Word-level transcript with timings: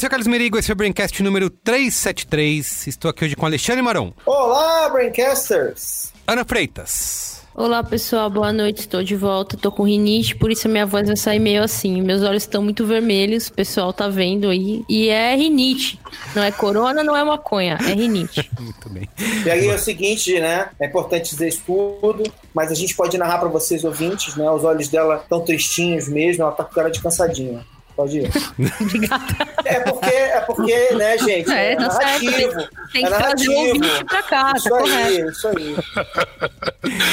eu 0.00 0.04
sou 0.04 0.06
o 0.06 0.10
Carlos 0.10 0.26
Merigo, 0.26 0.58
esse 0.58 0.70
é 0.70 0.72
o 0.72 0.76
Braincast 0.76 1.22
número 1.22 1.50
373. 1.50 2.86
Estou 2.86 3.10
aqui 3.10 3.26
hoje 3.26 3.36
com 3.36 3.44
Alexandre 3.44 3.82
Maron. 3.82 4.14
Olá, 4.24 4.88
Braincasters! 4.88 6.10
Ana 6.26 6.42
Freitas. 6.42 7.42
Olá 7.54 7.84
pessoal, 7.84 8.30
boa 8.30 8.50
noite, 8.50 8.80
estou 8.80 9.02
de 9.02 9.14
volta, 9.14 9.58
tô 9.58 9.70
com 9.70 9.82
rinite, 9.82 10.34
por 10.36 10.50
isso 10.50 10.66
a 10.66 10.70
minha 10.70 10.86
voz 10.86 11.06
vai 11.06 11.16
sair 11.16 11.38
meio 11.38 11.62
assim. 11.62 12.00
Meus 12.00 12.22
olhos 12.22 12.44
estão 12.44 12.62
muito 12.62 12.86
vermelhos, 12.86 13.48
o 13.48 13.52
pessoal 13.52 13.92
tá 13.92 14.08
vendo 14.08 14.48
aí. 14.48 14.82
E 14.88 15.10
é 15.10 15.36
rinite, 15.36 16.00
não 16.34 16.42
é 16.42 16.50
corona, 16.50 17.04
não 17.04 17.14
é 17.14 17.22
maconha, 17.22 17.76
é 17.82 17.92
rinite. 17.92 18.50
muito 18.58 18.88
bem. 18.88 19.06
E 19.44 19.50
aí 19.50 19.68
é 19.68 19.74
o 19.74 19.78
seguinte, 19.78 20.40
né? 20.40 20.70
É 20.80 20.86
importante 20.86 21.32
dizer 21.32 21.48
isso 21.48 21.62
tudo, 21.66 22.22
mas 22.54 22.72
a 22.72 22.74
gente 22.74 22.94
pode 22.96 23.18
narrar 23.18 23.36
para 23.36 23.50
vocês 23.50 23.84
ouvintes, 23.84 24.34
né? 24.34 24.50
Os 24.50 24.64
olhos 24.64 24.88
dela 24.88 25.16
estão 25.16 25.42
tristinhos 25.42 26.08
mesmo, 26.08 26.42
ela 26.42 26.52
tá 26.52 26.64
com 26.64 26.72
cara 26.72 26.88
de 26.88 27.02
cansadinha. 27.02 27.66
Pode 28.00 28.18
ir. 28.20 28.30
Obrigada. 28.80 29.24
É 29.66 29.80
porque, 29.80 30.06
é 30.10 30.40
porque, 30.40 30.94
né, 30.94 31.18
gente? 31.18 31.50
É, 31.52 31.72
É, 31.72 31.76
tá 31.76 31.90
certo, 31.90 32.24
narrativo. 32.24 32.56
tem- 32.56 32.68
tem 32.92 33.04
é 33.04 33.08
que 33.08 33.14
trazer 33.14 33.48
o 33.48 33.78
narrativo. 33.78 34.04
pra 34.06 34.22
cá, 34.22 34.52
Isso 34.56 34.68
tá 34.70 34.76
aí, 34.76 34.82
correto. 34.82 35.30
isso 35.30 35.48
aí. 35.48 35.76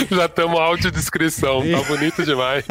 Já 0.18 0.26
estamos 0.26 0.60
audiodescrição, 0.60 1.60
tá 1.70 1.82
bonito 1.90 2.24
demais. 2.24 2.64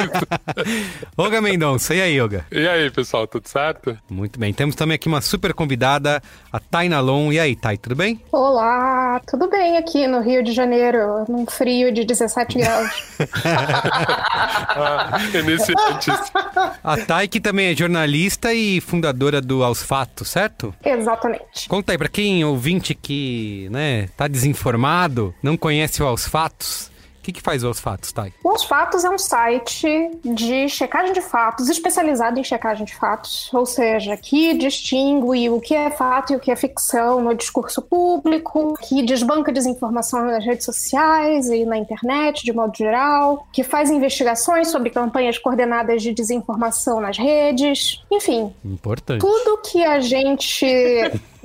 Olga 1.16 1.40
Mendonça, 1.42 1.94
e 1.94 2.00
aí, 2.00 2.18
Olga? 2.20 2.46
E 2.50 2.66
aí, 2.66 2.90
pessoal, 2.90 3.26
tudo 3.26 3.46
certo? 3.48 3.96
Muito 4.10 4.40
bem, 4.40 4.52
temos 4.54 4.74
também 4.74 4.94
aqui 4.94 5.08
uma 5.08 5.20
super 5.20 5.52
convidada, 5.52 6.22
a 6.50 6.58
Taina 6.58 6.98
Lon. 7.00 7.30
E 7.32 7.38
aí, 7.38 7.54
Thay, 7.54 7.76
tudo 7.76 7.94
bem? 7.94 8.18
Olá, 8.32 9.20
tudo 9.26 9.48
bem 9.50 9.76
aqui 9.76 10.06
no 10.06 10.20
Rio 10.22 10.42
de 10.42 10.52
Janeiro, 10.52 11.24
num 11.28 11.44
frio 11.46 11.92
de 11.92 12.04
17 12.04 12.58
graus. 12.58 12.90
Ah, 14.74 15.18
iniciantes. 15.34 16.32
A 16.82 16.96
Thay, 16.96 17.28
que 17.28 17.40
também 17.40 17.72
é 17.72 17.76
jornalista 17.76 18.05
e 18.52 18.80
fundadora 18.80 19.40
do 19.40 19.62
Aos 19.62 19.82
Fatos, 19.82 20.28
certo? 20.28 20.74
Exatamente. 20.84 21.68
Conta 21.68 21.92
aí, 21.92 21.98
pra 21.98 22.08
quem 22.08 22.44
ouvinte 22.44 22.94
que, 22.94 23.68
né, 23.70 24.08
tá 24.16 24.28
desinformado, 24.28 25.34
não 25.42 25.56
conhece 25.56 26.02
o 26.02 26.06
Aos 26.06 26.26
Fatos, 26.26 26.90
que 27.26 27.32
que 27.32 27.42
faz 27.42 27.64
o 27.64 27.66
Aos 27.66 27.80
Fatos, 27.80 28.12
Thay? 28.12 28.32
Os 28.44 28.62
Fatos 28.62 29.04
é 29.04 29.10
um 29.10 29.18
site 29.18 30.10
de 30.24 30.68
checagem 30.68 31.12
de 31.12 31.20
fatos, 31.20 31.68
especializado 31.68 32.38
em 32.38 32.44
checagem 32.44 32.84
de 32.84 32.94
fatos, 32.94 33.50
ou 33.52 33.66
seja, 33.66 34.16
que 34.16 34.54
distingue 34.54 35.50
o 35.50 35.60
que 35.60 35.74
é 35.74 35.90
fato 35.90 36.32
e 36.32 36.36
o 36.36 36.40
que 36.40 36.50
é 36.50 36.56
ficção 36.56 37.20
no 37.20 37.34
discurso 37.34 37.82
público, 37.82 38.74
que 38.80 39.02
desbanca 39.02 39.52
desinformação 39.52 40.24
nas 40.24 40.44
redes 40.44 40.64
sociais 40.64 41.48
e 41.48 41.64
na 41.64 41.76
internet 41.76 42.44
de 42.44 42.52
modo 42.52 42.76
geral, 42.76 43.46
que 43.52 43.64
faz 43.64 43.90
investigações 43.90 44.68
sobre 44.68 44.90
campanhas 44.90 45.36
coordenadas 45.36 46.02
de 46.02 46.12
desinformação 46.12 47.00
nas 47.00 47.18
redes, 47.18 48.02
enfim, 48.10 48.54
Importante. 48.64 49.20
tudo 49.20 49.58
que 49.62 49.84
a 49.84 49.98
gente 49.98 50.64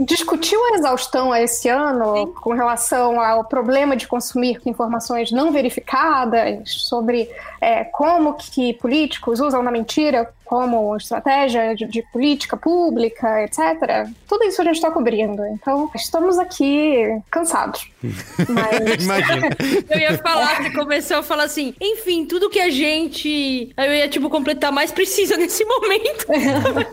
discutiu 0.06 0.60
a 0.66 0.78
exaustão 0.78 1.36
esse 1.36 1.70
ano 1.70 2.28
com 2.28 2.54
relação 2.54 3.20
ao 3.20 3.44
problema 3.44 3.96
de 3.96 4.08
consumir 4.08 4.60
informações 4.66 5.32
não 5.32 5.52
verificadas, 5.52 6.72
sobre 6.72 7.30
é, 7.62 7.84
como 7.84 8.34
que 8.34 8.74
políticos 8.74 9.40
usam 9.40 9.62
na 9.62 9.72
mentira 9.72 10.34
como 10.52 10.98
estratégia 10.98 11.74
de, 11.74 11.86
de 11.86 12.02
política 12.12 12.58
pública, 12.58 13.42
etc. 13.42 14.10
Tudo 14.28 14.44
isso 14.44 14.62
a 14.62 14.66
gente 14.66 14.76
está 14.76 14.92
cobrindo. 14.92 15.46
Então, 15.46 15.90
estamos 15.96 16.38
aqui 16.38 17.22
cansados. 17.32 17.90
Mas 18.50 19.02
Imagina. 19.02 19.48
Eu 19.90 19.98
ia 19.98 20.18
falar, 20.18 20.62
você 20.62 20.72
começou 20.72 21.18
a 21.20 21.24
falar 21.24 21.44
assim, 21.44 21.74
enfim, 21.80 22.26
tudo 22.26 22.50
que 22.50 22.60
a 22.60 22.70
gente. 22.70 23.72
Eu 23.78 23.94
ia, 23.94 24.10
tipo, 24.10 24.30
completar 24.30 24.74
mais 24.74 24.92
precisa 24.92 25.38
nesse 25.38 25.64
momento. 25.64 26.26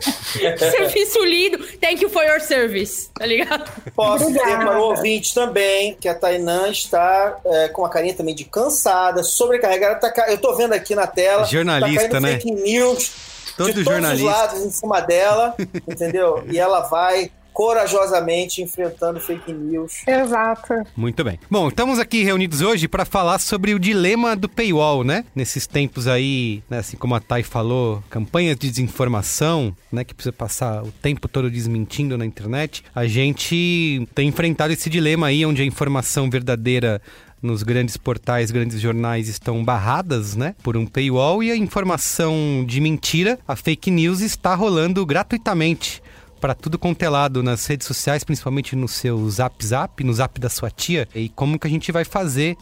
Serviço 0.56 1.24
lindo. 1.24 1.58
Thank 1.80 2.04
you 2.04 2.10
for 2.10 2.22
your 2.22 2.40
service, 2.40 3.10
tá 3.12 3.26
ligado? 3.26 3.68
Posso 3.92 4.26
dizer 4.26 4.38
Obrigada. 4.38 4.66
para 4.66 4.80
o 4.80 4.84
ouvinte 4.84 5.34
também 5.34 5.96
que 6.00 6.08
a 6.08 6.14
Tainã 6.14 6.68
está 6.68 7.36
é, 7.44 7.68
com 7.70 7.82
uma 7.82 7.90
carinha 7.90 8.14
também 8.14 8.36
de 8.36 8.44
cansada, 8.44 9.24
sobrecarregada. 9.24 9.96
Tá 9.96 10.30
eu 10.30 10.38
tô 10.38 10.54
vendo 10.58 10.72
aqui 10.74 10.94
na 10.94 11.06
tela. 11.06 11.44
Jornalista, 11.44 12.08
tá 12.08 12.20
né? 12.20 12.32
fake 12.32 12.50
news 12.50 13.12
Todo 13.56 13.68
de 13.68 13.84
todos 13.84 13.84
jornalista. 13.84 14.26
os 14.26 14.32
lados 14.32 14.60
em 14.60 14.70
cima 14.70 15.00
dela, 15.00 15.54
entendeu? 15.88 16.44
E 16.50 16.58
ela 16.58 16.80
vai 16.82 17.30
corajosamente 17.52 18.62
enfrentando 18.62 19.18
fake 19.18 19.52
news. 19.52 20.06
exato. 20.06 20.74
Muito 20.96 21.24
bem. 21.24 21.40
Bom, 21.50 21.66
estamos 21.66 21.98
aqui 21.98 22.22
reunidos 22.22 22.60
hoje 22.60 22.86
para 22.86 23.04
falar 23.04 23.40
sobre 23.40 23.74
o 23.74 23.80
dilema 23.80 24.36
do 24.36 24.48
paywall, 24.48 25.02
né? 25.02 25.24
Nesses 25.34 25.66
tempos 25.66 26.06
aí, 26.06 26.62
né, 26.70 26.78
assim 26.78 26.96
como 26.96 27.16
a 27.16 27.20
Thay 27.20 27.42
falou, 27.42 28.00
campanhas 28.08 28.56
de 28.56 28.70
desinformação, 28.70 29.74
né, 29.90 30.04
que 30.04 30.14
precisa 30.14 30.32
passar 30.32 30.84
o 30.84 30.92
tempo 31.02 31.26
todo 31.26 31.50
desmentindo 31.50 32.16
na 32.16 32.24
internet. 32.24 32.84
A 32.94 33.08
gente 33.08 34.06
tem 34.14 34.28
enfrentado 34.28 34.72
esse 34.72 34.88
dilema 34.88 35.26
aí 35.26 35.44
onde 35.44 35.60
a 35.60 35.64
informação 35.64 36.30
verdadeira 36.30 37.02
nos 37.42 37.62
grandes 37.62 37.96
portais, 37.96 38.50
grandes 38.50 38.80
jornais 38.80 39.28
estão 39.28 39.64
barradas, 39.64 40.34
né, 40.34 40.54
por 40.62 40.76
um 40.76 40.86
paywall 40.86 41.42
e 41.42 41.50
a 41.50 41.56
informação 41.56 42.64
de 42.66 42.80
mentira, 42.80 43.38
a 43.46 43.54
fake 43.54 43.90
news 43.90 44.20
está 44.20 44.54
rolando 44.54 45.04
gratuitamente 45.06 46.02
para 46.40 46.54
tudo 46.54 46.78
quanto 46.78 47.02
é 47.02 47.08
lado 47.08 47.42
nas 47.42 47.66
redes 47.66 47.86
sociais, 47.86 48.24
principalmente 48.24 48.76
no 48.76 48.88
seu 48.88 49.28
Zap 49.28 49.64
Zap, 49.64 50.04
no 50.04 50.12
Zap 50.12 50.38
da 50.40 50.48
sua 50.48 50.70
tia. 50.70 51.08
E 51.14 51.28
como 51.28 51.58
que 51.58 51.66
a 51.66 51.70
gente 51.70 51.90
vai 51.90 52.04
fazer 52.04 52.56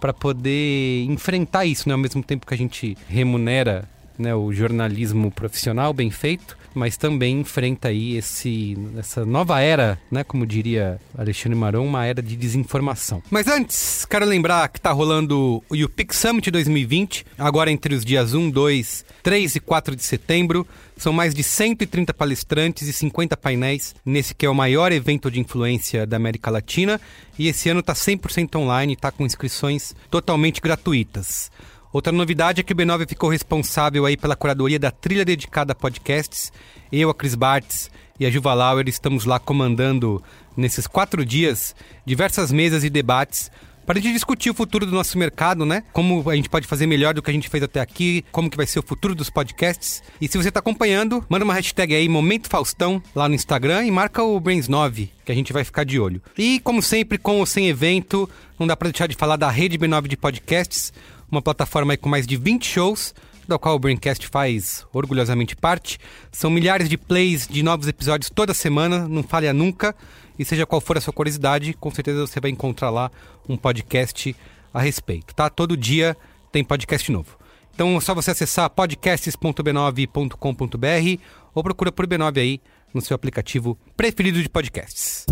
para 0.00 0.12
poder 0.12 1.04
enfrentar 1.04 1.64
isso, 1.64 1.88
né? 1.88 1.94
Ao 1.94 1.98
mesmo 1.98 2.22
tempo 2.22 2.46
que 2.46 2.52
a 2.52 2.58
gente 2.58 2.96
remunera 3.08 3.88
né, 4.18 4.34
o 4.34 4.52
jornalismo 4.52 5.30
profissional 5.30 5.92
bem 5.94 6.10
feito, 6.10 6.56
mas 6.74 6.96
também 6.96 7.40
enfrenta 7.40 7.88
aí 7.88 8.16
esse, 8.16 8.76
essa 8.96 9.24
nova 9.24 9.60
era, 9.60 9.98
né, 10.10 10.24
como 10.24 10.46
diria 10.46 11.00
Alexandre 11.16 11.58
Maron, 11.58 11.86
uma 11.86 12.04
era 12.04 12.22
de 12.22 12.36
desinformação. 12.36 13.22
Mas 13.30 13.46
antes, 13.46 14.04
quero 14.04 14.24
lembrar 14.24 14.68
que 14.68 14.80
tá 14.80 14.90
rolando 14.92 15.62
o 15.68 15.74
YouPix 15.74 16.16
Summit 16.16 16.50
2020, 16.50 17.26
agora 17.38 17.70
entre 17.70 17.94
os 17.94 18.04
dias 18.04 18.34
1, 18.34 18.50
2, 18.50 19.04
3 19.22 19.56
e 19.56 19.60
4 19.60 19.96
de 19.96 20.02
setembro. 20.02 20.66
São 20.96 21.12
mais 21.12 21.34
de 21.34 21.42
130 21.42 22.14
palestrantes 22.14 22.86
e 22.86 22.92
50 22.92 23.36
painéis 23.36 23.94
nesse 24.04 24.34
que 24.34 24.46
é 24.46 24.50
o 24.50 24.54
maior 24.54 24.92
evento 24.92 25.30
de 25.30 25.40
influência 25.40 26.06
da 26.06 26.16
América 26.16 26.50
Latina. 26.50 27.00
E 27.38 27.48
esse 27.48 27.68
ano 27.68 27.80
está 27.80 27.92
100% 27.92 28.56
online 28.56 28.92
está 28.92 29.10
com 29.10 29.26
inscrições 29.26 29.94
totalmente 30.10 30.60
gratuitas. 30.60 31.50
Outra 31.92 32.12
novidade 32.12 32.60
é 32.60 32.64
que 32.64 32.72
o 32.72 32.76
B9 32.76 33.06
ficou 33.06 33.28
responsável 33.28 34.06
aí 34.06 34.16
pela 34.16 34.34
curadoria 34.34 34.78
da 34.78 34.90
trilha 34.90 35.24
dedicada 35.24 35.72
a 35.72 35.74
podcasts. 35.74 36.50
Eu, 36.90 37.10
a 37.10 37.14
Cris 37.14 37.34
Bartz 37.34 37.90
e 38.18 38.24
a 38.24 38.30
Juva 38.30 38.54
Lauer 38.54 38.88
estamos 38.88 39.26
lá 39.26 39.38
comandando, 39.38 40.22
nesses 40.56 40.86
quatro 40.86 41.24
dias, 41.24 41.74
diversas 42.06 42.50
mesas 42.50 42.82
e 42.82 42.88
debates 42.88 43.50
para 43.84 43.98
a 43.98 44.02
gente 44.02 44.14
discutir 44.14 44.48
o 44.48 44.54
futuro 44.54 44.86
do 44.86 44.92
nosso 44.92 45.18
mercado, 45.18 45.66
né? 45.66 45.82
Como 45.92 46.30
a 46.30 46.36
gente 46.36 46.48
pode 46.48 46.66
fazer 46.66 46.86
melhor 46.86 47.14
do 47.14 47.20
que 47.20 47.30
a 47.30 47.34
gente 47.34 47.48
fez 47.48 47.62
até 47.62 47.80
aqui, 47.80 48.24
como 48.30 48.48
que 48.48 48.56
vai 48.56 48.66
ser 48.66 48.78
o 48.78 48.82
futuro 48.82 49.14
dos 49.14 49.28
podcasts. 49.28 50.02
E 50.20 50.28
se 50.28 50.38
você 50.38 50.48
está 50.48 50.60
acompanhando, 50.60 51.24
manda 51.28 51.44
uma 51.44 51.54
hashtag 51.54 51.94
aí, 51.94 52.08
Momento 52.08 52.48
Faustão, 52.48 53.02
lá 53.14 53.28
no 53.28 53.34
Instagram 53.34 53.84
e 53.84 53.90
marca 53.90 54.22
o 54.22 54.40
Brains9, 54.40 55.08
que 55.24 55.32
a 55.32 55.34
gente 55.34 55.52
vai 55.52 55.64
ficar 55.64 55.84
de 55.84 55.98
olho. 55.98 56.22
E, 56.38 56.60
como 56.60 56.80
sempre, 56.80 57.18
com 57.18 57.38
ou 57.38 57.46
sem 57.46 57.68
evento, 57.68 58.30
não 58.58 58.66
dá 58.66 58.76
para 58.76 58.88
deixar 58.88 59.08
de 59.08 59.16
falar 59.16 59.36
da 59.36 59.50
Rede 59.50 59.76
B9 59.76 60.06
de 60.06 60.16
Podcasts, 60.16 60.92
uma 61.32 61.42
plataforma 61.42 61.96
com 61.96 62.08
mais 62.08 62.26
de 62.26 62.36
20 62.36 62.64
shows, 62.64 63.14
da 63.48 63.58
qual 63.58 63.74
o 63.74 63.78
Braincast 63.78 64.28
faz 64.28 64.86
orgulhosamente 64.92 65.56
parte. 65.56 65.98
São 66.30 66.50
milhares 66.50 66.88
de 66.88 66.98
plays 66.98 67.48
de 67.48 67.62
novos 67.62 67.88
episódios 67.88 68.30
toda 68.30 68.54
semana, 68.54 69.08
não 69.08 69.22
falha 69.22 69.52
nunca. 69.52 69.96
E 70.38 70.44
seja 70.44 70.66
qual 70.66 70.80
for 70.80 70.96
a 70.96 71.00
sua 71.00 71.12
curiosidade, 71.12 71.74
com 71.74 71.90
certeza 71.90 72.26
você 72.26 72.38
vai 72.38 72.50
encontrar 72.50 72.90
lá 72.90 73.10
um 73.48 73.56
podcast 73.56 74.36
a 74.72 74.80
respeito, 74.80 75.34
tá? 75.34 75.50
Todo 75.50 75.76
dia 75.76 76.16
tem 76.50 76.62
podcast 76.62 77.10
novo. 77.10 77.36
Então 77.74 77.96
é 77.96 78.00
só 78.00 78.14
você 78.14 78.30
acessar 78.30 78.70
podcasts.b9.com.br 78.70 81.22
ou 81.54 81.62
procura 81.62 81.92
por 81.92 82.06
B9 82.06 82.38
aí 82.38 82.60
no 82.92 83.00
seu 83.00 83.14
aplicativo 83.14 83.78
preferido 83.96 84.42
de 84.42 84.48
podcasts. 84.48 85.26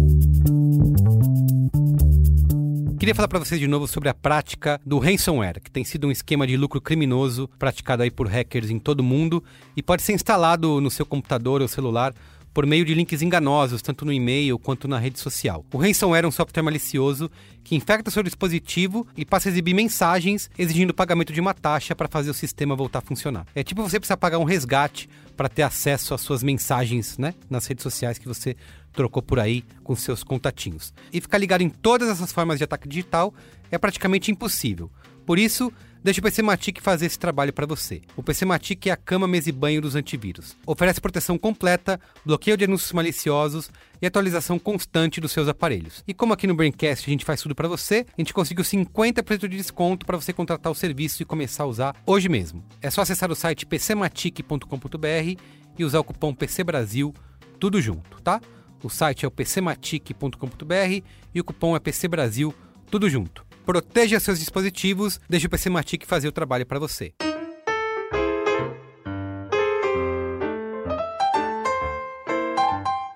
Queria 3.00 3.14
falar 3.14 3.28
para 3.28 3.38
vocês 3.38 3.58
de 3.58 3.66
novo 3.66 3.88
sobre 3.88 4.10
a 4.10 4.14
prática 4.14 4.78
do 4.84 4.98
ransomware, 4.98 5.58
que 5.58 5.70
tem 5.70 5.82
sido 5.82 6.06
um 6.06 6.10
esquema 6.10 6.46
de 6.46 6.54
lucro 6.54 6.82
criminoso 6.82 7.48
praticado 7.58 8.02
aí 8.02 8.10
por 8.10 8.28
hackers 8.28 8.68
em 8.68 8.78
todo 8.78 9.00
o 9.00 9.02
mundo 9.02 9.42
e 9.74 9.82
pode 9.82 10.02
ser 10.02 10.12
instalado 10.12 10.82
no 10.82 10.90
seu 10.90 11.06
computador 11.06 11.62
ou 11.62 11.66
celular 11.66 12.12
por 12.52 12.66
meio 12.66 12.84
de 12.84 12.94
links 12.94 13.22
enganosos, 13.22 13.82
tanto 13.82 14.04
no 14.04 14.12
e-mail 14.12 14.58
quanto 14.58 14.88
na 14.88 14.98
rede 14.98 15.18
social. 15.18 15.64
O 15.72 15.78
ransomware 15.78 16.24
é 16.24 16.28
um 16.28 16.32
software 16.32 16.62
malicioso 16.62 17.30
que 17.62 17.76
infecta 17.76 18.10
seu 18.10 18.22
dispositivo 18.22 19.06
e 19.16 19.24
passa 19.24 19.48
a 19.48 19.50
exibir 19.50 19.74
mensagens 19.74 20.50
exigindo 20.58 20.90
o 20.90 20.94
pagamento 20.94 21.32
de 21.32 21.40
uma 21.40 21.54
taxa 21.54 21.94
para 21.94 22.08
fazer 22.08 22.30
o 22.30 22.34
sistema 22.34 22.74
voltar 22.74 23.00
a 23.00 23.02
funcionar. 23.02 23.46
É 23.54 23.62
tipo 23.62 23.82
você 23.82 23.98
precisar 23.98 24.16
pagar 24.16 24.38
um 24.38 24.44
resgate 24.44 25.08
para 25.36 25.48
ter 25.48 25.62
acesso 25.62 26.12
às 26.12 26.20
suas 26.20 26.42
mensagens 26.42 27.16
né, 27.16 27.34
nas 27.48 27.66
redes 27.66 27.82
sociais 27.82 28.18
que 28.18 28.28
você 28.28 28.56
trocou 28.92 29.22
por 29.22 29.38
aí 29.38 29.64
com 29.84 29.94
seus 29.94 30.22
contatinhos. 30.24 30.92
E 31.12 31.20
ficar 31.20 31.38
ligado 31.38 31.62
em 31.62 31.68
todas 31.68 32.08
essas 32.08 32.32
formas 32.32 32.58
de 32.58 32.64
ataque 32.64 32.88
digital 32.88 33.32
é 33.70 33.78
praticamente 33.78 34.30
impossível. 34.30 34.90
Por 35.24 35.38
isso, 35.38 35.72
Deixa 36.02 36.18
o 36.18 36.22
PC 36.22 36.40
Matic 36.40 36.80
fazer 36.80 37.04
esse 37.04 37.18
trabalho 37.18 37.52
para 37.52 37.66
você. 37.66 38.00
O 38.16 38.22
PC 38.22 38.46
Matic 38.46 38.86
é 38.86 38.90
a 38.90 38.96
cama, 38.96 39.28
mesa 39.28 39.50
e 39.50 39.52
banho 39.52 39.82
dos 39.82 39.94
antivírus. 39.94 40.56
Oferece 40.66 40.98
proteção 40.98 41.36
completa, 41.36 42.00
bloqueio 42.24 42.56
de 42.56 42.64
anúncios 42.64 42.90
maliciosos 42.92 43.70
e 44.00 44.06
atualização 44.06 44.58
constante 44.58 45.20
dos 45.20 45.30
seus 45.30 45.46
aparelhos. 45.46 46.02
E 46.08 46.14
como 46.14 46.32
aqui 46.32 46.46
no 46.46 46.54
Braincast 46.54 47.06
a 47.06 47.10
gente 47.10 47.24
faz 47.24 47.42
tudo 47.42 47.54
para 47.54 47.68
você, 47.68 48.06
a 48.16 48.20
gente 48.20 48.32
conseguiu 48.32 48.64
50% 48.64 49.40
de 49.40 49.56
desconto 49.58 50.06
para 50.06 50.16
você 50.16 50.32
contratar 50.32 50.72
o 50.72 50.74
serviço 50.74 51.20
e 51.22 51.26
começar 51.26 51.64
a 51.64 51.66
usar 51.66 51.96
hoje 52.06 52.30
mesmo. 52.30 52.64
É 52.80 52.88
só 52.88 53.02
acessar 53.02 53.30
o 53.30 53.36
site 53.36 53.66
pcmatic.com.br 53.66 55.36
e 55.78 55.84
usar 55.84 56.00
o 56.00 56.04
cupom 56.04 56.34
PC 56.34 56.64
Brasil 56.64 57.14
tudo 57.58 57.78
junto, 57.78 58.22
tá? 58.22 58.40
O 58.82 58.88
site 58.88 59.26
é 59.26 59.28
o 59.28 59.30
pcmatic.com.br 59.30 61.04
e 61.34 61.40
o 61.40 61.44
cupom 61.44 61.76
é 61.76 61.78
PC 61.78 62.08
Brasil 62.08 62.54
tudo 62.90 63.10
junto. 63.10 63.49
Proteja 63.64 64.18
seus 64.18 64.38
dispositivos, 64.38 65.20
deixe 65.28 65.46
o 65.46 65.50
PC 65.50 65.70
Matic 65.70 66.04
fazer 66.06 66.28
o 66.28 66.32
trabalho 66.32 66.66
para 66.66 66.78
você. 66.78 67.12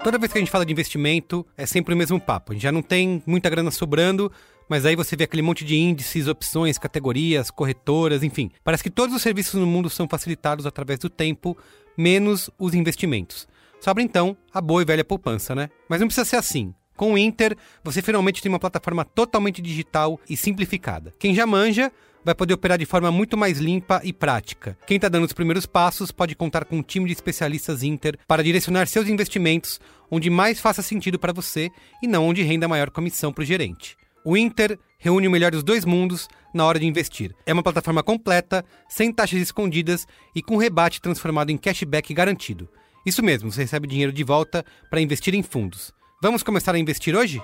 Toda 0.04 0.18
vez 0.18 0.30
que 0.30 0.36
a 0.36 0.40
gente 0.40 0.50
fala 0.50 0.66
de 0.66 0.72
investimento, 0.72 1.46
é 1.56 1.64
sempre 1.64 1.94
o 1.94 1.96
mesmo 1.96 2.20
papo. 2.20 2.52
A 2.52 2.54
gente 2.54 2.62
já 2.62 2.70
não 2.70 2.82
tem 2.82 3.22
muita 3.26 3.48
grana 3.48 3.70
sobrando, 3.70 4.30
mas 4.68 4.84
aí 4.84 4.94
você 4.94 5.16
vê 5.16 5.24
aquele 5.24 5.40
monte 5.40 5.64
de 5.64 5.76
índices, 5.76 6.28
opções, 6.28 6.76
categorias, 6.76 7.50
corretoras, 7.50 8.22
enfim. 8.22 8.50
Parece 8.62 8.82
que 8.82 8.90
todos 8.90 9.16
os 9.16 9.22
serviços 9.22 9.58
no 9.58 9.66
mundo 9.66 9.88
são 9.88 10.06
facilitados 10.06 10.66
através 10.66 10.98
do 10.98 11.08
tempo, 11.08 11.56
menos 11.96 12.50
os 12.58 12.74
investimentos. 12.74 13.48
Sobra 13.80 14.02
então 14.02 14.36
a 14.52 14.60
boa 14.60 14.82
e 14.82 14.84
velha 14.84 15.04
poupança, 15.04 15.54
né? 15.54 15.70
Mas 15.88 16.00
não 16.00 16.06
precisa 16.06 16.26
ser 16.26 16.36
assim. 16.36 16.74
Com 16.96 17.14
o 17.14 17.18
Inter, 17.18 17.56
você 17.82 18.00
finalmente 18.00 18.40
tem 18.40 18.50
uma 18.50 18.58
plataforma 18.58 19.04
totalmente 19.04 19.60
digital 19.60 20.20
e 20.28 20.36
simplificada. 20.36 21.12
Quem 21.18 21.34
já 21.34 21.46
manja 21.46 21.90
vai 22.24 22.34
poder 22.34 22.54
operar 22.54 22.78
de 22.78 22.86
forma 22.86 23.10
muito 23.10 23.36
mais 23.36 23.58
limpa 23.58 24.00
e 24.02 24.12
prática. 24.12 24.78
Quem 24.86 24.96
está 24.96 25.08
dando 25.08 25.24
os 25.24 25.32
primeiros 25.32 25.66
passos 25.66 26.10
pode 26.10 26.34
contar 26.34 26.64
com 26.64 26.78
um 26.78 26.82
time 26.82 27.06
de 27.06 27.12
especialistas 27.12 27.82
Inter 27.82 28.18
para 28.26 28.42
direcionar 28.42 28.86
seus 28.86 29.08
investimentos 29.08 29.80
onde 30.10 30.30
mais 30.30 30.60
faça 30.60 30.80
sentido 30.80 31.18
para 31.18 31.32
você 31.32 31.70
e 32.02 32.06
não 32.06 32.28
onde 32.28 32.42
renda 32.42 32.68
maior 32.68 32.90
comissão 32.90 33.32
para 33.32 33.42
o 33.42 33.44
gerente. 33.44 33.96
O 34.24 34.36
Inter 34.36 34.78
reúne 34.98 35.28
o 35.28 35.30
melhor 35.30 35.50
dos 35.50 35.62
dois 35.62 35.84
mundos 35.84 36.28
na 36.54 36.64
hora 36.64 36.78
de 36.78 36.86
investir. 36.86 37.34
É 37.44 37.52
uma 37.52 37.62
plataforma 37.62 38.02
completa, 38.02 38.64
sem 38.88 39.12
taxas 39.12 39.42
escondidas 39.42 40.06
e 40.34 40.42
com 40.42 40.56
rebate 40.56 41.00
transformado 41.00 41.50
em 41.50 41.58
cashback 41.58 42.14
garantido. 42.14 42.68
Isso 43.04 43.22
mesmo, 43.22 43.52
você 43.52 43.62
recebe 43.62 43.86
dinheiro 43.86 44.12
de 44.12 44.24
volta 44.24 44.64
para 44.88 45.00
investir 45.00 45.34
em 45.34 45.42
fundos. 45.42 45.92
Vamos 46.24 46.42
começar 46.42 46.74
a 46.74 46.78
investir 46.78 47.14
hoje? 47.14 47.38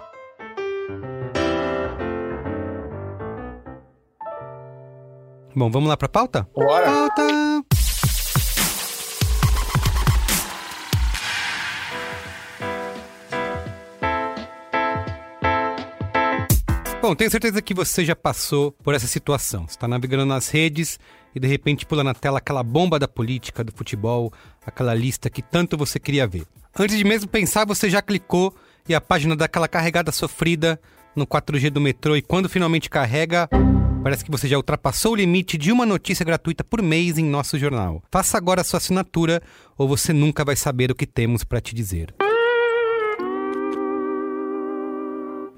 Bom, 5.55 5.71
vamos 5.71 5.87
lá 5.87 5.99
para 5.99 6.07
a 6.07 6.09
pauta? 6.09 6.49
Bora! 6.55 6.87
Pauta! 6.87 7.23
Bom, 17.03 17.15
tenho 17.15 17.31
certeza 17.31 17.61
que 17.61 17.75
você 17.75 18.03
já 18.03 18.17
passou 18.17 18.73
por 18.73 18.95
essa 18.95 19.07
situação. 19.07 19.65
Você 19.67 19.73
está 19.73 19.87
navegando 19.87 20.25
nas 20.25 20.49
redes 20.49 20.99
e 21.35 21.39
de 21.39 21.47
repente 21.47 21.85
pula 21.85 22.03
na 22.03 22.15
tela 22.15 22.39
aquela 22.39 22.63
bomba 22.63 22.99
da 22.99 23.07
política, 23.07 23.63
do 23.63 23.73
futebol, 23.77 24.33
aquela 24.65 24.95
lista 24.95 25.29
que 25.29 25.43
tanto 25.43 25.77
você 25.77 26.01
queria 26.01 26.27
ver. 26.27 26.47
Antes 26.79 26.97
de 26.97 27.05
mesmo 27.05 27.29
pensar, 27.29 27.67
você 27.67 27.91
já 27.91 28.01
clicou 28.01 28.55
e 28.89 28.95
a 28.95 29.01
página 29.01 29.37
dá 29.37 29.45
aquela 29.45 29.69
carregada 29.69 30.13
sofrida 30.13 30.81
no 31.15 31.27
4G 31.27 31.71
do 31.71 31.81
metrô 31.81 32.17
e 32.17 32.23
quando 32.23 32.49
finalmente 32.49 32.89
carrega, 32.89 33.49
parece 34.03 34.25
que 34.25 34.31
você 34.31 34.49
já 34.49 34.57
ultrapassou 34.57 35.13
o 35.13 35.17
limite 35.17 35.59
de 35.59 35.73
uma 35.73 35.85
notícia 35.85 36.25
gratuita 36.25 36.65
por 36.65 36.83
mês 36.83 37.19
em 37.19 37.25
nosso 37.25 37.59
jornal. 37.59 38.03
Faça 38.11 38.37
agora 38.37 38.61
a 38.61 38.65
sua 38.65 38.79
assinatura 38.79 39.43
ou 39.77 39.89
você 39.89 40.13
nunca 40.13 40.45
vai 40.45 40.57
saber 40.57 40.91
o 40.91 40.95
que 40.95 41.07
temos 41.07 41.45
para 41.45 41.61
te 41.61 41.75
dizer. 41.75 42.15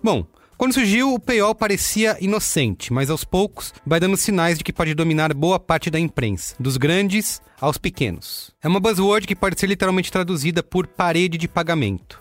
Bom, 0.02 0.26
quando 0.62 0.74
surgiu, 0.74 1.14
o 1.14 1.18
paywall 1.18 1.54
parecia 1.54 2.16
inocente, 2.20 2.92
mas 2.92 3.10
aos 3.10 3.24
poucos 3.24 3.72
vai 3.86 3.98
dando 3.98 4.16
sinais 4.16 4.58
de 4.58 4.64
que 4.64 4.72
pode 4.72 4.94
dominar 4.94 5.34
boa 5.34 5.58
parte 5.58 5.90
da 5.90 5.98
imprensa, 5.98 6.54
dos 6.58 6.76
grandes 6.76 7.40
aos 7.60 7.78
pequenos. 7.78 8.52
É 8.62 8.68
uma 8.68 8.80
buzzword 8.80 9.26
que 9.26 9.36
pode 9.36 9.58
ser 9.58 9.66
literalmente 9.66 10.10
traduzida 10.10 10.62
por 10.62 10.86
parede 10.86 11.36
de 11.36 11.48
pagamento. 11.48 12.20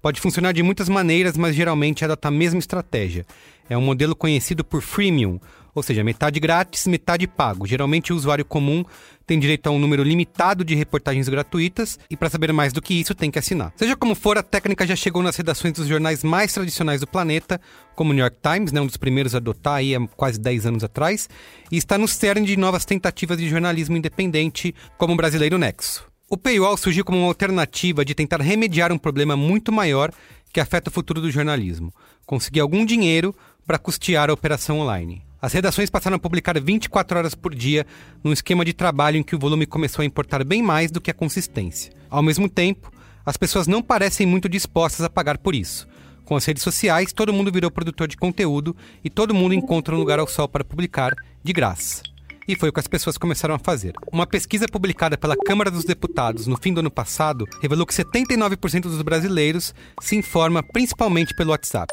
Pode 0.00 0.20
funcionar 0.20 0.52
de 0.52 0.62
muitas 0.62 0.88
maneiras, 0.88 1.36
mas 1.36 1.54
geralmente 1.54 2.04
adota 2.04 2.28
a 2.28 2.30
mesma 2.30 2.58
estratégia. 2.58 3.26
É 3.68 3.76
um 3.76 3.80
modelo 3.80 4.14
conhecido 4.14 4.62
por 4.62 4.80
freemium, 4.80 5.40
ou 5.74 5.82
seja, 5.82 6.02
metade 6.02 6.40
grátis, 6.40 6.86
metade 6.86 7.26
pago. 7.26 7.66
Geralmente 7.66 8.12
o 8.12 8.16
usuário 8.16 8.44
comum 8.44 8.84
tem 9.26 9.38
direito 9.38 9.66
a 9.66 9.70
um 9.70 9.78
número 9.78 10.02
limitado 10.02 10.64
de 10.64 10.74
reportagens 10.74 11.28
gratuitas 11.28 11.98
e 12.08 12.16
para 12.16 12.30
saber 12.30 12.52
mais 12.52 12.72
do 12.72 12.80
que 12.80 12.94
isso 12.94 13.14
tem 13.14 13.30
que 13.30 13.38
assinar. 13.38 13.72
Seja 13.76 13.96
como 13.96 14.14
for, 14.14 14.38
a 14.38 14.42
técnica 14.42 14.86
já 14.86 14.96
chegou 14.96 15.22
nas 15.22 15.36
redações 15.36 15.74
dos 15.74 15.86
jornais 15.86 16.22
mais 16.22 16.52
tradicionais 16.52 17.00
do 17.00 17.06
planeta, 17.06 17.60
como 17.94 18.10
o 18.10 18.14
New 18.14 18.22
York 18.22 18.38
Times, 18.40 18.72
né, 18.72 18.80
um 18.80 18.86
dos 18.86 18.96
primeiros 18.96 19.34
a 19.34 19.38
adotar 19.38 19.74
aí 19.74 19.94
há 19.94 20.00
quase 20.16 20.40
10 20.40 20.66
anos 20.66 20.84
atrás, 20.84 21.28
e 21.70 21.76
está 21.76 21.98
no 21.98 22.06
cerne 22.06 22.46
de 22.46 22.56
novas 22.56 22.84
tentativas 22.84 23.36
de 23.36 23.48
jornalismo 23.48 23.96
independente, 23.96 24.74
como 24.96 25.12
o 25.12 25.16
brasileiro 25.16 25.58
Nexo. 25.58 26.05
O 26.28 26.36
paywall 26.36 26.76
surgiu 26.76 27.04
como 27.04 27.18
uma 27.18 27.28
alternativa 27.28 28.04
de 28.04 28.12
tentar 28.12 28.40
remediar 28.40 28.92
um 28.92 28.98
problema 28.98 29.36
muito 29.36 29.70
maior 29.70 30.10
que 30.52 30.58
afeta 30.58 30.90
o 30.90 30.92
futuro 30.92 31.20
do 31.20 31.30
jornalismo: 31.30 31.94
conseguir 32.26 32.58
algum 32.58 32.84
dinheiro 32.84 33.32
para 33.64 33.78
custear 33.78 34.28
a 34.28 34.32
operação 34.32 34.80
online. 34.80 35.22
As 35.40 35.52
redações 35.52 35.88
passaram 35.88 36.16
a 36.16 36.18
publicar 36.18 36.60
24 36.60 37.18
horas 37.18 37.36
por 37.36 37.54
dia, 37.54 37.86
num 38.24 38.32
esquema 38.32 38.64
de 38.64 38.72
trabalho 38.72 39.16
em 39.16 39.22
que 39.22 39.36
o 39.36 39.38
volume 39.38 39.66
começou 39.66 40.02
a 40.02 40.06
importar 40.06 40.42
bem 40.42 40.64
mais 40.64 40.90
do 40.90 41.00
que 41.00 41.12
a 41.12 41.14
consistência. 41.14 41.92
Ao 42.10 42.24
mesmo 42.24 42.48
tempo, 42.48 42.92
as 43.24 43.36
pessoas 43.36 43.68
não 43.68 43.80
parecem 43.80 44.26
muito 44.26 44.48
dispostas 44.48 45.06
a 45.06 45.10
pagar 45.10 45.38
por 45.38 45.54
isso. 45.54 45.86
Com 46.24 46.34
as 46.34 46.44
redes 46.44 46.64
sociais, 46.64 47.12
todo 47.12 47.32
mundo 47.32 47.52
virou 47.52 47.70
produtor 47.70 48.08
de 48.08 48.16
conteúdo 48.16 48.74
e 49.04 49.08
todo 49.08 49.32
mundo 49.32 49.54
encontra 49.54 49.94
um 49.94 49.98
lugar 49.98 50.18
ao 50.18 50.26
sol 50.26 50.48
para 50.48 50.64
publicar 50.64 51.14
de 51.44 51.52
graça. 51.52 52.02
E 52.48 52.54
foi 52.54 52.68
o 52.68 52.72
que 52.72 52.80
as 52.80 52.86
pessoas 52.86 53.18
começaram 53.18 53.54
a 53.54 53.58
fazer. 53.58 53.92
Uma 54.12 54.26
pesquisa 54.26 54.66
publicada 54.66 55.18
pela 55.18 55.36
Câmara 55.36 55.70
dos 55.70 55.84
Deputados 55.84 56.46
no 56.46 56.56
fim 56.56 56.72
do 56.72 56.80
ano 56.80 56.90
passado 56.90 57.46
revelou 57.60 57.84
que 57.84 57.94
79% 57.94 58.82
dos 58.82 59.02
brasileiros 59.02 59.74
se 60.00 60.16
informa 60.16 60.62
principalmente 60.62 61.34
pelo 61.34 61.50
WhatsApp. 61.50 61.92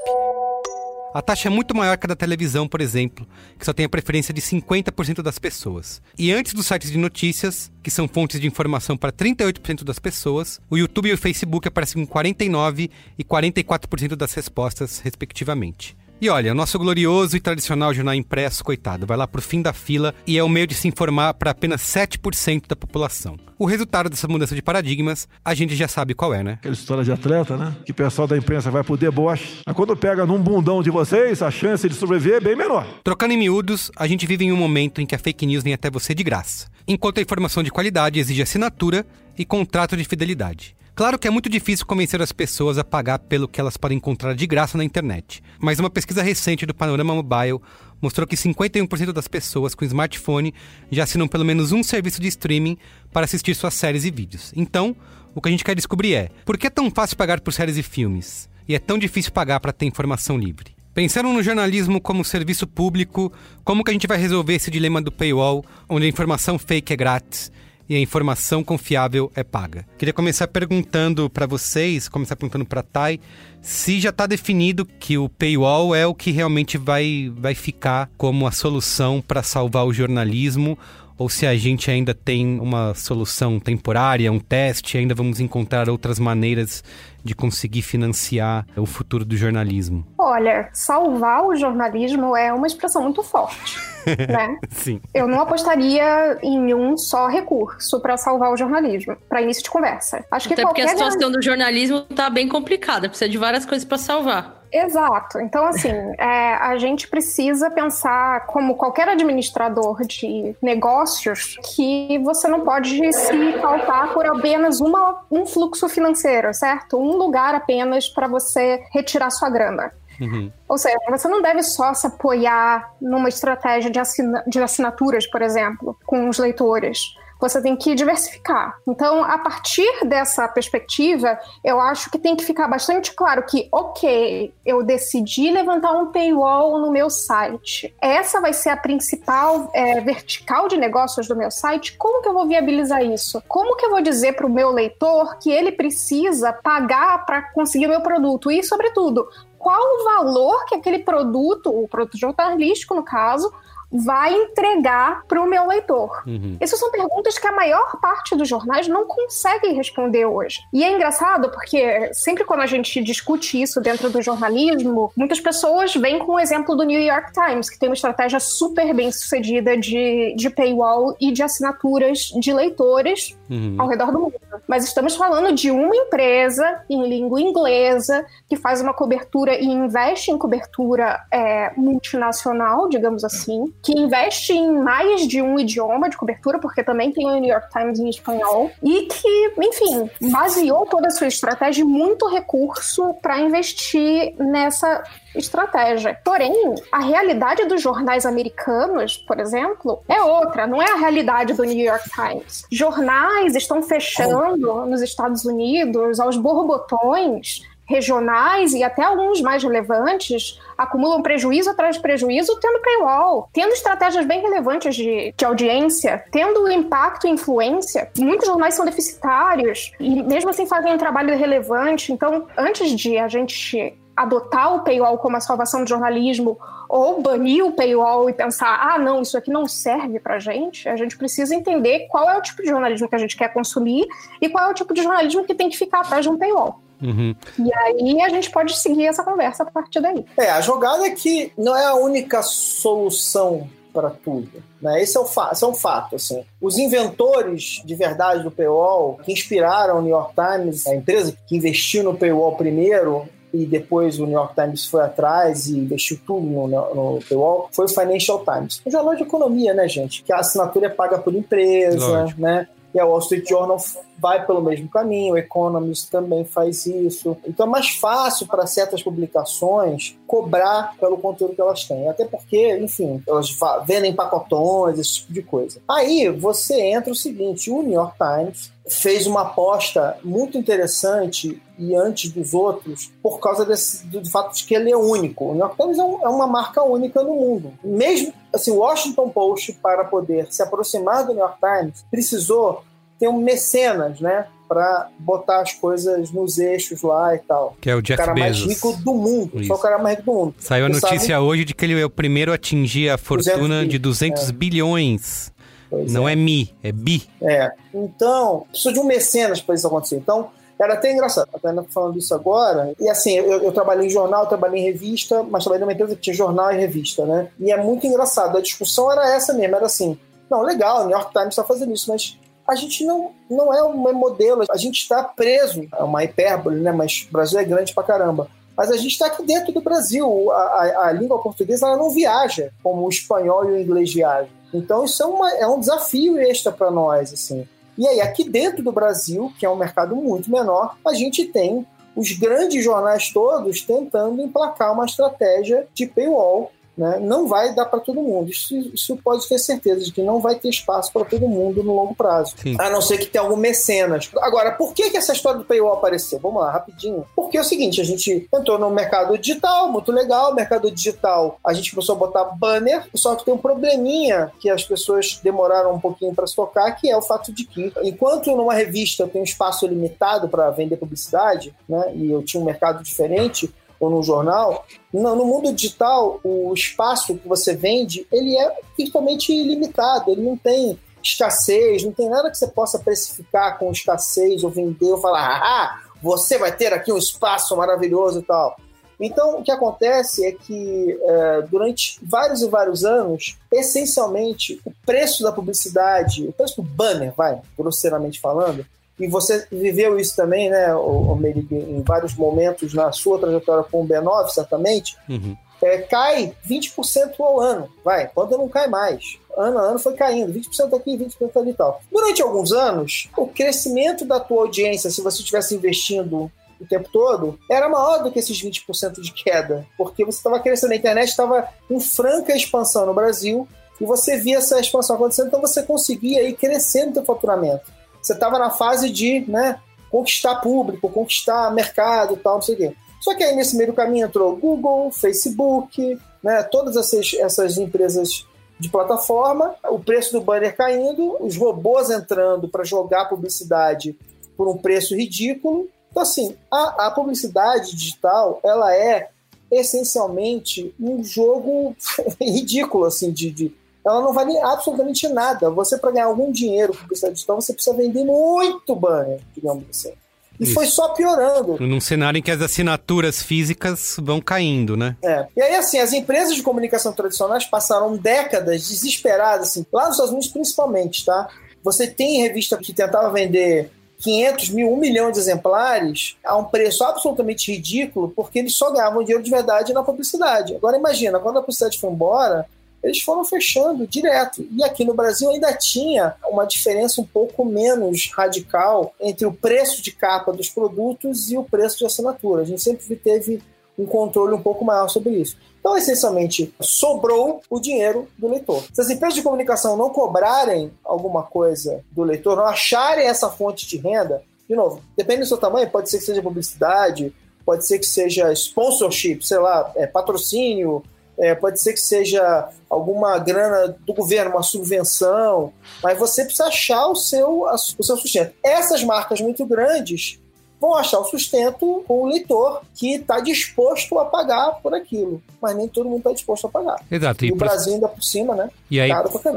A 1.13 1.21
taxa 1.21 1.47
é 1.47 1.51
muito 1.51 1.75
maior 1.75 1.95
que 1.95 2.07
a 2.07 2.09
da 2.09 2.15
televisão, 2.15 2.67
por 2.67 2.81
exemplo, 2.81 3.27
que 3.59 3.63
só 3.63 3.71
tem 3.71 3.85
a 3.85 3.89
preferência 3.89 4.33
de 4.33 4.41
50% 4.41 5.21
das 5.21 5.37
pessoas. 5.37 6.01
E 6.17 6.31
antes 6.31 6.53
dos 6.53 6.65
sites 6.65 6.89
de 6.89 6.97
notícias, 6.97 7.71
que 7.83 7.91
são 7.91 8.07
fontes 8.07 8.39
de 8.39 8.47
informação 8.47 8.97
para 8.97 9.11
38% 9.11 9.83
das 9.83 9.99
pessoas, 9.99 10.59
o 10.71 10.77
YouTube 10.77 11.09
e 11.09 11.13
o 11.13 11.17
Facebook 11.17 11.67
aparecem 11.67 12.03
com 12.03 12.19
49% 12.19 12.89
e 13.15 13.23
44% 13.23 14.15
das 14.15 14.33
respostas, 14.33 14.99
respectivamente. 14.99 15.95
E 16.23 16.29
olha, 16.29 16.53
o 16.53 16.55
nosso 16.55 16.79
glorioso 16.79 17.35
e 17.35 17.39
tradicional 17.41 17.93
jornal 17.93 18.15
impresso, 18.15 18.63
coitado, 18.63 19.05
vai 19.05 19.17
lá 19.17 19.27
pro 19.27 19.41
fim 19.41 19.61
da 19.61 19.73
fila 19.73 20.15
e 20.25 20.37
é 20.37 20.41
o 20.41 20.47
meio 20.47 20.65
de 20.65 20.73
se 20.73 20.87
informar 20.87 21.33
para 21.33 21.51
apenas 21.51 21.81
7% 21.81 22.63
da 22.65 22.77
população. 22.77 23.37
O 23.59 23.65
resultado 23.65 24.09
dessa 24.09 24.25
mudança 24.25 24.55
de 24.55 24.61
paradigmas, 24.61 25.27
a 25.43 25.53
gente 25.53 25.75
já 25.75 25.85
sabe 25.85 26.13
qual 26.13 26.33
é, 26.33 26.41
né? 26.41 26.53
Aquela 26.53 26.73
história 26.73 27.03
de 27.03 27.11
atleta, 27.11 27.57
né? 27.57 27.75
Que 27.85 27.91
o 27.91 27.93
pessoal 27.93 28.25
da 28.25 28.37
imprensa 28.37 28.71
vai 28.71 28.85
pro 28.85 28.95
deboche. 28.95 29.63
Mas 29.67 29.75
quando 29.75 29.97
pega 29.97 30.25
num 30.25 30.39
bundão 30.39 30.81
de 30.81 30.89
vocês, 30.89 31.41
a 31.41 31.51
chance 31.51 31.89
de 31.89 31.93
sobreviver 31.93 32.37
é 32.37 32.39
bem 32.39 32.55
menor. 32.55 32.87
Trocando 33.03 33.33
em 33.33 33.37
miúdos, 33.37 33.91
a 33.93 34.07
gente 34.07 34.25
vive 34.25 34.45
em 34.45 34.53
um 34.53 34.55
momento 34.55 35.01
em 35.01 35.05
que 35.05 35.15
a 35.15 35.19
fake 35.19 35.45
news 35.45 35.61
vem 35.61 35.73
até 35.73 35.91
você 35.91 36.15
de 36.15 36.23
graça, 36.23 36.69
enquanto 36.87 37.17
a 37.17 37.21
informação 37.21 37.61
de 37.61 37.69
qualidade 37.69 38.17
exige 38.17 38.41
assinatura 38.41 39.05
e 39.37 39.43
contrato 39.43 39.97
de 39.97 40.05
fidelidade. 40.05 40.73
Claro 40.95 41.17
que 41.17 41.27
é 41.27 41.31
muito 41.31 41.49
difícil 41.49 41.87
convencer 41.87 42.21
as 42.21 42.31
pessoas 42.31 42.77
a 42.77 42.83
pagar 42.83 43.17
pelo 43.17 43.47
que 43.47 43.59
elas 43.59 43.77
podem 43.77 43.97
encontrar 43.97 44.35
de 44.35 44.45
graça 44.45 44.77
na 44.77 44.83
internet, 44.83 45.41
mas 45.59 45.79
uma 45.79 45.89
pesquisa 45.89 46.21
recente 46.21 46.67
do 46.67 46.75
Panorama 46.75 47.15
Mobile 47.15 47.59
mostrou 47.99 48.27
que 48.27 48.35
51% 48.35 49.11
das 49.11 49.27
pessoas 49.27 49.73
com 49.73 49.83
smartphone 49.85 50.53
já 50.91 51.03
assinam 51.03 51.27
pelo 51.27 51.43
menos 51.43 51.71
um 51.71 51.81
serviço 51.81 52.21
de 52.21 52.27
streaming 52.27 52.77
para 53.11 53.25
assistir 53.25 53.55
suas 53.55 53.73
séries 53.73 54.05
e 54.05 54.11
vídeos. 54.11 54.53
Então, 54.55 54.95
o 55.33 55.41
que 55.41 55.49
a 55.49 55.51
gente 55.51 55.63
quer 55.63 55.73
descobrir 55.73 56.13
é: 56.13 56.29
por 56.45 56.59
que 56.59 56.67
é 56.67 56.69
tão 56.69 56.91
fácil 56.91 57.17
pagar 57.17 57.41
por 57.41 57.51
séries 57.51 57.77
e 57.77 57.81
filmes? 57.81 58.47
E 58.67 58.75
é 58.75 58.79
tão 58.79 58.99
difícil 58.99 59.31
pagar 59.31 59.59
para 59.59 59.73
ter 59.73 59.87
informação 59.87 60.37
livre? 60.37 60.75
Pensando 60.93 61.33
no 61.33 61.41
jornalismo 61.41 61.99
como 61.99 62.23
serviço 62.23 62.67
público, 62.67 63.33
como 63.63 63.83
que 63.83 63.89
a 63.89 63.93
gente 63.93 64.05
vai 64.05 64.19
resolver 64.19 64.53
esse 64.53 64.69
dilema 64.69 65.01
do 65.01 65.11
paywall, 65.11 65.65
onde 65.89 66.05
a 66.05 66.09
informação 66.09 66.59
fake 66.59 66.93
é 66.93 66.95
grátis 66.95 67.51
e 67.87 67.95
a 67.95 67.99
informação 67.99 68.63
confiável 68.63 69.31
é 69.35 69.43
paga. 69.43 69.85
Queria 69.97 70.13
começar 70.13 70.47
perguntando 70.47 71.29
para 71.29 71.45
vocês, 71.45 72.07
começar 72.07 72.35
perguntando 72.35 72.65
para 72.65 72.83
Thay, 72.83 73.19
se 73.61 73.99
já 73.99 74.09
está 74.09 74.25
definido 74.25 74.85
que 74.85 75.17
o 75.17 75.29
paywall 75.29 75.95
é 75.95 76.05
o 76.05 76.13
que 76.13 76.31
realmente 76.31 76.77
vai, 76.77 77.31
vai 77.35 77.55
ficar 77.55 78.09
como 78.17 78.47
a 78.47 78.51
solução 78.51 79.21
para 79.25 79.43
salvar 79.43 79.85
o 79.85 79.93
jornalismo 79.93 80.77
ou 81.17 81.29
se 81.29 81.45
a 81.45 81.55
gente 81.55 81.89
ainda 81.91 82.13
tem 82.13 82.59
uma 82.59 82.93
solução 82.93 83.59
temporária, 83.59 84.31
um 84.31 84.39
teste, 84.39 84.97
ainda 84.97 85.13
vamos 85.13 85.39
encontrar 85.39 85.89
outras 85.89 86.19
maneiras 86.19 86.83
de 87.23 87.35
conseguir 87.35 87.81
financiar 87.81 88.65
o 88.75 88.85
futuro 88.85 89.23
do 89.23 89.37
jornalismo? 89.37 90.05
Olha, 90.17 90.69
salvar 90.73 91.45
o 91.45 91.55
jornalismo 91.55 92.35
é 92.35 92.51
uma 92.51 92.67
expressão 92.67 93.03
muito 93.03 93.23
forte. 93.23 93.92
Né? 94.05 94.57
Sim. 94.69 95.01
Eu 95.13 95.27
não 95.27 95.41
apostaria 95.41 96.37
em 96.41 96.73
um 96.73 96.97
só 96.97 97.27
recurso 97.27 97.99
para 97.99 98.17
salvar 98.17 98.51
o 98.51 98.57
jornalismo, 98.57 99.15
para 99.29 99.41
início 99.41 99.63
de 99.63 99.69
conversa. 99.69 100.23
Acho 100.31 100.47
que 100.47 100.53
Até 100.53 100.63
porque 100.63 100.81
a 100.81 100.87
situação 100.87 101.31
do 101.31 101.41
jornalismo 101.41 102.01
tá 102.01 102.29
bem 102.29 102.47
complicada, 102.47 103.09
precisa 103.09 103.29
de 103.29 103.37
várias 103.37 103.65
coisas 103.65 103.85
para 103.85 103.97
salvar. 103.97 104.63
Exato. 104.73 105.39
Então, 105.39 105.67
assim, 105.67 105.91
é, 106.17 106.55
a 106.55 106.75
gente 106.79 107.07
precisa 107.07 107.69
pensar, 107.69 108.47
como 108.47 108.75
qualquer 108.75 109.07
administrador 109.07 110.01
de 110.03 110.55
negócios, 110.59 111.59
que 111.75 112.17
você 112.23 112.47
não 112.47 112.61
pode 112.61 113.13
se 113.13 113.53
pautar 113.61 114.11
por 114.13 114.25
apenas 114.25 114.81
uma, 114.81 115.21
um 115.29 115.45
fluxo 115.45 115.87
financeiro, 115.87 116.51
certo? 116.55 116.97
Um 116.97 117.17
lugar 117.17 117.53
apenas 117.53 118.09
para 118.09 118.27
você 118.27 118.83
retirar 118.91 119.29
sua 119.29 119.51
grana. 119.51 119.91
Uhum. 120.23 120.51
Ou 120.67 120.77
seja, 120.77 120.97
você 121.09 121.27
não 121.27 121.41
deve 121.41 121.63
só 121.63 121.93
se 121.93 122.07
apoiar 122.07 122.93
numa 123.01 123.29
estratégia 123.29 123.89
de, 123.89 123.99
assina 123.99 124.43
de 124.47 124.61
assinaturas, 124.61 125.27
por 125.27 125.41
exemplo, 125.41 125.97
com 126.05 126.29
os 126.29 126.37
leitores 126.37 126.99
você 127.43 127.61
tem 127.61 127.75
que 127.75 127.93
diversificar. 127.93 128.77
Então, 128.87 129.21
a 129.21 129.37
partir 129.37 130.05
dessa 130.05 130.47
perspectiva, 130.47 131.37
eu 131.61 131.77
acho 131.77 132.09
que 132.09 132.17
tem 132.17 132.37
que 132.37 132.45
ficar 132.45 132.69
bastante 132.69 133.13
claro 133.13 133.43
que, 133.43 133.67
ok, 133.69 134.53
eu 134.65 134.81
decidi 134.81 135.51
levantar 135.51 135.91
um 135.91 136.09
paywall 136.09 136.79
no 136.79 136.89
meu 136.89 137.09
site. 137.09 137.93
Essa 138.01 138.39
vai 138.39 138.53
ser 138.53 138.69
a 138.69 138.77
principal 138.77 139.69
é, 139.73 139.99
vertical 139.99 140.69
de 140.69 140.77
negócios 140.77 141.27
do 141.27 141.35
meu 141.35 141.51
site. 141.51 141.97
Como 141.97 142.21
que 142.21 142.29
eu 142.29 142.33
vou 142.33 142.47
viabilizar 142.47 143.03
isso? 143.03 143.43
Como 143.45 143.75
que 143.75 143.85
eu 143.85 143.89
vou 143.89 144.01
dizer 144.01 144.33
para 144.33 144.47
o 144.47 144.49
meu 144.49 144.71
leitor 144.71 145.37
que 145.37 145.51
ele 145.51 145.73
precisa 145.73 146.53
pagar 146.53 147.25
para 147.25 147.41
conseguir 147.51 147.87
o 147.87 147.89
meu 147.89 148.01
produto? 148.01 148.49
E, 148.49 148.63
sobretudo, 148.63 149.27
qual 149.63 149.81
o 149.81 150.03
valor 150.03 150.65
que 150.65 150.75
aquele 150.75 150.99
produto, 150.99 151.69
o 151.69 151.87
produto 151.87 152.17
jornalístico, 152.17 152.93
no 152.93 153.03
caso, 153.03 153.49
vai 153.93 154.33
entregar 154.33 155.23
para 155.27 155.41
o 155.41 155.47
meu 155.47 155.67
leitor? 155.67 156.23
Uhum. 156.25 156.57
Essas 156.59 156.79
são 156.79 156.91
perguntas 156.91 157.37
que 157.37 157.47
a 157.47 157.51
maior 157.51 157.99
parte 158.01 158.35
dos 158.35 158.47
jornais 158.47 158.87
não 158.87 159.05
consegue 159.05 159.69
responder 159.73 160.25
hoje. 160.25 160.59
E 160.73 160.83
é 160.83 160.91
engraçado 160.91 161.49
porque 161.49 162.11
sempre 162.13 162.43
quando 162.43 162.61
a 162.61 162.65
gente 162.65 163.01
discute 163.03 163.61
isso 163.61 163.79
dentro 163.79 164.09
do 164.09 164.21
jornalismo, 164.21 165.11
muitas 165.15 165.39
pessoas 165.39 165.93
vêm 165.93 166.19
com 166.19 166.33
o 166.33 166.39
exemplo 166.39 166.75
do 166.75 166.83
New 166.83 166.99
York 166.99 167.31
Times, 167.31 167.69
que 167.69 167.77
tem 167.77 167.89
uma 167.89 167.95
estratégia 167.95 168.39
super 168.39 168.93
bem 168.93 169.11
sucedida 169.11 169.77
de, 169.77 170.33
de 170.35 170.49
paywall 170.49 171.15
e 171.19 171.31
de 171.31 171.43
assinaturas 171.43 172.31
de 172.39 172.53
leitores 172.53 173.37
Uhum. 173.53 173.75
ao 173.77 173.87
redor 173.87 174.11
do 174.11 174.19
mundo. 174.19 174.33
Mas 174.67 174.83
estamos 174.85 175.15
falando 175.15 175.53
de 175.53 175.69
uma 175.69 175.95
empresa 175.95 176.83
em 176.89 177.07
língua 177.07 177.39
inglesa 177.39 178.25
que 178.49 178.55
faz 178.55 178.81
uma 178.81 178.93
cobertura 178.93 179.55
e 179.55 179.65
investe 179.65 180.31
em 180.31 180.37
cobertura 180.37 181.23
é, 181.31 181.71
multinacional, 181.77 182.89
digamos 182.89 183.23
assim, 183.23 183.71
que 183.83 183.91
investe 183.91 184.53
em 184.53 184.77
mais 184.79 185.27
de 185.27 185.41
um 185.41 185.59
idioma 185.59 186.09
de 186.09 186.15
cobertura, 186.15 186.57
porque 186.57 186.81
também 186.81 187.11
tem 187.11 187.27
o 187.27 187.37
New 187.37 187.51
York 187.51 187.67
Times 187.69 187.99
em 187.99 188.09
espanhol, 188.09 188.71
e 188.81 189.01
que, 189.03 189.53
enfim, 189.59 190.09
baseou 190.31 190.85
toda 190.85 191.07
a 191.07 191.11
sua 191.11 191.27
estratégia 191.27 191.83
em 191.83 191.85
muito 191.85 192.25
recurso 192.27 193.13
para 193.21 193.39
investir 193.39 194.33
nessa 194.37 195.03
estratégia. 195.35 196.17
Porém, 196.23 196.75
a 196.91 196.99
realidade 196.99 197.65
dos 197.65 197.81
jornais 197.81 198.25
americanos, 198.25 199.17
por 199.17 199.39
exemplo, 199.39 200.01
é 200.07 200.21
outra, 200.21 200.65
não 200.65 200.81
é 200.81 200.91
a 200.91 200.95
realidade 200.95 201.53
do 201.53 201.63
New 201.63 201.85
York 201.85 202.09
Times. 202.09 202.65
Jornais 202.71 203.55
estão 203.55 203.81
fechando 203.81 204.85
nos 204.85 205.01
Estados 205.01 205.43
Unidos 205.43 206.19
aos 206.19 206.37
borbotões 206.37 207.63
regionais 207.85 208.73
e 208.73 208.83
até 208.83 209.03
alguns 209.03 209.41
mais 209.41 209.63
relevantes 209.63 210.59
acumulam 210.77 211.21
prejuízo 211.21 211.69
atrás 211.69 211.95
de 211.95 212.01
prejuízo 212.01 212.57
tendo 212.59 212.81
paywall, 212.81 213.49
tendo 213.53 213.73
estratégias 213.73 214.25
bem 214.25 214.41
relevantes 214.41 214.95
de, 214.95 215.33
de 215.35 215.45
audiência, 215.45 216.23
tendo 216.31 216.69
impacto 216.71 217.27
e 217.27 217.29
influência. 217.29 218.09
Muitos 218.17 218.47
jornais 218.47 218.73
são 218.73 218.85
deficitários 218.85 219.91
e 219.99 220.23
mesmo 220.23 220.49
assim 220.49 220.65
fazem 220.65 220.93
um 220.93 220.97
trabalho 220.97 221.37
relevante. 221.37 222.11
Então, 222.11 222.47
antes 222.57 222.91
de 222.91 223.17
a 223.17 223.27
gente 223.27 223.97
adotar 224.15 224.75
o 224.75 224.83
paywall 224.83 225.17
como 225.17 225.35
a 225.37 225.39
salvação 225.39 225.83
do 225.83 225.89
jornalismo 225.89 226.57
ou 226.87 227.21
banir 227.21 227.65
o 227.65 227.71
paywall 227.71 228.29
e 228.29 228.33
pensar, 228.33 228.79
ah, 228.79 228.99
não, 228.99 229.21
isso 229.21 229.37
aqui 229.37 229.49
não 229.49 229.65
serve 229.65 230.19
pra 230.19 230.37
gente, 230.37 230.87
a 230.87 230.95
gente 230.95 231.17
precisa 231.17 231.55
entender 231.55 232.07
qual 232.09 232.29
é 232.29 232.37
o 232.37 232.41
tipo 232.41 232.61
de 232.61 232.69
jornalismo 232.69 233.07
que 233.07 233.15
a 233.15 233.17
gente 233.17 233.35
quer 233.35 233.51
consumir 233.51 234.05
e 234.39 234.47
qual 234.49 234.67
é 234.67 234.71
o 234.71 234.73
tipo 234.73 234.93
de 234.93 235.01
jornalismo 235.01 235.43
que 235.43 235.55
tem 235.55 235.69
que 235.69 235.77
ficar 235.77 236.01
atrás 236.01 236.23
de 236.23 236.29
um 236.29 236.37
paywall. 236.37 236.79
Uhum. 237.03 237.35
E 237.59 237.73
aí 237.73 238.21
a 238.21 238.29
gente 238.29 238.49
pode 238.49 238.77
seguir 238.77 239.07
essa 239.07 239.23
conversa 239.23 239.63
a 239.63 239.65
partir 239.65 240.01
daí. 240.01 240.25
É, 240.37 240.49
a 240.49 240.61
jogada 240.61 241.05
é 241.05 241.11
que 241.11 241.51
não 241.57 241.75
é 241.75 241.85
a 241.85 241.95
única 241.95 242.41
solução 242.41 243.67
para 243.93 244.09
tudo. 244.09 244.63
Né? 244.81 245.01
Esse, 245.01 245.15
é 245.17 245.19
o 245.19 245.25
esse 245.51 245.63
é 245.63 245.67
um 245.67 245.75
fato. 245.75 246.15
Assim. 246.15 246.43
Os 246.59 246.77
inventores 246.77 247.81
de 247.85 247.95
verdade 247.95 248.43
do 248.43 248.49
paywall, 248.49 249.19
que 249.23 249.31
inspiraram 249.31 249.99
o 249.99 250.01
New 250.01 250.11
York 250.11 250.33
Times, 250.33 250.87
a 250.87 250.95
empresa 250.95 251.37
que 251.47 251.55
investiu 251.55 252.03
no 252.03 252.17
paywall 252.17 252.55
primeiro, 252.55 253.29
e 253.53 253.65
depois 253.67 254.19
o 254.19 254.25
New 254.25 254.33
York 254.33 254.55
Times 254.55 254.85
foi 254.87 255.01
atrás 255.01 255.67
e 255.67 255.77
investiu 255.77 256.19
tudo 256.25 256.45
no, 256.45 256.67
no, 256.67 257.19
paywall, 257.29 257.69
foi 257.71 257.85
o 257.85 257.87
Financial 257.87 258.43
Times. 258.43 258.81
Um 258.83 258.89
jornal 258.89 259.15
de 259.15 259.21
economia, 259.21 259.73
né, 259.75 259.87
gente? 259.87 260.23
Que 260.23 260.33
a 260.33 260.37
assinatura 260.37 260.87
é 260.87 260.89
paga 260.89 261.19
por 261.19 261.35
empresa, 261.35 262.05
Lógico. 262.05 262.41
né? 262.41 262.67
E 262.93 262.99
a 262.99 263.05
Wall 263.05 263.19
Street 263.19 263.47
Journal 263.47 263.77
vai 264.23 264.45
pelo 264.45 264.61
mesmo 264.61 264.87
caminho, 264.87 265.33
o 265.33 265.37
Economist 265.37 266.09
também 266.09 266.45
faz 266.45 266.85
isso. 266.85 267.35
Então 267.45 267.65
é 267.65 267.69
mais 267.69 267.89
fácil 267.89 268.47
para 268.47 268.65
certas 268.65 269.03
publicações 269.03 270.17
cobrar 270.25 270.95
pelo 270.97 271.17
conteúdo 271.17 271.53
que 271.53 271.61
elas 271.61 271.83
têm. 271.83 272.07
Até 272.07 272.23
porque, 272.23 272.77
enfim, 272.77 273.21
elas 273.27 273.53
vendem 273.85 274.15
pacotões, 274.15 274.97
esse 274.97 275.15
tipo 275.15 275.33
de 275.33 275.41
coisa. 275.41 275.81
Aí 275.91 276.29
você 276.29 276.79
entra 276.79 277.11
o 277.11 277.15
seguinte: 277.15 277.69
o 277.69 277.81
New 277.81 277.91
York 277.91 278.17
Times 278.17 278.71
fez 278.87 279.27
uma 279.27 279.41
aposta 279.41 280.17
muito 280.23 280.57
interessante 280.57 281.61
e 281.77 281.93
antes 281.95 282.31
dos 282.31 282.53
outros 282.53 283.11
por 283.21 283.39
causa 283.39 283.65
desse, 283.65 284.05
do, 284.07 284.29
fato 284.29 284.55
de 284.55 284.63
que 284.63 284.73
ele 284.73 284.91
é 284.91 284.97
único. 284.97 285.45
O 285.45 285.51
New 285.51 285.59
York 285.59 285.75
Times 285.75 285.97
é, 285.97 286.03
um, 286.03 286.23
é 286.23 286.29
uma 286.29 286.47
marca 286.47 286.81
única 286.81 287.21
no 287.21 287.33
mundo. 287.33 287.73
Mesmo 287.83 288.33
assim, 288.53 288.71
o 288.71 288.77
Washington 288.77 289.29
Post, 289.29 289.73
para 289.81 290.05
poder 290.05 290.47
se 290.49 290.61
aproximar 290.61 291.25
do 291.25 291.33
New 291.33 291.41
York 291.41 291.57
Times, 291.59 292.05
precisou 292.09 292.83
ter 293.19 293.27
um 293.27 293.37
mecenas, 293.39 294.19
né? 294.19 294.45
Para 294.67 295.09
botar 295.19 295.61
as 295.61 295.71
coisas 295.73 296.31
nos 296.31 296.57
eixos 296.57 297.01
lá 297.03 297.35
e 297.35 297.39
tal. 297.39 297.75
Que 297.79 297.89
é 297.89 297.95
o 297.95 298.01
Jeff 298.01 298.21
o 298.21 298.25
cara 298.25 298.33
Bezos. 298.33 298.65
mais 298.65 298.75
rico 298.75 298.93
do 299.03 299.13
mundo. 299.13 299.51
Isso. 299.59 299.67
Só 299.67 299.75
o 299.75 299.77
cara 299.79 299.97
mais 299.99 300.17
rico 300.17 300.31
do 300.31 300.37
mundo. 300.37 300.55
Saiu 300.57 300.85
a 300.85 300.89
Você 300.89 300.93
notícia 301.01 301.35
sabe? 301.35 301.45
hoje 301.45 301.65
de 301.65 301.73
que 301.75 301.85
ele 301.85 301.99
é 301.99 302.05
o 302.05 302.09
primeiro 302.09 302.51
a 302.51 302.55
atingir 302.55 303.09
a 303.09 303.17
fortuna 303.17 303.85
200 303.85 303.89
de 303.89 303.99
200 303.99 304.51
bilhões. 304.51 305.51
Pois 305.89 306.11
Não 306.11 306.27
é 306.27 306.35
mi, 306.35 306.73
é 306.81 306.91
bi. 306.91 307.23
É. 307.41 307.71
Então, 307.93 308.65
precisa 308.71 308.91
de 308.93 308.99
um 308.99 309.03
mecenas 309.03 309.61
para 309.61 309.75
isso 309.75 309.85
acontecer. 309.85 310.15
Então, 310.15 310.49
era 310.79 310.95
até 310.95 311.11
engraçado. 311.13 311.47
Até 311.53 311.71
falando 311.89 312.17
isso 312.17 312.33
agora. 312.33 312.93
E 312.99 313.07
assim, 313.07 313.33
eu, 313.37 313.63
eu 313.63 313.71
trabalhei 313.71 314.07
em 314.07 314.09
jornal, 314.09 314.47
trabalhei 314.47 314.81
em 314.81 314.85
revista, 314.85 315.43
mas 315.43 315.63
trabalhei 315.63 315.85
numa 315.85 315.93
empresa 315.93 316.15
que 316.15 316.21
tinha 316.21 316.35
jornal 316.35 316.71
e 316.73 316.77
revista, 316.77 317.25
né? 317.25 317.47
E 317.59 317.71
é 317.71 317.77
muito 317.77 318.07
engraçado. 318.07 318.57
A 318.57 318.61
discussão 318.61 319.11
era 319.11 319.35
essa 319.35 319.53
mesmo, 319.53 319.75
era 319.75 319.85
assim. 319.85 320.17
Não, 320.49 320.61
legal, 320.63 321.01
o 321.01 321.07
New 321.07 321.11
York 321.15 321.31
Times 321.31 321.49
está 321.49 321.63
fazendo 321.63 321.93
isso, 321.93 322.09
mas 322.09 322.37
a 322.67 322.75
gente 322.75 323.05
não, 323.05 323.31
não 323.49 323.73
é 323.73 323.83
um 323.83 324.13
modelo, 324.13 324.63
a 324.69 324.77
gente 324.77 325.01
está 325.01 325.23
preso, 325.23 325.87
é 325.93 326.03
uma 326.03 326.23
hipérbole, 326.23 326.79
né? 326.79 326.91
Mas 326.91 327.27
o 327.29 327.33
Brasil 327.33 327.59
é 327.59 327.63
grande 327.63 327.93
pra 327.93 328.03
caramba. 328.03 328.47
Mas 328.75 328.89
a 328.89 328.97
gente 328.97 329.11
está 329.11 329.27
aqui 329.27 329.43
dentro 329.43 329.71
do 329.71 329.81
Brasil. 329.81 330.51
A, 330.51 330.55
a, 330.55 331.07
a, 331.07 331.11
língua 331.11 331.41
portuguesa 331.41 331.87
ela 331.87 331.97
não 331.97 332.09
viaja 332.09 332.71
como 332.81 333.05
o 333.05 333.09
espanhol 333.09 333.69
e 333.69 333.73
o 333.73 333.79
inglês 333.79 334.13
viajam. 334.13 334.49
Então 334.73 335.03
isso 335.05 335.21
é, 335.21 335.25
uma, 335.25 335.51
é 335.51 335.67
um 335.67 335.79
desafio 335.79 336.39
extra 336.39 336.71
para 336.71 336.89
nós, 336.89 337.31
assim. 337.31 337.67
E 337.95 338.07
aí, 338.07 338.21
aqui 338.21 338.43
dentro 338.43 338.83
do 338.83 338.91
Brasil, 338.91 339.53
que 339.59 339.65
é 339.65 339.69
um 339.69 339.75
mercado 339.75 340.15
muito 340.15 340.49
menor, 340.49 340.97
a 341.05 341.13
gente 341.13 341.45
tem 341.45 341.85
os 342.15 342.31
grandes 342.31 342.83
jornais 342.83 343.31
todos 343.31 343.81
tentando 343.81 344.41
emplacar 344.41 344.93
uma 344.93 345.05
estratégia 345.05 345.87
de 345.93 346.07
paywall 346.07 346.71
né, 346.97 347.19
não 347.19 347.47
vai 347.47 347.73
dar 347.73 347.85
para 347.85 347.99
todo 347.99 348.21
mundo. 348.21 348.49
Isso, 348.49 348.75
isso, 348.93 349.17
pode 349.17 349.47
ter 349.47 349.57
certeza 349.57 350.05
de 350.05 350.11
que 350.11 350.21
não 350.21 350.39
vai 350.39 350.55
ter 350.55 350.69
espaço 350.69 351.11
para 351.11 351.25
todo 351.25 351.47
mundo 351.47 351.83
no 351.83 351.95
longo 351.95 352.15
prazo. 352.15 352.53
Sim. 352.61 352.75
A 352.79 352.89
não 352.89 353.01
ser 353.01 353.17
que 353.17 353.25
tenha 353.25 353.43
algum 353.43 353.57
mecenas. 353.57 354.29
Agora, 354.39 354.71
por 354.71 354.93
que, 354.93 355.09
que 355.09 355.17
essa 355.17 355.33
história 355.33 355.59
do 355.59 355.65
paywall 355.65 355.93
apareceu? 355.93 356.39
Vamos 356.39 356.61
lá, 356.61 356.71
rapidinho. 356.71 357.25
Porque 357.35 357.57
é 357.57 357.61
o 357.61 357.63
seguinte, 357.63 357.99
a 357.99 358.03
gente 358.03 358.47
entrou 358.53 358.77
no 358.77 358.89
mercado 358.89 359.37
digital, 359.37 359.91
muito 359.91 360.11
legal, 360.11 360.53
mercado 360.53 360.91
digital, 360.91 361.59
a 361.65 361.73
gente 361.73 361.91
começou 361.91 362.15
a 362.15 362.19
botar 362.19 362.43
banner, 362.45 363.07
só 363.15 363.35
que 363.35 363.45
tem 363.45 363.53
um 363.53 363.57
probleminha 363.57 364.51
que 364.59 364.69
as 364.69 364.83
pessoas 364.83 365.39
demoraram 365.43 365.93
um 365.93 365.99
pouquinho 365.99 366.33
para 366.33 366.47
se 366.47 366.55
tocar, 366.55 366.91
que 366.91 367.09
é 367.09 367.17
o 367.17 367.21
fato 367.21 367.51
de 367.51 367.65
que, 367.65 367.91
enquanto 368.03 368.55
numa 368.55 368.73
revista 368.73 369.23
eu 369.23 369.27
tenho 369.27 369.43
um 369.43 369.45
espaço 369.45 369.87
limitado 369.87 370.47
para 370.47 370.69
vender 370.71 370.97
publicidade, 370.97 371.73
né, 371.87 372.11
e 372.15 372.31
eu 372.31 372.43
tinha 372.43 372.61
um 372.61 372.65
mercado 372.65 373.03
diferente, 373.03 373.73
ou 374.03 374.09
num 374.09 374.23
jornal, 374.23 374.85
no, 375.13 375.35
no, 375.35 375.45
mundo 375.45 375.73
digital, 375.73 376.39
o 376.43 376.73
espaço 376.73 377.37
que 377.37 377.47
você 377.47 377.75
vende, 377.75 378.27
ele 378.31 378.57
é 378.57 378.77
virtualmente 378.97 379.53
ilimitado, 379.53 380.31
ele 380.31 380.41
não 380.41 380.57
tem 380.57 380.99
escassez, 381.23 382.03
não 382.03 382.11
tem 382.11 382.29
nada 382.29 382.51
que 382.51 382.57
você 382.57 382.67
possa 382.67 382.99
precificar 382.99 383.79
com 383.79 383.91
escassez 383.91 384.63
ou 384.63 384.69
vender 384.69 385.11
ou 385.11 385.17
falar, 385.17 385.61
ah, 385.63 386.01
você 386.21 386.57
vai 386.57 386.75
ter 386.75 386.93
aqui 386.93 387.11
um 387.11 387.17
espaço 387.17 387.75
maravilhoso 387.77 388.39
e 388.39 388.43
tal. 388.43 388.77
Então, 389.19 389.59
o 389.59 389.63
que 389.63 389.71
acontece 389.71 390.45
é 390.45 390.51
que 390.51 391.17
é, 391.21 391.61
durante 391.61 392.19
vários 392.21 392.61
e 392.61 392.67
vários 392.67 393.05
anos, 393.05 393.57
essencialmente, 393.71 394.81
o 394.83 394.91
preço 395.05 395.43
da 395.43 395.51
publicidade, 395.51 396.45
o 396.45 396.51
preço 396.51 396.81
do 396.81 396.83
banner, 396.83 397.33
vai, 397.33 397.61
grosseiramente 397.77 398.41
falando, 398.41 398.85
e 399.19 399.27
você 399.27 399.67
viveu 399.71 400.19
isso 400.19 400.35
também, 400.35 400.69
né, 400.69 400.93
o, 400.95 401.37
em 401.71 402.01
vários 402.01 402.35
momentos 402.35 402.93
na 402.93 403.11
sua 403.11 403.39
trajetória 403.39 403.83
com 403.83 404.01
o 404.01 404.07
B9, 404.07 404.49
certamente, 404.49 405.15
uhum. 405.29 405.55
é, 405.81 405.99
cai 405.99 406.53
20% 406.67 407.33
ao 407.39 407.59
ano, 407.59 407.89
vai, 408.03 408.27
quando 408.33 408.57
não 408.57 408.67
cai 408.67 408.87
mais. 408.87 409.37
Ano 409.55 409.77
a 409.77 409.81
ano 409.83 409.99
foi 409.99 410.15
caindo, 410.15 410.51
20% 410.51 410.97
aqui, 410.97 411.15
20% 411.15 411.51
ali 411.57 411.71
e 411.71 411.73
tal. 411.75 412.01
Durante 412.11 412.41
alguns 412.41 412.71
anos, 412.71 413.29
o 413.37 413.45
crescimento 413.45 414.25
da 414.25 414.39
tua 414.39 414.61
audiência, 414.61 415.11
se 415.11 415.21
você 415.21 415.39
estivesse 415.39 415.75
investindo 415.75 416.51
o 416.81 416.85
tempo 416.85 417.07
todo, 417.13 417.59
era 417.69 417.87
maior 417.87 418.23
do 418.23 418.31
que 418.31 418.39
esses 418.39 418.59
20% 418.61 419.21
de 419.21 419.31
queda, 419.31 419.85
porque 419.95 420.25
você 420.25 420.39
estava 420.39 420.59
crescendo, 420.59 420.93
a 420.93 420.95
internet 420.95 421.29
estava 421.29 421.67
em 421.87 421.99
franca 421.99 422.55
expansão 422.55 423.05
no 423.05 423.13
Brasil, 423.13 423.67
e 424.01 424.05
você 424.05 424.37
via 424.37 424.57
essa 424.57 424.79
expansão 424.79 425.15
acontecendo, 425.15 425.47
então 425.47 425.61
você 425.61 425.83
conseguia 425.83 426.41
ir 426.49 426.53
crescendo 426.53 427.11
o 427.11 427.13
seu 427.13 427.23
faturamento 427.23 428.02
você 428.23 428.33
estava 428.33 428.57
na 428.57 428.71
fase 428.71 429.09
de 429.09 429.41
né, 429.47 429.79
conquistar 430.09 430.55
público, 430.55 431.09
conquistar 431.09 431.73
mercado 431.73 432.37
tal, 432.37 432.55
não 432.55 432.61
sei 432.61 432.75
o 432.75 432.77
quê. 432.77 432.95
Só 433.19 433.35
que 433.35 433.43
aí 433.43 433.55
nesse 433.55 433.75
meio 433.75 433.91
do 433.91 433.95
caminho 433.95 434.27
entrou 434.27 434.55
Google, 434.55 435.11
Facebook, 435.11 436.19
né, 436.41 436.63
todas 436.63 436.95
essas, 436.97 437.33
essas 437.35 437.77
empresas 437.77 438.45
de 438.79 438.89
plataforma, 438.89 439.75
o 439.89 439.99
preço 439.99 440.33
do 440.33 440.41
banner 440.41 440.75
caindo, 440.75 441.37
os 441.39 441.55
robôs 441.55 442.09
entrando 442.09 442.67
para 442.67 442.83
jogar 442.83 443.25
publicidade 443.25 444.17
por 444.57 444.67
um 444.67 444.77
preço 444.77 445.15
ridículo. 445.15 445.87
Então, 446.11 446.23
assim, 446.23 446.55
a, 446.71 447.07
a 447.07 447.11
publicidade 447.11 447.95
digital, 447.95 448.59
ela 448.63 448.93
é 448.95 449.29
essencialmente 449.71 450.93
um 450.99 451.23
jogo 451.23 451.95
ridículo, 452.39 453.05
assim, 453.05 453.31
de, 453.31 453.51
de 453.51 453.75
ela 454.05 454.21
não 454.21 454.33
vale 454.33 454.57
absolutamente 454.59 455.27
nada. 455.27 455.69
Você, 455.69 455.97
para 455.97 456.11
ganhar 456.11 456.25
algum 456.25 456.51
dinheiro 456.51 456.93
com 456.93 456.99
publicidade 456.99 457.35
digital, 457.35 457.61
você 457.61 457.73
precisa 457.73 457.95
vender 457.95 458.23
muito 458.25 458.95
banner, 458.95 459.39
digamos 459.55 459.85
assim. 459.89 460.13
E 460.59 460.65
Isso. 460.65 460.73
foi 460.73 460.85
só 460.85 461.09
piorando. 461.09 461.77
Num 461.79 461.99
cenário 461.99 462.37
em 462.37 462.41
que 462.41 462.51
as 462.51 462.61
assinaturas 462.61 463.41
físicas 463.41 464.17
vão 464.21 464.39
caindo, 464.39 464.95
né? 464.95 465.17
É. 465.23 465.47
E 465.55 465.61
aí, 465.61 465.75
assim, 465.75 465.99
as 465.99 466.13
empresas 466.13 466.55
de 466.55 466.61
comunicação 466.61 467.11
tradicionais 467.11 467.65
passaram 467.65 468.15
décadas 468.15 468.87
desesperadas, 468.87 469.69
assim, 469.69 469.85
lá 469.91 470.03
nos 470.03 470.11
Estados 470.11 470.31
Unidos 470.31 470.49
principalmente, 470.49 471.25
tá? 471.25 471.47
Você 471.83 472.07
tem 472.07 472.41
revista 472.41 472.77
que 472.77 472.93
tentava 472.93 473.31
vender 473.31 473.91
500 474.19 474.69
mil, 474.69 474.91
1 474.93 474.97
milhão 474.97 475.31
de 475.31 475.39
exemplares 475.39 476.37
a 476.45 476.55
um 476.55 476.63
preço 476.63 477.03
absolutamente 477.03 477.71
ridículo, 477.71 478.31
porque 478.33 478.59
eles 478.59 478.75
só 478.75 478.91
ganhavam 478.91 479.23
dinheiro 479.23 479.43
de 479.43 479.51
verdade 479.51 479.91
na 479.91 480.03
publicidade. 480.03 480.75
Agora 480.75 480.97
imagina, 480.97 481.39
quando 481.39 481.57
a 481.57 481.61
publicidade 481.61 481.99
foi 481.99 482.09
embora, 482.09 482.65
eles 483.03 483.21
foram 483.21 483.43
fechando 483.43 484.07
direto. 484.07 484.65
E 484.71 484.83
aqui 484.83 485.03
no 485.03 485.13
Brasil 485.13 485.49
ainda 485.49 485.73
tinha 485.73 486.35
uma 486.49 486.65
diferença 486.65 487.19
um 487.19 487.25
pouco 487.25 487.65
menos 487.65 488.31
radical 488.33 489.13
entre 489.19 489.45
o 489.45 489.53
preço 489.53 490.01
de 490.01 490.11
capa 490.11 490.53
dos 490.53 490.69
produtos 490.69 491.51
e 491.51 491.57
o 491.57 491.63
preço 491.63 491.97
de 491.97 492.05
assinatura. 492.05 492.61
A 492.61 492.65
gente 492.65 492.81
sempre 492.81 493.15
teve 493.15 493.61
um 493.99 494.05
controle 494.05 494.53
um 494.53 494.61
pouco 494.61 494.85
maior 494.85 495.09
sobre 495.09 495.31
isso. 495.31 495.57
Então, 495.79 495.97
essencialmente, 495.97 496.73
sobrou 496.79 497.61
o 497.69 497.79
dinheiro 497.79 498.27
do 498.37 498.47
leitor. 498.47 498.83
Se 498.93 499.01
as 499.01 499.09
empresas 499.09 499.35
de 499.35 499.43
comunicação 499.43 499.97
não 499.97 500.09
cobrarem 500.09 500.91
alguma 501.03 501.43
coisa 501.43 502.03
do 502.09 502.23
leitor, 502.23 502.55
não 502.55 502.65
acharem 502.65 503.27
essa 503.27 503.49
fonte 503.49 503.85
de 503.85 503.97
renda, 503.97 504.41
de 504.67 504.75
novo, 504.75 505.01
depende 505.15 505.41
do 505.41 505.45
seu 505.45 505.57
tamanho, 505.57 505.89
pode 505.89 506.09
ser 506.09 506.19
que 506.19 506.23
seja 506.23 506.41
publicidade, 506.41 507.35
pode 507.65 507.85
ser 507.85 507.99
que 507.99 508.05
seja 508.05 508.51
sponsorship, 508.53 509.45
sei 509.45 509.59
lá, 509.59 509.91
é, 509.95 510.07
patrocínio, 510.07 511.03
é, 511.37 511.55
pode 511.55 511.81
ser 511.81 511.93
que 511.93 511.99
seja 511.99 512.69
alguma 512.89 513.37
grana 513.39 513.95
do 514.05 514.13
governo, 514.13 514.51
uma 514.51 514.63
subvenção, 514.63 515.73
mas 516.01 516.17
você 516.17 516.43
precisa 516.43 516.67
achar 516.67 517.07
o 517.07 517.15
seu, 517.15 517.63
o 517.63 518.03
seu 518.03 518.17
sustento. 518.17 518.53
Essas 518.63 519.03
marcas 519.03 519.41
muito 519.41 519.65
grandes 519.65 520.39
vão 520.83 520.95
achar 520.95 521.17
o 521.19 521.23
sustento 521.23 522.03
com 522.05 522.23
o 522.23 522.27
leitor 522.27 522.81
que 522.93 523.13
está 523.15 523.39
disposto 523.39 524.19
a 524.19 524.25
pagar 524.25 524.81
por 524.83 524.93
aquilo. 524.93 525.41
Mas 525.61 525.77
nem 525.77 525.87
todo 525.87 526.09
mundo 526.09 526.17
está 526.17 526.33
disposto 526.33 526.67
a 526.67 526.69
pagar. 526.69 526.97
Exato. 527.09 527.45
E, 527.45 527.47
e 527.47 527.51
o 527.53 527.55
Brasil 527.55 527.93
ainda 527.93 528.09
por 528.09 528.21
cima, 528.21 528.53
né? 528.53 528.69
E 528.91 528.99
aí, 528.99 529.09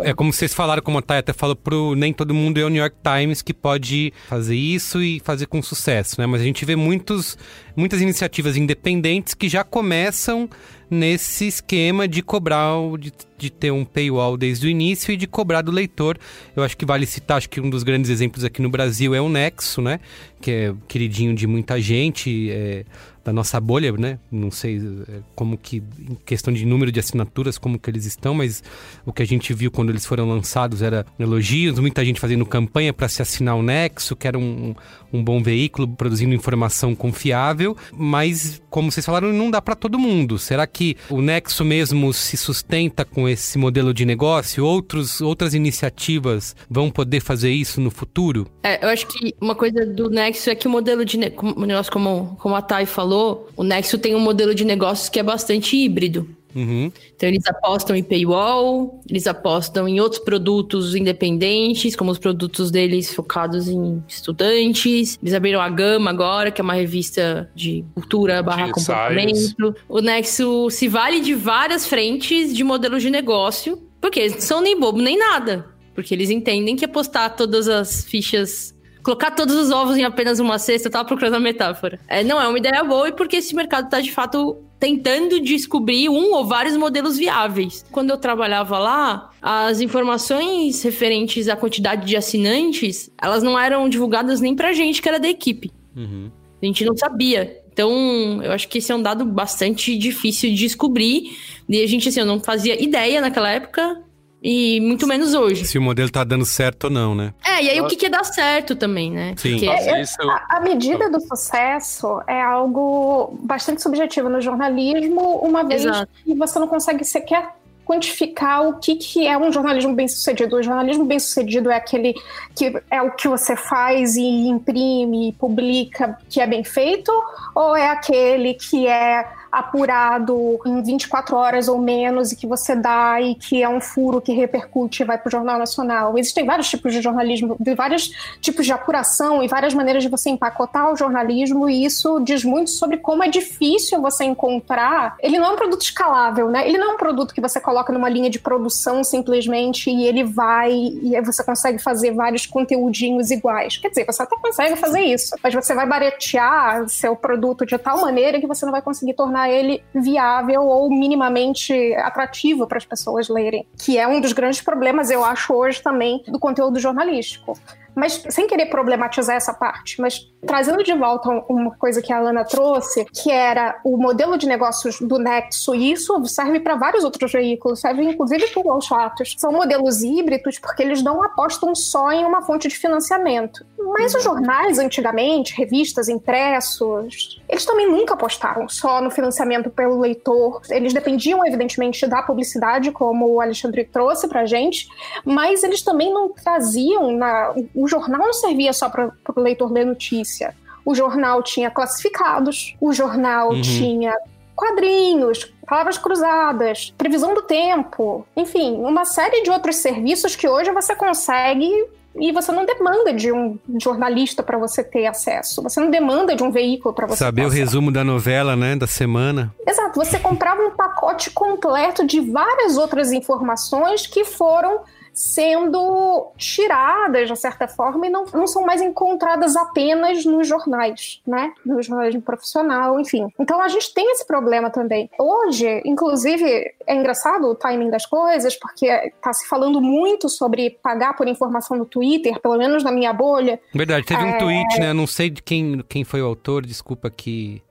é 0.04 0.14
como 0.14 0.32
vocês 0.32 0.54
falaram, 0.54 0.80
como 0.80 0.98
a 0.98 1.02
Thay 1.02 1.18
até 1.18 1.32
falou, 1.32 1.56
pro 1.56 1.96
nem 1.96 2.12
todo 2.12 2.32
mundo 2.32 2.60
é 2.60 2.64
o 2.64 2.68
New 2.68 2.80
York 2.80 2.96
Times 3.02 3.42
que 3.42 3.52
pode 3.52 4.14
fazer 4.28 4.54
isso 4.54 5.02
e 5.02 5.18
fazer 5.18 5.46
com 5.46 5.60
sucesso, 5.60 6.20
né? 6.20 6.26
Mas 6.26 6.42
a 6.42 6.44
gente 6.44 6.64
vê 6.64 6.76
muitos, 6.76 7.36
muitas 7.74 8.00
iniciativas 8.00 8.56
independentes 8.56 9.34
que 9.34 9.48
já 9.48 9.64
começam 9.64 10.48
nesse 10.90 11.46
esquema 11.46 12.06
de 12.06 12.22
cobrar, 12.22 12.74
de, 12.98 13.12
de, 13.36 13.50
ter 13.50 13.70
um 13.70 13.84
paywall 13.84 14.36
desde 14.36 14.66
o 14.66 14.70
início 14.70 15.12
e 15.12 15.16
de 15.16 15.26
cobrar 15.26 15.62
do 15.62 15.72
leitor. 15.72 16.18
Eu 16.54 16.62
acho 16.62 16.76
que 16.76 16.84
vale 16.84 17.06
citar, 17.06 17.38
acho 17.38 17.48
que 17.48 17.60
um 17.60 17.68
dos 17.68 17.82
grandes 17.82 18.10
exemplos 18.10 18.44
aqui 18.44 18.62
no 18.62 18.70
Brasil 18.70 19.14
é 19.14 19.20
o 19.20 19.28
Nexo, 19.28 19.82
né? 19.82 20.00
Que 20.40 20.50
é 20.50 20.74
queridinho 20.86 21.34
de 21.34 21.46
muita 21.46 21.80
gente. 21.80 22.50
É, 22.50 22.84
da 23.26 23.32
nossa 23.32 23.58
bolha, 23.60 23.90
né? 23.92 24.20
Não 24.30 24.52
sei 24.52 24.80
é, 25.08 25.18
como 25.34 25.58
que, 25.58 25.82
em 25.98 26.16
questão 26.24 26.54
de 26.54 26.64
número 26.64 26.92
de 26.92 27.00
assinaturas, 27.00 27.58
como 27.58 27.76
que 27.76 27.90
eles 27.90 28.06
estão, 28.06 28.32
mas 28.34 28.62
o 29.04 29.12
que 29.12 29.20
a 29.20 29.26
gente 29.26 29.52
viu 29.52 29.68
quando 29.68 29.90
eles 29.90 30.06
foram 30.06 30.28
lançados 30.28 30.80
era 30.80 31.04
elogios, 31.18 31.80
muita 31.80 32.04
gente 32.04 32.20
fazendo 32.20 32.46
campanha 32.46 32.92
para 32.92 33.08
se 33.08 33.20
assinar 33.20 33.56
o 33.56 33.64
Nexo, 33.64 34.14
que 34.14 34.28
era 34.28 34.38
um, 34.38 34.76
um 35.12 35.24
bom 35.24 35.42
veículo 35.42 35.88
produzindo 35.88 36.34
informação 36.34 36.94
confiável, 36.94 37.76
mas 37.92 38.62
como 38.70 38.92
vocês 38.92 39.04
falaram, 39.04 39.32
não 39.32 39.50
dá 39.50 39.60
para 39.60 39.74
todo 39.74 39.98
mundo. 39.98 40.38
Será 40.38 40.64
que 40.64 40.96
o 41.10 41.20
Nexo 41.20 41.64
mesmo 41.64 42.12
se 42.12 42.36
sustenta 42.36 43.04
com 43.04 43.28
esse 43.28 43.58
modelo 43.58 43.92
de 43.92 44.04
negócio? 44.04 44.64
Outros, 44.64 45.20
outras 45.20 45.52
iniciativas 45.52 46.54
vão 46.70 46.90
poder 46.90 47.20
fazer 47.20 47.50
isso 47.50 47.80
no 47.80 47.90
futuro? 47.90 48.46
É, 48.62 48.84
eu 48.84 48.88
acho 48.88 49.06
que 49.08 49.34
uma 49.40 49.54
coisa 49.54 49.84
do 49.84 50.08
Nexo 50.08 50.48
é 50.48 50.54
que 50.54 50.68
o 50.68 50.70
modelo 50.70 51.04
de 51.04 51.16
negócio, 51.16 51.90
como, 51.90 52.36
como 52.38 52.54
a 52.54 52.62
Thay 52.62 52.86
falou, 52.86 53.15
falou, 53.16 53.48
o 53.56 53.64
Nexo 53.64 53.98
tem 53.98 54.14
um 54.14 54.20
modelo 54.20 54.54
de 54.54 54.64
negócios 54.64 55.08
que 55.08 55.18
é 55.18 55.22
bastante 55.22 55.76
híbrido. 55.76 56.28
Uhum. 56.54 56.90
Então, 57.14 57.28
eles 57.28 57.46
apostam 57.46 57.94
em 57.94 58.02
paywall, 58.02 59.02
eles 59.08 59.26
apostam 59.26 59.86
em 59.86 60.00
outros 60.00 60.22
produtos 60.22 60.94
independentes, 60.94 61.94
como 61.94 62.10
os 62.10 62.18
produtos 62.18 62.70
deles 62.70 63.12
focados 63.12 63.68
em 63.68 64.02
estudantes. 64.08 65.18
Eles 65.20 65.34
abriram 65.34 65.60
a 65.60 65.68
Gama 65.68 66.08
agora, 66.08 66.50
que 66.50 66.60
é 66.60 66.64
uma 66.64 66.72
revista 66.72 67.50
de 67.54 67.84
cultura 67.94 68.42
barra 68.42 68.70
comportamento. 68.72 69.74
O 69.86 70.00
Nexo 70.00 70.70
se 70.70 70.88
vale 70.88 71.20
de 71.20 71.34
várias 71.34 71.86
frentes 71.86 72.54
de 72.56 72.64
modelos 72.64 73.02
de 73.02 73.10
negócio, 73.10 73.78
porque 74.00 74.20
eles 74.20 74.32
não 74.34 74.40
são 74.40 74.60
nem 74.62 74.78
bobo 74.78 75.00
nem 75.00 75.18
nada. 75.18 75.66
Porque 75.94 76.14
eles 76.14 76.30
entendem 76.30 76.74
que 76.74 76.84
apostar 76.84 77.36
todas 77.36 77.68
as 77.68 78.04
fichas 78.04 78.74
colocar 79.06 79.30
todos 79.30 79.54
os 79.54 79.70
ovos 79.70 79.96
em 79.96 80.02
apenas 80.02 80.40
uma 80.40 80.58
cesta, 80.58 80.88
eu 80.88 80.92
tava 80.92 81.04
procurando 81.04 81.34
a 81.34 81.40
metáfora. 81.40 82.00
É, 82.08 82.24
não 82.24 82.42
é 82.42 82.48
uma 82.48 82.58
ideia 82.58 82.82
boa 82.82 83.08
e 83.08 83.12
porque 83.12 83.36
esse 83.36 83.54
mercado 83.54 83.88
tá 83.88 84.00
de 84.00 84.10
fato 84.10 84.56
tentando 84.80 85.40
descobrir 85.40 86.08
um 86.08 86.34
ou 86.34 86.44
vários 86.44 86.76
modelos 86.76 87.16
viáveis. 87.16 87.84
Quando 87.92 88.10
eu 88.10 88.16
trabalhava 88.16 88.80
lá, 88.80 89.30
as 89.40 89.80
informações 89.80 90.82
referentes 90.82 91.46
à 91.46 91.54
quantidade 91.54 92.04
de 92.04 92.16
assinantes, 92.16 93.08
elas 93.22 93.44
não 93.44 93.56
eram 93.56 93.88
divulgadas 93.88 94.40
nem 94.40 94.56
pra 94.56 94.72
gente 94.72 95.00
que 95.00 95.08
era 95.08 95.20
da 95.20 95.28
equipe. 95.28 95.70
Uhum. 95.94 96.28
A 96.60 96.66
gente 96.66 96.84
não 96.84 96.96
sabia. 96.96 97.62
Então, 97.72 98.42
eu 98.42 98.50
acho 98.50 98.66
que 98.66 98.78
esse 98.78 98.90
é 98.90 98.94
um 98.96 99.02
dado 99.02 99.24
bastante 99.24 99.96
difícil 99.96 100.50
de 100.50 100.56
descobrir. 100.56 101.36
E 101.68 101.80
a 101.80 101.86
gente, 101.86 102.08
assim, 102.08 102.18
eu 102.18 102.26
não 102.26 102.40
fazia 102.40 102.82
ideia 102.82 103.20
naquela 103.20 103.50
época 103.50 104.02
E 104.42 104.80
muito 104.80 105.06
menos 105.06 105.34
hoje. 105.34 105.64
Se 105.64 105.78
o 105.78 105.82
modelo 105.82 106.10
tá 106.10 106.22
dando 106.22 106.44
certo 106.44 106.84
ou 106.84 106.90
não, 106.90 107.14
né? 107.14 107.32
É, 107.44 107.62
e 107.64 107.70
aí 107.70 107.80
o 107.80 107.86
que, 107.88 107.96
que 107.96 108.08
dá 108.08 108.22
certo 108.22 108.76
também, 108.76 109.10
né? 109.10 109.34
Sim. 109.36 109.52
Porque- 109.52 109.66
Nossa, 109.66 109.98
isso 110.00 110.16
eu- 110.20 110.30
A, 110.30 110.46
a 110.50 110.60
medida 110.60 111.10
do 111.10 111.20
sucesso 111.20 112.20
é 112.26 112.40
algo 112.40 113.36
bastante 113.42 113.82
subjetivo 113.82 114.28
no 114.28 114.40
jornalismo, 114.40 115.20
uma 115.42 115.64
vez 115.64 115.84
Exato. 115.84 116.08
que 116.24 116.34
você 116.34 116.58
não 116.58 116.68
consegue 116.68 117.04
sequer 117.04 117.48
quantificar 117.84 118.66
o 118.68 118.78
que, 118.80 118.96
que 118.96 119.26
é 119.28 119.38
um 119.38 119.52
jornalismo 119.52 119.94
bem 119.94 120.08
sucedido. 120.08 120.56
O 120.56 120.62
jornalismo 120.62 121.04
bem 121.04 121.20
sucedido 121.20 121.70
é 121.70 121.76
aquele 121.76 122.14
que 122.54 122.72
é 122.90 123.00
o 123.00 123.12
que 123.12 123.28
você 123.28 123.54
faz 123.56 124.16
e 124.16 124.22
imprime 124.48 125.28
e 125.28 125.32
publica 125.32 126.18
que 126.28 126.40
é 126.40 126.46
bem 126.48 126.64
feito, 126.64 127.12
ou 127.54 127.76
é 127.76 127.88
aquele 127.88 128.54
que 128.54 128.88
é 128.88 129.24
apurado 129.56 130.60
em 130.66 130.82
24 130.82 131.34
horas 131.34 131.66
ou 131.66 131.78
menos 131.78 132.30
e 132.30 132.36
que 132.36 132.46
você 132.46 132.76
dá 132.76 133.18
e 133.22 133.34
que 133.34 133.62
é 133.62 133.68
um 133.68 133.80
furo 133.80 134.20
que 134.20 134.30
repercute 134.32 135.02
e 135.02 135.06
vai 135.06 135.16
para 135.16 135.28
o 135.28 135.30
Jornal 135.30 135.58
Nacional. 135.58 136.18
Existem 136.18 136.44
vários 136.44 136.68
tipos 136.68 136.92
de 136.92 137.00
jornalismo, 137.00 137.56
vários 137.74 138.10
tipos 138.38 138.66
de 138.66 138.72
apuração 138.72 139.42
e 139.42 139.48
várias 139.48 139.72
maneiras 139.72 140.02
de 140.02 140.10
você 140.10 140.28
empacotar 140.28 140.92
o 140.92 140.96
jornalismo 140.96 141.70
e 141.70 141.86
isso 141.86 142.20
diz 142.20 142.44
muito 142.44 142.68
sobre 142.68 142.98
como 142.98 143.24
é 143.24 143.28
difícil 143.28 144.02
você 144.02 144.24
encontrar. 144.24 145.16
Ele 145.20 145.38
não 145.38 145.46
é 145.46 145.50
um 145.54 145.56
produto 145.56 145.80
escalável, 145.80 146.50
né? 146.50 146.68
Ele 146.68 146.76
não 146.76 146.90
é 146.90 146.94
um 146.94 146.98
produto 146.98 147.32
que 147.32 147.40
você 147.40 147.58
coloca 147.58 147.90
numa 147.90 148.10
linha 148.10 148.28
de 148.28 148.38
produção 148.38 149.02
simplesmente 149.02 149.88
e 149.88 150.04
ele 150.04 150.22
vai 150.22 150.70
e 150.70 151.18
você 151.22 151.42
consegue 151.42 151.78
fazer 151.78 152.12
vários 152.12 152.44
conteúdinhos 152.44 153.30
iguais. 153.30 153.78
Quer 153.78 153.88
dizer, 153.88 154.04
você 154.04 154.22
até 154.22 154.36
consegue 154.36 154.76
fazer 154.76 155.00
isso, 155.00 155.34
mas 155.42 155.54
você 155.54 155.74
vai 155.74 155.86
baretear 155.86 156.86
seu 156.90 157.16
produto 157.16 157.64
de 157.64 157.78
tal 157.78 158.02
maneira 158.02 158.38
que 158.38 158.46
você 158.46 158.66
não 158.66 158.72
vai 158.72 158.82
conseguir 158.82 159.14
tornar 159.14 159.45
ele 159.50 159.82
viável 159.94 160.62
ou 160.62 160.88
minimamente 160.90 161.72
atrativo 161.96 162.66
para 162.66 162.78
as 162.78 162.84
pessoas 162.84 163.28
lerem, 163.28 163.66
que 163.78 163.98
é 163.98 164.06
um 164.06 164.20
dos 164.20 164.32
grandes 164.32 164.60
problemas, 164.60 165.10
eu 165.10 165.24
acho, 165.24 165.52
hoje 165.54 165.82
também 165.82 166.22
do 166.28 166.38
conteúdo 166.38 166.78
jornalístico. 166.78 167.54
Mas 167.96 168.22
sem 168.28 168.46
querer 168.46 168.66
problematizar 168.66 169.34
essa 169.36 169.54
parte, 169.54 170.00
mas 170.00 170.20
trazendo 170.46 170.84
de 170.84 170.92
volta 170.92 171.30
um- 171.30 171.42
uma 171.48 171.74
coisa 171.76 172.02
que 172.02 172.12
a 172.12 172.18
Alana 172.18 172.44
trouxe, 172.44 173.06
que 173.06 173.30
era 173.30 173.80
o 173.82 173.96
modelo 173.96 174.36
de 174.36 174.46
negócios 174.46 175.00
do 175.00 175.18
Nexo, 175.18 175.74
e 175.74 175.92
isso 175.92 176.24
serve 176.26 176.60
para 176.60 176.76
vários 176.76 177.04
outros 177.04 177.32
veículos, 177.32 177.80
serve 177.80 178.02
inclusive 178.04 178.46
para 178.48 178.76
os 178.76 178.86
fatos. 178.86 179.34
São 179.38 179.50
modelos 179.50 180.02
híbridos 180.02 180.58
porque 180.58 180.82
eles 180.82 181.02
não 181.02 181.22
apostam 181.22 181.74
só 181.74 182.12
em 182.12 182.24
uma 182.24 182.42
fonte 182.42 182.68
de 182.68 182.76
financiamento. 182.76 183.64
Mas 183.98 184.14
os 184.14 184.22
jornais, 184.22 184.78
antigamente, 184.78 185.56
revistas, 185.56 186.08
impressos, 186.08 187.40
eles 187.48 187.64
também 187.64 187.90
nunca 187.90 188.14
apostaram 188.14 188.68
só 188.68 189.00
no 189.00 189.10
financiamento 189.10 189.70
pelo 189.70 189.98
leitor. 189.98 190.60
Eles 190.68 190.92
dependiam, 190.92 191.44
evidentemente, 191.46 192.06
da 192.06 192.22
publicidade, 192.22 192.90
como 192.90 193.26
o 193.32 193.40
Alexandre 193.40 193.84
trouxe 193.84 194.28
pra 194.28 194.44
gente, 194.44 194.86
mas 195.24 195.62
eles 195.62 195.82
também 195.82 196.12
não 196.12 196.28
traziam. 196.30 197.12
Na... 197.12 197.54
O 197.74 197.85
jornal 197.88 198.20
não 198.20 198.32
servia 198.32 198.72
só 198.72 198.88
para 198.88 199.10
o 199.36 199.40
leitor 199.40 199.70
ler 199.72 199.86
notícia. 199.86 200.54
O 200.84 200.94
jornal 200.94 201.42
tinha 201.42 201.70
classificados, 201.70 202.76
o 202.80 202.92
jornal 202.92 203.50
Uhum. 203.50 203.60
tinha 203.60 204.14
quadrinhos, 204.54 205.52
palavras 205.66 205.98
cruzadas, 205.98 206.94
previsão 206.96 207.34
do 207.34 207.42
tempo, 207.42 208.26
enfim, 208.36 208.76
uma 208.76 209.04
série 209.04 209.42
de 209.42 209.50
outros 209.50 209.76
serviços 209.76 210.34
que 210.34 210.48
hoje 210.48 210.70
você 210.70 210.94
consegue 210.94 211.70
e 212.18 212.32
você 212.32 212.50
não 212.50 212.64
demanda 212.64 213.12
de 213.12 213.30
um 213.30 213.58
jornalista 213.78 214.42
para 214.42 214.56
você 214.56 214.82
ter 214.82 215.06
acesso. 215.06 215.62
Você 215.62 215.78
não 215.78 215.90
demanda 215.90 216.34
de 216.34 216.42
um 216.42 216.50
veículo 216.50 216.94
para 216.94 217.06
você 217.06 217.18
Saber 217.18 217.42
ter 217.42 217.48
o 217.48 217.50
resumo 217.50 217.92
da 217.92 218.02
novela, 218.02 218.56
né? 218.56 218.74
Da 218.74 218.86
semana. 218.86 219.54
Exato, 219.66 220.02
você 220.02 220.18
comprava 220.18 220.62
um 220.62 220.70
pacote 220.70 221.30
completo 221.30 222.06
de 222.06 222.20
várias 222.20 222.78
outras 222.78 223.12
informações 223.12 224.06
que 224.06 224.24
foram 224.24 224.80
sendo 225.16 226.30
tiradas, 226.36 227.28
de 227.28 227.36
certa 227.36 227.66
forma, 227.66 228.06
e 228.06 228.10
não, 228.10 228.26
não 228.34 228.46
são 228.46 228.64
mais 228.64 228.82
encontradas 228.82 229.56
apenas 229.56 230.24
nos 230.24 230.46
jornais, 230.46 231.20
né? 231.26 231.52
No 231.64 231.82
jornalismo 231.82 232.20
profissional, 232.20 233.00
enfim. 233.00 233.26
Então 233.40 233.60
a 233.60 233.68
gente 233.68 233.92
tem 233.94 234.12
esse 234.12 234.26
problema 234.26 234.70
também. 234.70 235.10
Hoje, 235.18 235.80
inclusive, 235.84 236.44
é 236.86 236.94
engraçado 236.94 237.46
o 237.48 237.54
timing 237.54 237.90
das 237.90 238.04
coisas, 238.04 238.54
porque 238.56 238.86
tá 239.22 239.32
se 239.32 239.48
falando 239.48 239.80
muito 239.80 240.28
sobre 240.28 240.78
pagar 240.82 241.16
por 241.16 241.26
informação 241.26 241.76
no 241.76 241.86
Twitter, 241.86 242.38
pelo 242.40 242.58
menos 242.58 242.84
na 242.84 242.92
minha 242.92 243.12
bolha, 243.12 243.58
Verdade, 243.74 244.04
teve 244.04 244.22
um 244.22 244.28
É. 244.28 244.38
tweet, 244.38 244.80
né? 244.80 244.92
Não 244.92 245.06
sei 245.06 245.30
de 245.30 245.42
quem, 245.42 245.82
quem 245.88 246.04
foi 246.04 246.20
o 246.20 246.26
autor, 246.26 246.66
desculpa 246.66 247.08
que 247.10 247.62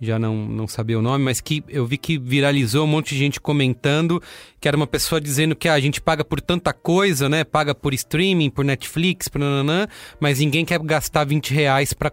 já 0.00 0.18
não, 0.18 0.34
não 0.34 0.66
sabia 0.66 0.98
o 0.98 1.02
nome, 1.02 1.24
mas 1.24 1.40
que 1.40 1.62
eu 1.68 1.86
vi 1.86 1.98
que 1.98 2.18
viralizou 2.18 2.84
um 2.84 2.88
monte 2.88 3.10
de 3.10 3.18
gente 3.18 3.40
comentando 3.40 4.22
que 4.60 4.68
era 4.68 4.76
uma 4.76 4.86
pessoa 4.86 5.20
dizendo 5.20 5.56
que 5.56 5.68
ah, 5.68 5.72
a 5.72 5.80
gente 5.80 6.00
paga 6.00 6.22
por 6.22 6.40
tanta 6.40 6.72
coisa, 6.72 7.28
né? 7.28 7.44
Paga 7.44 7.74
por 7.74 7.94
streaming, 7.94 8.50
por 8.50 8.62
Netflix, 8.62 9.26
por 9.26 9.38
nananã, 9.38 9.88
mas 10.20 10.38
ninguém 10.38 10.66
quer 10.66 10.78
gastar 10.80 11.24
20 11.24 11.54
reais 11.54 11.94
pra 11.94 12.12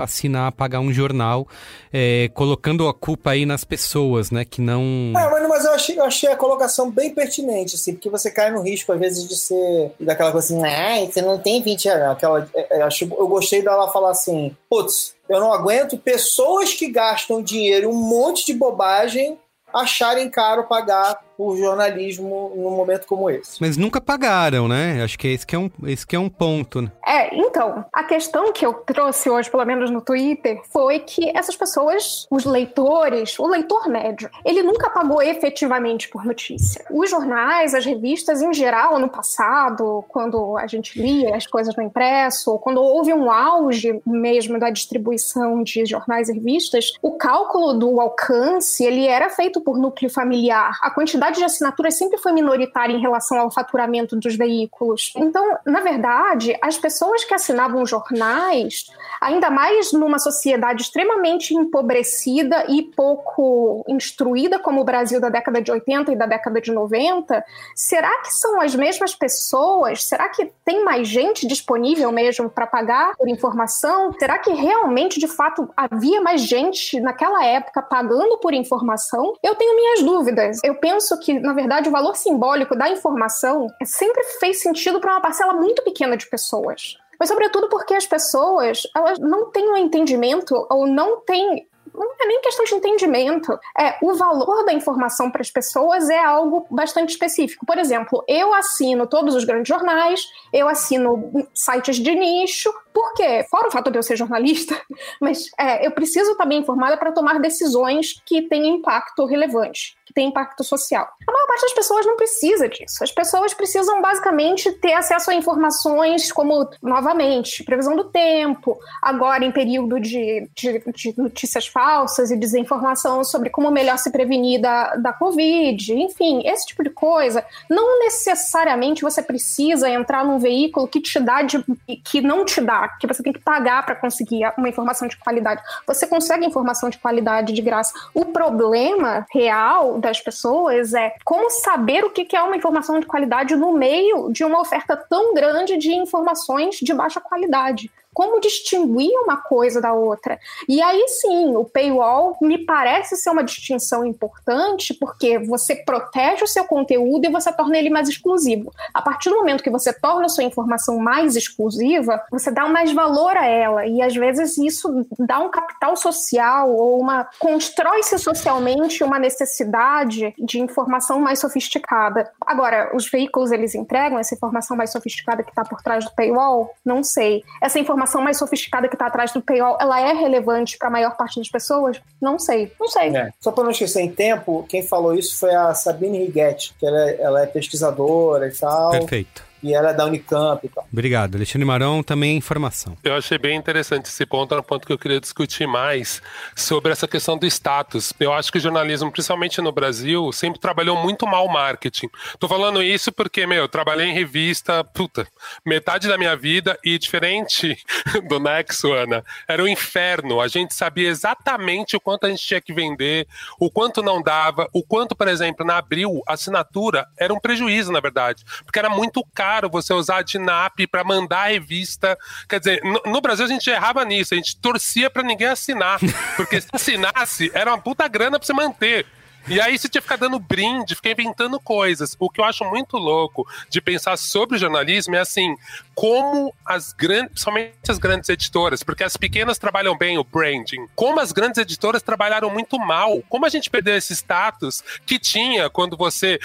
assinar, 0.00 0.50
pagar 0.52 0.80
um 0.80 0.90
jornal, 0.90 1.46
é, 1.92 2.30
colocando 2.32 2.88
a 2.88 2.94
culpa 2.94 3.32
aí 3.32 3.44
nas 3.44 3.64
pessoas, 3.64 4.30
né? 4.30 4.46
Que 4.46 4.62
não. 4.62 5.12
É, 5.14 5.30
mas, 5.30 5.48
mas 5.48 5.64
eu, 5.66 5.72
achei, 5.72 5.98
eu 5.98 6.04
achei 6.04 6.30
a 6.30 6.36
colocação 6.36 6.90
bem 6.90 7.14
pertinente, 7.14 7.74
assim, 7.74 7.92
porque 7.92 8.08
você 8.08 8.30
cai 8.30 8.50
no 8.50 8.62
risco, 8.62 8.90
às 8.90 8.98
vezes, 8.98 9.28
de 9.28 9.36
ser 9.36 9.92
daquela 10.00 10.32
coisa 10.32 10.46
assim, 10.46 10.64
ah, 10.64 11.04
você 11.04 11.20
não 11.20 11.38
tem 11.38 11.62
20 11.62 11.84
reais. 11.84 12.02
Aquela, 12.12 12.48
é, 12.54 12.78
é, 12.78 12.82
acho, 12.82 13.04
eu 13.04 13.28
gostei 13.28 13.62
dela 13.62 13.92
falar 13.92 14.10
assim, 14.10 14.56
putz, 14.70 15.14
eu 15.28 15.40
não 15.40 15.52
aguento 15.52 15.98
pessoas 15.98 16.74
que 16.74 16.88
gastam 16.88 17.42
dinheiro 17.42 17.90
um 17.90 17.94
monte 17.94 18.46
de 18.46 18.54
bobagem 18.54 19.38
acharem 19.72 20.30
caro 20.30 20.64
pagar 20.64 21.20
por 21.36 21.56
jornalismo 21.56 22.52
num 22.54 22.70
momento 22.70 23.06
como 23.06 23.28
esse. 23.28 23.60
Mas 23.60 23.76
nunca 23.76 24.00
pagaram, 24.00 24.68
né? 24.68 25.02
Acho 25.02 25.18
que 25.18 25.28
esse 25.28 25.46
que 25.46 25.54
é 25.54 25.58
um, 25.58 25.70
esse 25.86 26.06
que 26.06 26.16
é 26.16 26.18
um 26.18 26.28
ponto, 26.28 26.82
né? 26.82 26.90
É, 27.06 27.34
então, 27.36 27.84
a 27.92 28.04
questão 28.04 28.52
que 28.52 28.64
eu 28.64 28.74
trouxe 28.74 29.28
hoje, 29.28 29.50
pelo 29.50 29.64
menos 29.64 29.90
no 29.90 30.00
Twitter, 30.00 30.60
foi 30.70 31.00
que 31.00 31.30
essas 31.36 31.56
pessoas, 31.56 32.26
os 32.30 32.44
leitores, 32.44 33.38
o 33.38 33.46
leitor 33.46 33.88
médio, 33.88 34.30
ele 34.44 34.62
nunca 34.62 34.90
pagou 34.90 35.22
efetivamente 35.22 36.08
por 36.08 36.24
notícia. 36.24 36.84
Os 36.90 37.10
jornais, 37.10 37.74
as 37.74 37.84
revistas, 37.84 38.42
em 38.42 38.52
geral, 38.52 38.98
no 38.98 39.08
passado, 39.08 40.04
quando 40.08 40.56
a 40.56 40.66
gente 40.66 41.00
lia 41.00 41.36
as 41.36 41.46
coisas 41.46 41.74
no 41.76 41.82
impresso, 41.82 42.52
ou 42.52 42.58
quando 42.58 42.80
houve 42.80 43.12
um 43.12 43.30
auge 43.30 44.00
mesmo 44.06 44.58
da 44.58 44.70
distribuição 44.70 45.62
de 45.62 45.84
jornais 45.86 46.28
e 46.28 46.32
revistas, 46.32 46.92
o 47.02 47.12
cálculo 47.12 47.74
do 47.74 48.00
alcance, 48.00 48.84
ele 48.84 49.06
era 49.06 49.28
feito 49.30 49.60
por 49.60 49.78
núcleo 49.78 50.10
familiar. 50.10 50.78
A 50.82 50.90
quantidade 50.90 51.23
de 51.30 51.44
assinaturas 51.44 51.96
sempre 51.96 52.18
foi 52.18 52.32
minoritária 52.32 52.94
em 52.94 53.00
relação 53.00 53.38
ao 53.38 53.50
faturamento 53.50 54.16
dos 54.16 54.36
veículos. 54.36 55.12
Então, 55.16 55.58
na 55.64 55.80
verdade, 55.80 56.56
as 56.62 56.78
pessoas 56.78 57.24
que 57.24 57.34
assinavam 57.34 57.84
jornais, 57.86 58.90
ainda 59.20 59.50
mais 59.50 59.92
numa 59.92 60.18
sociedade 60.18 60.82
extremamente 60.82 61.54
empobrecida 61.54 62.66
e 62.68 62.82
pouco 62.82 63.84
instruída 63.88 64.58
como 64.58 64.80
o 64.80 64.84
Brasil 64.84 65.20
da 65.20 65.28
década 65.28 65.60
de 65.60 65.70
80 65.70 66.12
e 66.12 66.16
da 66.16 66.26
década 66.26 66.60
de 66.60 66.72
90, 66.72 67.44
será 67.74 68.22
que 68.22 68.32
são 68.32 68.60
as 68.60 68.74
mesmas 68.74 69.14
pessoas? 69.14 70.04
Será 70.04 70.28
que 70.28 70.52
tem 70.64 70.84
mais 70.84 71.08
gente 71.08 71.46
disponível 71.46 72.10
mesmo 72.12 72.48
para 72.50 72.66
pagar 72.66 73.16
por 73.16 73.28
informação? 73.28 74.12
Será 74.18 74.38
que 74.38 74.52
realmente, 74.52 75.18
de 75.18 75.28
fato, 75.28 75.68
havia 75.76 76.20
mais 76.20 76.42
gente 76.42 77.00
naquela 77.00 77.44
época 77.44 77.82
pagando 77.82 78.38
por 78.38 78.52
informação? 78.52 79.34
Eu 79.42 79.54
tenho 79.54 79.76
minhas 79.76 80.02
dúvidas. 80.02 80.58
Eu 80.62 80.74
penso 80.76 81.13
que, 81.18 81.38
na 81.38 81.52
verdade, 81.52 81.88
o 81.88 81.92
valor 81.92 82.16
simbólico 82.16 82.76
da 82.76 82.88
informação 82.88 83.66
sempre 83.84 84.22
fez 84.40 84.60
sentido 84.60 85.00
para 85.00 85.12
uma 85.12 85.20
parcela 85.20 85.52
muito 85.52 85.82
pequena 85.82 86.16
de 86.16 86.26
pessoas. 86.26 86.96
Mas, 87.18 87.28
sobretudo, 87.28 87.68
porque 87.68 87.94
as 87.94 88.06
pessoas 88.06 88.82
elas 88.94 89.18
não 89.18 89.50
têm 89.50 89.70
um 89.70 89.76
entendimento 89.76 90.54
ou 90.70 90.86
não 90.86 91.20
têm 91.20 91.66
não 91.94 92.12
é 92.20 92.26
nem 92.26 92.40
questão 92.40 92.64
de 92.64 92.74
entendimento. 92.74 93.56
É, 93.78 93.96
o 94.02 94.14
valor 94.14 94.64
da 94.64 94.72
informação 94.72 95.30
para 95.30 95.40
as 95.40 95.50
pessoas 95.50 96.10
é 96.10 96.18
algo 96.18 96.66
bastante 96.68 97.10
específico. 97.10 97.64
Por 97.64 97.78
exemplo, 97.78 98.24
eu 98.26 98.52
assino 98.52 99.06
todos 99.06 99.34
os 99.34 99.44
grandes 99.44 99.68
jornais, 99.68 100.26
eu 100.52 100.68
assino 100.68 101.46
sites 101.54 101.96
de 101.96 102.14
nicho, 102.14 102.74
por 102.94 103.12
quê? 103.14 103.44
Fora 103.50 103.66
o 103.66 103.72
fato 103.72 103.90
de 103.90 103.98
eu 103.98 104.02
ser 104.04 104.16
jornalista, 104.16 104.80
mas 105.20 105.50
é, 105.58 105.84
eu 105.84 105.90
preciso 105.90 106.30
estar 106.30 106.46
bem 106.46 106.60
informada 106.60 106.96
para 106.96 107.10
tomar 107.10 107.40
decisões 107.40 108.22
que 108.24 108.42
tenham 108.42 108.76
impacto 108.76 109.26
relevante, 109.26 109.96
que 110.06 110.14
tenham 110.14 110.30
impacto 110.30 110.62
social. 110.62 111.04
A 111.28 111.32
maior 111.32 111.46
parte 111.48 111.62
das 111.62 111.72
pessoas 111.72 112.06
não 112.06 112.14
precisa 112.16 112.68
disso. 112.68 113.02
As 113.02 113.10
pessoas 113.10 113.52
precisam 113.52 114.00
basicamente 114.00 114.70
ter 114.74 114.92
acesso 114.92 115.32
a 115.32 115.34
informações 115.34 116.30
como, 116.30 116.70
novamente, 116.80 117.64
previsão 117.64 117.96
do 117.96 118.04
tempo, 118.04 118.78
agora 119.02 119.44
em 119.44 119.50
período 119.50 119.98
de, 119.98 120.48
de, 120.54 120.80
de 120.94 121.14
notícias 121.16 121.66
falsas 121.66 122.30
e 122.30 122.36
desinformação 122.36 123.24
sobre 123.24 123.50
como 123.50 123.72
melhor 123.72 123.98
se 123.98 124.12
prevenir 124.12 124.60
da, 124.60 124.94
da 124.94 125.12
Covid, 125.12 125.94
enfim, 125.94 126.42
esse 126.44 126.66
tipo 126.66 126.84
de 126.84 126.90
coisa. 126.90 127.44
Não 127.68 127.98
necessariamente 127.98 129.02
você 129.02 129.20
precisa 129.20 129.90
entrar 129.90 130.24
num 130.24 130.38
veículo 130.38 130.86
que 130.86 131.00
te 131.00 131.18
dá 131.18 131.42
de, 131.42 131.64
que 132.04 132.20
não 132.20 132.44
te 132.44 132.60
dá 132.60 132.83
que 132.88 133.06
você 133.06 133.22
tem 133.22 133.32
que 133.32 133.40
pagar 133.40 133.84
para 133.84 133.94
conseguir 133.94 134.52
uma 134.56 134.68
informação 134.68 135.08
de 135.08 135.16
qualidade. 135.16 135.62
Você 135.86 136.06
consegue 136.06 136.46
informação 136.46 136.88
de 136.88 136.98
qualidade 136.98 137.52
de 137.52 137.62
graça. 137.62 137.92
O 138.12 138.26
problema 138.26 139.26
real 139.32 139.98
das 139.98 140.20
pessoas 140.20 140.94
é 140.94 141.14
como 141.24 141.50
saber 141.50 142.04
o 142.04 142.10
que 142.10 142.34
é 142.34 142.42
uma 142.42 142.56
informação 142.56 143.00
de 143.00 143.06
qualidade 143.06 143.56
no 143.56 143.72
meio 143.72 144.30
de 144.32 144.44
uma 144.44 144.60
oferta 144.60 144.96
tão 144.96 145.34
grande 145.34 145.76
de 145.76 145.92
informações 145.92 146.76
de 146.76 146.92
baixa 146.92 147.20
qualidade 147.20 147.90
como 148.14 148.40
distinguir 148.40 149.10
uma 149.22 149.36
coisa 149.36 149.80
da 149.80 149.92
outra. 149.92 150.38
E 150.68 150.80
aí 150.80 151.06
sim, 151.08 151.56
o 151.56 151.64
paywall 151.64 152.36
me 152.40 152.64
parece 152.64 153.16
ser 153.16 153.30
uma 153.30 153.42
distinção 153.42 154.06
importante 154.06 154.94
porque 154.94 155.38
você 155.38 155.74
protege 155.74 156.44
o 156.44 156.48
seu 156.48 156.64
conteúdo 156.64 157.26
e 157.26 157.30
você 157.30 157.52
torna 157.52 157.76
ele 157.76 157.90
mais 157.90 158.08
exclusivo. 158.08 158.72
A 158.92 159.02
partir 159.02 159.30
do 159.30 159.36
momento 159.36 159.62
que 159.62 159.70
você 159.70 159.92
torna 159.92 160.26
a 160.26 160.28
sua 160.28 160.44
informação 160.44 160.98
mais 160.98 161.34
exclusiva, 161.34 162.22
você 162.30 162.50
dá 162.50 162.68
mais 162.68 162.92
valor 162.92 163.36
a 163.36 163.46
ela 163.46 163.86
e 163.86 164.00
às 164.00 164.14
vezes 164.14 164.56
isso 164.56 165.04
dá 165.18 165.40
um 165.40 165.50
capital 165.50 165.96
social 165.96 166.70
ou 166.70 167.00
uma 167.00 167.28
constrói-se 167.38 168.18
socialmente 168.18 169.02
uma 169.02 169.18
necessidade 169.18 170.34
de 170.38 170.60
informação 170.60 171.18
mais 171.18 171.40
sofisticada. 171.40 172.30
Agora, 172.46 172.94
os 172.94 173.10
veículos 173.10 173.50
eles 173.50 173.74
entregam 173.74 174.18
essa 174.18 174.34
informação 174.34 174.76
mais 174.76 174.92
sofisticada 174.92 175.42
que 175.42 175.50
está 175.50 175.64
por 175.64 175.82
trás 175.82 176.04
do 176.04 176.14
paywall? 176.14 176.70
Não 176.84 177.02
sei. 177.02 177.42
Essa 177.60 177.78
informação 177.78 178.03
informação 178.04 178.22
mais 178.22 178.36
sofisticada 178.36 178.88
que 178.88 178.94
está 178.94 179.06
atrás 179.06 179.32
do 179.32 179.42
paywall, 179.42 179.76
ela 179.80 180.00
é 180.00 180.12
relevante 180.12 180.76
para 180.78 180.88
a 180.88 180.90
maior 180.90 181.16
parte 181.16 181.40
das 181.40 181.48
pessoas? 181.48 182.00
Não 182.20 182.38
sei, 182.38 182.70
não 182.78 182.88
sei. 182.88 183.16
É. 183.16 183.30
Só 183.40 183.50
para 183.50 183.64
não 183.64 183.70
esquecer, 183.70 184.02
em 184.02 184.10
tempo, 184.10 184.64
quem 184.68 184.82
falou 184.82 185.14
isso 185.14 185.38
foi 185.38 185.54
a 185.54 185.74
Sabine 185.74 186.24
Righetti, 186.24 186.74
que 186.78 186.86
ela 186.86 187.10
é, 187.10 187.20
ela 187.20 187.42
é 187.42 187.46
pesquisadora 187.46 188.46
e 188.46 188.52
tal. 188.52 188.90
Perfeito 188.90 189.53
e 189.64 189.72
ela 189.72 189.90
é 189.90 189.94
da 189.94 190.04
Unicamp 190.04 190.64
e 190.64 190.68
tal. 190.68 190.86
Obrigado. 190.92 191.36
Alexandre 191.36 191.64
Marão, 191.64 192.02
também 192.02 192.36
informação. 192.36 192.98
Eu 193.02 193.14
achei 193.16 193.38
bem 193.38 193.56
interessante 193.56 194.04
esse 194.06 194.26
ponto, 194.26 194.52
era 194.52 194.60
um 194.60 194.64
ponto 194.64 194.86
que 194.86 194.92
eu 194.92 194.98
queria 194.98 195.18
discutir 195.18 195.66
mais 195.66 196.20
sobre 196.54 196.92
essa 196.92 197.08
questão 197.08 197.38
do 197.38 197.46
status. 197.46 198.12
Eu 198.20 198.30
acho 198.34 198.52
que 198.52 198.58
o 198.58 198.60
jornalismo, 198.60 199.10
principalmente 199.10 199.62
no 199.62 199.72
Brasil, 199.72 200.30
sempre 200.32 200.60
trabalhou 200.60 200.98
muito 200.98 201.26
mal 201.26 201.48
marketing. 201.48 202.10
Tô 202.38 202.46
falando 202.46 202.82
isso 202.82 203.10
porque, 203.10 203.46
meu, 203.46 203.62
eu 203.62 203.68
trabalhei 203.68 204.06
em 204.06 204.12
revista, 204.12 204.84
puta, 204.84 205.26
metade 205.64 206.08
da 206.08 206.18
minha 206.18 206.36
vida 206.36 206.78
e 206.84 206.98
diferente 206.98 207.78
do 208.28 208.38
Nexo, 208.38 208.92
Ana, 208.92 209.24
era 209.48 209.62
um 209.62 209.68
inferno. 209.68 210.42
A 210.42 210.48
gente 210.48 210.74
sabia 210.74 211.08
exatamente 211.08 211.96
o 211.96 212.00
quanto 212.00 212.26
a 212.26 212.28
gente 212.28 212.44
tinha 212.44 212.60
que 212.60 212.74
vender, 212.74 213.26
o 213.58 213.70
quanto 213.70 214.02
não 214.02 214.22
dava, 214.22 214.68
o 214.74 214.82
quanto, 214.82 215.16
por 215.16 215.26
exemplo, 215.26 215.64
na 215.64 215.78
Abril, 215.78 216.22
assinatura 216.26 217.06
era 217.18 217.32
um 217.32 217.40
prejuízo, 217.40 217.90
na 217.90 218.00
verdade, 218.00 218.44
porque 218.62 218.78
era 218.78 218.90
muito 218.90 219.24
caro 219.34 219.53
caro 219.54 219.70
você 219.70 219.94
usar 219.94 220.18
a 220.18 220.22
DINAP 220.22 220.86
para 220.90 221.04
mandar 221.04 221.42
a 221.42 221.48
revista. 221.48 222.18
Quer 222.48 222.58
dizer, 222.58 222.80
no, 222.82 223.12
no, 223.12 223.20
Brasil 223.20 223.44
a 223.44 223.48
gente 223.48 223.70
errava 223.70 224.04
nisso, 224.04 224.34
a 224.34 224.36
gente 224.36 224.56
torcia 224.56 225.08
para 225.08 225.22
ninguém 225.22 225.48
assinar. 225.48 226.00
Porque 226.36 226.60
se 226.60 226.68
assinasse, 226.72 227.50
era 227.54 227.70
uma 227.70 227.80
puta 227.80 228.06
grana 228.08 228.38
para 228.38 228.46
você 228.46 228.52
manter. 228.52 229.06
E 229.46 229.60
aí 229.60 229.78
você 229.78 229.88
tinha 229.88 230.00
que 230.00 230.08
ficar 230.08 230.16
dando 230.16 230.38
brinde, 230.38 230.94
ficar 230.94 231.10
inventando 231.10 231.60
coisas. 231.60 232.16
O 232.18 232.30
que 232.30 232.40
eu 232.40 232.44
acho 232.44 232.64
muito 232.64 232.96
louco 232.96 233.46
de 233.68 233.80
pensar 233.80 234.16
sobre 234.16 234.56
o 234.56 234.58
jornalismo 234.58 235.14
é 235.14 235.20
assim, 235.20 235.54
como 235.94 236.54
as 236.64 236.92
grandes, 236.92 237.32
principalmente 237.32 237.74
as 237.88 237.98
grandes 237.98 238.28
editoras, 238.30 238.82
porque 238.82 239.04
as 239.04 239.16
pequenas 239.16 239.58
trabalham 239.58 239.96
bem 239.96 240.16
o 240.16 240.24
branding, 240.24 240.86
como 240.94 241.20
as 241.20 241.30
grandes 241.30 241.58
editoras 241.58 242.02
trabalharam 242.02 242.48
muito 242.48 242.78
mal, 242.78 243.22
como 243.28 243.44
a 243.44 243.48
gente 243.50 243.68
perdeu 243.68 243.96
esse 243.96 244.14
status 244.14 244.82
que 245.04 245.18
tinha 245.18 245.68
quando 245.68 245.96
você, 245.96 246.38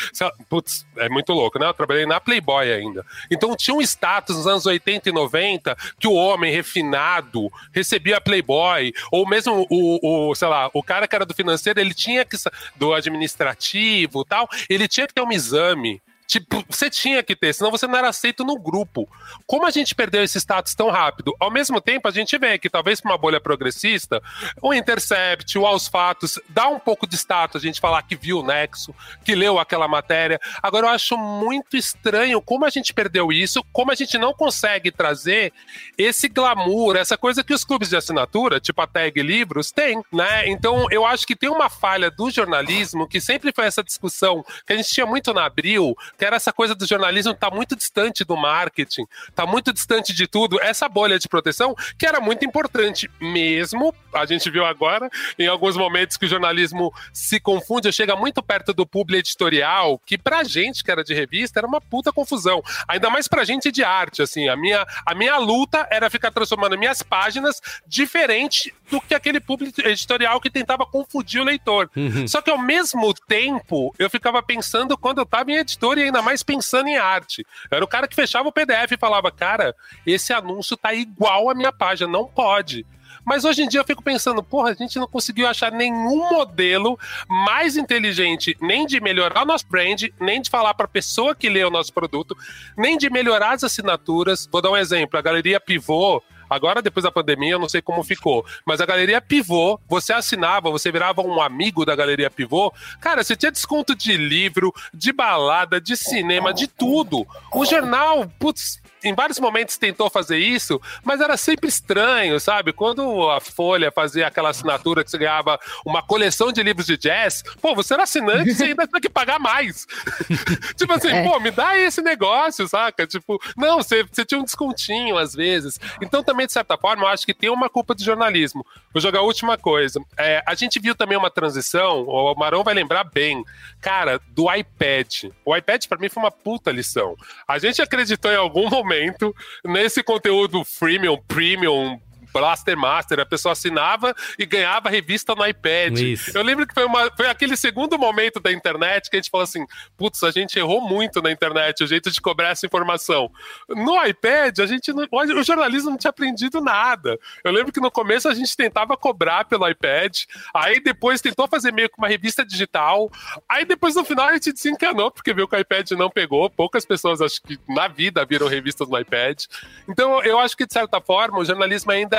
putz, 0.50 0.86
é 0.98 1.08
muito 1.08 1.32
louco, 1.32 1.58
né? 1.58 1.68
Eu 1.68 1.74
trabalhei 1.74 2.06
na 2.06 2.20
Playboy 2.20 2.72
ainda. 2.72 3.06
Então 3.32 3.56
tinha 3.56 3.76
um 3.76 3.82
status 3.82 4.36
nos 4.36 4.48
anos 4.48 4.66
80 4.66 5.10
e 5.10 5.12
90 5.14 5.78
que 5.98 6.08
o 6.08 6.14
homem 6.14 6.54
refinado 6.54 7.50
recebia 7.72 8.18
a 8.18 8.22
Playboy, 8.22 8.92
ou 9.10 9.28
mesmo 9.28 9.66
o, 9.70 10.30
o 10.30 10.36
sei 10.36 10.48
lá, 10.50 10.70
o 10.74 10.84
cara 10.84 11.08
que 11.08 11.16
era 11.16 11.26
do 11.26 11.34
financeiro, 11.34 11.80
ele 11.80 11.94
tinha 11.94 12.26
que 12.26 12.38
do 12.76 12.88
administrativo 12.93 14.25
tal, 14.25 14.47
ele 14.69 14.88
tinha 14.88 15.08
que 15.08 15.13
ter 15.13 15.21
um 15.21 15.32
exame 15.32 16.02
Tipo, 16.30 16.63
você 16.70 16.92
tinha 16.92 17.24
que 17.24 17.36
ter, 17.36 17.52
senão 17.56 17.72
você 17.72 17.88
não 17.88 17.98
era 17.98 18.08
aceito 18.08 18.46
no 18.46 18.56
grupo. 18.56 19.10
Como 19.48 19.65
a 19.65 19.72
gente 19.72 19.96
perdeu 19.96 20.24
esse 20.24 20.38
status 20.38 20.76
tão 20.76 20.92
rápido? 20.92 21.36
Ao 21.39 21.50
mesmo 21.50 21.82
tempo, 21.82 22.08
a 22.08 22.12
gente 22.12 22.38
vê 22.38 22.60
que 22.60 22.70
talvez 22.70 23.02
para 23.02 23.12
uma 23.12 23.18
bolha 23.18 23.42
progressista, 23.42 24.22
o 24.62 24.72
Intercept, 24.72 25.58
o 25.58 25.65
Aos 25.65 25.88
Fatos, 25.88 26.38
dá 26.48 26.68
um 26.68 26.78
pouco 26.78 27.08
de 27.08 27.15
status 27.15 27.60
a 27.60 27.65
gente 27.65 27.80
falar 27.80 28.04
que 28.04 28.15
viu 28.15 28.42
o 28.42 28.46
Nexo, 28.46 28.94
que 29.26 29.34
leu 29.34 29.58
aquela 29.58 29.88
matéria. 29.88 30.39
Agora, 30.62 30.86
eu 30.86 30.92
acho 30.92 31.18
muito 31.18 31.76
estranho 31.76 32.39
como 32.39 32.63
a 32.63 32.70
gente 32.70 32.94
perdeu 32.94 33.32
isso, 33.32 33.65
como 33.74 33.92
a 33.92 33.96
gente 33.96 34.15
não 34.20 34.32
consegue 34.32 34.92
trazer 34.92 35.52
esse 35.98 36.28
glamour, 36.28 36.96
essa 36.96 37.18
coisa 37.18 37.44
que 37.44 37.56
os 37.56 37.63
clubes 37.63 37.89
de 37.89 37.96
assinatura, 37.96 38.60
tipo 38.60 38.80
a 38.84 38.86
Tag 38.86 39.20
Livros, 39.20 39.72
têm, 39.72 40.00
né? 40.13 40.48
Então, 40.48 40.86
eu 40.92 41.08
acho 41.08 41.26
que 41.26 41.36
tem 41.36 41.50
uma 41.50 41.72
falha 41.72 42.12
do 42.12 42.30
jornalismo, 42.30 43.08
que 43.08 43.20
sempre 43.20 43.52
foi 43.52 43.65
essa 43.65 43.84
discussão 43.84 44.46
que 44.68 44.74
a 44.74 44.76
gente 44.76 44.89
tinha 44.89 45.08
muito 45.08 45.34
na 45.34 45.48
Abril, 45.48 45.96
que 46.19 46.25
era 46.25 46.36
essa 46.36 46.51
coisa 46.51 46.75
do 46.75 46.86
jornalismo 46.86 47.34
tá 47.34 47.49
muito 47.49 47.77
distante 47.77 48.25
do 48.25 48.36
marketing, 48.36 49.05
tá 49.34 49.45
muito 49.45 49.71
distante 49.71 50.13
de 50.13 50.27
tudo. 50.27 50.62
Essa 50.62 50.89
bolha 50.89 51.17
de 51.17 51.29
proteção 51.29 51.73
que 51.97 52.05
era 52.05 52.19
muito 52.19 52.45
importante 52.45 53.10
mesmo, 53.21 53.95
a 54.13 54.25
gente 54.25 54.49
viu 54.51 54.65
agora 54.65 55.10
em 55.38 55.47
alguns 55.47 55.77
momentos 55.77 56.17
que 56.17 56.25
o 56.25 56.29
jornalismo 56.29 56.93
se 57.13 57.39
confunde, 57.39 57.91
chega 57.93 58.17
muito 58.17 58.43
perto 58.43 58.73
do 58.73 58.86
público 58.86 59.19
editorial, 59.19 59.99
que 60.05 60.17
pra 60.17 60.43
gente 60.43 60.84
que 60.84 60.91
era 60.91 61.05
de 61.05 61.13
revista 61.13 61.60
era 61.60 61.67
uma 61.67 61.79
puta 61.79 62.12
confusão. 62.12 62.62
Ainda 62.86 63.10
mais 63.10 63.27
pra 63.27 63.45
gente 63.45 63.71
de 63.71 63.82
arte, 63.82 64.21
assim, 64.21 64.49
a 64.49 64.58
minha, 64.58 64.86
a 65.05 65.15
minha 65.15 65.38
luta 65.38 65.88
era 65.89 66.10
ficar 66.10 66.32
transformando 66.32 66.77
minhas 66.77 67.01
páginas 67.01 67.62
diferente 67.88 68.73
do 68.91 68.99
que 68.99 69.15
aquele 69.15 69.39
público 69.39 69.79
editorial 69.88 70.41
que 70.41 70.49
tentava 70.49 70.86
confundir 70.86 71.39
o 71.39 71.45
leitor. 71.45 71.89
Uhum. 71.95 72.27
Só 72.27 72.41
que 72.41 72.51
ao 72.51 72.58
mesmo 72.58 73.13
tempo, 73.13 73.95
eu 73.97 74.10
ficava 74.10 74.43
pensando 74.43 74.97
quando 74.97 75.19
eu 75.19 75.25
tava 75.25 75.51
em 75.51 75.58
editor 75.58 75.97
e 75.97 76.09
ainda 76.10 76.22
mais 76.22 76.43
pensando 76.43 76.88
em 76.88 76.98
arte. 76.98 77.45
Era 77.72 77.84
o 77.84 77.88
cara 77.88 78.08
que 78.08 78.15
fechava 78.15 78.50
o 78.50 78.52
PDF 78.52 78.91
e 78.91 78.98
falava, 78.98 79.32
cara, 79.32 79.76
esse 80.06 80.34
anúncio 80.34 80.76
tá 80.76 80.93
igual 80.93 81.50
à 81.50 81.56
minha 81.56 81.72
página, 81.72 82.12
não 82.12 82.26
pode. 82.26 82.86
Mas 83.26 83.45
hoje 83.45 83.62
em 83.62 83.67
dia 83.67 83.80
eu 83.80 83.86
fico 83.86 84.04
pensando, 84.04 84.41
porra, 84.41 84.72
a 84.72 84.74
gente 84.74 84.98
não 84.98 85.08
conseguiu 85.08 85.48
achar 85.48 85.72
nenhum 85.72 86.30
modelo 86.30 86.98
mais 87.28 87.78
inteligente, 87.78 88.58
nem 88.60 88.86
de 88.86 89.00
melhorar 89.00 89.43
o 89.43 89.45
nosso 89.45 89.67
brand, 89.67 90.04
nem 90.19 90.41
de 90.41 90.50
falar 90.50 90.74
para 90.74 90.86
a 90.86 90.89
pessoa 90.89 91.36
que 91.36 91.50
lê 91.50 91.63
o 91.63 91.69
nosso 91.69 91.93
produto, 91.93 92.36
nem 92.78 92.98
de 92.98 93.10
melhorar 93.10 93.54
as 93.54 93.63
assinaturas. 93.63 94.48
Vou 94.52 94.62
dar 94.62 94.72
um 94.72 94.78
exemplo: 94.78 95.19
a 95.19 95.22
Galeria 95.22 95.60
Pivô 95.60 96.24
Agora, 96.50 96.82
depois 96.82 97.04
da 97.04 97.12
pandemia, 97.12 97.54
eu 97.54 97.60
não 97.60 97.70
sei 97.70 97.82
como 97.82 98.04
ficou. 98.04 98.46
Mas 98.66 98.82
a 98.82 98.86
Galeria 98.86 99.22
Pivô, 99.22 99.80
você 99.88 100.14
assinava, 100.14 100.72
você 100.72 100.92
virava 100.92 101.22
um 101.22 101.42
amigo 101.42 101.86
da 101.86 101.96
Galeria 101.96 102.30
Pivô. 102.30 102.74
Cara, 103.00 103.24
você 103.24 103.36
tinha 103.36 103.52
desconto 103.52 103.96
de 103.96 104.16
livro, 104.18 104.74
de 104.94 105.12
balada, 105.12 105.80
de 105.80 105.96
cinema, 105.96 106.54
de 106.54 106.68
tudo. 106.68 107.28
O 107.54 107.66
jornal, 107.66 108.30
putz, 108.40 108.82
em 109.04 109.14
vários 109.14 109.40
momentos 109.40 109.78
tentou 109.78 110.10
fazer 110.10 110.38
isso, 110.38 110.82
mas 111.04 111.22
era 111.22 111.38
sempre 111.38 111.70
estranho, 111.70 112.40
sabe? 112.40 112.74
Quando 112.74 113.30
a 113.30 113.40
Folha 113.40 113.92
fazia 113.92 114.28
aquela 114.28 114.50
assinatura 114.50 115.04
que 115.04 115.12
você 115.12 115.18
ganhava 115.18 115.60
uma 115.86 116.02
coleção 116.02 116.52
de 116.52 116.62
livros 116.62 116.86
de 116.86 116.98
jazz, 116.98 117.44
pô, 117.62 117.74
você 117.74 117.94
era 117.94 118.04
assinante, 118.04 118.54
você 118.54 118.66
ainda 118.66 118.88
tinha 118.88 119.02
que 119.02 119.10
pagar 119.10 119.40
mais. 119.40 119.88
tipo 120.76 120.92
assim, 120.94 121.10
é. 121.10 121.24
pô, 121.24 121.40
me 121.40 121.52
dá 121.52 121.78
esse 121.78 122.02
negócio, 122.02 122.68
saca? 122.68 123.08
Tipo, 123.08 123.42
não, 123.56 123.78
você, 123.78 124.04
você 124.04 124.26
tinha 124.26 124.40
um 124.40 124.44
descontinho 124.44 125.18
às 125.18 125.34
vezes. 125.34 125.80
Então, 126.02 126.24
também, 126.24 126.38
de 126.45 126.54
certa 126.54 126.78
forma, 126.78 127.04
eu 127.04 127.08
acho 127.08 127.25
que 127.25 127.34
tem 127.34 127.49
uma 127.49 127.69
culpa 127.69 127.93
do 127.93 128.04
jornalismo. 128.04 128.65
Vou 128.93 129.02
jogar 129.02 129.19
a 129.19 129.23
última 129.23 129.58
coisa. 129.58 129.99
É, 130.17 130.43
a 130.45 130.56
gente 130.56 130.80
viu 130.80 130.95
também 130.95 131.17
uma 131.17 131.30
transição, 131.30 132.04
o 132.04 132.36
Marão 132.36 132.63
vai 132.63 132.73
lembrar 132.73 133.04
bem, 133.04 133.43
cara, 133.82 134.19
do 134.30 134.54
iPad. 134.54 135.25
O 135.45 135.56
iPad, 135.56 135.86
para 135.88 135.97
mim, 135.97 136.10
foi 136.10 136.23
uma 136.23 136.32
puta 136.32 136.71
lição. 136.71 137.15
A 137.47 137.60
gente 137.60 137.82
acreditou 137.82 138.32
em 138.32 138.36
algum 138.38 138.69
momento 138.69 139.36
nesse 139.63 140.04
conteúdo 140.04 140.63
freemium, 140.63 141.21
premium, 141.28 141.99
Blaster 142.34 142.78
Master, 142.78 143.20
a 143.20 143.26
pessoa 143.26 143.54
assinava 143.54 144.15
e 144.38 144.46
ganhava 144.46 144.89
revista 144.89 145.36
no 145.36 145.46
iPad. 145.46 145.98
Isso. 146.00 146.38
Eu 146.38 146.44
lembro 146.44 146.65
que 146.68 146.74
foi, 146.74 146.86
uma, 146.86 147.12
foi 147.15 147.28
aquele 147.28 147.56
segundo 147.56 147.98
momento 147.98 148.39
da 148.39 148.52
internet 148.52 149.10
que 149.10 149.15
a 149.15 149.20
gente 149.20 149.30
falou 149.30 149.44
assim: 149.44 149.65
putz, 149.98 150.24
a 150.24 150.32
gente 150.32 150.58
errou 150.58 150.82
muito 150.82 151.22
na 151.22 151.32
internet, 151.32 151.84
o 151.84 151.88
jeito 151.88 152.12
de 152.12 152.22
cobrar 152.22 152.50
essa 152.50 152.65
informação. 152.65 153.32
No 153.68 154.04
iPad, 154.06 154.60
a 154.60 154.65
gente 154.65 154.92
não, 154.94 155.08
o 155.12 155.44
jornalismo 155.44 155.92
não 155.92 155.98
tinha 155.98 156.10
aprendido 156.10 156.62
nada. 156.62 157.20
Eu 157.44 157.52
lembro 157.52 157.72
que 157.72 157.80
no 157.80 157.92
começo 157.92 158.28
a 158.28 158.34
gente 158.34 158.56
tentava 158.56 158.96
cobrar 158.96 159.46
pelo 159.46 159.68
iPad, 159.68 160.24
aí 160.54 160.80
depois 160.80 161.22
tentou 161.22 161.48
fazer 161.48 161.72
meio 161.72 161.89
que 161.89 161.98
uma 161.98 162.08
revista 162.08 162.46
digital, 162.46 163.12
aí 163.48 163.65
depois 163.65 163.96
no 163.96 164.04
final 164.04 164.28
a 164.28 164.34
gente 164.34 164.54
desencanou 164.54 165.12
porque 165.12 165.34
viu 165.34 165.48
que 165.48 165.56
o 165.56 165.60
iPad 165.60 165.92
não 165.92 166.10
pegou. 166.10 166.50
Poucas 166.50 166.86
pessoas, 166.86 167.22
acho 167.22 167.42
que 167.42 167.60
na 167.68 167.88
vida, 167.88 168.26
viram 168.26 168.48
revistas 168.48 168.88
no 168.88 169.00
iPad. 169.00 169.46
Então 169.88 170.24
eu 170.24 170.39
acho 170.39 170.56
que 170.56 170.65
de 170.65 170.74
certa 170.74 171.02
forma 171.02 171.39
o 171.39 171.46
jornalismo 171.46 171.92
ainda 171.92 172.18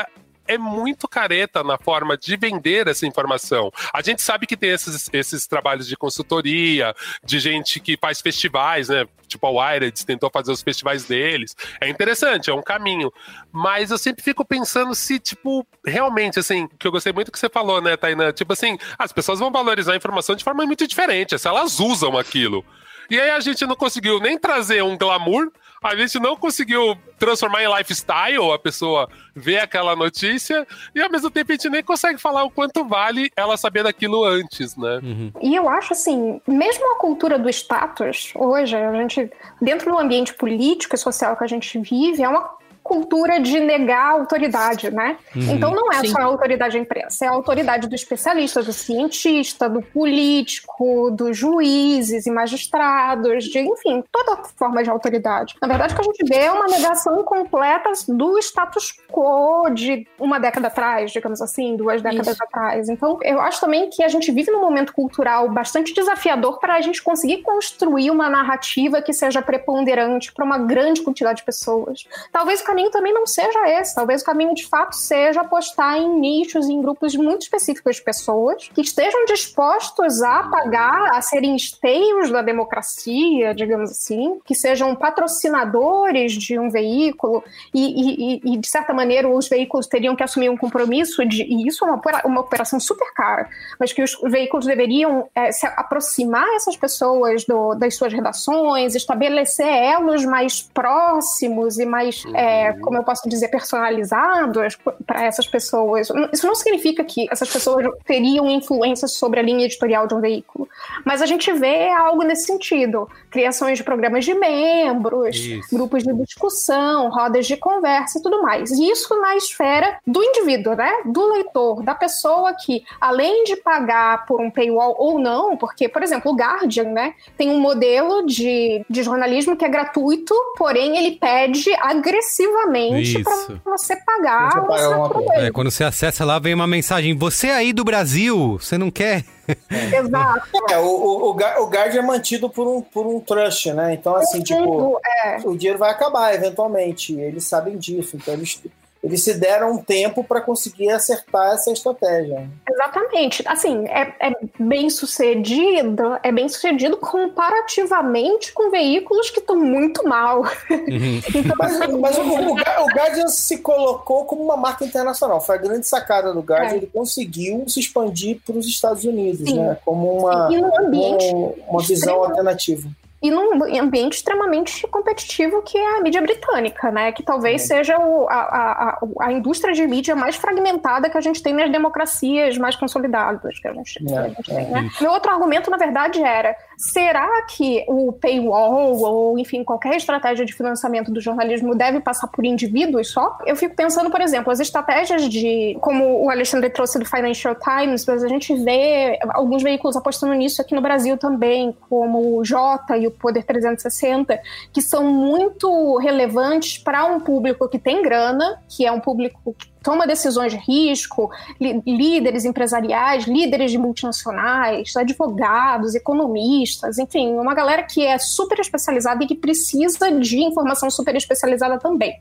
é 0.50 0.58
muito 0.58 1.06
careta 1.06 1.62
na 1.62 1.78
forma 1.78 2.16
de 2.16 2.36
vender 2.36 2.88
essa 2.88 3.06
informação. 3.06 3.70
A 3.94 4.02
gente 4.02 4.20
sabe 4.20 4.48
que 4.48 4.56
tem 4.56 4.70
esses, 4.70 5.08
esses 5.12 5.46
trabalhos 5.46 5.86
de 5.86 5.96
consultoria, 5.96 6.92
de 7.24 7.38
gente 7.38 7.78
que 7.78 7.96
faz 7.96 8.20
festivais, 8.20 8.88
né? 8.88 9.06
Tipo 9.28 9.46
a 9.46 9.50
Wired 9.50 10.04
tentou 10.04 10.28
fazer 10.28 10.50
os 10.50 10.60
festivais 10.60 11.04
deles. 11.04 11.54
É 11.80 11.88
interessante, 11.88 12.50
é 12.50 12.54
um 12.54 12.62
caminho. 12.62 13.12
Mas 13.52 13.92
eu 13.92 13.98
sempre 13.98 14.24
fico 14.24 14.44
pensando 14.44 14.92
se, 14.92 15.20
tipo, 15.20 15.64
realmente, 15.86 16.40
assim, 16.40 16.66
que 16.78 16.86
eu 16.86 16.90
gostei 16.90 17.12
muito 17.12 17.30
que 17.30 17.38
você 17.38 17.48
falou, 17.48 17.80
né, 17.80 17.96
Tainan? 17.96 18.32
Tipo 18.32 18.52
assim, 18.52 18.76
as 18.98 19.12
pessoas 19.12 19.38
vão 19.38 19.52
valorizar 19.52 19.92
a 19.92 19.96
informação 19.96 20.34
de 20.34 20.42
forma 20.42 20.66
muito 20.66 20.84
diferente, 20.84 21.38
se 21.38 21.46
elas 21.46 21.78
usam 21.78 22.18
aquilo. 22.18 22.64
E 23.08 23.20
aí 23.20 23.30
a 23.30 23.40
gente 23.40 23.64
não 23.66 23.76
conseguiu 23.76 24.18
nem 24.18 24.36
trazer 24.36 24.82
um 24.82 24.98
glamour, 24.98 25.52
a 25.82 25.96
gente 25.96 26.18
não 26.20 26.36
conseguiu 26.36 26.96
transformar 27.18 27.62
em 27.62 27.76
lifestyle, 27.76 28.52
a 28.52 28.58
pessoa 28.58 29.08
vê 29.34 29.58
aquela 29.58 29.96
notícia, 29.96 30.66
e 30.94 31.00
ao 31.00 31.10
mesmo 31.10 31.30
tempo 31.30 31.50
a 31.50 31.54
gente 31.54 31.70
nem 31.70 31.82
consegue 31.82 32.18
falar 32.18 32.44
o 32.44 32.50
quanto 32.50 32.84
vale 32.84 33.30
ela 33.34 33.56
saber 33.56 33.82
daquilo 33.82 34.24
antes, 34.24 34.76
né? 34.76 35.00
Uhum. 35.02 35.32
E 35.40 35.54
eu 35.54 35.68
acho 35.68 35.92
assim, 35.92 36.40
mesmo 36.46 36.94
a 36.94 36.98
cultura 36.98 37.38
do 37.38 37.48
status, 37.48 38.32
hoje, 38.34 38.76
a 38.76 38.94
gente, 38.94 39.30
dentro 39.60 39.90
do 39.90 39.98
ambiente 39.98 40.34
político 40.34 40.94
e 40.94 40.98
social 40.98 41.36
que 41.36 41.44
a 41.44 41.48
gente 41.48 41.78
vive, 41.78 42.22
é 42.22 42.28
uma 42.28 42.59
cultura 42.90 43.38
de 43.38 43.60
negar 43.60 44.04
a 44.04 44.10
autoridade, 44.10 44.90
né? 44.90 45.16
Uhum. 45.36 45.54
Então 45.54 45.70
não 45.72 45.92
é 45.92 46.00
Sim. 46.00 46.08
só 46.08 46.18
a 46.18 46.24
autoridade 46.24 46.76
da 46.76 46.80
imprensa, 46.80 47.24
é 47.24 47.28
a 47.28 47.30
autoridade 47.30 47.86
do 47.86 47.94
especialista, 47.94 48.64
do 48.64 48.72
cientista, 48.72 49.68
do 49.68 49.80
político, 49.80 51.08
dos 51.12 51.36
juízes 51.36 52.26
e 52.26 52.30
magistrados, 52.32 53.44
de, 53.44 53.60
enfim, 53.60 54.02
toda 54.10 54.42
forma 54.56 54.82
de 54.82 54.90
autoridade. 54.90 55.54
Na 55.62 55.68
verdade, 55.68 55.94
o 55.94 55.96
que 55.96 56.02
a 56.02 56.04
gente 56.04 56.24
vê 56.28 56.46
é 56.46 56.50
uma 56.50 56.66
negação 56.66 57.22
completa 57.22 57.92
do 58.08 58.36
status 58.38 58.96
quo 59.08 59.70
de 59.70 60.04
uma 60.18 60.40
década 60.40 60.66
atrás, 60.66 61.12
digamos 61.12 61.40
assim, 61.40 61.76
duas 61.76 62.02
décadas 62.02 62.34
Isso. 62.34 62.42
atrás. 62.42 62.88
Então, 62.88 63.20
eu 63.22 63.40
acho 63.40 63.60
também 63.60 63.88
que 63.88 64.02
a 64.02 64.08
gente 64.08 64.32
vive 64.32 64.50
num 64.50 64.60
momento 64.60 64.92
cultural 64.92 65.48
bastante 65.48 65.94
desafiador 65.94 66.58
para 66.58 66.74
a 66.74 66.80
gente 66.80 67.00
conseguir 67.00 67.42
construir 67.42 68.10
uma 68.10 68.28
narrativa 68.28 69.00
que 69.00 69.12
seja 69.12 69.40
preponderante 69.40 70.32
para 70.32 70.44
uma 70.44 70.58
grande 70.58 71.02
quantidade 71.02 71.38
de 71.38 71.44
pessoas. 71.44 72.04
Talvez 72.32 72.60
o 72.60 72.64
caminho 72.64 72.79
caminho 72.80 72.90
também 72.90 73.12
não 73.12 73.26
seja 73.26 73.68
esse. 73.80 73.94
Talvez 73.94 74.22
o 74.22 74.24
caminho 74.24 74.54
de 74.54 74.66
fato 74.66 74.94
seja 74.94 75.42
apostar 75.42 75.98
em 75.98 76.18
nichos, 76.18 76.68
em 76.68 76.80
grupos 76.80 77.14
muito 77.14 77.42
específicos 77.42 77.96
de 77.96 78.02
pessoas 78.02 78.68
que 78.74 78.80
estejam 78.80 79.24
dispostos 79.26 80.22
a 80.22 80.44
pagar, 80.44 81.10
a 81.14 81.20
serem 81.20 81.54
esteios 81.54 82.30
da 82.30 82.42
democracia, 82.42 83.54
digamos 83.54 83.90
assim, 83.90 84.40
que 84.44 84.54
sejam 84.54 84.94
patrocinadores 84.94 86.32
de 86.32 86.58
um 86.58 86.70
veículo 86.70 87.44
e, 87.74 88.36
e, 88.36 88.54
e 88.54 88.58
de 88.58 88.68
certa 88.68 88.92
maneira, 88.92 89.28
os 89.28 89.48
veículos 89.48 89.86
teriam 89.86 90.16
que 90.16 90.22
assumir 90.22 90.48
um 90.48 90.56
compromisso 90.56 91.24
de, 91.26 91.42
e 91.42 91.66
isso 91.66 91.84
é 91.84 91.88
uma, 91.88 92.00
uma 92.24 92.40
operação 92.40 92.80
super 92.80 93.12
cara, 93.14 93.48
mas 93.78 93.92
que 93.92 94.02
os 94.02 94.18
veículos 94.24 94.66
deveriam 94.66 95.28
é, 95.34 95.52
se 95.52 95.66
aproximar 95.66 96.48
essas 96.54 96.76
pessoas 96.76 97.44
do, 97.44 97.74
das 97.74 97.94
suas 97.94 98.12
redações, 98.12 98.94
estabelecer 98.94 99.66
elos 99.66 100.24
mais 100.24 100.62
próximos 100.62 101.78
e 101.78 101.84
mais 101.84 102.24
é, 102.34 102.69
como 102.74 102.98
eu 102.98 103.04
posso 103.04 103.28
dizer, 103.28 103.48
personalizados 103.48 104.78
para 105.06 105.24
essas 105.24 105.46
pessoas. 105.46 106.08
Isso 106.32 106.46
não 106.46 106.54
significa 106.54 107.04
que 107.04 107.26
essas 107.30 107.50
pessoas 107.50 107.86
teriam 108.04 108.50
influência 108.50 109.08
sobre 109.08 109.40
a 109.40 109.42
linha 109.42 109.64
editorial 109.64 110.06
de 110.06 110.14
um 110.14 110.20
veículo, 110.20 110.68
mas 111.04 111.22
a 111.22 111.26
gente 111.26 111.52
vê 111.52 111.90
algo 111.90 112.22
nesse 112.22 112.46
sentido: 112.46 113.08
criações 113.30 113.78
de 113.78 113.84
programas 113.84 114.24
de 114.24 114.34
membros, 114.34 115.36
isso. 115.36 115.74
grupos 115.74 116.02
de 116.02 116.12
discussão, 116.14 117.10
rodas 117.10 117.46
de 117.46 117.56
conversa 117.56 118.18
e 118.18 118.22
tudo 118.22 118.42
mais. 118.42 118.70
E 118.70 118.90
isso 118.90 119.18
na 119.20 119.36
esfera 119.36 119.98
do 120.06 120.22
indivíduo, 120.22 120.74
né? 120.74 120.92
Do 121.04 121.26
leitor, 121.32 121.82
da 121.82 121.94
pessoa 121.94 122.54
que, 122.54 122.84
além 123.00 123.44
de 123.44 123.56
pagar 123.56 124.26
por 124.26 124.40
um 124.40 124.50
paywall 124.50 124.94
ou 124.98 125.18
não, 125.18 125.56
porque, 125.56 125.88
por 125.88 126.02
exemplo, 126.02 126.32
o 126.32 126.34
Guardian, 126.34 126.90
né, 126.90 127.14
tem 127.36 127.50
um 127.50 127.60
modelo 127.60 128.26
de, 128.26 128.84
de 128.88 129.02
jornalismo 129.02 129.56
que 129.56 129.64
é 129.64 129.68
gratuito, 129.68 130.34
porém 130.56 130.96
ele 130.96 131.16
pede 131.16 131.72
agressivamente 131.80 132.49
exclusivamente 132.50 133.22
para 133.22 133.76
você 133.76 133.96
pagar 133.96 134.60
você 134.66 135.46
é, 135.46 135.50
Quando 135.50 135.70
você 135.70 135.84
acessa 135.84 136.24
lá, 136.24 136.38
vem 136.38 136.54
uma 136.54 136.66
mensagem: 136.66 137.16
Você 137.16 137.48
é 137.48 137.54
aí 137.54 137.72
do 137.72 137.84
Brasil, 137.84 138.58
você 138.60 138.76
não 138.76 138.90
quer? 138.90 139.24
Exato. 139.70 140.48
É, 140.70 140.78
o, 140.78 140.84
o, 140.84 141.30
o 141.30 141.66
Guard 141.66 141.94
é 141.94 142.02
mantido 142.02 142.48
por 142.48 142.66
um, 142.68 142.80
por 142.80 143.06
um 143.06 143.20
trust, 143.20 143.72
né? 143.72 143.94
Então, 143.94 144.14
assim, 144.14 144.42
tipo, 144.42 145.00
é. 145.24 145.38
o 145.44 145.56
dinheiro 145.56 145.78
vai 145.78 145.90
acabar 145.90 146.34
eventualmente. 146.34 147.14
Eles 147.14 147.44
sabem 147.44 147.76
disso. 147.76 148.16
Então, 148.16 148.34
eles 148.34 148.60
eles 149.02 149.24
se 149.24 149.34
deram 149.34 149.72
um 149.72 149.78
tempo 149.78 150.22
para 150.22 150.42
conseguir 150.42 150.90
acertar 150.90 151.54
essa 151.54 151.72
estratégia. 151.72 152.48
Exatamente. 152.68 153.42
Assim, 153.46 153.86
é, 153.88 154.14
é, 154.20 154.32
bem 154.58 154.90
sucedido, 154.90 156.18
é 156.22 156.30
bem 156.30 156.48
sucedido 156.48 156.98
comparativamente 156.98 158.52
com 158.52 158.70
veículos 158.70 159.30
que 159.30 159.40
estão 159.40 159.56
muito 159.56 160.06
mal. 160.06 160.42
Uhum. 160.70 161.20
então, 161.34 161.56
mas, 161.58 161.78
mas 161.78 162.18
o, 162.18 162.22
o, 162.22 162.52
o, 162.52 162.86
Guardian 162.94 163.28
se 163.28 163.58
colocou 163.58 164.26
como 164.26 164.44
uma 164.44 164.56
marca 164.56 164.84
internacional. 164.84 165.40
Foi 165.40 165.56
a 165.56 165.58
grande 165.58 165.88
sacada 165.88 166.34
do 166.34 166.40
Guardian. 166.40 166.74
É. 166.74 166.76
Ele 166.76 166.86
conseguiu 166.86 167.64
se 167.68 167.80
expandir 167.80 168.38
para 168.44 168.56
os 168.56 168.66
Estados 168.66 169.04
Unidos, 169.04 169.48
Sim. 169.48 169.60
né? 169.60 169.78
Como 169.82 170.18
uma, 170.18 170.48
um 170.50 171.54
uma 171.68 171.82
visão 171.82 172.22
alternativa 172.22 172.88
e 173.22 173.30
num 173.30 173.62
ambiente 173.78 174.14
extremamente 174.14 174.86
competitivo 174.86 175.62
que 175.62 175.76
é 175.76 175.98
a 175.98 176.00
mídia 176.00 176.22
britânica, 176.22 176.90
né? 176.90 177.12
Que 177.12 177.22
talvez 177.22 177.62
seja 177.62 177.98
o, 177.98 178.26
a, 178.28 178.34
a, 178.34 178.98
a, 179.20 179.32
indústria 179.32 179.74
de 179.74 179.86
mídia 179.86 180.16
mais 180.16 180.36
fragmentada 180.36 181.10
que 181.10 181.18
a 181.18 181.20
gente 181.20 181.42
tem 181.42 181.52
nas 181.52 181.70
democracias 181.70 182.56
mais 182.56 182.76
consolidadas 182.76 183.58
que 183.58 183.68
a 183.68 183.74
gente, 183.74 183.98
é, 184.08 184.18
a 184.18 184.28
gente 184.28 184.42
tem, 184.42 184.66
né? 184.70 184.88
Meu 185.00 185.10
outro 185.10 185.30
argumento, 185.30 185.70
na 185.70 185.76
verdade, 185.76 186.22
era 186.22 186.56
será 186.78 187.42
que 187.42 187.84
o 187.88 188.12
paywall 188.12 188.98
ou, 189.02 189.38
enfim, 189.38 189.62
qualquer 189.62 189.94
estratégia 189.96 190.46
de 190.46 190.54
financiamento 190.54 191.12
do 191.12 191.20
jornalismo 191.20 191.74
deve 191.74 192.00
passar 192.00 192.26
por 192.28 192.44
indivíduos 192.44 193.10
só? 193.10 193.36
Eu 193.44 193.54
fico 193.54 193.74
pensando, 193.76 194.10
por 194.10 194.22
exemplo, 194.22 194.50
as 194.50 194.60
estratégias 194.60 195.28
de, 195.28 195.76
como 195.82 196.24
o 196.24 196.30
Alexandre 196.30 196.70
trouxe 196.70 196.98
do 196.98 197.04
Financial 197.04 197.54
Times, 197.54 198.06
mas 198.06 198.24
a 198.24 198.28
gente 198.28 198.54
vê 198.54 199.18
alguns 199.28 199.62
veículos 199.62 199.94
apostando 199.94 200.32
nisso 200.32 200.62
aqui 200.62 200.74
no 200.74 200.80
Brasil 200.80 201.18
também, 201.18 201.76
como 201.88 202.38
o 202.38 202.44
Jota 202.44 202.96
e 202.96 203.06
o 203.06 203.09
Poder 203.10 203.44
360, 203.44 204.40
que 204.72 204.80
são 204.80 205.04
muito 205.04 205.96
relevantes 205.98 206.78
para 206.78 207.04
um 207.06 207.20
público 207.20 207.68
que 207.68 207.78
tem 207.78 208.02
grana, 208.02 208.62
que 208.68 208.86
é 208.86 208.92
um 208.92 209.00
público 209.00 209.54
que 209.58 209.68
toma 209.82 210.06
decisões 210.06 210.52
de 210.52 210.58
risco, 210.58 211.30
líderes 211.58 212.44
empresariais, 212.44 213.24
líderes 213.24 213.70
de 213.70 213.78
multinacionais, 213.78 214.94
advogados, 214.96 215.94
economistas, 215.94 216.98
enfim, 216.98 217.32
uma 217.34 217.54
galera 217.54 217.82
que 217.82 218.04
é 218.04 218.18
super 218.18 218.58
especializada 218.60 219.24
e 219.24 219.26
que 219.26 219.34
precisa 219.34 220.10
de 220.12 220.38
informação 220.40 220.90
super 220.90 221.16
especializada 221.16 221.78
também. 221.78 222.14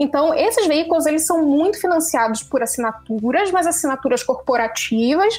Então, 0.00 0.32
esses 0.32 0.66
veículos 0.66 1.04
eles 1.04 1.26
são 1.26 1.44
muito 1.44 1.78
financiados 1.78 2.42
por 2.42 2.62
assinaturas, 2.62 3.50
mas 3.50 3.66
assinaturas 3.66 4.22
corporativas, 4.22 5.38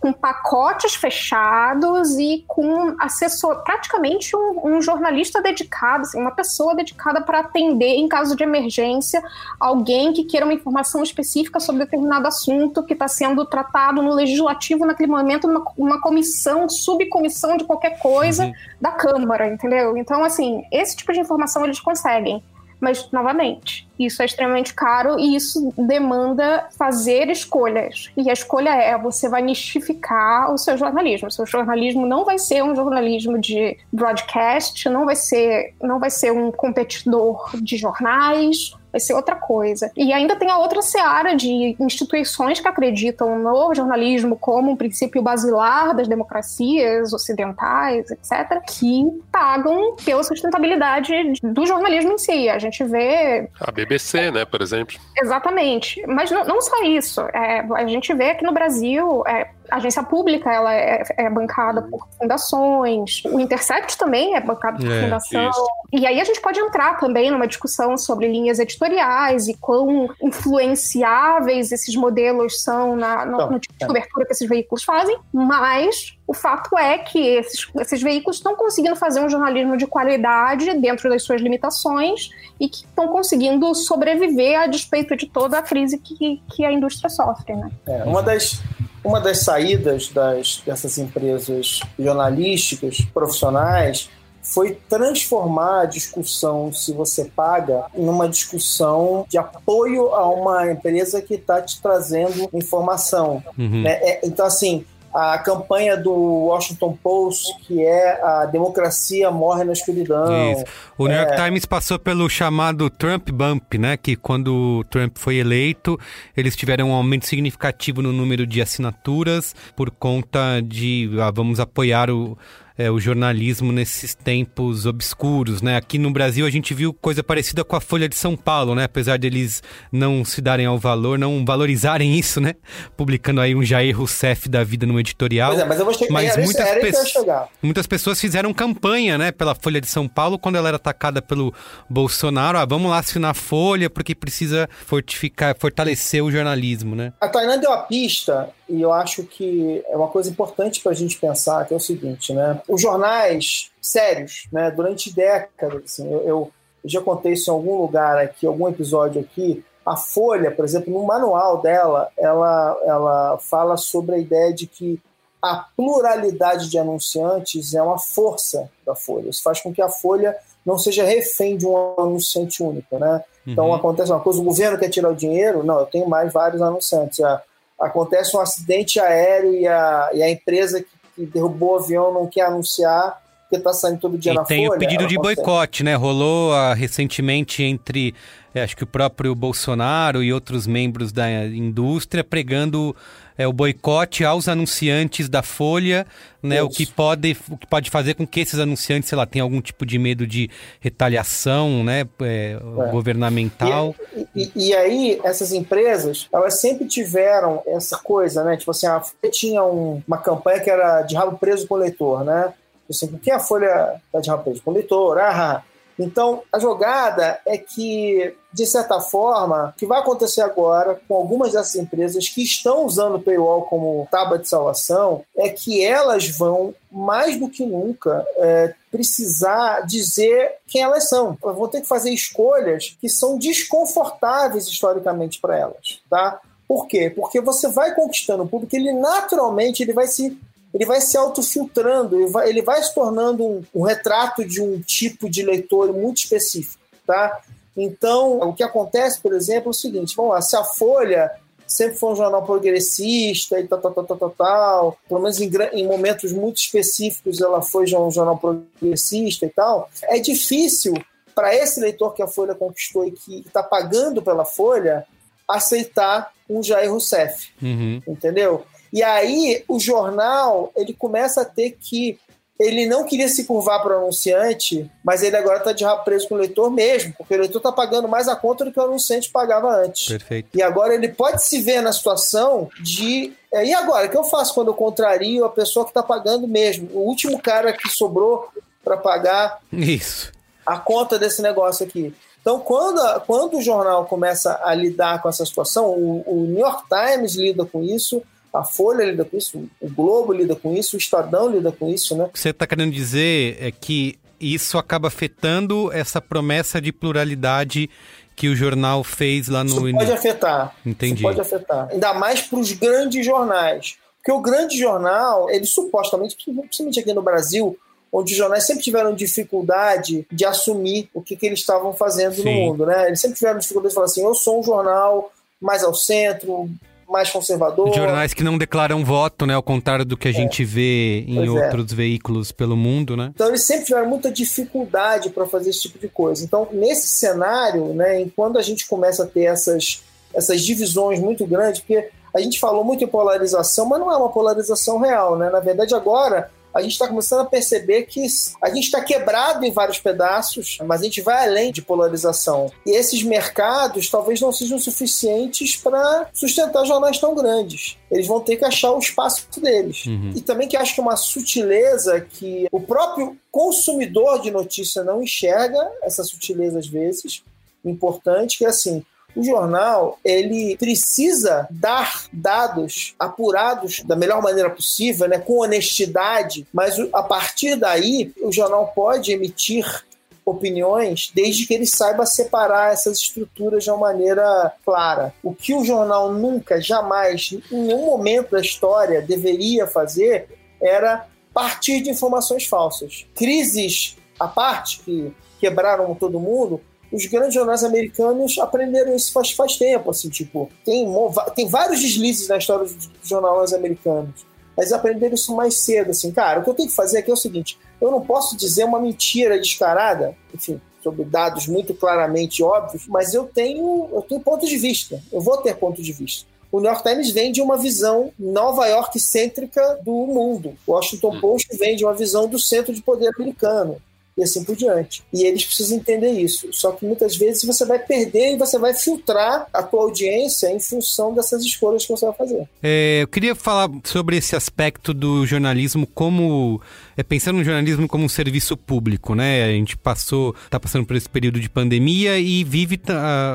com 0.00 0.12
pacotes 0.12 0.94
fechados 0.94 2.18
e 2.18 2.42
com 2.48 2.96
assessor, 2.98 3.62
praticamente 3.62 4.34
um, 4.34 4.76
um 4.76 4.82
jornalista 4.82 5.40
dedicado, 5.40 6.02
assim, 6.02 6.18
uma 6.18 6.30
pessoa 6.30 6.74
dedicada 6.74 7.20
para 7.20 7.40
atender 7.40 7.96
em 7.96 8.08
caso 8.08 8.34
de 8.34 8.42
emergência 8.42 9.22
alguém 9.60 10.12
que 10.12 10.24
queira 10.24 10.46
uma 10.46 10.54
informação 10.54 11.02
específica 11.02 11.60
sobre 11.60 11.84
determinado 11.84 12.26
assunto 12.26 12.82
que 12.82 12.94
está 12.94 13.06
sendo 13.06 13.44
tratado 13.44 14.02
no 14.02 14.14
legislativo 14.14 14.86
naquele 14.86 15.10
momento, 15.10 15.46
numa 15.46 15.62
uma 15.76 16.00
comissão, 16.00 16.68
subcomissão 16.68 17.56
de 17.56 17.64
qualquer 17.64 17.98
coisa 17.98 18.46
uhum. 18.46 18.52
da 18.80 18.90
Câmara, 18.90 19.46
entendeu? 19.52 19.96
Então, 19.96 20.24
assim, 20.24 20.64
esse 20.72 20.96
tipo 20.96 21.12
de 21.12 21.20
informação 21.20 21.64
eles 21.64 21.78
conseguem. 21.78 22.42
Mas, 22.80 23.10
novamente, 23.12 23.86
isso 23.98 24.22
é 24.22 24.24
extremamente 24.24 24.72
caro 24.72 25.18
e 25.18 25.36
isso 25.36 25.72
demanda 25.76 26.66
fazer 26.78 27.28
escolhas. 27.28 28.10
E 28.16 28.30
a 28.30 28.32
escolha 28.32 28.70
é: 28.70 28.96
você 28.96 29.28
vai 29.28 29.42
nichificar 29.42 30.52
o 30.52 30.58
seu 30.58 30.76
jornalismo. 30.78 31.28
O 31.28 31.30
seu 31.30 31.44
jornalismo 31.44 32.06
não 32.06 32.24
vai 32.24 32.38
ser 32.38 32.62
um 32.64 32.74
jornalismo 32.74 33.38
de 33.38 33.76
broadcast, 33.92 34.88
não 34.88 35.04
vai 35.04 35.16
ser, 35.16 35.74
não 35.82 35.98
vai 35.98 36.10
ser 36.10 36.32
um 36.32 36.50
competidor 36.50 37.50
de 37.60 37.76
jornais, 37.76 38.72
vai 38.92 39.00
ser 39.00 39.14
outra 39.14 39.36
coisa. 39.36 39.90
E 39.96 40.12
ainda 40.12 40.36
tem 40.36 40.50
a 40.50 40.58
outra 40.58 40.82
seara 40.82 41.34
de 41.34 41.76
instituições 41.78 42.60
que 42.60 42.68
acreditam 42.68 43.38
no 43.38 43.74
jornalismo 43.74 44.36
como 44.36 44.72
um 44.72 44.76
princípio 44.76 45.22
basilar 45.22 45.94
das 45.94 46.08
democracias 46.08 47.12
ocidentais, 47.12 48.10
etc., 48.10 48.60
que 48.66 49.04
pagam 49.30 49.96
pela 50.04 50.22
sustentabilidade 50.22 51.12
do 51.42 51.66
jornalismo 51.66 52.12
em 52.12 52.18
si. 52.18 52.48
A 52.48 52.58
gente 52.58 52.82
vê. 52.84 53.48
A 53.60 53.70
BBC, 53.70 54.30
né, 54.30 54.44
por 54.44 54.60
exemplo. 54.60 54.96
Exatamente. 55.16 56.04
Mas 56.06 56.30
não, 56.30 56.44
não 56.44 56.60
só 56.60 56.82
isso. 56.84 57.20
É, 57.32 57.60
a 57.60 57.86
gente 57.86 58.12
vê 58.14 58.30
aqui 58.30 58.44
no 58.44 58.52
Brasil. 58.52 59.22
É, 59.26 59.48
a 59.70 59.76
agência 59.76 60.02
pública 60.02 60.52
ela 60.52 60.74
é, 60.74 61.02
é, 61.16 61.30
bancada 61.30 61.82
por 61.82 62.06
fundações, 62.18 63.22
o 63.24 63.40
Intercept 63.40 63.96
também 63.96 64.34
é 64.34 64.40
bancado 64.40 64.78
por 64.78 64.90
é, 64.90 65.02
fundação. 65.02 65.50
Isso. 65.50 65.66
E 65.92 66.06
aí 66.06 66.20
a 66.20 66.24
gente 66.24 66.40
pode 66.40 66.58
entrar 66.58 66.98
também 66.98 67.30
numa 67.30 67.46
discussão 67.46 67.96
sobre 67.96 68.28
linhas 68.28 68.58
editoriais 68.58 69.48
e 69.48 69.54
quão 69.54 70.08
influenciáveis 70.22 71.72
esses 71.72 71.94
modelos 71.96 72.62
são 72.62 72.96
na, 72.96 73.24
no, 73.24 73.34
Então, 73.34 73.50
no 73.50 73.58
tipo 73.58 73.76
de 73.76 73.84
é. 73.84 73.86
cobertura 73.86 74.26
que 74.26 74.32
esses 74.32 74.48
veículos 74.48 74.84
fazem, 74.84 75.18
mas 75.32 76.16
o 76.30 76.32
fato 76.32 76.78
é 76.78 76.96
que 76.96 77.18
esses, 77.18 77.66
esses 77.80 78.00
veículos 78.00 78.36
estão 78.36 78.54
conseguindo 78.54 78.94
fazer 78.94 79.20
um 79.20 79.28
jornalismo 79.28 79.76
de 79.76 79.84
qualidade 79.84 80.72
dentro 80.74 81.10
das 81.10 81.24
suas 81.24 81.40
limitações 81.42 82.30
e 82.60 82.68
que 82.68 82.84
estão 82.84 83.08
conseguindo 83.08 83.74
sobreviver 83.74 84.60
a 84.60 84.68
despeito 84.68 85.16
de 85.16 85.26
toda 85.26 85.58
a 85.58 85.62
crise 85.62 85.98
que, 85.98 86.40
que 86.48 86.64
a 86.64 86.70
indústria 86.70 87.10
sofre, 87.10 87.56
né? 87.56 87.68
É, 87.84 88.04
uma 88.04 88.22
das 88.22 88.62
uma 89.02 89.20
das 89.20 89.40
saídas 89.40 90.08
das, 90.10 90.62
dessas 90.64 90.98
empresas 90.98 91.80
jornalísticas 91.98 93.00
profissionais 93.12 94.08
foi 94.40 94.78
transformar 94.88 95.80
a 95.80 95.86
discussão 95.86 96.72
se 96.72 96.92
você 96.92 97.24
paga 97.24 97.86
numa 97.92 98.28
discussão 98.28 99.26
de 99.28 99.36
apoio 99.36 100.14
a 100.14 100.28
uma 100.28 100.70
empresa 100.70 101.20
que 101.20 101.34
está 101.34 101.60
te 101.60 101.82
trazendo 101.82 102.48
informação. 102.52 103.42
Uhum. 103.58 103.82
né? 103.82 103.98
É, 104.00 104.20
então, 104.24 104.46
assim, 104.46 104.86
a 105.12 105.38
campanha 105.38 105.96
do 105.96 106.12
Washington 106.12 106.96
Post, 107.02 107.58
que 107.66 107.84
é 107.84 108.20
a 108.22 108.46
democracia 108.46 109.30
morre 109.30 109.64
na 109.64 109.72
escuridão. 109.72 110.52
Isso. 110.52 110.64
O 110.96 111.06
New 111.06 111.16
É. 111.16 111.22
York 111.22 111.36
Times 111.36 111.64
passou 111.66 111.98
pelo 111.98 112.28
chamado 112.28 112.88
Trump 112.88 113.30
Bump, 113.30 113.74
né? 113.78 113.96
Que 113.96 114.14
quando 114.16 114.78
o 114.80 114.84
Trump 114.84 115.16
foi 115.18 115.36
eleito, 115.36 115.98
eles 116.36 116.54
tiveram 116.54 116.90
um 116.90 116.92
aumento 116.94 117.26
significativo 117.26 118.00
no 118.02 118.12
número 118.12 118.46
de 118.46 118.62
assinaturas 118.62 119.54
por 119.74 119.90
conta 119.90 120.60
de 120.62 121.10
ah, 121.20 121.30
vamos 121.34 121.58
apoiar 121.60 122.10
o, 122.10 122.38
é, 122.80 122.90
o 122.90 122.98
jornalismo 122.98 123.72
nesses 123.72 124.14
tempos 124.14 124.86
obscuros, 124.86 125.60
né? 125.60 125.76
Aqui 125.76 125.98
no 125.98 126.10
Brasil 126.10 126.46
a 126.46 126.50
gente 126.50 126.72
viu 126.72 126.94
coisa 126.94 127.22
parecida 127.22 127.62
com 127.62 127.76
a 127.76 127.80
Folha 127.80 128.08
de 128.08 128.16
São 128.16 128.34
Paulo, 128.34 128.74
né? 128.74 128.84
Apesar 128.84 129.18
deles 129.18 129.62
não 129.92 130.24
se 130.24 130.40
darem 130.40 130.64
ao 130.64 130.78
valor, 130.78 131.18
não 131.18 131.44
valorizarem 131.44 132.18
isso, 132.18 132.40
né? 132.40 132.54
Publicando 132.96 133.40
aí 133.42 133.54
um 133.54 133.62
Jair 133.62 133.96
Rousseff 133.98 134.48
da 134.48 134.64
vida 134.64 134.86
no 134.86 134.98
editorial. 134.98 135.50
Pois 135.50 135.60
é, 135.62 135.64
mas 135.66 135.78
eu 135.78 135.84
vou 135.84 135.92
chegar 135.92 136.12
Mas 136.12 136.30
era, 136.32 136.42
muitas 136.42 136.66
era 136.66 136.80
eu 136.80 136.86
ia 136.86 136.90
pessoas- 136.90 137.08
chegar. 137.10 137.48
Muitas 137.62 137.86
pessoas 137.86 138.20
fizeram 138.20 138.54
campanha, 138.54 139.18
né, 139.18 139.30
pela 139.30 139.54
Folha 139.54 139.80
de 139.80 139.86
São 139.86 140.08
Paulo 140.08 140.38
quando 140.38 140.56
ela 140.56 140.68
era 140.68 140.76
atacada 140.76 141.20
pelo 141.20 141.52
Bolsonaro. 141.88 142.56
Ah, 142.56 142.64
vamos 142.64 142.90
lá 142.90 142.98
assinar 142.98 143.32
a 143.32 143.34
Folha 143.34 143.90
porque 143.90 144.14
precisa 144.14 144.68
fortificar, 144.86 145.54
fortalecer 145.58 146.24
o 146.24 146.30
jornalismo, 146.30 146.96
né? 146.96 147.12
A 147.20 147.28
Tainá 147.28 147.56
deu 147.56 147.72
a 147.72 147.78
pista, 147.82 148.48
e 148.70 148.80
eu 148.80 148.92
acho 148.92 149.24
que 149.24 149.84
é 149.88 149.96
uma 149.96 150.08
coisa 150.08 150.30
importante 150.30 150.80
para 150.82 150.92
a 150.92 150.94
gente 150.94 151.18
pensar, 151.18 151.66
que 151.66 151.74
é 151.74 151.76
o 151.76 151.80
seguinte, 151.80 152.32
né? 152.32 152.60
Os 152.68 152.80
jornais 152.80 153.70
sérios, 153.82 154.46
né? 154.52 154.70
Durante 154.70 155.14
décadas, 155.14 155.82
assim, 155.84 156.10
eu, 156.10 156.20
eu 156.26 156.52
já 156.84 157.00
contei 157.00 157.32
isso 157.32 157.50
em 157.50 157.54
algum 157.54 157.76
lugar 157.80 158.16
aqui, 158.18 158.46
algum 158.46 158.68
episódio 158.68 159.20
aqui. 159.20 159.64
A 159.84 159.96
Folha, 159.96 160.50
por 160.50 160.64
exemplo, 160.64 160.92
no 160.92 161.04
manual 161.04 161.60
dela, 161.60 162.08
ela, 162.16 162.78
ela 162.84 163.38
fala 163.38 163.76
sobre 163.76 164.14
a 164.14 164.18
ideia 164.18 164.52
de 164.52 164.66
que 164.66 165.00
a 165.42 165.64
pluralidade 165.76 166.68
de 166.70 166.78
anunciantes 166.78 167.74
é 167.74 167.82
uma 167.82 167.98
força 167.98 168.70
da 168.86 168.94
Folha. 168.94 169.30
Isso 169.30 169.42
faz 169.42 169.60
com 169.60 169.72
que 169.72 169.80
a 169.82 169.88
Folha 169.88 170.36
não 170.64 170.78
seja 170.78 171.02
refém 171.04 171.56
de 171.56 171.66
um 171.66 171.94
anunciante 171.98 172.62
único, 172.62 172.98
né? 172.98 173.24
Então 173.46 173.68
Uhum. 173.68 173.74
acontece 173.74 174.12
uma 174.12 174.20
coisa, 174.20 174.38
o 174.38 174.44
governo 174.44 174.78
quer 174.78 174.90
tirar 174.90 175.08
o 175.08 175.14
dinheiro, 175.16 175.64
não, 175.64 175.80
eu 175.80 175.86
tenho 175.86 176.06
mais 176.06 176.30
vários 176.32 176.60
anunciantes. 176.60 177.18
A- 177.20 177.42
acontece 177.80 178.36
um 178.36 178.40
acidente 178.40 179.00
aéreo 179.00 179.54
e 179.54 179.66
a, 179.66 180.10
e 180.14 180.22
a 180.22 180.30
empresa 180.30 180.80
que, 180.82 180.88
que 181.16 181.26
derrubou 181.26 181.72
o 181.72 181.78
avião 181.82 182.12
não 182.12 182.26
quer 182.26 182.42
anunciar, 182.42 183.20
porque 183.42 183.56
está 183.56 183.72
saindo 183.72 183.98
todo 184.00 184.18
dia 184.18 184.32
E 184.32 184.34
na 184.34 184.44
tem 184.44 184.66
folha. 184.66 184.76
o 184.76 184.78
pedido 184.78 185.06
de 185.06 185.16
consegue. 185.16 185.36
boicote, 185.36 185.82
né? 185.82 185.94
Rolou 185.94 186.52
ah, 186.52 186.74
recentemente 186.74 187.62
entre, 187.62 188.14
eh, 188.54 188.62
acho 188.62 188.76
que 188.76 188.84
o 188.84 188.86
próprio 188.86 189.34
Bolsonaro 189.34 190.22
e 190.22 190.32
outros 190.32 190.66
membros 190.66 191.10
da 191.10 191.28
indústria 191.46 192.22
pregando 192.22 192.94
eh, 193.40 193.46
o 193.46 193.52
boicote 193.52 194.24
aos 194.24 194.48
anunciantes 194.48 195.28
da 195.28 195.42
Folha, 195.42 196.06
né? 196.42 196.62
O 196.62 196.66
Isso. 196.68 196.76
que 196.76 196.86
pode, 196.86 197.36
o 197.50 197.56
que 197.56 197.66
pode 197.66 197.88
fazer 197.90 198.14
com 198.14 198.26
que 198.26 198.40
esses 198.40 198.58
anunciantes, 198.58 199.08
sei 199.08 199.16
lá, 199.16 199.24
tenham 199.26 199.46
algum 199.46 199.60
tipo 199.60 199.86
de 199.86 199.98
medo 199.98 200.26
de 200.26 200.50
retaliação, 200.80 201.82
né? 201.82 202.06
eh, 202.20 202.58
governamental. 202.92 203.94
E, 204.14 204.26
e- 204.36 204.52
e 204.68 204.74
aí, 204.76 205.20
essas 205.24 205.52
empresas, 205.52 206.28
elas 206.32 206.60
sempre 206.60 206.86
tiveram 206.86 207.62
essa 207.66 207.96
coisa, 207.96 208.44
né? 208.44 208.56
Tipo 208.56 208.70
assim, 208.70 208.86
a 208.86 209.00
Folha 209.00 209.30
tinha 209.32 209.62
um- 209.64 210.02
uma 210.06 210.18
campanha 210.18 210.60
que 210.60 210.70
era 210.70 211.02
de 211.02 211.14
rabo 211.16 211.38
preso 211.38 211.66
com 211.66 211.74
o 211.74 211.78
leitor, 211.78 212.24
né? 212.24 212.52
Assim, 212.88 213.06
por 213.06 213.20
que 213.20 213.30
a 213.30 213.38
Folha 213.40 213.94
tá 214.12 214.20
de 214.20 214.28
rabo 214.28 214.44
preso 214.44 214.62
com 214.62 214.70
o 214.70 214.74
leitor? 214.74 215.18
Ah, 215.18 215.62
então, 216.02 216.42
a 216.52 216.58
jogada 216.58 217.40
é 217.46 217.58
que, 217.58 218.34
de 218.52 218.66
certa 218.66 219.00
forma, 219.00 219.68
o 219.68 219.78
que 219.78 219.86
vai 219.86 220.00
acontecer 220.00 220.40
agora 220.40 221.00
com 221.06 221.14
algumas 221.14 221.52
dessas 221.52 221.74
empresas 221.74 222.28
que 222.28 222.42
estão 222.42 222.86
usando 222.86 223.16
o 223.16 223.22
paywall 223.22 223.62
como 223.62 224.08
tábua 224.10 224.38
de 224.38 224.48
salvação 224.48 225.22
é 225.36 225.48
que 225.50 225.84
elas 225.84 226.28
vão, 226.28 226.74
mais 226.90 227.38
do 227.38 227.48
que 227.50 227.66
nunca, 227.66 228.24
é, 228.36 228.74
precisar 228.90 229.86
dizer 229.86 230.56
quem 230.66 230.82
elas 230.82 231.08
são. 231.08 231.36
Elas 231.42 231.56
vão 231.56 231.68
ter 231.68 231.82
que 231.82 231.88
fazer 231.88 232.10
escolhas 232.10 232.96
que 233.00 233.08
são 233.08 233.38
desconfortáveis 233.38 234.66
historicamente 234.66 235.40
para 235.40 235.58
elas, 235.58 236.00
tá? 236.08 236.40
Por 236.66 236.86
quê? 236.86 237.10
Porque 237.10 237.40
você 237.40 237.68
vai 237.68 237.94
conquistando 237.94 238.44
o 238.44 238.48
público, 238.48 238.76
ele 238.76 238.92
naturalmente 238.92 239.82
ele 239.82 239.92
vai 239.92 240.06
se 240.06 240.38
ele 240.72 240.86
vai 240.86 241.00
se 241.00 241.16
autofiltrando, 241.16 242.20
ele 242.20 242.30
vai, 242.30 242.48
ele 242.48 242.62
vai 242.62 242.82
se 242.82 242.94
tornando 242.94 243.44
um, 243.44 243.64
um 243.74 243.82
retrato 243.82 244.44
de 244.44 244.62
um 244.62 244.80
tipo 244.80 245.28
de 245.28 245.42
leitor 245.42 245.92
muito 245.92 246.18
específico, 246.18 246.82
tá? 247.06 247.40
Então, 247.76 248.38
o 248.40 248.52
que 248.52 248.62
acontece, 248.62 249.20
por 249.20 249.32
exemplo, 249.32 249.68
é 249.68 249.70
o 249.70 249.74
seguinte, 249.74 250.14
vamos 250.16 250.32
lá, 250.32 250.42
se 250.42 250.56
a 250.56 250.64
Folha 250.64 251.30
sempre 251.66 251.96
foi 251.96 252.12
um 252.12 252.16
jornal 252.16 252.44
progressista 252.44 253.58
e 253.60 253.66
tal, 253.66 253.80
tal, 253.80 253.92
tal, 253.92 254.04
tal, 254.04 254.16
tal, 254.16 254.30
tal 254.30 254.98
pelo 255.08 255.20
menos 255.20 255.40
em, 255.40 255.50
em 255.72 255.86
momentos 255.86 256.32
muito 256.32 256.58
específicos 256.58 257.40
ela 257.40 257.62
foi 257.62 257.84
um 257.94 258.10
jornal 258.10 258.36
progressista 258.36 259.46
e 259.46 259.50
tal, 259.50 259.88
é 260.02 260.18
difícil 260.18 260.94
para 261.32 261.54
esse 261.54 261.80
leitor 261.80 262.12
que 262.12 262.22
a 262.22 262.26
Folha 262.26 262.56
conquistou 262.56 263.06
e 263.06 263.12
que 263.12 263.40
está 263.46 263.62
pagando 263.62 264.20
pela 264.20 264.44
Folha 264.44 265.06
aceitar 265.48 266.32
um 266.48 266.62
Jair 266.62 266.90
Rousseff 266.90 267.48
Uhum. 267.62 268.02
entendeu? 268.06 268.64
E 268.92 269.02
aí 269.02 269.62
o 269.68 269.78
jornal 269.78 270.72
ele 270.76 270.92
começa 270.92 271.42
a 271.42 271.44
ter 271.44 271.76
que 271.80 272.18
ele 272.58 272.84
não 272.86 273.04
queria 273.04 273.26
se 273.26 273.44
curvar 273.44 273.80
para 273.82 273.96
o 273.96 274.02
anunciante, 274.02 274.90
mas 275.02 275.22
ele 275.22 275.34
agora 275.34 275.58
está 275.60 275.72
de 275.72 275.82
rabo 275.82 276.04
preso 276.04 276.28
com 276.28 276.34
o 276.34 276.38
leitor 276.38 276.70
mesmo, 276.70 277.14
porque 277.16 277.34
o 277.34 277.38
leitor 277.38 277.56
está 277.56 277.72
pagando 277.72 278.06
mais 278.06 278.28
a 278.28 278.36
conta 278.36 278.66
do 278.66 278.70
que 278.70 278.78
o 278.78 278.82
anunciante 278.82 279.30
pagava 279.30 279.68
antes. 279.74 280.08
Perfeito. 280.08 280.50
E 280.52 280.62
agora 280.62 280.94
ele 280.94 281.08
pode 281.08 281.42
se 281.42 281.62
ver 281.62 281.80
na 281.80 281.90
situação 281.90 282.68
de. 282.82 283.32
é, 283.50 283.64
E 283.64 283.72
agora, 283.72 284.06
o 284.06 284.10
que 284.10 284.16
eu 284.18 284.24
faço 284.24 284.52
quando 284.52 284.68
eu 284.68 284.74
contrario 284.74 285.42
a 285.46 285.48
pessoa 285.48 285.86
que 285.86 285.90
está 285.90 286.02
pagando 286.02 286.46
mesmo? 286.46 286.86
O 286.92 286.98
último 287.06 287.40
cara 287.40 287.72
que 287.72 287.88
sobrou 287.88 288.50
para 288.84 288.98
pagar 288.98 289.58
Isso. 289.72 290.30
a 290.66 290.76
conta 290.78 291.18
desse 291.18 291.40
negócio 291.40 291.86
aqui. 291.86 292.14
Então, 292.42 292.60
quando, 292.60 293.00
a- 293.00 293.20
quando 293.20 293.56
o 293.56 293.62
jornal 293.62 294.04
começa 294.04 294.60
a 294.62 294.74
lidar 294.74 295.22
com 295.22 295.30
essa 295.30 295.46
situação, 295.46 295.86
o, 295.88 296.22
o 296.26 296.44
New 296.46 296.58
York 296.58 296.84
Times 296.90 297.36
lida 297.36 297.64
com 297.64 297.82
isso, 297.82 298.22
a 298.52 298.64
Folha 298.64 299.04
lida 299.04 299.24
com 299.24 299.36
isso, 299.36 299.68
o 299.80 299.88
Globo 299.88 300.32
lida 300.32 300.56
com 300.56 300.74
isso, 300.74 300.96
o 300.96 300.98
Estadão 300.98 301.48
lida 301.48 301.70
com 301.70 301.88
isso, 301.88 302.16
né? 302.16 302.24
O 302.24 302.28
que 302.28 302.40
você 302.40 302.50
está 302.50 302.66
querendo 302.66 302.92
dizer 302.92 303.56
é 303.60 303.70
que 303.70 304.18
isso 304.40 304.78
acaba 304.78 305.08
afetando 305.08 305.92
essa 305.92 306.20
promessa 306.20 306.80
de 306.80 306.92
pluralidade 306.92 307.90
que 308.34 308.48
o 308.48 308.56
jornal 308.56 309.04
fez 309.04 309.48
lá 309.48 309.62
no 309.62 309.86
Isso 309.86 309.98
pode 309.98 310.12
afetar. 310.12 310.74
Entendi. 310.84 311.14
Isso 311.14 311.22
pode 311.22 311.40
afetar. 311.40 311.88
Ainda 311.90 312.14
mais 312.14 312.40
para 312.40 312.58
os 312.58 312.72
grandes 312.72 313.24
jornais. 313.24 313.98
Porque 314.16 314.32
o 314.32 314.40
grande 314.40 314.78
jornal, 314.78 315.50
ele 315.50 315.66
supostamente, 315.66 316.36
principalmente 316.36 317.00
aqui 317.00 317.12
no 317.12 317.22
Brasil, 317.22 317.76
onde 318.12 318.32
os 318.32 318.38
jornais 318.38 318.66
sempre 318.66 318.82
tiveram 318.82 319.14
dificuldade 319.14 320.26
de 320.30 320.44
assumir 320.44 321.08
o 321.14 321.22
que, 321.22 321.36
que 321.36 321.46
eles 321.46 321.60
estavam 321.60 321.92
fazendo 321.92 322.36
no 322.38 322.42
Sim. 322.42 322.66
mundo, 322.66 322.86
né? 322.86 323.08
Eles 323.08 323.20
sempre 323.20 323.36
tiveram 323.36 323.58
dificuldade 323.58 323.90
de 323.90 323.94
falar 323.94 324.06
assim, 324.06 324.24
eu 324.24 324.34
sou 324.34 324.60
um 324.60 324.62
jornal 324.62 325.32
mais 325.60 325.84
ao 325.84 325.94
centro, 325.94 326.70
mais 327.10 327.30
conservador. 327.30 327.92
Jornais 327.94 328.32
que 328.32 328.44
não 328.44 328.56
declaram 328.56 329.04
voto, 329.04 329.44
né? 329.44 329.54
Ao 329.54 329.62
contrário 329.62 330.04
do 330.04 330.16
que 330.16 330.28
a 330.28 330.32
gente 330.32 330.64
vê 330.64 331.24
em 331.26 331.36
Pois 331.36 331.48
é. 331.48 331.50
outros 331.50 331.92
veículos 331.92 332.52
pelo 332.52 332.76
mundo, 332.76 333.16
né? 333.16 333.32
Então 333.34 333.48
eles 333.48 333.64
sempre 333.64 333.86
tiveram 333.86 334.08
muita 334.08 334.30
dificuldade 334.30 335.30
para 335.30 335.46
fazer 335.46 335.70
esse 335.70 335.82
tipo 335.82 335.98
de 335.98 336.08
coisa. 336.08 336.44
Então, 336.44 336.68
nesse 336.72 337.08
cenário, 337.08 337.92
né, 337.94 338.26
quando 338.36 338.58
a 338.58 338.62
gente 338.62 338.86
começa 338.86 339.24
a 339.24 339.26
ter 339.26 339.44
essas, 339.44 340.02
essas 340.32 340.62
divisões 340.62 341.20
muito 341.20 341.46
grandes, 341.46 341.80
porque 341.80 342.08
a 342.32 342.40
gente 342.40 342.60
falou 342.60 342.84
muito 342.84 343.02
em 343.02 343.08
polarização, 343.08 343.86
mas 343.86 343.98
não 343.98 344.10
é 344.10 344.16
uma 344.16 344.28
polarização 344.28 344.98
real, 344.98 345.36
né? 345.36 345.50
Na 345.50 345.60
verdade, 345.60 345.94
agora 345.94 346.50
a 346.74 346.82
gente 346.82 346.92
está 346.92 347.08
começando 347.08 347.40
a 347.40 347.44
perceber 347.44 348.04
que 348.04 348.26
a 348.62 348.68
gente 348.70 348.84
está 348.84 349.00
quebrado 349.00 349.64
em 349.64 349.72
vários 349.72 349.98
pedaços, 349.98 350.78
mas 350.84 351.00
a 351.00 351.04
gente 351.04 351.20
vai 351.20 351.46
além 351.46 351.72
de 351.72 351.82
polarização. 351.82 352.70
E 352.86 352.90
esses 352.90 353.22
mercados 353.22 354.08
talvez 354.10 354.40
não 354.40 354.52
sejam 354.52 354.78
suficientes 354.78 355.76
para 355.76 356.28
sustentar 356.32 356.84
jornais 356.84 357.18
tão 357.18 357.34
grandes. 357.34 357.96
Eles 358.10 358.26
vão 358.26 358.40
ter 358.40 358.56
que 358.56 358.64
achar 358.64 358.92
o 358.92 358.98
espaço 358.98 359.46
deles. 359.60 360.06
Uhum. 360.06 360.32
E 360.34 360.40
também 360.40 360.68
que 360.68 360.76
acho 360.76 360.94
que 360.94 361.00
uma 361.00 361.16
sutileza 361.16 362.20
que 362.20 362.66
o 362.70 362.80
próprio 362.80 363.36
consumidor 363.50 364.40
de 364.40 364.50
notícia 364.50 365.02
não 365.02 365.22
enxerga, 365.22 365.90
essa 366.02 366.22
sutileza 366.24 366.78
às 366.78 366.86
vezes, 366.86 367.42
importante, 367.84 368.58
que 368.58 368.64
é 368.64 368.68
assim, 368.68 369.04
o 369.34 369.42
jornal 369.42 370.18
ele 370.24 370.76
precisa 370.76 371.66
dar 371.70 372.24
dados 372.32 373.14
apurados 373.18 374.02
da 374.04 374.16
melhor 374.16 374.42
maneira 374.42 374.70
possível, 374.70 375.28
né, 375.28 375.38
com 375.38 375.62
honestidade, 375.62 376.66
mas 376.72 376.96
a 377.12 377.22
partir 377.22 377.76
daí 377.76 378.32
o 378.42 378.52
jornal 378.52 378.92
pode 378.94 379.32
emitir 379.32 380.04
opiniões, 380.44 381.30
desde 381.34 381.66
que 381.66 381.74
ele 381.74 381.86
saiba 381.86 382.26
separar 382.26 382.92
essas 382.92 383.18
estruturas 383.18 383.84
de 383.84 383.90
uma 383.90 383.98
maneira 383.98 384.72
clara. 384.84 385.32
O 385.42 385.54
que 385.54 385.74
o 385.74 385.84
jornal 385.84 386.32
nunca, 386.32 386.80
jamais, 386.80 387.52
em 387.70 387.82
nenhum 387.82 388.06
momento 388.06 388.50
da 388.50 388.60
história 388.60 389.22
deveria 389.22 389.86
fazer 389.86 390.48
era 390.80 391.26
partir 391.52 392.00
de 392.00 392.10
informações 392.10 392.66
falsas. 392.66 393.26
Crises 393.34 394.16
à 394.38 394.48
parte, 394.48 395.00
que 395.00 395.32
quebraram 395.58 396.14
todo 396.14 396.40
mundo, 396.40 396.80
os 397.12 397.26
grandes 397.26 397.54
jornais 397.54 397.82
americanos 397.82 398.58
aprenderam 398.58 399.14
isso 399.14 399.32
faz, 399.32 399.50
faz 399.50 399.76
tempo, 399.76 400.10
assim, 400.10 400.28
tipo, 400.28 400.70
tem, 400.84 401.06
tem 401.54 401.68
vários 401.68 402.00
deslizes 402.00 402.48
na 402.48 402.58
história 402.58 402.84
dos 402.84 403.10
jornais 403.24 403.72
americanos. 403.72 404.48
Mas 404.76 404.92
aprenderam 404.92 405.34
isso 405.34 405.54
mais 405.54 405.78
cedo, 405.80 406.10
assim, 406.10 406.30
cara, 406.30 406.60
o 406.60 406.64
que 406.64 406.70
eu 406.70 406.74
tenho 406.74 406.88
que 406.88 406.94
fazer 406.94 407.18
aqui 407.18 407.30
é 407.30 407.34
o 407.34 407.36
seguinte, 407.36 407.78
eu 408.00 408.10
não 408.10 408.20
posso 408.20 408.56
dizer 408.56 408.84
uma 408.84 409.00
mentira 409.00 409.58
descarada, 409.58 410.36
enfim, 410.54 410.80
sobre 411.02 411.24
dados 411.24 411.66
muito 411.66 411.92
claramente 411.94 412.62
óbvios, 412.62 413.06
mas 413.08 413.34
eu 413.34 413.44
tenho, 413.44 414.08
eu 414.12 414.22
tenho 414.22 414.40
ponto 414.40 414.66
de 414.66 414.76
vista, 414.76 415.22
eu 415.32 415.40
vou 415.40 415.56
ter 415.58 415.76
ponto 415.76 416.00
de 416.02 416.12
vista. 416.12 416.48
O 416.72 416.78
New 416.78 416.88
York 416.88 417.02
Times 417.02 417.32
vem 417.32 417.50
de 417.50 417.60
uma 417.60 417.76
visão 417.76 418.30
Nova 418.38 418.86
York 418.86 419.18
cêntrica 419.18 419.98
do 420.04 420.12
mundo. 420.12 420.76
O 420.86 420.92
Washington 420.92 421.34
hum. 421.34 421.40
Post 421.40 421.76
vem 421.76 421.96
de 421.96 422.04
uma 422.04 422.14
visão 422.14 422.46
do 422.46 422.60
centro 422.60 422.94
de 422.94 423.02
poder 423.02 423.32
americano 423.34 424.00
e 424.40 424.42
assim 424.42 424.64
por 424.64 424.74
diante. 424.74 425.22
E 425.32 425.44
eles 425.44 425.64
precisam 425.64 425.98
entender 425.98 426.30
isso. 426.30 426.68
Só 426.72 426.92
que 426.92 427.04
muitas 427.04 427.36
vezes 427.36 427.62
você 427.62 427.84
vai 427.84 427.98
perder 427.98 428.54
e 428.54 428.56
você 428.56 428.78
vai 428.78 428.94
filtrar 428.94 429.66
a 429.72 429.82
tua 429.82 430.02
audiência 430.02 430.68
em 430.72 430.80
função 430.80 431.34
dessas 431.34 431.62
escolhas 431.62 432.04
que 432.04 432.10
você 432.10 432.24
vai 432.24 432.34
fazer. 432.34 432.68
É, 432.82 433.20
eu 433.22 433.28
queria 433.28 433.54
falar 433.54 433.90
sobre 434.04 434.36
esse 434.36 434.56
aspecto 434.56 435.12
do 435.12 435.46
jornalismo 435.46 436.06
como 436.06 436.80
é 437.16 437.22
pensando 437.22 437.58
no 437.58 437.64
jornalismo 437.64 438.08
como 438.08 438.24
um 438.24 438.28
serviço 438.28 438.76
público, 438.76 439.34
né? 439.34 439.64
A 439.64 439.72
gente 439.72 439.96
passou, 439.96 440.54
está 440.64 440.78
passando 440.78 441.06
por 441.06 441.16
esse 441.16 441.28
período 441.28 441.60
de 441.60 441.68
pandemia 441.68 442.38
e 442.38 442.64
vive 442.64 443.00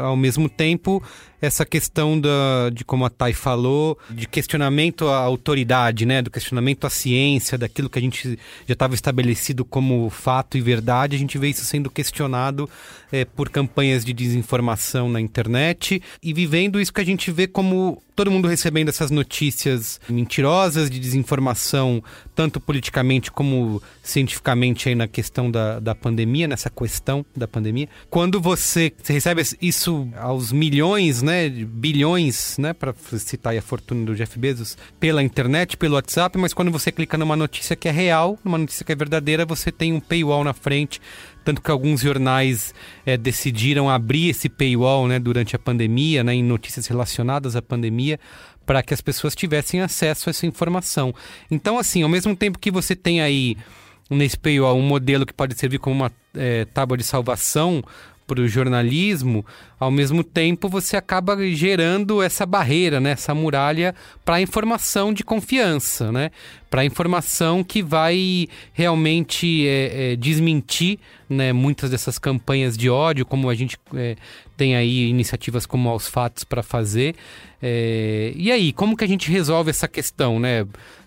ao 0.03 0.15
mesmo 0.15 0.49
tempo 0.49 1.01
essa 1.41 1.65
questão 1.65 2.19
da, 2.19 2.69
de 2.73 2.83
como 2.83 3.05
a 3.05 3.09
Thay 3.09 3.33
falou, 3.33 3.97
de 4.09 4.27
questionamento 4.27 5.07
à 5.07 5.17
autoridade, 5.17 6.05
né? 6.05 6.21
Do 6.21 6.31
questionamento 6.31 6.87
à 6.87 6.89
ciência, 6.89 7.57
daquilo 7.57 7.89
que 7.89 7.99
a 7.99 8.01
gente 8.01 8.39
já 8.67 8.73
estava 8.73 8.95
estabelecido 8.95 9.63
como 9.63 10.09
fato 10.09 10.57
e 10.57 10.61
verdade, 10.61 11.15
a 11.15 11.19
gente 11.19 11.37
vê 11.37 11.49
isso 11.49 11.63
sendo 11.63 11.89
questionado 11.89 12.69
é, 13.11 13.25
por 13.25 13.49
campanhas 13.49 14.03
de 14.03 14.13
desinformação 14.13 15.09
na 15.09 15.21
internet 15.21 16.01
e 16.21 16.33
vivendo 16.33 16.79
isso 16.79 16.93
que 16.93 17.01
a 17.01 17.05
gente 17.05 17.31
vê 17.31 17.47
como 17.47 18.01
todo 18.15 18.31
mundo 18.31 18.47
recebendo 18.47 18.89
essas 18.89 19.11
notícias 19.11 19.99
mentirosas 20.09 20.89
de 20.89 20.99
desinformação, 20.99 22.03
tanto 22.33 22.59
politicamente 22.59 23.31
como 23.31 23.81
cientificamente 24.01 24.87
aí 24.87 24.95
na 24.95 25.07
questão 25.07 25.51
da, 25.51 25.79
da 25.79 25.93
pandemia, 25.93 26.47
nessa 26.47 26.69
questão 26.69 27.25
da 27.35 27.47
pandemia. 27.47 27.89
Quando 28.09 28.39
você, 28.39 28.93
você 29.01 29.13
recebe 29.13 29.43
isso 29.61 30.07
aos 30.17 30.51
milhões, 30.51 31.21
né, 31.21 31.49
bilhões, 31.49 32.57
né, 32.57 32.73
para 32.73 32.93
citar 33.17 33.55
a 33.55 33.61
fortuna 33.61 34.05
do 34.05 34.15
Jeff 34.15 34.39
Bezos, 34.39 34.77
pela 34.99 35.21
internet, 35.21 35.75
pelo 35.75 35.95
WhatsApp, 35.95 36.37
mas 36.37 36.53
quando 36.53 36.71
você 36.71 36.91
clica 36.91 37.17
numa 37.17 37.35
notícia 37.35 37.75
que 37.75 37.89
é 37.89 37.91
real, 37.91 38.39
numa 38.43 38.57
notícia 38.57 38.85
que 38.85 38.91
é 38.91 38.95
verdadeira, 38.95 39.45
você 39.45 39.71
tem 39.71 39.91
um 39.91 39.99
paywall 39.99 40.43
na 40.43 40.53
frente 40.53 41.01
tanto 41.45 41.61
que 41.61 41.69
alguns 41.69 42.01
jornais 42.01 42.73
é, 43.05 43.15
decidiram 43.15 43.87
abrir 43.87 44.29
esse 44.29 44.49
paywall 44.49 45.07
né, 45.07 45.19
durante 45.19 45.55
a 45.55 45.59
pandemia, 45.59 46.23
né, 46.23 46.33
em 46.33 46.43
notícias 46.43 46.87
relacionadas 46.87 47.55
à 47.55 47.61
pandemia, 47.61 48.19
para 48.65 48.81
que 48.81 48.93
as 48.93 48.99
pessoas 48.99 49.35
tivessem 49.35 49.79
acesso 49.79 50.27
a 50.27 50.31
essa 50.31 50.47
informação. 50.47 51.13
Então, 51.49 51.77
assim, 51.77 52.01
ao 52.01 52.09
mesmo 52.09 52.35
tempo 52.35 52.57
que 52.57 52.71
você 52.71 52.95
tem 52.95 53.21
aí 53.21 53.55
nesse 54.09 54.37
paywall 54.37 54.75
um 54.75 54.81
modelo 54.81 55.25
que 55.25 55.33
pode 55.33 55.57
servir 55.57 55.77
como 55.77 55.95
uma 55.95 56.11
é, 56.35 56.65
tábua 56.65 56.97
de 56.97 57.03
salvação 57.03 57.83
para 58.25 58.41
o 58.41 58.47
jornalismo, 58.47 59.45
ao 59.79 59.91
mesmo 59.91 60.23
tempo 60.23 60.67
você 60.67 60.97
acaba 60.97 61.37
gerando 61.49 62.21
essa 62.21 62.45
barreira, 62.45 62.99
né, 62.99 63.11
essa 63.11 63.33
muralha 63.35 63.93
para 64.23 64.35
a 64.35 64.41
informação 64.41 65.13
de 65.13 65.23
confiança, 65.23 66.11
né, 66.11 66.31
para 66.69 66.81
a 66.81 66.85
informação 66.85 67.63
que 67.63 67.83
vai 67.83 68.47
realmente 68.73 69.67
é, 69.67 70.13
é, 70.13 70.15
desmentir 70.15 70.99
né, 71.29 71.53
muitas 71.53 71.89
dessas 71.89 72.17
campanhas 72.17 72.77
de 72.77 72.89
ódio, 72.89 73.25
como 73.25 73.49
a 73.49 73.55
gente 73.55 73.77
é, 73.93 74.15
tem 74.57 74.75
aí 74.75 75.07
iniciativas 75.07 75.65
como 75.65 75.89
aos 75.89 76.07
fatos 76.07 76.43
para 76.43 76.63
fazer. 76.63 77.15
É, 77.61 78.33
e 78.35 78.51
aí, 78.51 78.71
como 78.71 78.95
que 78.95 79.03
a 79.03 79.07
gente 79.07 79.31
resolve 79.31 79.69
essa 79.69 79.87
questão, 79.87 80.39
né? 80.39 80.65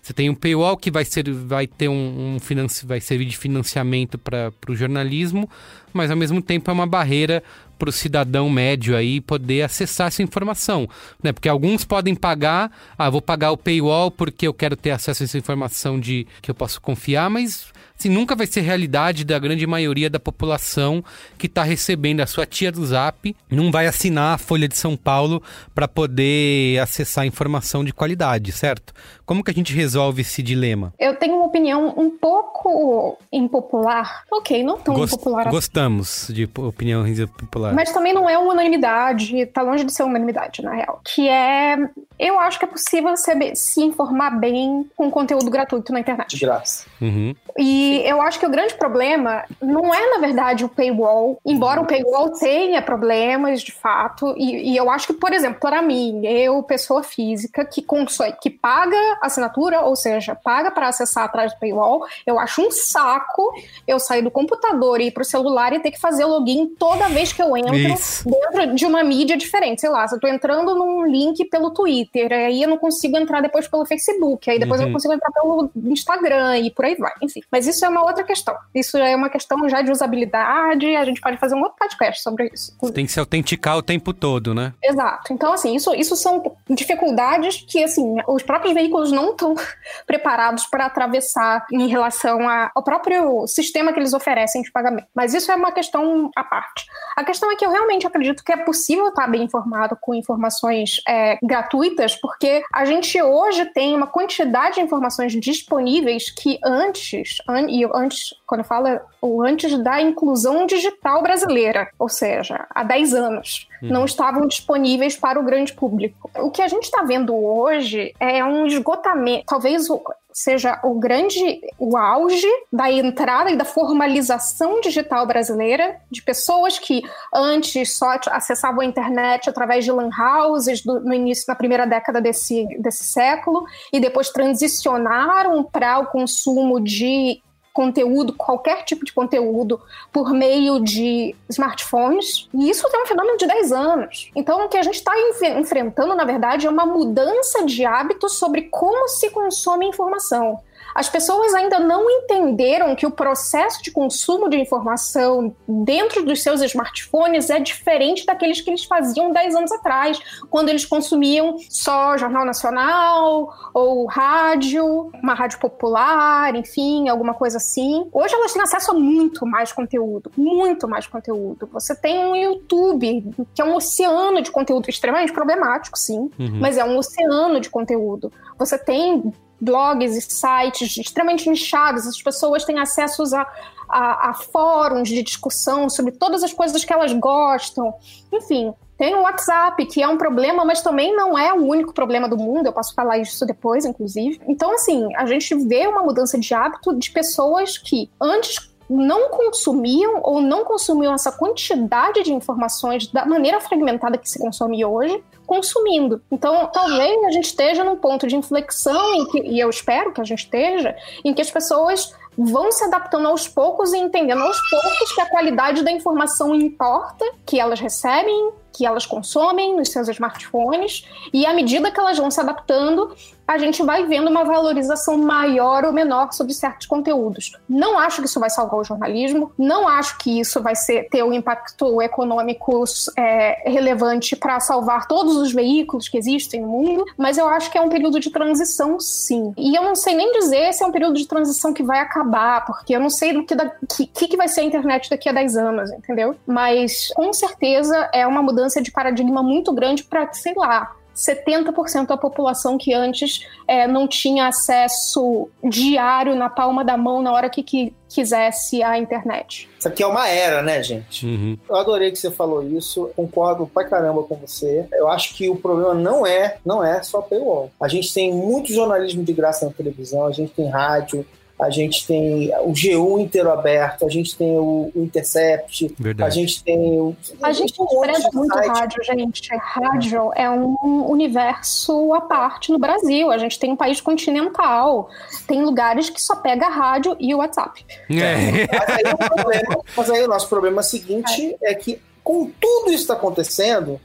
Você 0.09 0.13
tem 0.13 0.27
um 0.27 0.33
paywall 0.33 0.75
que 0.75 0.89
vai, 0.89 1.05
ser, 1.05 1.31
vai 1.31 1.67
ter 1.67 1.87
um, 1.87 2.33
um 2.33 2.39
financi, 2.39 2.83
vai 2.83 2.99
servir 2.99 3.25
de 3.25 3.37
financiamento 3.37 4.17
para 4.17 4.51
o 4.67 4.75
jornalismo, 4.75 5.47
mas 5.93 6.09
ao 6.09 6.17
mesmo 6.17 6.41
tempo 6.41 6.71
é 6.71 6.73
uma 6.73 6.87
barreira 6.87 7.43
para 7.77 7.89
o 7.89 7.91
cidadão 7.91 8.49
médio 8.49 8.97
aí 8.97 9.21
poder 9.21 9.61
acessar 9.61 10.07
essa 10.07 10.23
informação, 10.23 10.89
né? 11.21 11.31
Porque 11.31 11.47
alguns 11.47 11.85
podem 11.85 12.15
pagar, 12.15 12.71
ah, 12.97 13.07
vou 13.07 13.21
pagar 13.21 13.51
o 13.51 13.57
paywall 13.57 14.09
porque 14.09 14.47
eu 14.47 14.53
quero 14.53 14.75
ter 14.75 14.89
acesso 14.89 15.21
a 15.21 15.25
essa 15.25 15.37
informação 15.37 15.99
de 15.99 16.25
que 16.41 16.49
eu 16.49 16.55
posso 16.55 16.81
confiar, 16.81 17.29
mas 17.29 17.71
assim, 17.99 18.09
nunca 18.09 18.35
vai 18.35 18.47
ser 18.47 18.61
realidade 18.61 19.25
da 19.25 19.37
grande 19.37 19.67
maioria 19.67 20.09
da 20.09 20.19
população 20.19 21.03
que 21.37 21.47
está 21.47 21.63
recebendo 21.63 22.21
a 22.21 22.25
sua 22.25 22.45
tia 22.45 22.71
do 22.71 22.85
Zap, 22.85 23.35
não 23.51 23.71
vai 23.71 23.87
assinar 23.87 24.35
a 24.35 24.37
Folha 24.37 24.67
de 24.67 24.77
São 24.77 24.95
Paulo 24.95 25.43
para 25.75 25.87
poder 25.87 26.79
acessar 26.79 27.25
informação 27.25 27.83
de 27.83 27.91
qualidade, 27.91 28.51
certo? 28.51 28.93
Como 29.25 29.43
que 29.43 29.51
a 29.51 29.53
gente 29.53 29.73
resolve 29.73 30.21
esse 30.21 30.41
dilema? 30.41 30.93
Eu 30.97 31.15
tenho 31.15 31.35
uma 31.35 31.45
opinião 31.45 31.93
um 31.97 32.09
pouco 32.09 33.17
impopular. 33.31 34.23
Ok, 34.31 34.63
não 34.63 34.79
tão 34.79 34.95
Gost 34.95 35.13
impopular. 35.13 35.49
Gostamos 35.49 36.31
de 36.33 36.49
opinião 36.57 37.05
impopular. 37.07 37.73
Mas 37.75 37.91
também 37.91 38.13
não 38.13 38.29
é 38.29 38.37
uma 38.37 38.53
unanimidade, 38.53 39.45
tá 39.47 39.61
longe 39.61 39.83
de 39.83 39.93
ser 39.93 40.03
uma 40.03 40.11
unanimidade, 40.11 40.63
na 40.63 40.73
real. 40.73 41.01
Que 41.03 41.27
é. 41.27 41.77
Eu 42.17 42.39
acho 42.39 42.57
que 42.59 42.65
é 42.65 42.67
possível 42.67 43.15
se, 43.15 43.55
se 43.55 43.81
informar 43.81 44.31
bem 44.31 44.89
com 44.95 45.11
conteúdo 45.11 45.49
gratuito 45.49 45.93
na 45.93 45.99
internet. 45.99 46.35
De 46.35 46.45
graça. 46.45 46.85
Uhum. 46.99 47.35
E 47.57 48.01
eu 48.05 48.21
acho 48.21 48.39
que 48.39 48.45
o 48.45 48.49
grande 48.49 48.75
problema 48.75 49.43
não 49.61 49.93
é, 49.93 50.11
na 50.11 50.19
verdade, 50.19 50.63
o 50.63 50.69
paywall, 50.69 51.39
embora 51.45 51.81
o 51.81 51.85
paywall 51.85 52.31
tenha 52.31 52.81
problemas 52.81 53.61
de 53.61 53.71
fato. 53.71 54.33
E, 54.37 54.71
e 54.71 54.77
eu 54.77 54.89
acho 54.89 55.07
que, 55.07 55.13
por 55.13 55.33
exemplo, 55.33 55.59
para 55.59 55.81
mim, 55.81 56.25
eu, 56.25 56.61
pessoa 56.63 57.03
física, 57.03 57.65
que, 57.65 57.81
consome, 57.81 58.33
que 58.41 58.49
paga 58.49 58.97
assinatura, 59.21 59.81
ou 59.81 59.95
seja, 59.95 60.35
paga 60.35 60.71
para 60.71 60.87
acessar 60.87 61.25
atrás 61.25 61.53
do 61.53 61.59
paywall, 61.59 62.05
eu 62.25 62.39
acho 62.39 62.61
um 62.61 62.71
saco 62.71 63.53
eu 63.87 63.99
sair 63.99 64.21
do 64.21 64.31
computador 64.31 65.01
e 65.01 65.07
ir 65.07 65.11
pro 65.11 65.25
celular 65.25 65.73
e 65.73 65.79
ter 65.79 65.91
que 65.91 65.99
fazer 65.99 66.25
login 66.25 66.67
toda 66.77 67.09
vez 67.09 67.33
que 67.33 67.41
eu 67.41 67.55
entro 67.55 67.75
Isso. 67.75 68.29
dentro 68.29 68.75
de 68.75 68.85
uma 68.85 69.03
mídia 69.03 69.37
diferente. 69.37 69.81
Sei 69.81 69.89
lá, 69.89 70.07
se 70.07 70.15
eu 70.15 70.19
tô 70.19 70.27
entrando 70.27 70.75
num 70.75 71.05
link 71.05 71.45
pelo 71.45 71.71
Twitter, 71.71 72.31
aí 72.31 72.61
eu 72.61 72.69
não 72.69 72.77
consigo 72.77 73.17
entrar 73.17 73.41
depois 73.41 73.67
pelo 73.67 73.85
Facebook, 73.85 74.49
aí 74.49 74.59
depois 74.59 74.79
uhum. 74.79 74.85
eu 74.85 74.89
não 74.89 74.93
consigo 74.93 75.13
entrar 75.13 75.31
pelo 75.31 75.71
Instagram 75.75 76.57
e 76.59 76.71
por 76.71 76.85
aí 76.85 76.95
vai. 76.95 77.13
Enfim. 77.21 77.38
Mas 77.51 77.67
isso 77.67 77.83
é 77.85 77.89
uma 77.89 78.03
outra 78.03 78.23
questão. 78.23 78.55
Isso 78.73 78.97
é 78.97 79.15
uma 79.15 79.29
questão 79.29 79.67
já 79.69 79.81
de 79.81 79.91
usabilidade, 79.91 80.95
a 80.95 81.05
gente 81.05 81.21
pode 81.21 81.37
fazer 81.37 81.55
um 81.55 81.61
outro 81.61 81.77
podcast 81.77 82.21
sobre 82.21 82.49
isso. 82.53 82.77
Tem 82.93 83.05
que 83.05 83.11
se 83.11 83.19
autenticar 83.19 83.77
o 83.77 83.81
tempo 83.81 84.13
todo, 84.13 84.53
né? 84.53 84.73
Exato. 84.83 85.33
Então, 85.33 85.53
assim, 85.53 85.75
isso, 85.75 85.93
isso 85.93 86.15
são 86.15 86.55
dificuldades 86.69 87.65
que, 87.67 87.83
assim, 87.83 88.17
os 88.27 88.43
próprios 88.43 88.73
veículos 88.73 89.11
não 89.11 89.31
estão 89.31 89.55
preparados 90.05 90.65
para 90.65 90.85
atravessar 90.85 91.65
em 91.71 91.87
relação 91.87 92.39
ao 92.73 92.83
próprio 92.83 93.47
sistema 93.47 93.93
que 93.93 93.99
eles 93.99 94.13
oferecem 94.13 94.61
de 94.61 94.71
pagamento. 94.71 95.07
Mas 95.15 95.33
isso 95.33 95.51
é 95.51 95.55
uma 95.55 95.71
questão 95.71 96.29
à 96.35 96.43
parte. 96.43 96.85
A 97.15 97.23
questão 97.23 97.51
é 97.51 97.55
que 97.55 97.65
eu 97.65 97.71
realmente 97.71 98.07
acredito 98.07 98.43
que 98.43 98.51
é 98.51 98.57
possível 98.57 99.09
estar 99.09 99.27
bem 99.27 99.43
informado 99.43 99.97
com 99.99 100.13
informações 100.13 101.01
é, 101.07 101.37
gratuitas, 101.43 102.15
porque 102.15 102.63
a 102.73 102.85
gente 102.85 103.21
hoje 103.21 103.65
tem 103.73 103.95
uma 103.95 104.07
quantidade 104.07 104.75
de 104.75 104.81
informações 104.81 105.33
disponíveis 105.33 106.29
que 106.29 106.59
antes, 106.63 107.28
an 107.47 107.69
e 107.69 107.85
antes, 107.93 108.33
quando 108.49 108.61
eu 108.61 108.65
falo 108.65 108.99
o 109.21 109.43
antes 109.43 109.77
da 109.77 110.01
inclusão 110.01 110.65
digital 110.65 111.21
brasileira, 111.21 111.87
ou 111.99 112.09
seja, 112.09 112.65
há 112.71 112.83
10 112.83 113.13
anos, 113.13 113.69
uhum. 113.79 113.89
não 113.89 114.05
estavam 114.05 114.47
disponíveis 114.47 115.15
para 115.15 115.39
o 115.39 115.43
grande 115.43 115.71
público. 115.71 116.31
O 116.35 116.49
que 116.49 116.63
a 116.63 116.67
gente 116.67 116.85
está 116.85 117.03
vendo 117.03 117.35
hoje 117.35 118.11
é 118.19 118.43
um 118.43 118.65
esgotamento, 118.65 119.45
talvez 119.45 119.87
seja 120.33 120.79
o 120.83 120.95
grande, 120.95 121.61
o 121.77 121.95
auge 121.95 122.47
da 122.73 122.91
entrada 122.91 123.51
e 123.51 123.55
da 123.55 123.65
formalização 123.65 124.81
digital 124.81 125.27
brasileira, 125.27 125.97
de 126.09 126.23
pessoas 126.23 126.79
que 126.79 127.03
antes 127.31 127.97
só 127.97 128.15
acessavam 128.31 128.81
a 128.81 128.85
internet 128.85 129.47
através 129.47 129.85
de 129.85 129.91
lan 129.91 130.09
houses 130.09 130.81
do, 130.81 131.01
no 131.01 131.13
início, 131.13 131.45
na 131.47 131.55
primeira 131.55 131.85
década 131.85 132.19
desse, 132.19 132.65
desse 132.79 133.03
século, 133.03 133.63
e 133.93 133.99
depois 133.99 134.29
transicionaram 134.29 135.63
para 135.63 135.99
o 135.99 136.07
consumo 136.07 136.79
de 136.79 137.43
conteúdo, 137.79 138.33
qualquer 138.33 138.83
tipo 138.83 139.05
de 139.05 139.13
conteúdo, 139.13 139.79
por 140.11 140.33
meio 140.33 140.81
de 140.81 141.33
smartphones. 141.47 142.49
E 142.53 142.69
isso 142.69 142.85
é 142.85 143.03
um 143.03 143.05
fenômeno 143.05 143.37
de 143.37 143.47
10 143.47 143.71
anos. 143.71 144.29
Então, 144.35 144.65
o 144.65 144.67
que 144.67 144.77
a 144.77 144.83
gente 144.83 144.95
está 144.95 145.13
enfrentando, 145.57 146.13
na 146.13 146.25
verdade, 146.25 146.67
é 146.67 146.69
uma 146.69 146.85
mudança 146.85 147.65
de 147.65 147.85
hábitos 147.85 148.33
sobre 148.33 148.63
como 148.63 149.07
se 149.07 149.29
consome 149.29 149.85
informação. 149.85 150.59
As 150.93 151.09
pessoas 151.09 151.53
ainda 151.53 151.79
não 151.79 152.09
entenderam 152.09 152.95
que 152.95 153.05
o 153.05 153.11
processo 153.11 153.81
de 153.81 153.91
consumo 153.91 154.49
de 154.49 154.57
informação 154.57 155.55
dentro 155.67 156.23
dos 156.25 156.41
seus 156.41 156.61
smartphones 156.61 157.49
é 157.49 157.59
diferente 157.59 158.25
daqueles 158.25 158.61
que 158.61 158.69
eles 158.69 158.83
faziam 158.85 159.31
10 159.31 159.55
anos 159.55 159.71
atrás, 159.71 160.19
quando 160.49 160.69
eles 160.69 160.85
consumiam 160.85 161.57
só 161.69 162.17
Jornal 162.17 162.45
Nacional 162.45 163.53
ou 163.73 164.05
rádio, 164.05 165.11
uma 165.21 165.33
rádio 165.33 165.59
popular, 165.59 166.55
enfim, 166.55 167.09
alguma 167.09 167.33
coisa 167.33 167.57
assim. 167.57 168.07
Hoje 168.11 168.33
elas 168.33 168.53
têm 168.53 168.61
acesso 168.61 168.91
a 168.91 168.93
muito 168.93 169.45
mais 169.45 169.71
conteúdo, 169.71 170.31
muito 170.35 170.87
mais 170.87 171.07
conteúdo. 171.07 171.69
Você 171.71 171.95
tem 171.95 172.25
um 172.25 172.35
YouTube, 172.35 173.33
que 173.53 173.61
é 173.61 173.65
um 173.65 173.75
oceano 173.75 174.41
de 174.41 174.51
conteúdo 174.51 174.89
extremamente 174.89 175.31
problemático, 175.31 175.97
sim, 175.97 176.29
uhum. 176.39 176.59
mas 176.59 176.77
é 176.77 176.83
um 176.83 176.97
oceano 176.97 177.59
de 177.59 177.69
conteúdo. 177.69 178.31
Você 178.57 178.77
tem 178.77 179.33
blogs 179.59 180.15
e 180.15 180.21
sites 180.21 180.97
extremamente 180.97 181.49
nichados, 181.49 182.07
as 182.07 182.21
pessoas 182.21 182.63
têm 182.65 182.79
acesso 182.79 183.23
a, 183.35 183.47
a, 183.87 184.29
a, 184.29 184.33
fóruns 184.33 185.09
de 185.09 185.21
discussão 185.21 185.89
sobre 185.89 186.11
todas 186.11 186.43
as 186.43 186.53
coisas 186.53 186.83
que 186.83 186.93
elas 186.93 187.13
gostam. 187.13 187.93
Enfim, 188.31 188.73
tem 188.97 189.15
o 189.15 189.21
WhatsApp, 189.21 189.85
que 189.85 190.01
é 190.01 190.07
um 190.07 190.17
problema, 190.17 190.65
mas 190.65 190.81
também 190.81 191.15
não 191.15 191.37
é 191.37 191.53
o 191.53 191.65
único 191.65 191.93
problema 191.93 192.27
do 192.27 192.37
mundo, 192.37 192.65
eu 192.65 192.73
posso 192.73 192.93
falar 192.93 193.17
isso 193.17 193.45
depois, 193.45 193.85
inclusive. 193.85 194.41
Então, 194.47 194.73
assim, 194.73 195.07
a 195.15 195.25
gente 195.25 195.55
vê 195.67 195.87
uma 195.87 196.03
mudança 196.03 196.37
de 196.37 196.53
hábito 196.53 196.97
de 196.97 197.09
pessoas 197.11 197.77
que 197.77 198.09
antes 198.21 198.68
não 198.89 199.29
consumiam 199.29 200.19
ou 200.23 200.41
não 200.41 200.63
consumiam 200.65 201.13
essa 201.13 201.31
quantidade 201.31 202.23
de 202.23 202.33
informações 202.33 203.07
da 203.07 203.25
maneira 203.25 203.59
fragmentada 203.59 204.17
que 204.17 204.27
se 204.27 204.39
consome 204.39 204.83
hoje, 204.83 205.23
consumindo. 205.45 206.21
Então, 206.31 206.67
talvez 206.67 207.23
a 207.25 207.31
gente 207.31 207.45
esteja 207.45 207.83
num 207.83 207.95
ponto 207.95 208.25
de 208.25 208.35
inflexão, 208.35 209.13
em 209.13 209.25
que, 209.27 209.39
e 209.41 209.59
eu 209.59 209.69
espero 209.69 210.11
que 210.11 210.21
a 210.21 210.23
gente 210.23 210.43
esteja, 210.43 210.95
em 211.23 211.33
que 211.33 211.41
as 211.41 211.51
pessoas 211.51 212.13
vão 212.37 212.71
se 212.71 212.83
adaptando 212.85 213.27
aos 213.27 213.47
poucos 213.47 213.91
e 213.91 213.97
entendendo 213.97 214.41
aos 214.41 214.57
poucos 214.69 215.11
que 215.13 215.21
a 215.21 215.29
qualidade 215.29 215.83
da 215.83 215.91
informação 215.91 216.55
importa, 216.55 217.25
que 217.45 217.59
elas 217.59 217.79
recebem, 217.79 218.51
que 218.71 218.85
elas 218.85 219.05
consomem 219.05 219.75
nos 219.75 219.89
seus 219.89 220.07
smartphones, 220.07 221.05
e 221.33 221.45
à 221.45 221.53
medida 221.53 221.91
que 221.91 221.99
elas 221.99 222.17
vão 222.17 222.31
se 222.31 222.39
adaptando, 222.39 223.13
a 223.49 223.57
gente 223.57 223.81
vai 223.81 224.05
vendo 224.05 224.29
uma 224.29 224.43
valorização 224.43 225.17
maior 225.17 225.83
ou 225.83 225.91
menor 225.91 226.31
sobre 226.31 226.53
certos 226.53 226.85
conteúdos. 226.85 227.51
Não 227.67 227.97
acho 227.97 228.21
que 228.21 228.27
isso 228.27 228.39
vai 228.39 228.49
salvar 228.49 228.79
o 228.79 228.83
jornalismo, 228.83 229.51
não 229.57 229.87
acho 229.87 230.19
que 230.19 230.39
isso 230.39 230.61
vai 230.61 230.75
ser, 230.75 231.09
ter 231.09 231.23
um 231.23 231.33
impacto 231.33 231.99
econômico 231.99 232.83
é, 233.17 233.67
relevante 233.67 234.35
para 234.35 234.59
salvar 234.59 235.07
todos 235.07 235.35
os 235.35 235.51
veículos 235.51 236.07
que 236.07 236.15
existem 236.15 236.61
no 236.61 236.67
mundo, 236.67 237.05
mas 237.17 237.39
eu 237.39 237.47
acho 237.47 237.71
que 237.71 237.77
é 237.77 237.81
um 237.81 237.89
período 237.89 238.19
de 238.19 238.29
transição, 238.29 238.99
sim. 238.99 239.51
E 239.57 239.75
eu 239.75 239.81
não 239.81 239.95
sei 239.95 240.15
nem 240.15 240.31
dizer 240.31 240.71
se 240.71 240.83
é 240.83 240.85
um 240.85 240.91
período 240.91 241.15
de 241.15 241.27
transição 241.27 241.73
que 241.73 241.81
vai 241.81 242.01
acabar, 242.01 242.63
porque 242.67 242.95
eu 242.95 242.99
não 242.99 243.09
sei 243.09 243.33
do 243.33 243.43
que, 243.43 243.55
da, 243.55 243.71
que, 243.89 244.05
que 244.05 244.37
vai 244.37 244.47
ser 244.47 244.61
a 244.61 244.65
internet 244.65 245.09
daqui 245.09 245.27
a 245.27 245.31
10 245.31 245.57
anos, 245.57 245.91
entendeu? 245.91 246.35
Mas 246.45 247.07
com 247.15 247.33
certeza 247.33 248.11
é 248.13 248.27
uma 248.27 248.43
mudança 248.43 248.79
de 248.79 248.91
paradigma 248.91 249.41
muito 249.41 249.73
grande 249.73 250.03
para, 250.03 250.31
sei 250.33 250.53
lá, 250.55 250.98
70% 251.19 252.07
da 252.07 252.17
população 252.17 252.77
que 252.77 252.93
antes 252.93 253.45
é, 253.67 253.85
não 253.87 254.07
tinha 254.07 254.47
acesso 254.47 255.49
diário 255.63 256.33
na 256.35 256.49
palma 256.49 256.83
da 256.83 256.95
mão 256.95 257.21
na 257.21 257.33
hora 257.33 257.49
que, 257.49 257.61
que 257.61 257.93
quisesse 258.07 258.81
a 258.81 258.97
internet. 258.97 259.69
Isso 259.77 259.87
aqui 259.87 260.01
é 260.01 260.07
uma 260.07 260.27
era, 260.27 260.61
né, 260.61 260.81
gente? 260.81 261.25
Uhum. 261.25 261.57
Eu 261.69 261.75
adorei 261.75 262.11
que 262.11 262.17
você 262.17 262.31
falou 262.31 262.63
isso, 262.63 263.11
concordo 263.15 263.67
pra 263.67 263.83
caramba 263.83 264.23
com 264.23 264.35
você. 264.35 264.87
Eu 264.93 265.09
acho 265.09 265.35
que 265.35 265.49
o 265.49 265.55
problema 265.55 265.93
não 265.93 266.25
é, 266.25 266.57
não 266.65 266.83
é 266.83 267.03
só 267.03 267.21
paywall. 267.21 267.69
A 267.79 267.87
gente 267.87 268.13
tem 268.13 268.33
muito 268.33 268.73
jornalismo 268.73 269.23
de 269.23 269.33
graça 269.33 269.65
na 269.65 269.71
televisão, 269.71 270.25
a 270.25 270.31
gente 270.31 270.53
tem 270.53 270.69
rádio, 270.69 271.25
a 271.59 271.69
gente 271.69 272.07
tem 272.07 272.51
o 272.61 272.71
G1 272.71 273.19
inteiro 273.19 273.51
aberto, 273.51 274.05
a 274.05 274.09
gente 274.09 274.35
tem 274.37 274.57
o, 274.57 274.89
Intercept, 274.95 275.93
Verdade. 275.99 276.29
a 276.29 276.33
gente 276.33 276.63
tem 276.63 276.77
o. 276.99 277.15
A, 277.41 277.51
gente 277.51 277.73
preza 277.99 278.29
muito 278.33 278.53
site. 278.53 278.67
rádio, 278.67 279.03
gente. 279.03 279.55
Rádio 279.57 280.31
é 280.35 280.49
um 280.49 281.09
universo 281.09 282.13
à 282.13 282.21
parte 282.21 282.71
no 282.71 282.79
Brasil. 282.79 283.29
A 283.29 283.37
gente 283.37 283.59
tem 283.59 283.73
um 283.73 283.75
país 283.75 283.99
continental. 283.99 285.09
Tem 285.47 285.61
lugares 285.61 286.09
que 286.09 286.21
só 286.21 286.35
pega 286.37 286.69
rádio 286.69 287.17
e 287.19 287.35
o 287.35 287.39
WhatsApp. 287.39 287.85
É. 288.09 288.67
Mas, 288.71 288.89
aí 288.89 289.13
o 289.13 289.17
problema, 289.17 289.83
mas 289.97 290.09
aí 290.09 290.23
o 290.23 290.27
nosso 290.27 290.47
problema 290.47 290.81
seguinte 290.81 291.57
é, 291.61 291.71
é 291.71 291.75
que, 291.75 292.01
com 292.23 292.49
tudo 292.59 292.91
isso 292.91 293.01
está 293.03 293.15
acontecendo, 293.15 293.99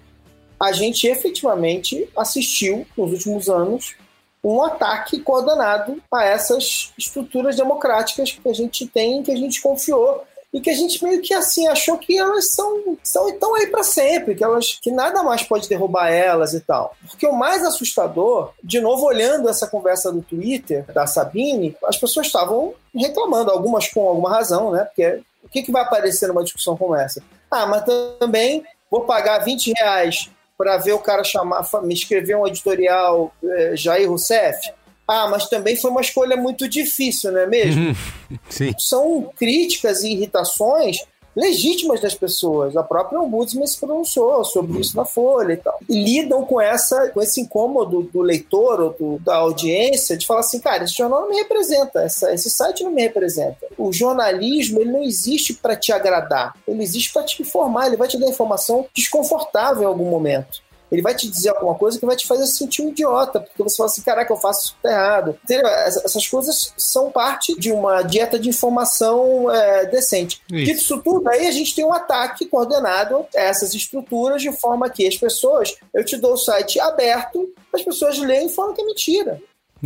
a 0.59 0.73
gente 0.73 1.07
efetivamente 1.07 2.09
assistiu 2.17 2.85
nos 2.97 3.13
últimos 3.13 3.49
anos 3.49 3.95
um 4.53 4.63
ataque 4.63 5.21
coordenado 5.21 6.03
a 6.13 6.25
essas 6.25 6.93
estruturas 6.99 7.57
democráticas 7.57 8.33
que 8.33 8.49
a 8.49 8.53
gente 8.53 8.87
tem, 8.87 9.23
que 9.23 9.33
a 9.33 9.37
gente 9.37 9.61
confiou 9.63 10.23
e 10.53 10.61
que 10.61 10.71
a 10.71 10.75
gente 10.75 11.03
meio 11.03 11.21
que 11.21 11.35
assim 11.35 11.67
achou 11.67 11.99
que 11.99 12.17
elas 12.17 12.53
são, 12.53 12.97
são 13.03 13.29
estão 13.29 13.55
aí 13.57 13.67
para 13.67 13.83
sempre, 13.83 14.37
que 14.37 14.45
elas 14.45 14.79
que 14.81 14.93
nada 14.93 15.21
mais 15.25 15.43
pode 15.43 15.69
derrubar 15.69 16.13
elas 16.13 16.55
e 16.55 16.61
tal. 16.61 16.95
Porque 17.11 17.27
o 17.27 17.33
mais 17.33 17.65
assustador, 17.65 18.53
de 18.63 18.81
novo 18.81 19.05
olhando 19.05 19.49
essa 19.49 19.67
conversa 19.67 20.13
do 20.13 20.23
Twitter 20.23 20.85
da 20.93 21.09
Sabine, 21.09 21.77
as 21.87 21.97
pessoas 21.97 22.27
estavam 22.27 22.73
reclamando, 22.95 23.51
algumas 23.51 23.89
com 23.89 24.07
alguma 24.07 24.31
razão, 24.31 24.71
né? 24.71 24.85
Porque 24.85 25.23
o 25.43 25.49
que, 25.49 25.63
que 25.63 25.73
vai 25.73 25.83
aparecer 25.83 26.29
numa 26.29 26.45
discussão 26.45 26.77
como 26.77 26.95
essa? 26.95 27.21
Ah, 27.51 27.67
mas 27.67 27.85
também 28.21 28.63
vou 28.89 29.01
pagar 29.01 29.39
20 29.39 29.73
reais 29.77 30.31
para 30.57 30.77
ver 30.79 30.93
o 30.93 30.99
cara 30.99 31.25
chamar, 31.25 31.65
me 31.83 31.95
escrever 31.95 32.37
um 32.37 32.47
editorial 32.47 33.35
é, 33.43 33.77
Jair 33.77 34.09
Rousseff. 34.09 34.73
Ah, 35.07 35.29
mas 35.29 35.49
também 35.49 35.77
foi 35.77 35.91
uma 35.91 36.01
escolha 36.01 36.37
muito 36.37 36.67
difícil, 36.67 37.31
não 37.31 37.41
é 37.41 37.47
mesmo? 37.47 37.95
Sim. 38.49 38.73
São 38.79 39.31
críticas 39.37 40.03
e 40.03 40.13
irritações 40.13 40.97
legítimas 41.35 42.01
das 42.01 42.15
pessoas. 42.15 42.77
A 42.77 42.83
própria 42.83 43.21
Ombudsman 43.21 43.67
se 43.67 43.79
pronunciou 43.79 44.45
sobre 44.45 44.81
isso 44.81 44.97
na 44.97 45.05
Folha 45.05 45.55
e 45.55 45.57
tal. 45.57 45.79
E 45.89 46.03
lidam 46.03 46.45
com, 46.45 46.61
essa, 46.61 47.09
com 47.11 47.21
esse 47.21 47.41
incômodo 47.41 48.03
do 48.03 48.21
leitor 48.21 48.81
ou 48.81 48.93
do, 48.93 49.19
da 49.21 49.37
audiência 49.37 50.17
de 50.17 50.27
falar 50.27 50.41
assim, 50.41 50.61
cara, 50.61 50.85
esse 50.85 50.95
jornal 50.95 51.23
não 51.23 51.31
me 51.31 51.37
representa, 51.37 52.01
essa, 52.03 52.33
esse 52.33 52.51
site 52.51 52.85
não 52.85 52.91
me 52.91 53.03
representa. 53.03 53.67
O 53.77 53.93
jornalismo, 53.93 54.81
ele 54.81 54.93
não 54.93 55.03
existe 55.03 55.55
para 55.55 55.77
te 55.77 55.93
agradar, 55.93 56.55
ele 56.67 56.83
existe 56.83 57.13
para 57.13 57.25
te 57.25 57.41
informar, 57.43 57.87
ele 57.87 57.97
vai 57.97 58.09
te 58.09 58.19
dar 58.19 58.27
informação 58.27 58.87
desconfortável 58.95 59.83
em 59.83 59.87
algum 59.87 60.09
momento 60.09 60.64
ele 60.91 61.03
vai 61.03 61.15
te 61.15 61.29
dizer 61.29 61.51
alguma 61.51 61.75
coisa 61.75 61.99
que 61.99 62.07
vai 62.07 62.17
te 62.17 62.27
fazer 62.27 62.47
sentir 62.47 62.83
um 62.83 62.89
idiota, 62.89 63.41
porque 63.41 63.63
você 63.63 63.77
fala 63.77 63.89
assim, 63.89 64.03
caraca, 64.03 64.33
eu 64.33 64.37
faço 64.37 64.65
isso 64.65 64.77
errado. 64.85 65.39
Entendeu? 65.45 65.67
Essas 65.67 66.27
coisas 66.27 66.73
são 66.77 67.11
parte 67.11 67.59
de 67.59 67.73
uma 67.73 68.03
dieta 68.03 68.39
de 68.39 68.49
informação 68.49 69.51
é, 69.51 69.87
decente. 69.87 70.41
Isso. 70.51 70.65
Dito 70.65 70.79
isso 70.81 71.03
tudo, 71.03 71.29
aí 71.29 71.47
a 71.47 71.53
gente 71.53 71.75
tem 71.75 71.85
um 71.85 71.93
ataque 71.93 72.47
coordenado 72.47 73.27
a 73.35 73.41
essas 73.41 73.75
estruturas 73.75 74.43
de 74.43 74.53
forma 74.53 74.89
que 74.91 75.07
as 75.07 75.17
pessoas, 75.17 75.77
eu 75.93 76.05
te 76.05 76.17
dou 76.17 76.35
o 76.35 76.39
site 76.39 76.79
aberto, 76.81 77.53
as 77.73 77.83
pessoas 77.83 78.19
leem 78.19 78.47
e 78.47 78.51
falam 78.51 78.75
que 78.75 78.83
é 78.83 78.85
mentira. 78.85 79.41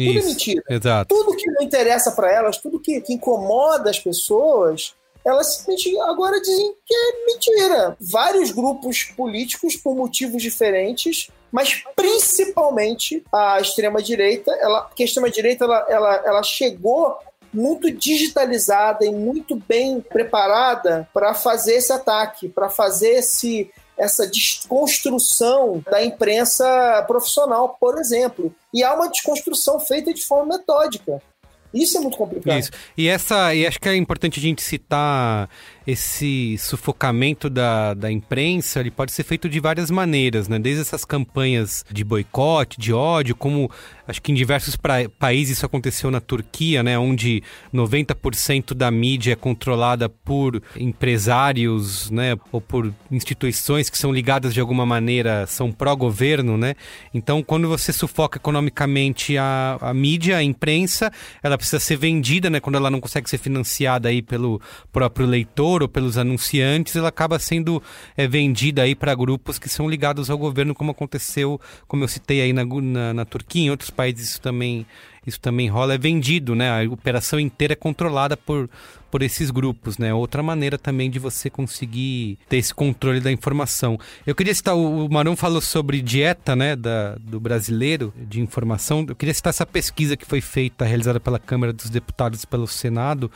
Tudo 0.07 0.19
é 0.19 0.23
mentira. 0.23 0.63
Exato. 0.69 1.15
Tudo 1.15 1.37
que 1.37 1.51
não 1.51 1.63
interessa 1.63 2.13
para 2.13 2.33
elas, 2.33 2.59
tudo 2.59 2.79
que, 2.79 3.01
que 3.01 3.15
incomoda 3.15 3.91
as 3.91 3.99
pessoas, 3.99 4.95
elas 5.29 5.57
simplesmente 5.57 6.01
agora 6.01 6.41
dizem 6.41 6.74
que 6.87 6.95
é 6.95 7.26
mentira. 7.26 7.97
Vários 8.01 8.51
grupos 8.51 9.05
políticos, 9.05 9.76
por 9.76 9.95
motivos 9.95 10.43
diferentes, 10.43 11.29
mas 11.53 11.83
principalmente 11.95 13.22
a 13.33 13.61
extrema-direita, 13.61 14.51
ela, 14.61 14.83
porque 14.83 15.03
a 15.03 15.07
extrema-direita 15.07 15.64
ela, 15.64 15.87
ela, 15.89 16.14
ela 16.24 16.43
chegou 16.43 17.18
muito 17.53 17.91
digitalizada 17.91 19.05
e 19.05 19.11
muito 19.11 19.57
bem 19.57 20.01
preparada 20.01 21.09
para 21.12 21.35
fazer 21.35 21.74
esse 21.74 21.93
ataque, 21.93 22.49
para 22.49 22.68
fazer 22.68 23.11
esse, 23.11 23.70
essa 23.97 24.26
desconstrução 24.26 25.83
da 25.91 26.03
imprensa 26.05 27.03
profissional, 27.07 27.76
por 27.81 27.99
exemplo. 27.99 28.55
E 28.72 28.83
há 28.83 28.95
uma 28.95 29.09
desconstrução 29.09 29.81
feita 29.81 30.12
de 30.12 30.24
forma 30.24 30.59
metódica. 30.59 31.22
Isso 31.73 31.99
é 31.99 32.01
muito 32.01 32.16
complicado. 32.16 32.59
Isso. 32.59 32.71
E 32.97 33.09
essa, 33.09 33.55
e 33.55 33.66
acho 33.66 33.79
que 33.79 33.89
é 33.89 33.97
importante 33.97 34.39
a 34.39 34.43
gente 34.43 34.62
citar 34.62 35.49
esse 35.89 36.59
sufocamento 36.59 37.49
da, 37.49 37.95
da 37.95 38.12
imprensa, 38.12 38.78
ele 38.78 38.91
pode 38.91 39.11
ser 39.11 39.22
feito 39.22 39.49
de 39.49 39.59
várias 39.59 39.91
maneiras, 39.91 40.47
né? 40.47 40.59
Desde 40.59 40.82
essas 40.82 41.03
campanhas 41.03 41.82
de 41.91 42.05
boicote, 42.05 42.78
de 42.78 42.93
ódio, 42.93 43.34
como 43.34 43.70
acho 44.07 44.20
que 44.20 44.30
em 44.30 44.34
diversos 44.34 44.76
pra, 44.76 45.09
países 45.18 45.57
isso 45.57 45.64
aconteceu 45.64 46.11
na 46.11 46.20
Turquia, 46.20 46.82
né, 46.82 46.99
onde 46.99 47.43
90% 47.74 48.74
da 48.74 48.91
mídia 48.91 49.32
é 49.32 49.36
controlada 49.36 50.11
por 50.11 50.62
empresários, 50.76 52.11
né, 52.11 52.36
ou 52.53 52.61
por 52.61 52.93
instituições 53.11 53.89
que 53.89 53.97
são 53.97 54.12
ligadas 54.12 54.53
de 54.53 54.61
alguma 54.61 54.84
maneira, 54.84 55.47
são 55.47 55.72
pró-governo, 55.72 56.59
né? 56.59 56.74
Então, 57.14 57.43
quando 57.43 57.66
você 57.66 57.93
sufoca 57.93 58.39
economicamente 58.39 59.39
a, 59.39 59.78
a 59.80 59.95
mídia, 59.95 60.36
a 60.36 60.43
imprensa, 60.43 61.11
ela 61.43 61.57
precisa 61.57 61.80
ser 61.80 61.97
vendida, 61.97 62.51
né, 62.51 62.61
quando 62.61 62.76
ela 62.76 62.91
não 62.91 63.01
consegue 63.01 63.28
ser 63.28 63.39
financiada 63.39 64.11
aí 64.11 64.20
pelo 64.20 64.61
próprio 64.93 65.26
leitor 65.26 65.78
ou 65.83 65.89
pelos 65.89 66.18
anunciantes, 66.18 66.97
ela 66.97 67.09
acaba 67.09 67.39
sendo 67.39 67.83
é, 68.16 68.26
vendida 68.26 68.83
aí 68.83 68.95
para 68.95 69.14
grupos 69.14 69.59
que 69.59 69.68
são 69.68 69.89
ligados 69.89 70.31
ao 70.31 70.39
governo, 70.39 70.74
como 70.74 70.91
aconteceu, 70.91 71.61
como 71.87 72.05
eu 72.05 72.09
citei 72.09 72.41
aí 72.41 72.53
na, 72.53 72.64
na, 72.64 73.14
na 73.14 73.24
Turquia, 73.24 73.62
em 73.62 73.70
outros 73.70 73.91
países 73.91 74.31
isso 74.31 74.41
também 74.41 74.87
isso 75.27 75.41
também 75.41 75.69
rola, 75.69 75.95
é 75.95 75.99
vendido, 75.99 76.55
né? 76.55 76.71
A 76.71 76.91
operação 76.91 77.39
inteira 77.39 77.73
é 77.73 77.77
controlada 77.77 78.37
por, 78.37 78.69
por 79.11 79.23
esses 79.23 79.51
grupos, 79.51 79.99
né? 79.99 80.12
Outra 80.12 80.43
maneira 80.43 80.79
também 80.79 81.11
de 81.11 81.19
você 81.19 81.51
conseguir 81.51 82.39
ter 82.49 82.59
esse 82.59 82.75
controle 82.75 83.21
da 83.21 83.31
informação. 83.31 83.99
Eu 84.27 84.35
queria 84.35 84.55
citar, 84.55 84.77
o 84.77 85.09
Marão 85.09 85.37
falou 85.37 85.61
sobre 85.61 86.01
dieta, 86.01 86.55
né, 86.55 86.77
da, 86.77 87.16
do 87.16 87.41
brasileiro 87.41 88.12
de 88.16 88.41
informação. 88.41 89.05
Eu 89.09 89.16
queria 89.16 89.35
citar 89.35 89.51
essa 89.51 89.66
pesquisa 89.66 90.16
que 90.16 90.27
foi 90.27 90.41
feita, 90.41 90.85
realizada 90.85 91.21
pela 91.21 91.39
Câmara 91.39 91.73
dos 91.73 91.91
Deputados 91.91 92.43
e 92.43 92.47
pelo 92.47 92.66
Senado 92.66 93.31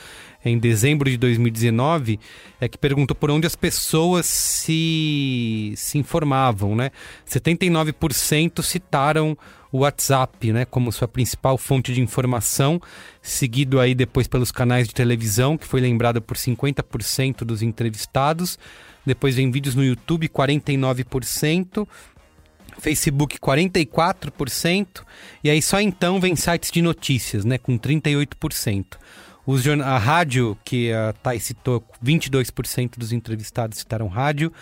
em 0.45 0.59
dezembro 0.59 1.09
de 1.09 1.17
2019, 1.17 2.19
é 2.61 2.69
que 2.69 2.77
perguntou 2.77 3.15
por 3.15 3.31
onde 3.31 3.47
as 3.47 3.55
pessoas 3.55 4.27
se, 4.27 5.73
se 5.77 5.99
informavam, 5.99 6.75
né? 6.75 6.91
79% 7.29 8.63
citaram 8.63 9.37
o 9.73 9.79
WhatsApp, 9.79 10.53
né, 10.53 10.67
como 10.67 10.93
sua 10.93 11.09
principal 11.09 11.57
fonte 11.57 11.95
de 11.95 12.01
informação, 12.03 12.81
seguido 13.23 13.81
aí 13.81 13.95
depois 13.95 14.29
pelos 14.29 14.53
canais 14.53 14.87
de 14.87 14.95
televisão, 14.95 15.57
que 15.57 15.67
foi 15.67 15.81
lembrado 15.81 16.21
por 16.21 16.37
50% 16.37 17.39
dos 17.39 17.63
entrevistados. 17.63 18.59
Depois 19.05 19.35
vem 19.35 19.51
vídeos 19.51 19.75
no 19.75 19.83
YouTube, 19.83 20.29
49%. 20.29 21.89
Facebook 22.79 23.39
44%, 23.39 25.05
e 25.45 25.51
aí 25.51 25.61
só 25.61 25.79
então 25.81 26.19
vem 26.19 26.35
sites 26.35 26.71
de 26.71 26.81
notícias, 26.81 27.45
né, 27.45 27.59
com 27.59 27.79
38%. 27.79 28.99
Os, 29.45 29.67
a 29.67 29.99
rádio, 29.99 30.57
que 30.65 30.93
a 30.93 31.13
Thay 31.21 31.41
citou, 31.41 31.83
22% 32.05 32.93
dos 32.97 33.13
entrevistados 33.13 33.79
citaram 33.79 34.07
rádio. 34.07 34.53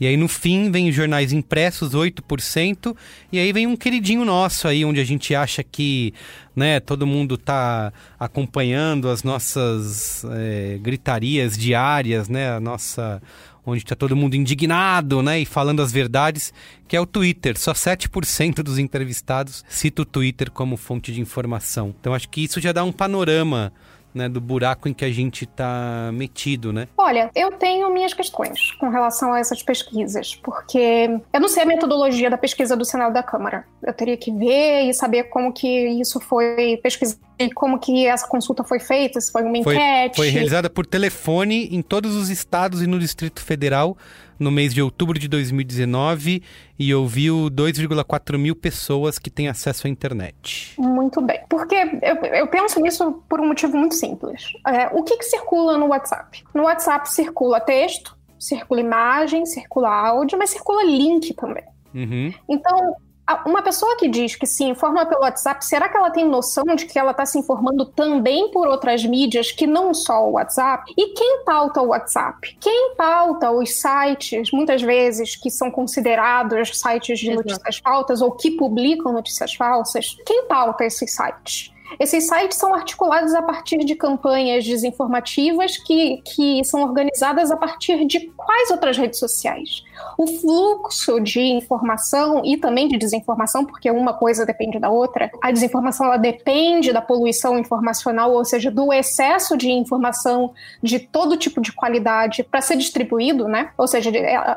E 0.00 0.06
aí 0.06 0.16
no 0.16 0.28
fim 0.28 0.70
vem 0.70 0.88
os 0.88 0.94
jornais 0.94 1.32
impressos, 1.32 1.92
8%. 1.92 2.96
E 3.32 3.38
aí 3.38 3.52
vem 3.52 3.66
um 3.66 3.76
queridinho 3.76 4.24
nosso 4.24 4.68
aí, 4.68 4.84
onde 4.84 5.00
a 5.00 5.04
gente 5.04 5.34
acha 5.34 5.64
que 5.64 6.14
né, 6.54 6.78
todo 6.78 7.04
mundo 7.04 7.34
está 7.34 7.92
acompanhando 8.18 9.08
as 9.08 9.24
nossas 9.24 10.24
é, 10.30 10.78
gritarias 10.80 11.58
diárias, 11.58 12.28
né? 12.28 12.52
A 12.52 12.60
nossa 12.60 13.20
onde 13.66 13.82
está 13.82 13.94
todo 13.94 14.16
mundo 14.16 14.34
indignado, 14.34 15.22
né, 15.22 15.40
e 15.40 15.44
falando 15.44 15.82
as 15.82 15.92
verdades, 15.92 16.54
que 16.86 16.96
é 16.96 17.00
o 17.00 17.04
Twitter. 17.04 17.58
Só 17.58 17.72
7% 17.72 18.62
dos 18.62 18.78
entrevistados 18.78 19.62
cita 19.68 20.00
o 20.00 20.04
Twitter 20.06 20.50
como 20.50 20.76
fonte 20.76 21.12
de 21.12 21.20
informação. 21.20 21.94
Então 22.00 22.14
acho 22.14 22.30
que 22.30 22.42
isso 22.42 22.62
já 22.62 22.72
dá 22.72 22.82
um 22.82 22.92
panorama 22.92 23.70
né, 24.18 24.28
do 24.28 24.40
buraco 24.40 24.88
em 24.88 24.92
que 24.92 25.04
a 25.04 25.10
gente 25.10 25.44
está 25.44 26.10
metido, 26.12 26.72
né? 26.72 26.88
Olha, 26.98 27.30
eu 27.34 27.52
tenho 27.52 27.90
minhas 27.92 28.12
questões 28.12 28.72
com 28.72 28.88
relação 28.88 29.32
a 29.32 29.38
essas 29.38 29.62
pesquisas, 29.62 30.34
porque 30.34 31.20
eu 31.32 31.40
não 31.40 31.48
sei 31.48 31.62
a 31.62 31.66
metodologia 31.66 32.28
da 32.28 32.36
pesquisa 32.36 32.76
do 32.76 32.84
Senado 32.84 33.14
da 33.14 33.22
Câmara. 33.22 33.64
Eu 33.82 33.94
teria 33.94 34.16
que 34.16 34.32
ver 34.32 34.82
e 34.82 34.92
saber 34.92 35.24
como 35.24 35.52
que 35.52 35.68
isso 35.68 36.20
foi 36.20 36.78
pesquisado 36.82 37.27
como 37.54 37.78
que 37.78 38.06
essa 38.06 38.26
consulta 38.26 38.64
foi 38.64 38.80
feita, 38.80 39.20
se 39.20 39.30
foi 39.30 39.42
uma 39.42 39.62
foi, 39.62 39.74
enquete. 39.74 40.16
Foi 40.16 40.28
realizada 40.28 40.68
por 40.68 40.86
telefone 40.86 41.68
em 41.74 41.82
todos 41.82 42.16
os 42.16 42.30
estados 42.30 42.82
e 42.82 42.86
no 42.86 42.98
Distrito 42.98 43.40
Federal 43.40 43.96
no 44.38 44.50
mês 44.50 44.72
de 44.72 44.80
outubro 44.80 45.18
de 45.18 45.26
2019 45.28 46.42
e 46.78 46.94
ouviu 46.94 47.48
2,4 47.50 48.38
mil 48.38 48.54
pessoas 48.54 49.18
que 49.18 49.30
têm 49.30 49.48
acesso 49.48 49.86
à 49.86 49.90
internet. 49.90 50.74
Muito 50.78 51.20
bem. 51.20 51.40
Porque 51.48 51.74
eu, 51.74 52.16
eu 52.34 52.46
penso 52.46 52.80
nisso 52.80 53.22
por 53.28 53.40
um 53.40 53.48
motivo 53.48 53.76
muito 53.76 53.94
simples. 53.94 54.52
É, 54.66 54.86
o 54.92 55.02
que, 55.02 55.16
que 55.16 55.24
circula 55.24 55.76
no 55.76 55.86
WhatsApp? 55.86 56.44
No 56.54 56.64
WhatsApp 56.64 57.10
circula 57.10 57.60
texto, 57.60 58.16
circula 58.38 58.80
imagem, 58.80 59.44
circula 59.44 59.88
áudio, 59.88 60.38
mas 60.38 60.50
circula 60.50 60.84
link 60.84 61.34
também. 61.34 61.64
Uhum. 61.94 62.32
Então, 62.48 62.96
uma 63.44 63.62
pessoa 63.62 63.96
que 63.96 64.08
diz 64.08 64.34
que 64.34 64.46
se 64.46 64.64
informa 64.64 65.04
pelo 65.04 65.22
WhatsApp, 65.22 65.64
será 65.64 65.88
que 65.88 65.96
ela 65.96 66.10
tem 66.10 66.26
noção 66.26 66.64
de 66.64 66.86
que 66.86 66.98
ela 66.98 67.10
está 67.10 67.26
se 67.26 67.38
informando 67.38 67.84
também 67.84 68.50
por 68.50 68.66
outras 68.66 69.04
mídias 69.04 69.52
que 69.52 69.66
não 69.66 69.92
só 69.92 70.26
o 70.26 70.32
WhatsApp? 70.32 70.92
E 70.96 71.08
quem 71.08 71.44
pauta 71.44 71.82
o 71.82 71.88
WhatsApp? 71.88 72.56
Quem 72.60 72.94
pauta 72.96 73.50
os 73.50 73.80
sites, 73.80 74.50
muitas 74.52 74.80
vezes, 74.80 75.36
que 75.36 75.50
são 75.50 75.70
considerados 75.70 76.78
sites 76.80 77.18
de 77.18 77.34
notícias 77.34 77.78
falsas 77.78 78.22
ou 78.22 78.32
que 78.32 78.52
publicam 78.52 79.12
notícias 79.12 79.54
falsas? 79.54 80.16
Quem 80.24 80.46
pauta 80.46 80.84
esses 80.84 81.14
sites? 81.14 81.72
Esses 81.98 82.26
sites 82.26 82.58
são 82.58 82.74
articulados 82.74 83.34
a 83.34 83.42
partir 83.42 83.78
de 83.78 83.94
campanhas 83.94 84.64
desinformativas 84.64 85.76
que, 85.78 86.22
que 86.22 86.62
são 86.64 86.82
organizadas 86.82 87.50
a 87.50 87.56
partir 87.56 88.04
de 88.06 88.30
quais 88.36 88.70
outras 88.70 88.96
redes 88.96 89.18
sociais? 89.18 89.82
O 90.16 90.26
fluxo 90.26 91.20
de 91.20 91.40
informação 91.40 92.42
e 92.44 92.56
também 92.56 92.88
de 92.88 92.98
desinformação, 92.98 93.64
porque 93.64 93.90
uma 93.90 94.14
coisa 94.14 94.44
depende 94.44 94.78
da 94.78 94.90
outra, 94.90 95.30
a 95.42 95.50
desinformação 95.50 96.06
ela 96.06 96.16
depende 96.16 96.92
da 96.92 97.00
poluição 97.00 97.58
informacional, 97.58 98.32
ou 98.32 98.44
seja, 98.44 98.70
do 98.70 98.92
excesso 98.92 99.56
de 99.56 99.70
informação 99.70 100.52
de 100.82 100.98
todo 100.98 101.36
tipo 101.36 101.60
de 101.60 101.72
qualidade 101.72 102.42
para 102.42 102.60
ser 102.60 102.76
distribuído, 102.76 103.46
né? 103.46 103.70
Ou 103.76 103.86
seja, 103.86 104.10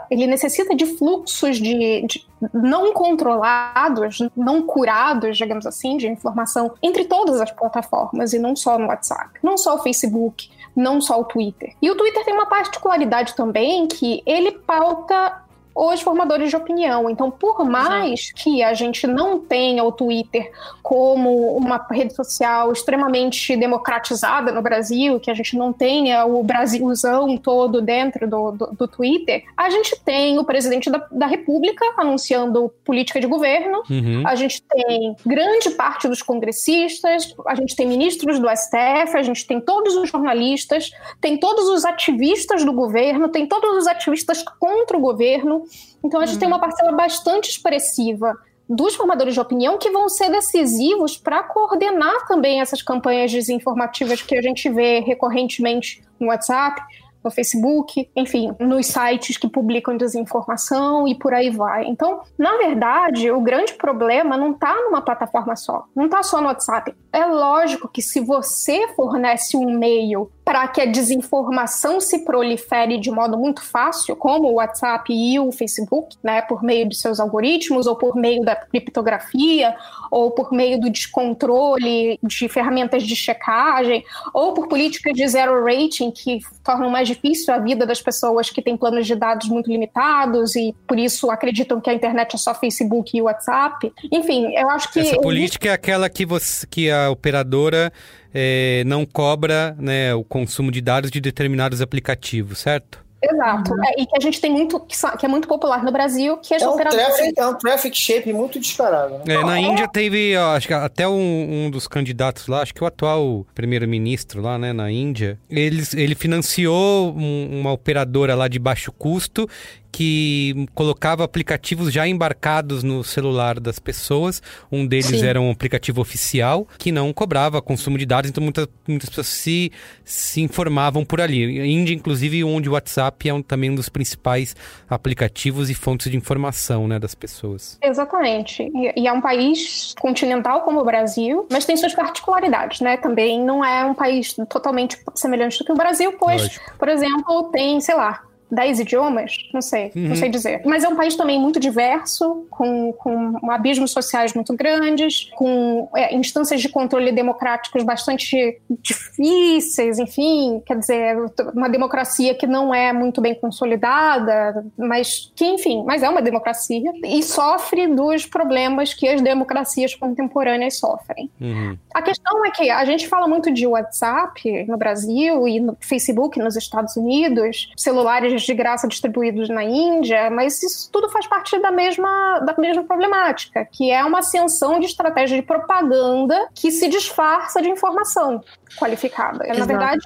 ele 0.09 0.27
necessita 0.27 0.75
de 0.75 0.85
fluxos 0.85 1.57
de, 1.57 2.05
de 2.05 2.25
não 2.53 2.93
controlados, 2.93 4.19
não 4.35 4.61
curados, 4.63 5.37
digamos 5.37 5.65
assim, 5.65 5.97
de 5.97 6.07
informação 6.07 6.73
entre 6.81 7.05
todas 7.05 7.39
as 7.39 7.51
plataformas 7.51 8.33
e 8.33 8.39
não 8.39 8.55
só 8.55 8.77
no 8.79 8.87
WhatsApp, 8.87 9.39
não 9.43 9.57
só 9.57 9.75
o 9.75 9.79
Facebook, 9.79 10.49
não 10.75 11.01
só 11.01 11.19
o 11.19 11.25
Twitter. 11.25 11.73
E 11.81 11.89
o 11.89 11.95
Twitter 11.95 12.23
tem 12.23 12.33
uma 12.33 12.45
particularidade 12.45 13.35
também 13.35 13.87
que 13.87 14.21
ele 14.25 14.51
pauta 14.51 15.43
os 15.89 16.01
formadores 16.01 16.49
de 16.49 16.55
opinião. 16.55 17.09
Então, 17.09 17.31
por 17.31 17.65
mais 17.65 18.21
Exato. 18.21 18.43
que 18.43 18.61
a 18.61 18.73
gente 18.73 19.07
não 19.07 19.39
tenha 19.39 19.83
o 19.83 19.91
Twitter 19.91 20.51
como 20.83 21.57
uma 21.57 21.83
rede 21.89 22.13
social 22.13 22.71
extremamente 22.71 23.55
democratizada 23.57 24.51
no 24.51 24.61
Brasil, 24.61 25.19
que 25.19 25.31
a 25.31 25.33
gente 25.33 25.57
não 25.57 25.73
tenha 25.73 26.25
o 26.25 26.43
Brasilzão 26.43 27.35
todo 27.37 27.81
dentro 27.81 28.29
do, 28.29 28.51
do, 28.51 28.67
do 28.67 28.87
Twitter, 28.87 29.43
a 29.57 29.69
gente 29.69 29.99
tem 30.03 30.37
o 30.37 30.43
presidente 30.43 30.89
da, 30.89 31.07
da 31.11 31.25
República 31.25 31.83
anunciando 31.97 32.71
política 32.85 33.19
de 33.19 33.25
governo, 33.25 33.81
uhum. 33.89 34.23
a 34.25 34.35
gente 34.35 34.61
tem 34.61 35.15
grande 35.25 35.71
parte 35.71 36.07
dos 36.07 36.21
congressistas, 36.21 37.33
a 37.47 37.55
gente 37.55 37.75
tem 37.75 37.87
ministros 37.87 38.37
do 38.37 38.47
STF, 38.49 39.15
a 39.17 39.23
gente 39.23 39.47
tem 39.47 39.59
todos 39.59 39.95
os 39.95 40.09
jornalistas, 40.09 40.91
tem 41.19 41.37
todos 41.37 41.69
os 41.69 41.85
ativistas 41.85 42.63
do 42.63 42.73
governo, 42.73 43.29
tem 43.29 43.47
todos 43.47 43.77
os 43.77 43.87
ativistas 43.87 44.43
contra 44.59 44.95
o 44.95 44.99
governo, 44.99 45.63
então 46.03 46.19
a 46.19 46.25
gente 46.25 46.35
uhum. 46.35 46.39
tem 46.39 46.47
uma 46.47 46.59
parcela 46.59 46.91
bastante 46.91 47.49
expressiva 47.49 48.35
dos 48.69 48.95
formadores 48.95 49.33
de 49.33 49.39
opinião 49.39 49.77
que 49.77 49.91
vão 49.91 50.07
ser 50.07 50.29
decisivos 50.29 51.17
para 51.17 51.43
coordenar 51.43 52.25
também 52.27 52.61
essas 52.61 52.81
campanhas 52.81 53.31
desinformativas 53.31 54.21
que 54.21 54.35
a 54.35 54.41
gente 54.41 54.69
vê 54.69 54.99
recorrentemente 55.01 56.01
no 56.19 56.27
WhatsApp, 56.27 56.81
no 57.23 57.31
Facebook, 57.31 58.09
enfim, 58.15 58.53
nos 58.59 58.87
sites 58.87 59.37
que 59.37 59.47
publicam 59.47 59.97
desinformação 59.97 61.07
e 61.07 61.15
por 61.15 61.33
aí 61.33 61.49
vai. 61.49 61.85
Então, 61.85 62.21
na 62.37 62.57
verdade, 62.57 63.31
o 63.31 63.41
grande 63.41 63.73
problema 63.73 64.37
não 64.37 64.51
está 64.51 64.73
numa 64.75 65.01
plataforma 65.01 65.55
só, 65.55 65.85
não 65.95 66.05
está 66.05 66.23
só 66.23 66.41
no 66.41 66.47
WhatsApp. 66.47 66.95
É 67.11 67.25
lógico 67.25 67.87
que 67.87 68.01
se 68.01 68.19
você 68.19 68.87
fornece 68.95 69.57
um 69.57 69.77
meio 69.77 70.31
para 70.43 70.67
que 70.67 70.81
a 70.81 70.85
desinformação 70.85 72.01
se 72.01 72.25
prolifere 72.25 72.97
de 72.97 73.11
modo 73.11 73.37
muito 73.37 73.63
fácil, 73.63 74.15
como 74.15 74.49
o 74.49 74.55
WhatsApp 74.55 75.13
e 75.13 75.39
o 75.39 75.51
Facebook, 75.51 76.17
né, 76.23 76.41
por 76.41 76.63
meio 76.63 76.89
de 76.89 76.97
seus 76.97 77.19
algoritmos, 77.19 77.87
ou 77.87 77.95
por 77.95 78.15
meio 78.15 78.43
da 78.43 78.55
criptografia, 78.55 79.75
ou 80.11 80.31
por 80.31 80.51
meio 80.51 80.79
do 80.79 80.89
descontrole 80.89 82.19
de 82.21 82.49
ferramentas 82.49 83.03
de 83.03 83.15
checagem, 83.15 84.03
ou 84.33 84.53
por 84.53 84.67
políticas 84.67 85.13
de 85.13 85.25
zero 85.27 85.63
rating 85.63 86.11
que 86.11 86.39
tornam 86.63 86.89
mais 86.89 87.07
difícil 87.07 87.53
a 87.53 87.57
vida 87.57 87.85
das 87.85 88.01
pessoas 88.01 88.49
que 88.49 88.61
têm 88.61 88.75
planos 88.75 89.07
de 89.07 89.15
dados 89.15 89.47
muito 89.47 89.71
limitados 89.71 90.55
e 90.55 90.75
por 90.85 90.99
isso 90.99 91.31
acreditam 91.31 91.79
que 91.79 91.89
a 91.89 91.93
internet 91.93 92.35
é 92.35 92.37
só 92.37 92.53
Facebook 92.53 93.17
e 93.17 93.21
WhatsApp. 93.21 93.91
Enfim, 94.11 94.53
eu 94.53 94.69
acho 94.69 94.91
que 94.91 94.99
essa 94.99 95.19
política 95.21 95.69
é 95.69 95.71
aquela 95.71 96.09
que 96.09 96.25
você 96.25 96.67
que 96.69 96.91
a 96.91 97.09
operadora 97.09 97.91
é, 98.33 98.83
não 98.85 99.05
cobra 99.05 99.75
né, 99.79 100.13
o 100.13 100.23
consumo 100.23 100.71
de 100.71 100.81
dados 100.81 101.09
de 101.09 101.21
determinados 101.21 101.81
aplicativos, 101.81 102.59
certo? 102.59 103.00
Exato. 103.23 103.73
Uhum. 103.73 103.83
É, 103.85 104.01
e 104.01 104.05
que 104.05 104.17
a 104.17 104.19
gente 104.19 104.41
tem 104.41 104.51
muito, 104.51 104.79
que, 104.79 104.95
que 105.17 105.25
é 105.25 105.29
muito 105.29 105.47
popular 105.47 105.83
no 105.83 105.91
Brasil, 105.91 106.37
que 106.37 106.53
as 106.55 106.61
É 106.61 106.67
um, 106.67 106.71
operadoras. 106.73 107.05
traffic, 107.05 107.39
é 107.39 107.47
um 107.47 107.53
traffic 107.55 107.97
shape 107.97 108.33
muito 108.33 108.59
descarado. 108.59 109.19
Né? 109.25 109.35
É, 109.35 109.43
na 109.43 109.59
Índia 109.59 109.87
teve, 109.87 110.35
ó, 110.37 110.55
acho 110.55 110.67
que 110.67 110.73
até 110.73 111.07
um, 111.07 111.65
um 111.65 111.69
dos 111.69 111.87
candidatos 111.87 112.47
lá, 112.47 112.61
acho 112.61 112.73
que 112.73 112.83
o 112.83 112.87
atual 112.87 113.45
primeiro-ministro 113.53 114.41
lá, 114.41 114.57
né, 114.57 114.73
na 114.73 114.91
Índia, 114.91 115.39
eles, 115.49 115.93
ele 115.93 116.15
financiou 116.15 117.13
um- 117.15 117.59
uma 117.61 117.71
operadora 117.71 118.33
lá 118.35 118.47
de 118.47 118.57
baixo 118.59 118.91
custo 118.91 119.47
que 119.91 120.67
colocava 120.73 121.23
aplicativos 121.23 121.91
já 121.91 122.07
embarcados 122.07 122.83
no 122.83 123.03
celular 123.03 123.59
das 123.59 123.77
pessoas. 123.79 124.41
Um 124.71 124.85
deles 124.87 125.07
Sim. 125.07 125.25
era 125.25 125.39
um 125.41 125.51
aplicativo 125.51 125.99
oficial 126.01 126.67
que 126.77 126.91
não 126.91 127.11
cobrava 127.11 127.61
consumo 127.61 127.97
de 127.97 128.05
dados, 128.05 128.29
então 128.29 128.43
muitas, 128.43 128.67
muitas 128.87 129.09
pessoas 129.09 129.27
se, 129.27 129.71
se 130.05 130.41
informavam 130.41 131.03
por 131.03 131.19
ali. 131.19 131.59
Índia, 131.69 131.93
inclusive, 131.93 132.43
onde 132.43 132.69
o 132.69 132.73
WhatsApp 132.73 133.27
é 133.29 133.33
um- 133.33 133.41
também 133.41 133.69
um 133.69 133.75
dos 133.75 133.89
principais 133.89 134.55
aplicativos 134.89 135.69
e 135.69 135.73
fontes 135.73 136.09
de 136.09 136.17
informação 136.17 136.87
né, 136.87 136.97
das 136.99 137.15
pessoas. 137.15 137.77
Exatamente. 137.81 138.63
E, 138.63 139.01
e 139.01 139.07
é 139.07 139.11
um 139.13 139.21
país 139.21 139.93
continental 139.99 140.61
como 140.61 140.79
o 140.79 140.85
Brasil, 140.85 141.47
mas 141.51 141.65
tem 141.65 141.75
suas 141.75 141.93
particularidades, 141.93 142.79
né? 142.81 142.97
Também 142.97 143.43
não 143.43 143.63
é 143.63 143.85
um 143.85 143.93
país 143.93 144.33
totalmente 144.49 144.97
semelhante 145.15 145.59
do 145.59 145.65
que 145.65 145.71
o 145.71 145.75
Brasil, 145.75 146.13
pois, 146.19 146.41
Lógico. 146.43 146.77
por 146.77 146.87
exemplo, 146.87 147.43
tem, 147.51 147.79
sei 147.81 147.95
lá, 147.95 148.21
10 148.51 148.79
idiomas, 148.81 149.37
não 149.53 149.61
sei, 149.61 149.91
Uhum. 149.95 150.09
não 150.09 150.15
sei 150.15 150.29
dizer. 150.29 150.61
Mas 150.65 150.83
é 150.83 150.89
um 150.89 150.95
país 150.95 151.15
também 151.15 151.39
muito 151.39 151.59
diverso, 151.59 152.45
com, 152.49 152.93
com 152.93 153.51
abismos 153.51 153.91
sociais 153.91 154.33
muito 154.33 154.55
grandes, 154.55 155.29
com 155.35 155.89
é, 155.95 156.13
instâncias 156.15 156.61
de 156.61 156.69
controle 156.69 157.11
democráticos 157.11 157.83
bastante 157.83 158.59
difíceis, 158.69 159.99
enfim, 159.99 160.61
quer 160.65 160.77
dizer, 160.77 161.17
uma 161.53 161.69
democracia 161.69 162.33
que 162.35 162.45
não 162.47 162.73
é 162.73 162.91
muito 162.93 163.21
bem 163.21 163.33
consolidada, 163.35 164.65
mas 164.77 165.31
que, 165.35 165.45
enfim, 165.45 165.83
mas 165.85 166.03
é 166.03 166.09
uma 166.09 166.21
democracia 166.21 166.91
e 167.03 167.23
sofre 167.23 167.87
dos 167.87 168.25
problemas 168.25 168.93
que 168.93 169.07
as 169.07 169.21
democracias 169.21 169.95
contemporâneas 169.95 170.77
sofrem. 170.77 171.29
Uhum. 171.39 171.77
A 171.93 172.01
questão 172.01 172.45
é 172.45 172.51
que 172.51 172.69
a 172.69 172.83
gente 172.85 173.07
fala 173.07 173.27
muito 173.27 173.51
de 173.51 173.65
WhatsApp 173.67 174.65
no 174.67 174.77
Brasil 174.77 175.47
e 175.47 175.59
no 175.59 175.77
Facebook 175.79 176.39
nos 176.39 176.55
Estados 176.55 176.95
Unidos, 176.95 177.71
celulares 177.77 178.40
de 178.43 178.53
graça 178.53 178.87
distribuídos 178.87 179.49
na 179.49 179.63
Índia, 179.63 180.29
mas 180.29 180.61
isso 180.61 180.89
tudo 180.91 181.09
faz 181.09 181.27
parte 181.27 181.57
da 181.59 181.71
mesma, 181.71 182.39
da 182.39 182.55
mesma 182.57 182.83
problemática, 182.83 183.67
que 183.71 183.91
é 183.91 184.03
uma 184.03 184.19
ascensão 184.19 184.79
de 184.79 184.85
estratégia 184.85 185.37
de 185.37 185.43
propaganda 185.43 186.49
que 186.53 186.71
se 186.71 186.87
disfarça 186.87 187.61
de 187.61 187.69
informação 187.69 188.43
qualificada. 188.77 189.39
Na 189.39 189.53
Exato. 189.53 189.67
verdade, 189.67 190.01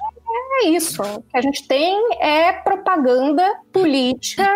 é 0.62 0.68
isso. 0.68 1.02
O 1.02 1.22
que 1.22 1.36
a 1.36 1.40
gente 1.40 1.66
tem 1.66 1.98
é 2.20 2.52
propaganda 2.52 3.60
política 3.72 4.48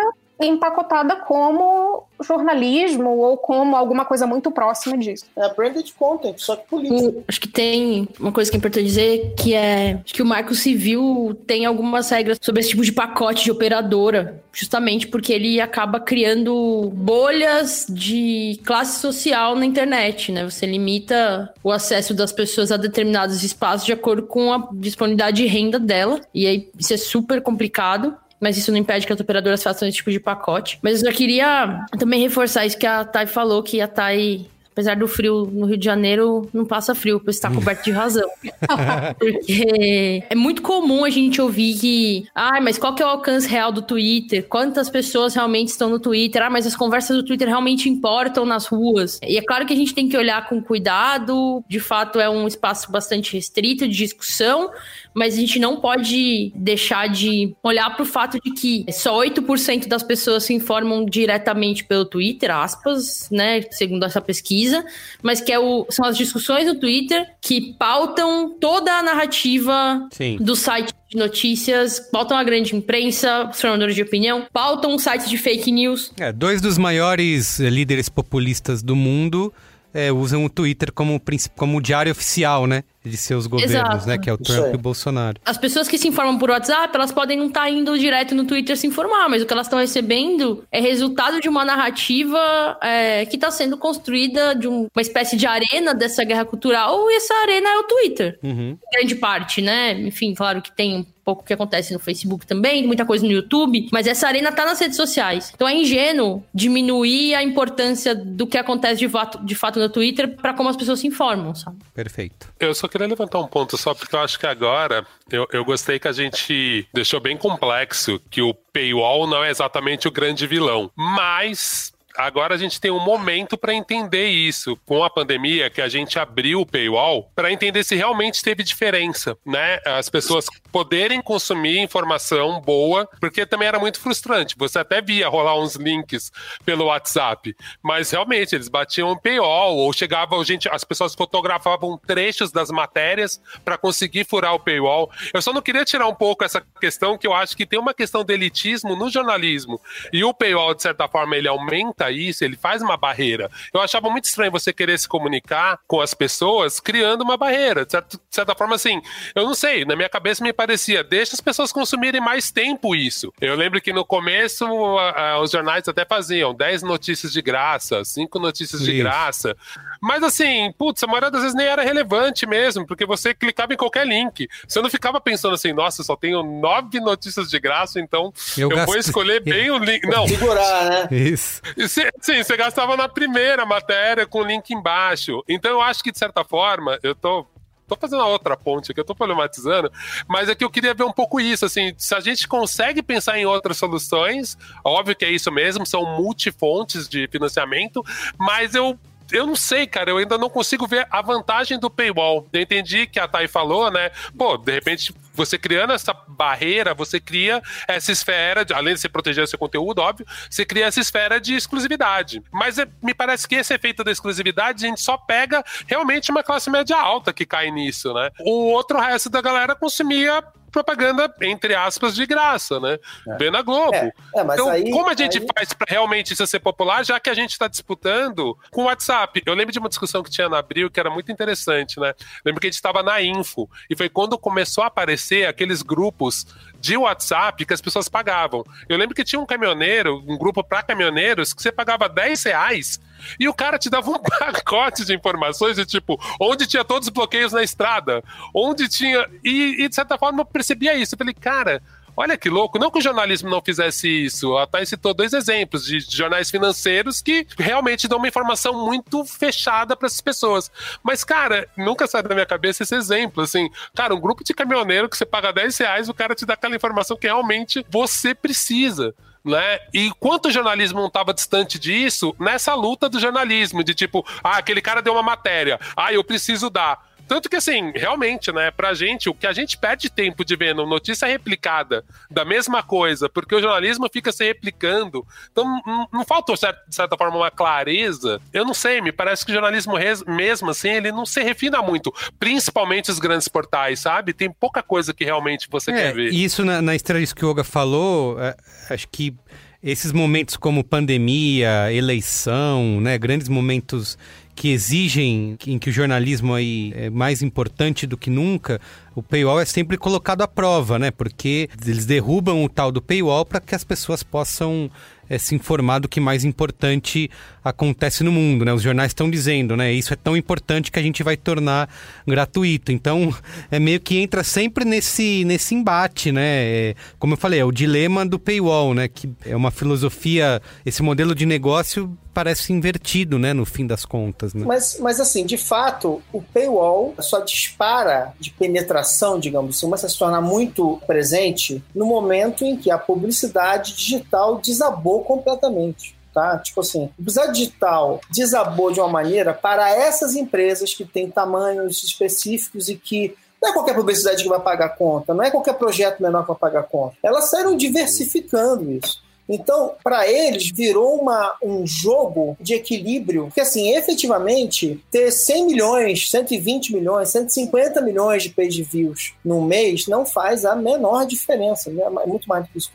empacotada 0.45 1.15
como 1.17 2.03
jornalismo 2.23 3.09
ou 3.17 3.37
como 3.37 3.75
alguma 3.75 4.05
coisa 4.05 4.27
muito 4.27 4.51
próxima 4.51 4.97
disso. 4.97 5.25
É 5.35 5.53
branded 5.53 5.91
content, 5.97 6.37
só 6.37 6.55
que 6.55 6.67
político. 6.67 7.19
O- 7.19 7.23
acho 7.27 7.41
que 7.41 7.47
tem 7.47 8.07
uma 8.19 8.31
coisa 8.31 8.49
que 8.51 8.57
é 8.57 8.59
importante 8.59 8.85
dizer, 8.85 9.33
que 9.37 9.53
é 9.53 9.99
acho 10.03 10.13
que 10.13 10.21
o 10.21 10.25
Marco 10.25 10.53
Civil 10.53 11.35
tem 11.47 11.65
algumas 11.65 12.09
regras 12.09 12.37
sobre 12.41 12.61
esse 12.61 12.69
tipo 12.69 12.83
de 12.83 12.91
pacote 12.91 13.43
de 13.43 13.51
operadora, 13.51 14.41
justamente 14.53 15.07
porque 15.07 15.33
ele 15.33 15.59
acaba 15.59 15.99
criando 15.99 16.91
bolhas 16.93 17.85
de 17.89 18.59
classe 18.63 18.99
social 18.99 19.55
na 19.55 19.65
internet, 19.65 20.31
né? 20.31 20.43
Você 20.43 20.65
limita 20.65 21.51
o 21.63 21.71
acesso 21.71 22.13
das 22.13 22.31
pessoas 22.31 22.71
a 22.71 22.77
determinados 22.77 23.43
espaços 23.43 23.85
de 23.85 23.93
acordo 23.93 24.23
com 24.23 24.53
a 24.53 24.69
disponibilidade 24.73 25.37
de 25.37 25.47
renda 25.47 25.79
dela, 25.79 26.21
e 26.33 26.45
aí 26.45 26.69
isso 26.77 26.93
é 26.93 26.97
super 26.97 27.41
complicado. 27.41 28.15
Mas 28.41 28.57
isso 28.57 28.71
não 28.71 28.77
impede 28.79 29.05
que 29.05 29.13
as 29.13 29.19
operadoras 29.19 29.61
façam 29.61 29.87
esse 29.87 29.97
tipo 29.97 30.11
de 30.11 30.19
pacote. 30.19 30.79
Mas 30.81 31.01
eu 31.01 31.11
só 31.11 31.15
queria 31.15 31.85
também 31.97 32.19
reforçar 32.19 32.65
isso 32.65 32.77
que 32.77 32.87
a 32.87 33.05
Thay 33.05 33.27
falou, 33.27 33.61
que 33.61 33.79
a 33.79 33.87
Thay 33.87 34.49
Apesar 34.71 34.95
do 34.95 35.05
frio 35.05 35.45
no 35.51 35.65
Rio 35.65 35.77
de 35.77 35.83
Janeiro, 35.83 36.49
não 36.53 36.65
passa 36.65 36.95
frio, 36.95 37.19
pois 37.19 37.35
está 37.35 37.51
coberto 37.51 37.83
de 37.83 37.91
razão. 37.91 38.27
Porque 39.19 40.23
é 40.29 40.33
muito 40.33 40.61
comum 40.61 41.03
a 41.03 41.09
gente 41.09 41.41
ouvir 41.41 41.77
que, 41.77 42.25
ah, 42.33 42.61
mas 42.61 42.77
qual 42.77 42.95
que 42.95 43.03
é 43.03 43.05
o 43.05 43.09
alcance 43.09 43.49
real 43.49 43.69
do 43.73 43.81
Twitter? 43.81 44.47
Quantas 44.47 44.89
pessoas 44.89 45.35
realmente 45.35 45.67
estão 45.67 45.89
no 45.89 45.99
Twitter? 45.99 46.41
Ah, 46.41 46.49
mas 46.49 46.65
as 46.65 46.75
conversas 46.75 47.17
do 47.17 47.23
Twitter 47.23 47.49
realmente 47.49 47.89
importam 47.89 48.45
nas 48.45 48.65
ruas. 48.65 49.19
E 49.21 49.37
é 49.37 49.41
claro 49.41 49.65
que 49.65 49.73
a 49.73 49.75
gente 49.75 49.93
tem 49.93 50.07
que 50.07 50.15
olhar 50.15 50.47
com 50.47 50.63
cuidado, 50.63 51.61
de 51.67 51.79
fato 51.81 52.17
é 52.17 52.29
um 52.29 52.47
espaço 52.47 52.89
bastante 52.89 53.33
restrito 53.33 53.85
de 53.85 53.97
discussão, 53.97 54.71
mas 55.13 55.35
a 55.35 55.37
gente 55.37 55.59
não 55.59 55.77
pode 55.79 56.51
deixar 56.55 57.07
de 57.07 57.53
olhar 57.63 57.89
para 57.91 58.03
o 58.03 58.05
fato 58.05 58.39
de 58.43 58.51
que 58.51 58.85
só 58.91 59.17
8% 59.19 59.87
das 59.87 60.03
pessoas 60.03 60.43
se 60.43 60.53
informam 60.53 61.05
diretamente 61.05 61.83
pelo 61.83 62.05
Twitter, 62.05 62.51
aspas, 62.51 63.29
né, 63.31 63.61
segundo 63.71 64.05
essa 64.05 64.21
pesquisa, 64.21 64.85
mas 65.21 65.41
que 65.41 65.51
é 65.51 65.59
o, 65.59 65.85
são 65.89 66.05
as 66.05 66.17
discussões 66.17 66.65
no 66.65 66.75
Twitter 66.75 67.27
que 67.41 67.73
pautam 67.73 68.55
toda 68.59 68.91
a 68.93 69.03
narrativa 69.03 70.07
Sim. 70.11 70.37
do 70.39 70.55
site 70.55 70.93
de 71.09 71.17
notícias, 71.17 71.99
pautam 71.99 72.37
a 72.37 72.43
grande 72.43 72.73
imprensa, 72.73 73.49
os 73.51 73.59
formadores 73.59 73.95
de 73.95 74.01
opinião, 74.01 74.47
pautam 74.53 74.97
sites 74.97 75.29
de 75.29 75.37
fake 75.37 75.69
news. 75.71 76.11
É, 76.17 76.31
dois 76.31 76.61
dos 76.61 76.77
maiores 76.77 77.59
líderes 77.59 78.07
populistas 78.07 78.81
do 78.81 78.95
mundo 78.95 79.53
eh, 79.93 80.11
usam 80.11 80.45
o 80.45 80.49
Twitter 80.49 80.91
como, 80.91 81.21
como 81.57 81.81
diário 81.81 82.11
oficial, 82.11 82.65
né? 82.67 82.83
De 83.03 83.17
seus 83.17 83.47
governos, 83.47 83.73
Exato. 83.75 84.07
né? 84.07 84.17
Que 84.19 84.29
é 84.29 84.33
o 84.33 84.37
Trump 84.37 84.73
e 84.73 84.75
o 84.75 84.77
Bolsonaro. 84.77 85.39
As 85.43 85.57
pessoas 85.57 85.87
que 85.87 85.97
se 85.97 86.07
informam 86.07 86.37
por 86.37 86.51
WhatsApp, 86.51 86.95
elas 86.95 87.11
podem 87.11 87.35
não 87.37 87.47
estar 87.47 87.67
indo 87.69 87.97
direto 87.97 88.35
no 88.35 88.45
Twitter 88.45 88.77
se 88.77 88.85
informar, 88.85 89.27
mas 89.27 89.41
o 89.41 89.45
que 89.45 89.51
elas 89.53 89.65
estão 89.65 89.79
recebendo 89.79 90.63
é 90.71 90.79
resultado 90.79 91.39
de 91.41 91.49
uma 91.49 91.65
narrativa 91.65 92.77
é, 92.81 93.25
que 93.25 93.35
está 93.37 93.49
sendo 93.49 93.75
construída 93.77 94.53
de 94.53 94.67
um- 94.67 94.87
uma 94.95 95.01
espécie 95.01 95.35
de 95.35 95.47
arena 95.47 95.93
dessa 95.95 96.23
guerra 96.23 96.45
cultural, 96.45 97.09
e 97.09 97.15
essa 97.15 97.33
arena 97.41 97.69
é 97.69 97.77
o 97.79 97.83
Twitter. 97.83 98.39
Uhum. 98.43 98.77
Grande 98.93 99.15
parte, 99.15 99.61
né? 99.61 99.93
Enfim, 99.99 100.33
claro 100.35 100.61
que 100.61 100.71
tem 100.71 100.97
um 100.97 101.05
pouco 101.23 101.43
que 101.43 101.53
acontece 101.53 101.93
no 101.93 101.99
Facebook 101.99 102.45
também, 102.45 102.85
muita 102.85 103.05
coisa 103.05 103.25
no 103.25 103.31
YouTube, 103.31 103.89
mas 103.91 104.07
essa 104.07 104.27
arena 104.27 104.51
tá 104.51 104.65
nas 104.65 104.79
redes 104.79 104.97
sociais. 104.97 105.51
Então 105.53 105.67
é 105.67 105.75
ingênuo 105.75 106.43
diminuir 106.53 107.35
a 107.35 107.43
importância 107.43 108.15
do 108.15 108.47
que 108.47 108.57
acontece 108.57 108.99
de 108.99 109.09
fato, 109.09 109.43
de 109.43 109.55
fato 109.55 109.79
no 109.79 109.89
Twitter 109.89 110.35
para 110.35 110.53
como 110.53 110.69
as 110.69 110.75
pessoas 110.75 110.99
se 110.99 111.07
informam, 111.07 111.53
sabe? 111.55 111.77
Perfeito. 111.93 112.51
Eu 112.59 112.73
só 112.73 112.87
queria 112.87 113.07
levantar 113.07 113.39
um 113.39 113.47
ponto 113.47 113.77
só, 113.77 113.93
porque 113.93 114.15
eu 114.15 114.19
acho 114.19 114.39
que 114.39 114.47
agora 114.47 115.05
eu, 115.31 115.47
eu 115.51 115.63
gostei 115.63 115.99
que 115.99 116.07
a 116.07 116.11
gente 116.11 116.87
deixou 116.93 117.19
bem 117.19 117.37
complexo 117.37 118.21
que 118.29 118.41
o 118.41 118.53
paywall 118.53 119.27
não 119.27 119.43
é 119.43 119.49
exatamente 119.49 120.07
o 120.07 120.11
grande 120.11 120.47
vilão. 120.47 120.91
Mas. 120.95 121.90
Agora 122.17 122.55
a 122.55 122.57
gente 122.57 122.79
tem 122.79 122.91
um 122.91 122.99
momento 122.99 123.57
para 123.57 123.73
entender 123.73 124.27
isso. 124.27 124.77
Com 124.85 125.03
a 125.03 125.09
pandemia, 125.09 125.69
que 125.69 125.81
a 125.81 125.87
gente 125.87 126.19
abriu 126.19 126.61
o 126.61 126.65
paywall 126.65 127.31
para 127.35 127.51
entender 127.51 127.83
se 127.83 127.95
realmente 127.95 128.43
teve 128.43 128.63
diferença, 128.63 129.37
né? 129.45 129.79
As 129.85 130.09
pessoas 130.09 130.45
poderem 130.71 131.21
consumir 131.21 131.79
informação 131.79 132.59
boa, 132.61 133.07
porque 133.19 133.45
também 133.45 133.67
era 133.67 133.79
muito 133.79 133.99
frustrante. 133.99 134.55
Você 134.57 134.79
até 134.79 135.01
via 135.01 135.27
rolar 135.27 135.59
uns 135.59 135.75
links 135.75 136.31
pelo 136.65 136.85
WhatsApp, 136.85 137.55
mas 137.81 138.11
realmente 138.11 138.55
eles 138.55 138.67
batiam 138.67 139.11
um 139.11 139.17
paywall 139.17 139.77
ou 139.77 139.91
chegava 139.93 140.41
gente, 140.43 140.69
as 140.69 140.83
pessoas 140.83 141.13
fotografavam 141.13 141.97
trechos 141.97 142.51
das 142.51 142.69
matérias 142.69 143.41
para 143.63 143.77
conseguir 143.77 144.25
furar 144.25 144.53
o 144.53 144.59
paywall. 144.59 145.11
Eu 145.33 145.41
só 145.41 145.53
não 145.53 145.61
queria 145.61 145.85
tirar 145.85 146.07
um 146.07 146.15
pouco 146.15 146.43
essa 146.43 146.61
questão 146.79 147.17
que 147.17 147.27
eu 147.27 147.33
acho 147.33 147.55
que 147.55 147.65
tem 147.65 147.79
uma 147.79 147.93
questão 147.93 148.23
de 148.23 148.33
elitismo 148.33 148.95
no 148.95 149.09
jornalismo 149.09 149.79
e 150.11 150.23
o 150.23 150.33
paywall 150.33 150.73
de 150.73 150.81
certa 150.81 151.07
forma 151.07 151.35
ele 151.35 151.47
aumenta 151.47 152.00
isso, 152.09 152.43
ele 152.43 152.55
faz 152.55 152.81
uma 152.81 152.95
barreira. 152.97 153.51
Eu 153.73 153.81
achava 153.81 154.09
muito 154.09 154.25
estranho 154.25 154.51
você 154.51 154.71
querer 154.73 154.97
se 154.97 155.07
comunicar 155.07 155.79
com 155.87 155.99
as 156.01 156.13
pessoas 156.13 156.79
criando 156.79 157.21
uma 157.21 157.37
barreira. 157.37 157.85
De 157.85 157.91
certa, 157.91 158.17
de 158.17 158.23
certa 158.35 158.55
forma 158.55 158.75
assim, 158.75 159.01
eu 159.35 159.43
não 159.45 159.53
sei, 159.53 159.83
na 159.85 159.95
minha 159.95 160.09
cabeça 160.09 160.43
me 160.43 160.53
parecia, 160.53 161.03
deixa 161.03 161.33
as 161.35 161.41
pessoas 161.41 161.71
consumirem 161.71 162.21
mais 162.21 162.49
tempo 162.51 162.95
isso. 162.95 163.33
Eu 163.41 163.55
lembro 163.55 163.81
que 163.81 163.91
no 163.93 164.05
começo 164.05 164.65
a- 164.97 165.31
a- 165.33 165.39
os 165.41 165.51
jornais 165.51 165.87
até 165.87 166.05
faziam 166.05 166.53
10 166.53 166.81
notícias 166.81 167.33
de 167.33 167.41
graça, 167.41 168.03
5 168.05 168.39
notícias 168.39 168.81
de 168.81 168.91
Isso. 168.91 169.03
graça. 169.03 169.55
Mas 170.01 170.23
assim, 170.23 170.73
putz, 170.77 171.03
a 171.03 171.07
maioria 171.07 171.29
das 171.29 171.41
vezes 171.41 171.55
nem 171.55 171.67
era 171.67 171.83
relevante 171.83 172.47
mesmo, 172.47 172.85
porque 172.87 173.05
você 173.05 173.33
clicava 173.35 173.73
em 173.73 173.77
qualquer 173.77 174.05
link. 174.07 174.47
Você 174.67 174.81
não 174.81 174.89
ficava 174.89 175.21
pensando 175.21 175.53
assim, 175.53 175.71
nossa, 175.73 176.03
só 176.03 176.15
tenho 176.15 176.41
nove 176.41 176.99
notícias 176.99 177.49
de 177.49 177.59
graça, 177.59 177.99
então 177.99 178.33
Eu 178.57 178.69
eu, 178.71 178.77
vou 178.77 178.95
gasto- 178.95 178.97
escolher 178.97 179.39
bem 179.45 179.69
o 179.69 179.77
link. 179.77 180.03
Não, 180.07 180.27
Segurar, 180.27 180.89
né? 180.89 181.07
Isso. 181.11 181.61
cê- 181.87 182.11
Sim, 182.19 182.43
você 182.43 182.57
gastava 182.57 182.97
na 182.97 183.07
primeira 183.07 183.65
matéria 183.65 184.25
com 184.25 184.39
o 184.39 184.43
link 184.43 184.71
embaixo. 184.71 185.43
Então 185.47 185.69
eu 185.71 185.81
acho 185.81 186.03
que, 186.03 186.11
de 186.11 186.17
certa 186.17 186.43
forma, 186.43 186.97
eu 187.03 187.13
tô. 187.13 187.45
Tô 187.87 187.97
fazendo 187.99 188.19
uma 188.21 188.29
outra 188.29 188.55
ponte 188.55 188.89
aqui, 188.89 189.01
eu 189.01 189.03
tô 189.03 189.13
problematizando, 189.13 189.91
mas 190.25 190.47
é 190.47 190.55
que 190.55 190.63
eu 190.63 190.69
queria 190.69 190.93
ver 190.93 191.03
um 191.03 191.11
pouco 191.11 191.41
isso, 191.41 191.65
assim, 191.65 191.93
se 191.97 192.15
a 192.15 192.21
gente 192.21 192.47
consegue 192.47 193.03
pensar 193.03 193.37
em 193.37 193.45
outras 193.45 193.75
soluções, 193.75 194.57
óbvio 194.81 195.13
que 195.13 195.25
é 195.25 195.29
isso 195.29 195.51
mesmo, 195.51 195.85
são 195.85 196.05
multifontes 196.15 197.09
de 197.09 197.27
financiamento, 197.27 198.01
mas 198.39 198.75
eu 198.75 198.97
eu 199.31 199.47
não 199.47 199.55
sei, 199.55 199.87
cara, 199.87 200.09
eu 200.09 200.17
ainda 200.17 200.37
não 200.37 200.49
consigo 200.49 200.87
ver 200.87 201.07
a 201.09 201.21
vantagem 201.21 201.79
do 201.79 201.89
paywall. 201.89 202.47
Eu 202.51 202.61
entendi 202.61 203.07
que 203.07 203.19
a 203.19 203.27
Thay 203.27 203.47
falou, 203.47 203.91
né? 203.91 204.11
Pô, 204.37 204.57
de 204.57 204.71
repente 204.71 205.13
Você 205.33 205.57
criando 205.57 205.93
essa 205.93 206.13
barreira, 206.27 206.93
você 206.93 207.19
cria 207.19 207.61
essa 207.87 208.11
esfera, 208.11 208.65
de, 208.65 208.73
além 208.73 208.93
de 208.93 208.99
você 208.99 209.09
proteger 209.09 209.43
o 209.43 209.47
seu 209.47 209.57
conteúdo, 209.57 209.99
óbvio, 209.99 210.25
você 210.49 210.65
cria 210.65 210.85
essa 210.85 210.99
esfera 210.99 211.39
de 211.39 211.55
exclusividade. 211.55 212.43
Mas 212.51 212.77
é, 212.77 212.85
me 213.01 213.13
parece 213.13 213.47
que 213.47 213.55
esse 213.55 213.73
efeito 213.73 214.03
da 214.03 214.11
exclusividade, 214.11 214.85
a 214.85 214.89
gente 214.89 215.01
só 215.01 215.17
pega 215.17 215.63
realmente 215.87 216.31
uma 216.31 216.43
classe 216.43 216.69
média 216.69 216.97
alta 216.97 217.31
que 217.31 217.45
cai 217.45 217.71
nisso, 217.71 218.13
né? 218.13 218.29
O 218.41 218.71
outro 218.71 218.99
resto 218.99 219.29
da 219.29 219.41
galera 219.41 219.73
consumia 219.73 220.43
propaganda, 220.71 221.33
entre 221.41 221.75
aspas, 221.75 222.15
de 222.15 222.25
graça, 222.25 222.79
né? 222.79 222.97
É. 223.27 223.37
Vê 223.37 223.51
na 223.51 223.61
Globo. 223.61 223.93
É, 223.95 224.11
é, 224.35 224.41
então, 224.41 224.69
aí, 224.69 224.89
como 224.89 225.09
a 225.09 225.15
gente 225.15 225.37
aí... 225.37 225.45
faz 225.55 225.73
para 225.73 225.87
realmente 225.89 226.33
isso 226.33 226.47
ser 226.47 226.59
popular, 226.59 227.03
já 227.03 227.19
que 227.19 227.29
a 227.29 227.33
gente 227.33 227.51
está 227.51 227.67
disputando 227.67 228.57
com 228.71 228.83
o 228.83 228.85
WhatsApp? 228.85 229.41
Eu 229.45 229.53
lembro 229.53 229.71
de 229.71 229.79
uma 229.79 229.89
discussão 229.89 230.23
que 230.23 230.29
tinha 230.29 230.49
na 230.49 230.59
Abril 230.59 230.89
que 230.89 230.99
era 230.99 231.09
muito 231.09 231.31
interessante, 231.31 231.99
né? 231.99 232.13
Lembro 232.45 232.61
que 232.61 232.67
a 232.67 232.69
gente 232.69 232.75
estava 232.75 233.03
na 233.03 233.21
Info, 233.21 233.69
e 233.89 233.95
foi 233.95 234.09
quando 234.09 234.37
começou 234.37 234.83
a 234.83 234.87
aparecer 234.87 235.47
aqueles 235.47 235.81
grupos 235.81 236.45
de 236.79 236.97
WhatsApp 236.97 237.65
que 237.65 237.73
as 237.73 237.81
pessoas 237.81 238.09
pagavam. 238.09 238.63
Eu 238.89 238.97
lembro 238.97 239.15
que 239.15 239.23
tinha 239.23 239.39
um 239.39 239.45
caminhoneiro, 239.45 240.23
um 240.27 240.37
grupo 240.37 240.63
para 240.63 240.81
caminhoneiros, 240.81 241.53
que 241.53 241.61
você 241.61 241.71
pagava 241.71 242.09
10 242.09 242.43
reais 242.43 242.99
e 243.39 243.47
o 243.47 243.53
cara 243.53 243.77
te 243.77 243.89
dava 243.89 244.09
um 244.09 244.19
pacote 244.19 245.05
de 245.05 245.13
informações 245.13 245.75
de 245.75 245.85
tipo, 245.85 246.19
onde 246.39 246.67
tinha 246.67 246.83
todos 246.83 247.07
os 247.07 247.13
bloqueios 247.13 247.51
na 247.51 247.63
estrada, 247.63 248.23
onde 248.53 248.87
tinha. 248.87 249.27
E, 249.43 249.83
e 249.83 249.89
de 249.89 249.95
certa 249.95 250.17
forma 250.17 250.41
eu 250.41 250.45
percebia 250.45 250.95
isso. 250.95 251.15
Eu 251.15 251.19
falei, 251.19 251.33
cara. 251.33 251.81
Olha 252.15 252.37
que 252.37 252.49
louco, 252.49 252.77
não 252.77 252.91
que 252.91 252.99
o 252.99 253.01
jornalismo 253.01 253.49
não 253.49 253.61
fizesse 253.61 254.07
isso. 254.07 254.57
A 254.57 254.67
Thais 254.67 254.89
citou 254.89 255.13
dois 255.13 255.31
exemplos 255.31 255.85
de 255.85 255.99
jornais 256.01 256.51
financeiros 256.51 257.21
que 257.21 257.47
realmente 257.57 258.07
dão 258.07 258.17
uma 258.17 258.27
informação 258.27 258.85
muito 258.85 259.23
fechada 259.23 259.95
para 259.95 260.07
essas 260.07 260.19
pessoas. 260.19 260.69
Mas, 261.01 261.23
cara, 261.23 261.67
nunca 261.77 262.07
sai 262.07 262.21
da 262.21 262.35
minha 262.35 262.45
cabeça 262.45 262.83
esse 262.83 262.93
exemplo. 262.93 263.43
Assim, 263.43 263.69
cara, 263.95 264.13
um 264.13 264.19
grupo 264.19 264.43
de 264.43 264.53
caminhoneiro 264.53 265.07
que 265.07 265.17
você 265.17 265.25
paga 265.25 265.53
10 265.53 265.77
reais, 265.77 266.09
o 266.09 266.13
cara 266.13 266.35
te 266.35 266.45
dá 266.45 266.53
aquela 266.53 266.75
informação 266.75 267.15
que 267.15 267.27
realmente 267.27 267.85
você 267.89 268.35
precisa 268.35 269.15
né? 269.43 269.79
E 269.93 270.11
quanto 270.19 270.47
o 270.47 270.51
jornalismo 270.51 270.99
não 270.99 271.07
estava 271.07 271.33
distante 271.33 271.79
disso, 271.79 272.35
nessa 272.39 272.73
luta 272.75 273.09
do 273.09 273.19
jornalismo, 273.19 273.83
de 273.83 273.93
tipo, 273.93 274.25
ah, 274.43 274.57
aquele 274.57 274.81
cara 274.81 275.01
deu 275.01 275.13
uma 275.13 275.23
matéria, 275.23 275.79
ah, 275.95 276.13
eu 276.13 276.23
preciso 276.23 276.69
dar. 276.69 277.10
Tanto 277.31 277.49
que, 277.49 277.55
assim, 277.55 277.93
realmente, 277.95 278.51
né, 278.51 278.71
pra 278.71 278.93
gente, 278.93 279.29
o 279.29 279.33
que 279.33 279.47
a 279.47 279.53
gente 279.53 279.77
perde 279.77 280.09
tempo 280.09 280.43
de 280.43 280.53
ver 280.57 280.75
notícia 280.75 281.25
replicada 281.25 282.03
da 282.29 282.43
mesma 282.43 282.83
coisa, 282.83 283.29
porque 283.29 283.55
o 283.55 283.61
jornalismo 283.61 284.09
fica 284.11 284.33
se 284.33 284.43
replicando. 284.43 285.25
Então, 285.49 285.63
não, 285.87 286.09
não 286.11 286.25
falta, 286.25 286.51
de 286.51 286.93
certa 286.93 287.15
forma, 287.15 287.37
uma 287.37 287.49
clareza. 287.49 288.41
Eu 288.51 288.65
não 288.65 288.73
sei, 288.73 288.99
me 288.99 289.13
parece 289.13 289.45
que 289.45 289.51
o 289.53 289.53
jornalismo 289.53 289.93
mesmo, 290.27 290.71
assim, 290.71 290.89
ele 290.89 291.09
não 291.09 291.25
se 291.25 291.41
refina 291.41 291.81
muito, 291.81 292.13
principalmente 292.37 293.09
os 293.09 293.17
grandes 293.17 293.47
portais, 293.47 294.01
sabe? 294.01 294.33
Tem 294.33 294.51
pouca 294.51 294.83
coisa 294.83 295.13
que 295.13 295.23
realmente 295.23 295.69
você 295.71 295.89
é, 295.91 295.93
quer 295.93 296.13
ver. 296.13 296.33
E 296.33 296.43
isso 296.43 296.65
na, 296.65 296.81
na 296.81 296.95
estreia 296.97 297.25
que 297.25 297.45
o 297.45 297.51
Yoga 297.51 297.63
falou, 297.63 298.37
é, 298.41 298.57
acho 298.89 299.07
que 299.07 299.33
esses 299.81 300.11
momentos 300.11 300.55
como 300.57 300.83
pandemia, 300.83 301.91
eleição, 301.91 303.01
né, 303.01 303.17
grandes 303.17 303.49
momentos 303.49 304.17
que 304.55 304.69
exigem 304.69 305.57
em 305.65 305.79
que 305.79 305.89
o 305.89 305.93
jornalismo 305.93 306.53
aí 306.53 306.93
é 306.95 307.09
mais 307.09 307.41
importante 307.41 308.05
do 308.05 308.17
que 308.17 308.29
nunca, 308.29 308.79
o 309.15 309.21
paywall 309.21 309.59
é 309.59 309.65
sempre 309.65 309.97
colocado 309.97 310.41
à 310.41 310.47
prova, 310.47 310.97
né? 310.97 311.11
Porque 311.11 311.69
eles 311.85 312.05
derrubam 312.05 312.63
o 312.63 312.69
tal 312.69 312.91
do 312.91 313.01
paywall 313.01 313.45
para 313.45 313.59
que 313.59 313.75
as 313.75 313.83
pessoas 313.83 314.23
possam 314.23 314.89
é, 315.29 315.37
se 315.37 315.55
informar 315.55 315.99
do 315.99 316.09
que 316.09 316.19
mais 316.19 316.43
importante 316.43 317.29
acontece 317.63 318.23
no 318.23 318.31
mundo, 318.31 318.65
né? 318.65 318.73
Os 318.73 318.81
jornais 318.81 319.11
estão 319.11 319.29
dizendo, 319.29 319.75
né? 319.77 319.91
Isso 319.91 320.13
é 320.13 320.15
tão 320.15 320.35
importante 320.35 320.91
que 320.91 320.99
a 320.99 321.01
gente 321.01 321.23
vai 321.23 321.37
tornar 321.37 321.89
gratuito. 322.27 322.91
Então, 322.91 323.33
é 323.69 323.79
meio 323.79 323.99
que 323.99 324.17
entra 324.17 324.43
sempre 324.43 324.83
nesse, 324.85 325.45
nesse 325.45 325.75
embate, 325.75 326.31
né? 326.31 326.41
É, 326.43 326.95
como 327.19 327.33
eu 327.33 327.37
falei, 327.37 327.59
é 327.59 327.65
o 327.65 327.71
dilema 327.71 328.25
do 328.25 328.39
paywall, 328.39 328.93
né? 328.93 329.07
Que 329.07 329.29
é 329.45 329.55
uma 329.55 329.71
filosofia, 329.71 330.61
esse 330.85 331.03
modelo 331.03 331.35
de 331.35 331.45
negócio 331.45 332.17
parece 332.33 332.71
invertido, 332.71 333.37
né, 333.37 333.53
no 333.53 333.65
fim 333.65 333.85
das 333.85 334.05
contas. 334.05 334.53
Né? 334.53 334.63
Mas, 334.65 334.97
mas 334.99 335.19
assim, 335.19 335.45
de 335.45 335.57
fato, 335.57 336.21
o 336.31 336.41
paywall 336.41 337.13
só 337.19 337.41
dispara 337.41 338.33
de 338.39 338.51
penetração, 338.51 339.39
digamos 339.39 339.75
assim, 339.75 339.85
começa 339.85 340.07
a 340.07 340.09
se 340.09 340.17
tornar 340.17 340.41
muito 340.41 341.01
presente 341.05 341.83
no 341.93 342.05
momento 342.05 342.63
em 342.63 342.77
que 342.77 342.89
a 342.89 342.97
publicidade 342.97 343.93
digital 343.95 344.59
desabou 344.59 345.23
completamente 345.23 346.15
tá? 346.33 346.57
Tipo 346.59 346.81
assim, 346.81 347.05
o 347.05 347.13
publicidade 347.17 347.51
digital 347.51 348.21
desabou 348.29 348.91
de 348.91 348.99
uma 348.99 349.09
maneira 349.09 349.53
para 349.53 349.89
essas 349.89 350.35
empresas 350.35 350.93
que 350.93 351.05
têm 351.05 351.29
tamanhos 351.29 352.03
específicos 352.03 352.89
e 352.89 352.95
que 352.95 353.35
não 353.61 353.69
é 353.69 353.73
qualquer 353.73 353.95
publicidade 353.95 354.41
que 354.41 354.49
vai 354.49 354.59
pagar 354.59 354.89
conta, 354.89 355.33
não 355.33 355.43
é 355.43 355.51
qualquer 355.51 355.73
projeto 355.73 356.21
menor 356.21 356.41
que 356.41 356.47
vai 356.47 356.57
pagar 356.57 356.83
conta. 356.83 357.15
Elas 357.21 357.49
saíram 357.49 357.77
diversificando 357.77 358.91
isso. 358.91 359.21
Então, 359.53 359.93
para 360.01 360.27
eles, 360.27 360.71
virou 360.71 361.15
uma, 361.15 361.55
um 361.61 361.85
jogo 361.85 362.55
de 362.59 362.73
equilíbrio, 362.73 363.45
porque 363.45 363.59
assim, 363.59 363.93
efetivamente, 363.95 365.03
ter 365.11 365.29
100 365.29 365.65
milhões, 365.65 366.31
120 366.31 366.93
milhões, 366.93 367.29
150 367.29 368.01
milhões 368.01 368.43
de 368.43 368.49
page 368.49 368.81
views 368.81 369.33
no 369.43 369.61
mês 369.61 370.07
não 370.07 370.25
faz 370.25 370.63
a 370.63 370.73
menor 370.73 371.25
diferença, 371.25 371.91
né? 371.91 372.03
é 372.03 372.25
muito 372.25 372.47
mais 372.47 372.63
do 372.63 372.69
que 372.69 372.77
isso. 372.77 372.91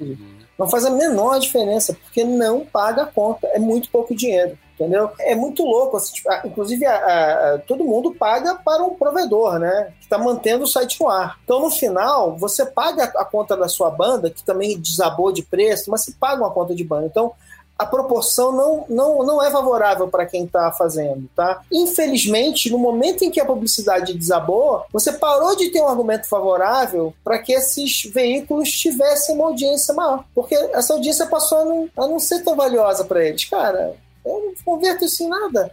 Não 0.59 0.69
faz 0.69 0.87
a 0.87 0.91
menor 0.91 1.39
diferença, 1.39 1.93
porque 1.93 2.25
não 2.25 2.65
paga 2.65 3.03
a 3.03 3.07
conta, 3.07 3.47
é 3.49 3.59
muito 3.59 3.91
pouco 3.91 4.15
dinheiro 4.15 4.59
entendeu? 4.77 5.11
É 5.19 5.35
muito 5.35 5.65
louco. 5.65 5.97
Assim, 5.97 6.15
tipo, 6.15 6.29
inclusive, 6.45 6.87
a, 6.87 7.55
a, 7.55 7.59
todo 7.59 7.85
mundo 7.85 8.15
paga 8.15 8.55
para 8.55 8.85
um 8.85 8.95
provedor, 8.95 9.59
né? 9.59 9.93
Que 9.99 10.05
está 10.05 10.19
mantendo 10.19 10.65
o 10.65 10.69
site 10.69 11.01
no 11.01 11.09
ar. 11.09 11.39
Então, 11.45 11.61
no 11.61 11.71
final, 11.71 12.37
você 12.37 12.65
paga 12.65 13.05
a 13.05 13.25
conta 13.25 13.57
da 13.57 13.69
sua 13.69 13.91
banda, 13.91 14.31
que 14.31 14.45
também 14.45 14.79
desabou 14.79 15.33
de 15.33 15.43
preço, 15.43 15.91
mas 15.91 16.05
você 16.05 16.13
paga 16.13 16.43
uma 16.43 16.51
conta 16.51 16.75
de 16.75 16.85
banda. 16.85 17.07
Então, 17.07 17.33
a 17.79 17.85
proporção 17.85 18.53
não, 18.53 18.87
não, 18.89 19.23
não 19.27 19.43
é 19.43 19.51
favorável 19.51 20.09
para 20.09 20.25
quem 20.25 20.45
está 20.45 20.73
fazendo, 20.73 21.29
tá? 21.37 21.61
Infelizmente, 21.71 22.71
no 22.71 22.79
momento 22.79 23.23
em 23.23 23.31
que 23.31 23.41
a 23.41 23.45
publicidade 23.45 24.15
desabou, 24.15 24.85
você 24.91 25.13
parou 25.13 25.55
de 25.55 25.69
ter 25.69 25.83
um 25.83 25.89
argumento 25.89 26.27
favorável 26.27 27.13
para 27.23 27.39
que 27.39 27.53
esses 27.53 28.05
veículos 28.05 28.71
tivessem 28.71 29.35
uma 29.35 29.47
audiência 29.47 29.93
maior, 29.93 30.25
porque 30.35 30.55
essa 30.55 30.95
audiência 30.95 31.27
passou 31.27 31.59
a 31.59 31.65
não, 31.65 31.89
a 31.99 32.07
não 32.07 32.19
ser 32.19 32.43
tão 32.43 32.57
valiosa 32.57 33.05
para 33.05 33.23
eles. 33.23 33.45
Cara, 33.45 33.95
eu 34.27 34.47
não 34.47 34.55
converto 34.65 35.05
isso 35.05 35.23
em 35.23 35.29
nada. 35.29 35.71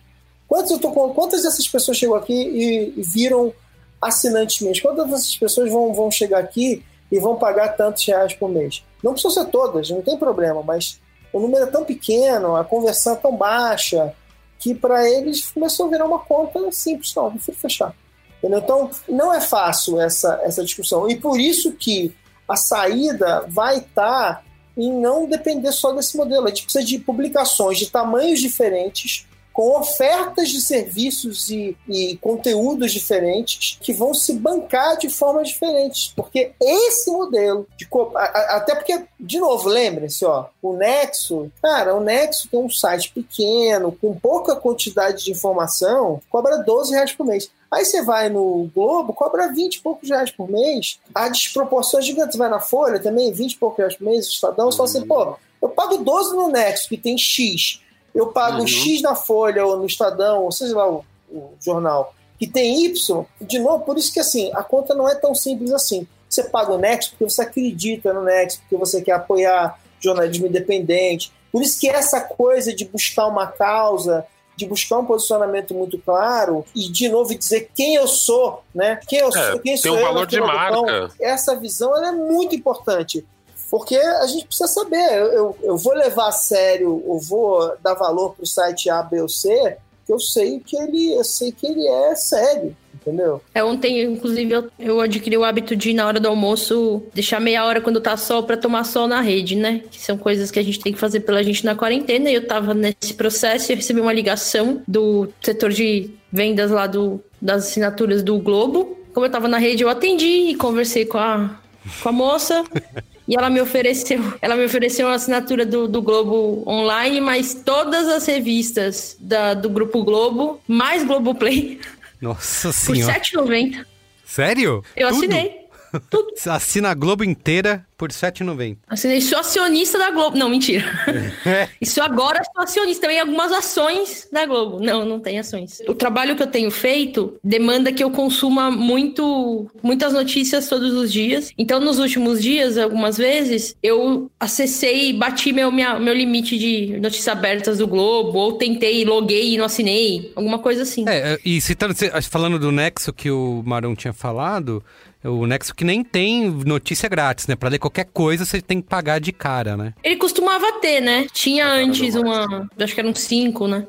Quantas, 0.47 0.77
tô, 0.77 0.91
quantas 0.91 1.43
dessas 1.43 1.67
pessoas 1.67 1.97
chegam 1.97 2.15
aqui 2.15 2.33
e, 2.33 2.93
e 2.97 3.01
viram 3.01 3.53
assinantes 4.01 4.61
meus? 4.61 4.79
Quantas 4.79 5.09
dessas 5.09 5.35
pessoas 5.35 5.71
vão, 5.71 5.93
vão 5.93 6.11
chegar 6.11 6.39
aqui 6.39 6.83
e 7.11 7.19
vão 7.19 7.35
pagar 7.35 7.69
tantos 7.69 8.05
reais 8.05 8.33
por 8.33 8.49
mês? 8.49 8.83
Não 9.03 9.13
precisam 9.13 9.43
ser 9.43 9.49
todas, 9.49 9.89
não 9.89 10.01
tem 10.01 10.17
problema, 10.17 10.61
mas 10.61 10.99
o 11.31 11.39
número 11.39 11.63
é 11.63 11.67
tão 11.67 11.83
pequeno, 11.83 12.55
a 12.55 12.63
conversão 12.63 13.13
é 13.13 13.15
tão 13.15 13.35
baixa, 13.35 14.13
que 14.59 14.73
para 14.73 15.09
eles 15.09 15.51
começou 15.51 15.87
a 15.87 15.89
virar 15.89 16.05
uma 16.05 16.19
conta 16.19 16.71
simples. 16.71 17.13
Não, 17.15 17.31
prefiro 17.31 17.57
fechar. 17.57 17.93
Entendeu? 18.37 18.59
Então, 18.59 18.89
não 19.09 19.33
é 19.33 19.41
fácil 19.41 19.99
essa, 19.99 20.39
essa 20.43 20.63
discussão. 20.63 21.09
E 21.09 21.15
por 21.17 21.39
isso 21.39 21.73
que 21.73 22.15
a 22.47 22.55
saída 22.55 23.45
vai 23.49 23.79
estar 23.79 24.35
tá 24.35 24.43
em 24.77 24.91
não 24.91 25.25
depender 25.25 25.71
só 25.71 25.91
desse 25.91 26.17
modelo. 26.17 26.45
A 26.45 26.49
gente 26.49 26.63
precisa 26.63 26.85
de 26.85 26.99
publicações 26.99 27.77
de 27.77 27.89
tamanhos 27.89 28.39
diferentes, 28.39 29.27
com 29.53 29.77
ofertas 29.77 30.49
de 30.49 30.59
serviços 30.59 31.49
e, 31.51 31.77
e, 31.87 32.17
conteúdos 32.17 32.91
diferentes 32.91 33.77
que 33.79 33.93
vão 33.93 34.11
se 34.11 34.33
bancar 34.33 34.97
de 34.97 35.09
formas 35.09 35.49
diferentes. 35.49 36.11
Porque 36.15 36.53
esse 36.59 37.11
modelo, 37.11 37.67
de 37.77 37.87
até 38.15 38.73
porque, 38.73 39.05
de 39.19 39.39
novo, 39.39 39.69
lembrem-se, 39.69 40.25
ó, 40.25 40.47
o 40.59 40.73
Nexo, 40.73 41.51
cara, 41.61 41.95
o 41.95 41.99
Nexo 41.99 42.49
tem 42.49 42.59
um 42.59 42.69
site 42.69 43.11
pequeno, 43.13 43.91
com 44.01 44.17
pouca 44.17 44.55
quantidade 44.55 45.25
de 45.25 45.31
informação, 45.31 46.19
cobra 46.31 46.57
12 46.57 46.91
reais 46.91 47.11
por 47.13 47.27
mês. 47.27 47.51
Aí 47.73 47.83
você 47.83 48.03
vai 48.03 48.29
no 48.29 48.69
Globo, 48.73 49.13
cobra 49.13 49.51
20 49.51 49.75
e 49.75 49.81
poucos 49.81 50.07
reais 50.07 50.29
por 50.29 50.47
mês. 50.47 50.99
Há 51.13 51.27
desproporções 51.27 52.05
gigantes. 52.05 52.37
Vai 52.37 52.47
na 52.47 52.59
Folha 52.59 52.99
também, 52.99 53.33
20 53.33 53.51
e 53.51 53.57
poucos 53.57 53.79
reais 53.79 53.95
por 53.95 54.05
mês. 54.05 54.27
O 54.27 54.29
Estadão, 54.29 54.71
você 54.71 54.77
fala 54.77 54.89
assim, 54.89 55.07
pô, 55.07 55.35
eu 55.59 55.69
pago 55.69 55.97
12 55.97 56.35
no 56.35 56.49
Nexo, 56.49 56.87
que 56.87 56.97
tem 56.97 57.17
X. 57.17 57.81
Eu 58.13 58.27
pago 58.27 58.59
uhum. 58.59 58.67
X 58.67 59.01
na 59.01 59.15
Folha 59.15 59.65
ou 59.65 59.77
no 59.77 59.87
Estadão, 59.87 60.43
ou 60.43 60.51
seja 60.51 60.77
lá 60.77 60.87
o, 60.87 61.03
o 61.31 61.53
jornal, 61.59 62.13
que 62.37 62.45
tem 62.45 62.85
Y. 62.85 63.25
De 63.41 63.57
novo, 63.57 63.83
por 63.83 63.97
isso 63.97 64.13
que 64.13 64.19
assim, 64.19 64.51
a 64.53 64.61
conta 64.61 64.93
não 64.93 65.09
é 65.09 65.15
tão 65.15 65.33
simples 65.33 65.71
assim. 65.71 66.07
Você 66.29 66.43
paga 66.43 66.73
o 66.73 66.77
Nexo 66.77 67.09
porque 67.11 67.23
você 67.23 67.41
acredita 67.41 68.13
no 68.13 68.21
Nexo, 68.21 68.59
porque 68.59 68.75
você 68.75 69.01
quer 69.01 69.13
apoiar 69.13 69.79
jornalismo 69.99 70.45
independente. 70.45 71.31
Por 71.51 71.63
isso 71.63 71.79
que 71.79 71.89
essa 71.89 72.21
coisa 72.21 72.71
de 72.71 72.85
buscar 72.85 73.27
uma 73.27 73.47
causa, 73.47 74.27
de 74.55 74.65
buscar 74.65 74.99
um 74.99 75.05
posicionamento 75.05 75.73
muito 75.73 75.97
claro 75.97 76.65
e 76.75 76.89
de 76.89 77.09
novo 77.09 77.35
dizer 77.35 77.71
quem 77.75 77.95
eu 77.95 78.07
sou, 78.07 78.63
né? 78.73 78.99
Quem 79.07 79.19
eu 79.19 79.29
é, 79.29 79.31
sou, 79.31 79.59
quem 79.59 79.77
sou 79.77 79.93
um 79.93 79.99
eu 79.99 80.05
valor 80.05 80.27
de 80.27 80.39
marca. 80.39 81.11
Essa 81.19 81.55
visão 81.55 81.95
é 82.03 82.11
muito 82.11 82.55
importante. 82.55 83.25
Porque 83.69 83.95
a 83.95 84.27
gente 84.27 84.45
precisa 84.45 84.67
saber, 84.67 85.17
eu, 85.17 85.33
eu, 85.33 85.57
eu 85.63 85.77
vou 85.77 85.93
levar 85.93 86.27
a 86.27 86.31
sério, 86.31 87.03
eu 87.07 87.19
vou 87.19 87.75
dar 87.81 87.95
valor 87.95 88.35
para 88.35 88.43
o 88.43 88.47
site 88.47 88.87
A, 88.87 89.01
B 89.01 89.19
ou 89.19 89.27
C, 89.27 89.77
que 90.05 90.13
eu 90.13 90.19
sei 90.19 90.59
que 90.59 90.77
ele, 90.77 91.13
eu 91.13 91.23
sei 91.23 91.51
que 91.51 91.65
ele 91.65 91.87
é 91.87 92.15
sério 92.15 92.77
entendeu? 93.05 93.41
É, 93.53 93.63
ontem, 93.63 94.01
inclusive, 94.03 94.51
eu, 94.51 94.69
eu 94.79 95.01
adquiri 95.01 95.37
o 95.37 95.43
hábito 95.43 95.75
de, 95.75 95.93
na 95.93 96.07
hora 96.07 96.19
do 96.19 96.27
almoço, 96.27 97.03
deixar 97.13 97.39
meia 97.39 97.65
hora 97.65 97.81
quando 97.81 98.01
tá 98.01 98.17
sol 98.17 98.43
pra 98.43 98.57
tomar 98.57 98.83
sol 98.83 99.07
na 99.07 99.21
rede, 99.21 99.55
né? 99.55 99.81
Que 99.91 99.99
são 99.99 100.17
coisas 100.17 100.49
que 100.49 100.59
a 100.59 100.63
gente 100.63 100.79
tem 100.79 100.93
que 100.93 100.99
fazer 100.99 101.21
pela 101.21 101.43
gente 101.43 101.65
na 101.65 101.75
quarentena. 101.75 102.29
E 102.29 102.35
eu 102.35 102.47
tava 102.47 102.73
nesse 102.73 103.13
processo 103.13 103.71
e 103.71 103.75
recebi 103.75 104.01
uma 104.01 104.13
ligação 104.13 104.81
do 104.87 105.29
setor 105.41 105.71
de 105.71 106.09
vendas 106.31 106.71
lá 106.71 106.87
do, 106.87 107.21
das 107.41 107.67
assinaturas 107.67 108.23
do 108.23 108.37
Globo. 108.39 108.97
Como 109.13 109.25
eu 109.25 109.31
tava 109.31 109.47
na 109.47 109.57
rede, 109.57 109.83
eu 109.83 109.89
atendi 109.89 110.49
e 110.49 110.55
conversei 110.55 111.05
com 111.05 111.17
a, 111.17 111.59
com 112.01 112.09
a 112.09 112.11
moça. 112.11 112.63
E 113.27 113.37
ela 113.37 113.49
me 113.49 113.61
ofereceu, 113.61 114.21
ela 114.41 114.55
me 114.55 114.65
ofereceu 114.65 115.07
uma 115.07 115.15
assinatura 115.15 115.65
do, 115.65 115.87
do 115.87 116.01
Globo 116.01 116.61
online, 116.67 117.21
mas 117.21 117.53
todas 117.53 118.07
as 118.09 118.25
revistas 118.25 119.15
da, 119.17 119.53
do 119.53 119.69
Grupo 119.69 120.03
Globo, 120.03 120.59
mais 120.67 121.05
Globoplay, 121.05 121.79
Nossa 122.23 122.69
por 122.69 122.73
senhora. 122.73 123.11
R$ 123.13 123.19
7,90. 123.19 123.85
Sério? 124.25 124.83
Eu 124.95 125.09
Tudo? 125.09 125.17
assinei. 125.17 125.62
Tudo. 126.09 126.33
Assina 126.47 126.89
a 126.89 126.93
Globo 126.93 127.23
inteira 127.23 127.85
por 127.97 128.09
R$ 128.09 128.15
7,90. 128.15 128.77
Assinei, 128.87 129.21
sou 129.21 129.39
acionista 129.39 129.97
da 129.97 130.11
Globo. 130.11 130.37
Não, 130.37 130.49
mentira. 130.49 130.83
É. 131.45 131.67
Isso 131.81 132.01
agora 132.01 132.41
sou 132.43 132.63
acionista. 132.63 133.01
Também 133.01 133.19
algumas 133.19 133.51
ações 133.51 134.27
da 134.31 134.45
Globo. 134.45 134.79
Não, 134.79 135.05
não 135.05 135.19
tem 135.19 135.39
ações. 135.39 135.81
O 135.87 135.93
trabalho 135.93 136.35
que 136.35 136.43
eu 136.43 136.47
tenho 136.47 136.71
feito 136.71 137.37
demanda 137.43 137.91
que 137.91 138.03
eu 138.03 138.09
consuma 138.09 138.71
muito, 138.71 139.69
muitas 139.81 140.13
notícias 140.13 140.67
todos 140.67 140.93
os 140.93 141.11
dias. 141.11 141.51
Então, 141.57 141.79
nos 141.79 141.99
últimos 141.99 142.41
dias, 142.41 142.77
algumas 142.77 143.17
vezes, 143.17 143.75
eu 143.83 144.31
acessei 144.39 145.09
e 145.09 145.13
bati 145.13 145.51
meu, 145.51 145.71
minha, 145.71 145.99
meu 145.99 146.13
limite 146.13 146.57
de 146.57 146.97
notícias 146.99 147.27
abertas 147.27 147.77
do 147.77 147.87
Globo, 147.87 148.37
ou 148.37 148.53
tentei, 148.53 149.03
loguei 149.03 149.53
e 149.53 149.57
não 149.57 149.65
assinei. 149.65 150.31
Alguma 150.35 150.59
coisa 150.59 150.83
assim. 150.83 151.05
É, 151.07 151.39
e 151.43 151.59
citando, 151.59 151.93
falando 152.29 152.57
do 152.57 152.71
Nexo 152.71 153.11
que 153.11 153.29
o 153.29 153.61
Marão 153.65 153.95
tinha 153.95 154.13
falado, 154.13 154.83
o 155.23 155.45
Nexo 155.45 155.73
que 155.75 155.83
nem 155.83 156.03
tem 156.03 156.49
notícia 156.49 157.07
grátis, 157.09 157.47
né? 157.47 157.55
Pra 157.55 157.69
ler 157.69 157.79
qualquer 157.79 158.05
coisa 158.05 158.45
você 158.45 158.61
tem 158.61 158.81
que 158.81 158.87
pagar 158.87 159.19
de 159.19 159.31
cara, 159.31 159.77
né? 159.77 159.93
Ele 160.03 160.17
costumava 160.17 160.79
ter, 160.79 161.01
né? 161.01 161.27
Tinha 161.31 161.67
antes 161.67 162.15
uma. 162.15 162.67
Acho 162.79 162.93
que 162.93 162.99
eram 162.99 163.15
cinco, 163.15 163.67
né? 163.67 163.85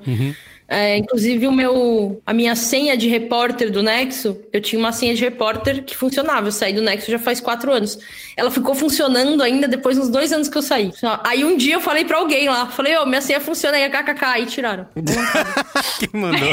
É, 0.66 0.96
inclusive 0.96 1.46
o 1.46 1.52
meu, 1.52 2.22
a 2.24 2.32
minha 2.32 2.56
senha 2.56 2.96
de 2.96 3.06
repórter 3.06 3.70
do 3.70 3.82
Nexo, 3.82 4.36
eu 4.52 4.60
tinha 4.60 4.78
uma 4.78 4.92
senha 4.92 5.14
de 5.14 5.20
repórter 5.22 5.84
que 5.84 5.94
funcionava. 5.96 6.48
Eu 6.48 6.52
saí 6.52 6.72
do 6.72 6.80
Nexo 6.80 7.10
já 7.10 7.18
faz 7.18 7.40
quatro 7.40 7.70
anos. 7.70 7.98
Ela 8.36 8.50
ficou 8.50 8.74
funcionando 8.74 9.42
ainda 9.42 9.68
depois 9.68 9.96
dos 9.98 10.08
dois 10.08 10.32
anos 10.32 10.48
que 10.48 10.56
eu 10.56 10.62
saí. 10.62 10.90
Aí 11.22 11.44
um 11.44 11.56
dia 11.56 11.74
eu 11.74 11.80
falei 11.80 12.04
pra 12.04 12.18
alguém 12.18 12.48
lá, 12.48 12.66
falei, 12.66 12.96
ô, 12.96 13.04
minha 13.06 13.20
senha 13.20 13.40
funciona 13.40 13.76
aí, 13.76 13.88
kkk, 13.90 14.24
aí 14.24 14.46
tiraram. 14.46 14.86
Quem 16.00 16.08
mandou? 16.20 16.48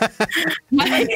Mas- 0.70 1.08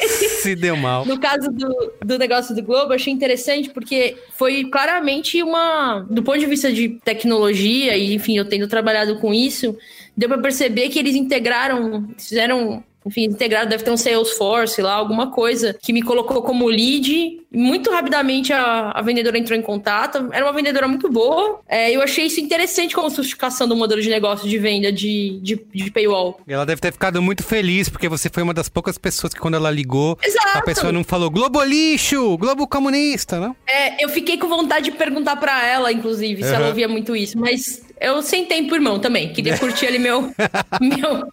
Se 0.42 0.54
deu 0.54 0.76
mal. 0.76 1.04
No 1.04 1.18
caso 1.18 1.50
do, 1.50 1.92
do 2.04 2.18
negócio 2.18 2.54
do 2.54 2.62
Globo, 2.62 2.92
eu 2.92 2.96
achei 2.96 3.12
interessante 3.12 3.70
porque 3.70 4.16
foi 4.36 4.64
claramente 4.64 5.42
uma. 5.42 6.06
Do 6.08 6.22
ponto 6.22 6.38
de 6.38 6.46
vista 6.46 6.72
de 6.72 6.88
tecnologia, 7.04 7.96
e 7.96 8.14
enfim, 8.14 8.38
eu 8.38 8.44
tendo 8.44 8.68
trabalhado 8.68 9.16
com 9.18 9.34
isso, 9.34 9.76
deu 10.18 10.28
pra 10.28 10.38
perceber 10.38 10.88
que 10.88 10.98
eles 10.98 11.14
integraram, 11.14 12.08
fizeram. 12.18 12.82
Enfim, 13.08 13.24
integraram, 13.24 13.68
deve 13.68 13.82
ter 13.82 13.90
um 13.90 13.96
Salesforce 13.96 14.82
lá, 14.82 14.92
alguma 14.94 15.30
coisa, 15.30 15.74
que 15.82 15.92
me 15.92 16.02
colocou 16.02 16.42
como 16.42 16.68
lead. 16.68 17.40
Muito 17.50 17.90
rapidamente 17.90 18.52
a, 18.52 18.90
a 18.90 19.00
vendedora 19.00 19.38
entrou 19.38 19.58
em 19.58 19.62
contato. 19.62 20.28
Era 20.30 20.44
uma 20.44 20.52
vendedora 20.52 20.86
muito 20.86 21.10
boa. 21.10 21.60
É, 21.66 21.90
eu 21.90 22.02
achei 22.02 22.26
isso 22.26 22.38
interessante 22.38 22.94
como 22.94 23.10
sofisticação 23.10 23.66
do 23.66 23.74
modelo 23.74 24.02
de 24.02 24.10
negócio 24.10 24.46
de 24.46 24.58
venda 24.58 24.92
de, 24.92 25.40
de, 25.42 25.58
de 25.74 25.90
paywall. 25.90 26.38
Ela 26.46 26.66
deve 26.66 26.80
ter 26.80 26.92
ficado 26.92 27.22
muito 27.22 27.42
feliz, 27.42 27.88
porque 27.88 28.08
você 28.08 28.28
foi 28.28 28.42
uma 28.42 28.52
das 28.52 28.68
poucas 28.68 28.98
pessoas 28.98 29.32
que 29.32 29.40
quando 29.40 29.54
ela 29.54 29.70
ligou, 29.70 30.18
Exato. 30.22 30.58
a 30.58 30.62
pessoa 30.62 30.92
não 30.92 31.02
falou 31.02 31.30
Globo 31.30 31.62
lixo, 31.64 32.36
Globo 32.36 32.66
comunista, 32.66 33.40
não? 33.40 33.56
É, 33.66 34.04
eu 34.04 34.10
fiquei 34.10 34.36
com 34.36 34.48
vontade 34.48 34.90
de 34.90 34.96
perguntar 34.96 35.36
pra 35.36 35.66
ela, 35.66 35.90
inclusive, 35.90 36.42
se 36.42 36.54
ela 36.54 36.68
ouvia 36.68 36.86
muito 36.86 37.16
isso. 37.16 37.38
Mas 37.38 37.82
eu 38.00 38.22
sem 38.22 38.44
tempo, 38.44 38.74
irmão, 38.74 38.98
também. 38.98 39.32
Queria 39.32 39.58
curtir 39.58 39.86
ali 39.86 39.98
meu, 39.98 40.30
meu, 40.80 41.28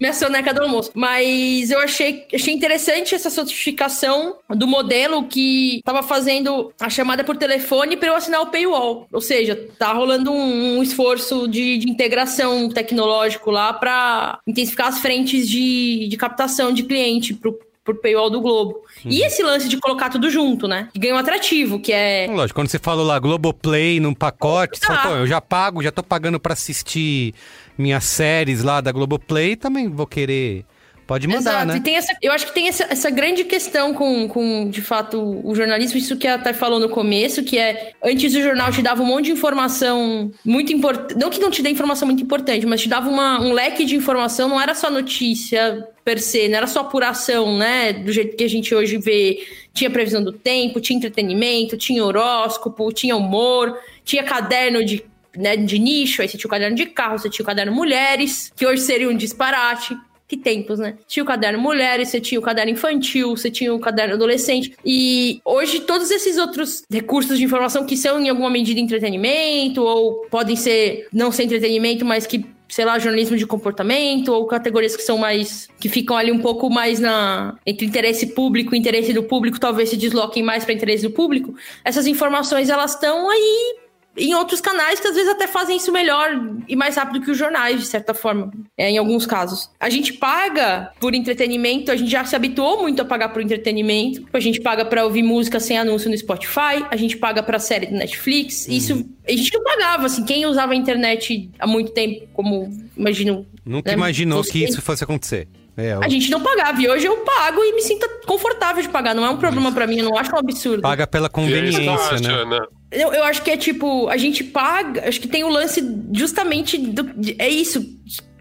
minha 0.00 0.14
soneca 0.14 0.54
do 0.54 0.62
almoço. 0.62 0.90
Mas 0.94 1.70
eu 1.70 1.78
achei, 1.78 2.24
achei 2.34 2.54
interessante 2.54 3.14
essa 3.14 3.28
sofisticação 3.28 4.36
do 4.48 4.66
modelo 4.66 5.24
que 5.24 5.82
tava 5.84 6.02
fazendo 6.02 6.72
a 6.80 6.88
chamada 6.88 7.22
por 7.22 7.36
telefone 7.36 7.96
para 7.96 8.08
eu 8.08 8.16
assinar 8.16 8.40
o 8.40 8.46
paywall. 8.46 9.06
Ou 9.12 9.20
seja, 9.20 9.68
tá 9.78 9.92
rolando 9.92 10.32
um, 10.32 10.78
um 10.78 10.82
esforço 10.82 11.46
de, 11.46 11.76
de 11.78 11.90
integração 11.90 12.68
tecnológico 12.70 13.50
lá 13.50 13.72
para 13.74 14.38
intensificar 14.46 14.88
as 14.88 14.98
frentes 15.00 15.48
de, 15.48 16.08
de 16.08 16.16
captação 16.16 16.72
de 16.72 16.82
cliente 16.84 17.34
pro 17.34 17.58
por 17.82 17.96
paywall 17.96 18.28
do 18.28 18.42
Globo. 18.42 18.82
E 19.06 19.22
esse 19.22 19.42
lance 19.42 19.66
de 19.66 19.78
colocar 19.78 20.10
tudo 20.10 20.30
junto, 20.30 20.68
né? 20.68 20.88
Que 20.92 20.98
ganha 21.00 21.14
um 21.14 21.18
atrativo, 21.18 21.80
que 21.80 21.90
é 21.90 22.26
Lógico, 22.30 22.60
quando 22.60 22.68
você 22.68 22.78
falou 22.78 23.04
lá 23.06 23.18
Globoplay 23.18 23.98
num 23.98 24.12
pacote, 24.14 24.78
você 24.78 24.86
Tá. 24.86 24.96
falou, 24.96 25.16
pô, 25.16 25.22
eu 25.22 25.26
já 25.26 25.40
pago, 25.40 25.82
já 25.82 25.90
tô 25.90 26.02
pagando 26.02 26.38
pra 26.38 26.52
assistir 26.52 27.34
minhas 27.76 28.04
séries 28.04 28.62
lá 28.62 28.80
da 28.80 28.92
Globoplay, 28.92 29.56
também 29.56 29.88
vou 29.88 30.06
querer. 30.06 30.64
Pode 31.10 31.26
mandar, 31.26 31.40
Exato. 31.40 31.66
né? 31.66 31.76
E 31.78 31.80
tem 31.80 31.96
essa, 31.96 32.16
eu 32.22 32.30
acho 32.30 32.46
que 32.46 32.54
tem 32.54 32.68
essa, 32.68 32.84
essa 32.84 33.10
grande 33.10 33.42
questão 33.42 33.92
com, 33.92 34.28
com, 34.28 34.70
de 34.70 34.80
fato, 34.80 35.40
o 35.44 35.52
jornalismo, 35.56 35.98
isso 35.98 36.16
que 36.16 36.28
a 36.28 36.38
Thay 36.38 36.54
falou 36.54 36.78
no 36.78 36.88
começo, 36.88 37.42
que 37.42 37.58
é, 37.58 37.94
antes 38.00 38.32
o 38.32 38.40
jornal 38.40 38.70
te 38.70 38.80
dava 38.80 39.02
um 39.02 39.06
monte 39.06 39.24
de 39.24 39.32
informação 39.32 40.30
muito 40.44 40.72
importante, 40.72 41.18
não 41.18 41.28
que 41.28 41.40
não 41.40 41.50
te 41.50 41.62
dê 41.62 41.70
informação 41.70 42.06
muito 42.06 42.22
importante, 42.22 42.64
mas 42.64 42.82
te 42.82 42.88
dava 42.88 43.10
uma, 43.10 43.40
um 43.40 43.52
leque 43.52 43.84
de 43.84 43.96
informação, 43.96 44.48
não 44.48 44.60
era 44.60 44.72
só 44.72 44.88
notícia 44.88 45.84
per 46.04 46.20
se, 46.20 46.46
não 46.46 46.58
era 46.58 46.68
só 46.68 46.82
apuração, 46.82 47.58
né, 47.58 47.92
do 47.92 48.12
jeito 48.12 48.36
que 48.36 48.44
a 48.44 48.48
gente 48.48 48.72
hoje 48.72 48.96
vê, 48.96 49.44
tinha 49.74 49.90
previsão 49.90 50.22
do 50.22 50.30
tempo, 50.30 50.80
tinha 50.80 50.96
entretenimento, 50.96 51.76
tinha 51.76 52.04
horóscopo, 52.04 52.92
tinha 52.92 53.16
humor, 53.16 53.76
tinha 54.04 54.22
caderno 54.22 54.84
de 54.84 55.09
né, 55.36 55.56
de 55.56 55.78
nicho, 55.78 56.22
aí 56.22 56.28
você 56.28 56.36
tinha 56.36 56.48
o 56.48 56.50
caderno 56.50 56.76
de 56.76 56.86
carro, 56.86 57.18
você 57.18 57.30
tinha 57.30 57.42
o 57.42 57.46
caderno 57.46 57.72
mulheres, 57.72 58.52
que 58.56 58.66
hoje 58.66 58.82
seria 58.82 59.08
um 59.08 59.16
disparate. 59.16 59.96
Que 60.26 60.36
tempos, 60.36 60.78
né? 60.78 60.94
Tinha 61.08 61.24
o 61.24 61.26
caderno 61.26 61.58
mulheres, 61.58 62.08
você 62.08 62.20
tinha 62.20 62.38
o 62.38 62.42
caderno 62.42 62.70
infantil, 62.70 63.36
você 63.36 63.50
tinha 63.50 63.74
o 63.74 63.80
caderno 63.80 64.14
adolescente. 64.14 64.76
E 64.86 65.40
hoje 65.44 65.80
todos 65.80 66.08
esses 66.08 66.38
outros 66.38 66.84
recursos 66.88 67.36
de 67.36 67.44
informação 67.44 67.84
que 67.84 67.96
são 67.96 68.20
em 68.20 68.28
alguma 68.28 68.48
medida 68.48 68.78
entretenimento, 68.78 69.82
ou 69.82 70.24
podem 70.30 70.54
ser 70.54 71.08
não 71.12 71.32
ser 71.32 71.42
entretenimento, 71.42 72.04
mas 72.04 72.28
que 72.28 72.46
sei 72.70 72.84
lá, 72.84 72.98
jornalismo 72.98 73.36
de 73.36 73.46
comportamento 73.46 74.28
ou 74.28 74.46
categorias 74.46 74.96
que 74.96 75.02
são 75.02 75.18
mais 75.18 75.68
que 75.78 75.88
ficam 75.88 76.16
ali 76.16 76.30
um 76.30 76.38
pouco 76.38 76.70
mais 76.70 77.00
na 77.00 77.56
entre 77.66 77.84
interesse 77.84 78.28
público 78.28 78.74
e 78.74 78.78
interesse 78.78 79.12
do 79.12 79.24
público, 79.24 79.58
talvez 79.58 79.90
se 79.90 79.96
desloquem 79.96 80.42
mais 80.42 80.64
para 80.64 80.72
interesse 80.72 81.02
do 81.02 81.10
público. 81.10 81.54
Essas 81.84 82.06
informações 82.06 82.70
elas 82.70 82.94
estão 82.94 83.28
aí 83.28 83.79
em 84.16 84.34
outros 84.34 84.60
canais 84.60 84.98
que 84.98 85.06
às 85.06 85.14
vezes 85.14 85.30
até 85.30 85.46
fazem 85.46 85.76
isso 85.76 85.92
melhor 85.92 86.28
e 86.68 86.74
mais 86.74 86.96
rápido 86.96 87.24
que 87.24 87.30
os 87.30 87.38
jornais, 87.38 87.80
de 87.80 87.86
certa 87.86 88.12
forma, 88.12 88.50
é, 88.76 88.90
em 88.90 88.98
alguns 88.98 89.24
casos. 89.24 89.70
A 89.78 89.88
gente 89.88 90.12
paga 90.14 90.90
por 91.00 91.14
entretenimento, 91.14 91.90
a 91.90 91.96
gente 91.96 92.10
já 92.10 92.24
se 92.24 92.34
habituou 92.34 92.82
muito 92.82 93.00
a 93.00 93.04
pagar 93.04 93.30
por 93.30 93.40
entretenimento. 93.40 94.26
A 94.32 94.40
gente 94.40 94.60
paga 94.60 94.84
pra 94.84 95.04
ouvir 95.04 95.22
música 95.22 95.60
sem 95.60 95.78
anúncio 95.78 96.10
no 96.10 96.16
Spotify, 96.16 96.84
a 96.90 96.96
gente 96.96 97.16
paga 97.16 97.42
pra 97.42 97.58
série 97.58 97.86
do 97.86 97.94
Netflix. 97.94 98.66
Isso 98.68 99.04
a 99.26 99.32
gente 99.32 99.52
não 99.54 99.62
pagava, 99.62 100.06
assim, 100.06 100.24
quem 100.24 100.44
usava 100.46 100.72
a 100.72 100.76
internet 100.76 101.50
há 101.58 101.66
muito 101.66 101.92
tempo, 101.92 102.26
como 102.32 102.68
imagino. 102.96 103.46
Nunca 103.64 103.90
né, 103.90 103.96
imaginou 103.96 104.42
que 104.42 104.64
isso 104.64 104.82
fosse 104.82 105.04
acontecer. 105.04 105.48
É, 105.76 105.92
A 105.92 106.08
gente 106.08 106.30
não 106.30 106.42
pagava, 106.42 106.80
e 106.82 106.88
hoje 106.88 107.06
eu 107.06 107.16
pago 107.18 107.62
e 107.62 107.72
me 107.72 107.80
sinto 107.80 108.06
confortável 108.26 108.82
de 108.82 108.88
pagar. 108.88 109.14
Não 109.14 109.24
é 109.24 109.30
um 109.30 109.36
problema 109.36 109.72
pra 109.72 109.86
mim, 109.86 109.98
eu 109.98 110.04
não 110.04 110.18
acho 110.18 110.34
um 110.34 110.38
absurdo. 110.38 110.82
paga 110.82 111.06
pela 111.06 111.26
eu 111.26 111.30
conveniência, 111.30 112.20
né? 112.20 112.44
né? 112.44 112.60
Eu, 112.90 113.12
eu 113.12 113.22
acho 113.24 113.42
que 113.42 113.50
é 113.50 113.56
tipo, 113.56 114.08
a 114.08 114.16
gente 114.16 114.42
paga, 114.42 115.08
acho 115.08 115.20
que 115.20 115.28
tem 115.28 115.44
o 115.44 115.48
lance 115.48 115.80
justamente 116.12 116.76
do, 116.76 117.04
de- 117.04 117.36
é 117.38 117.48
isso. 117.48 117.84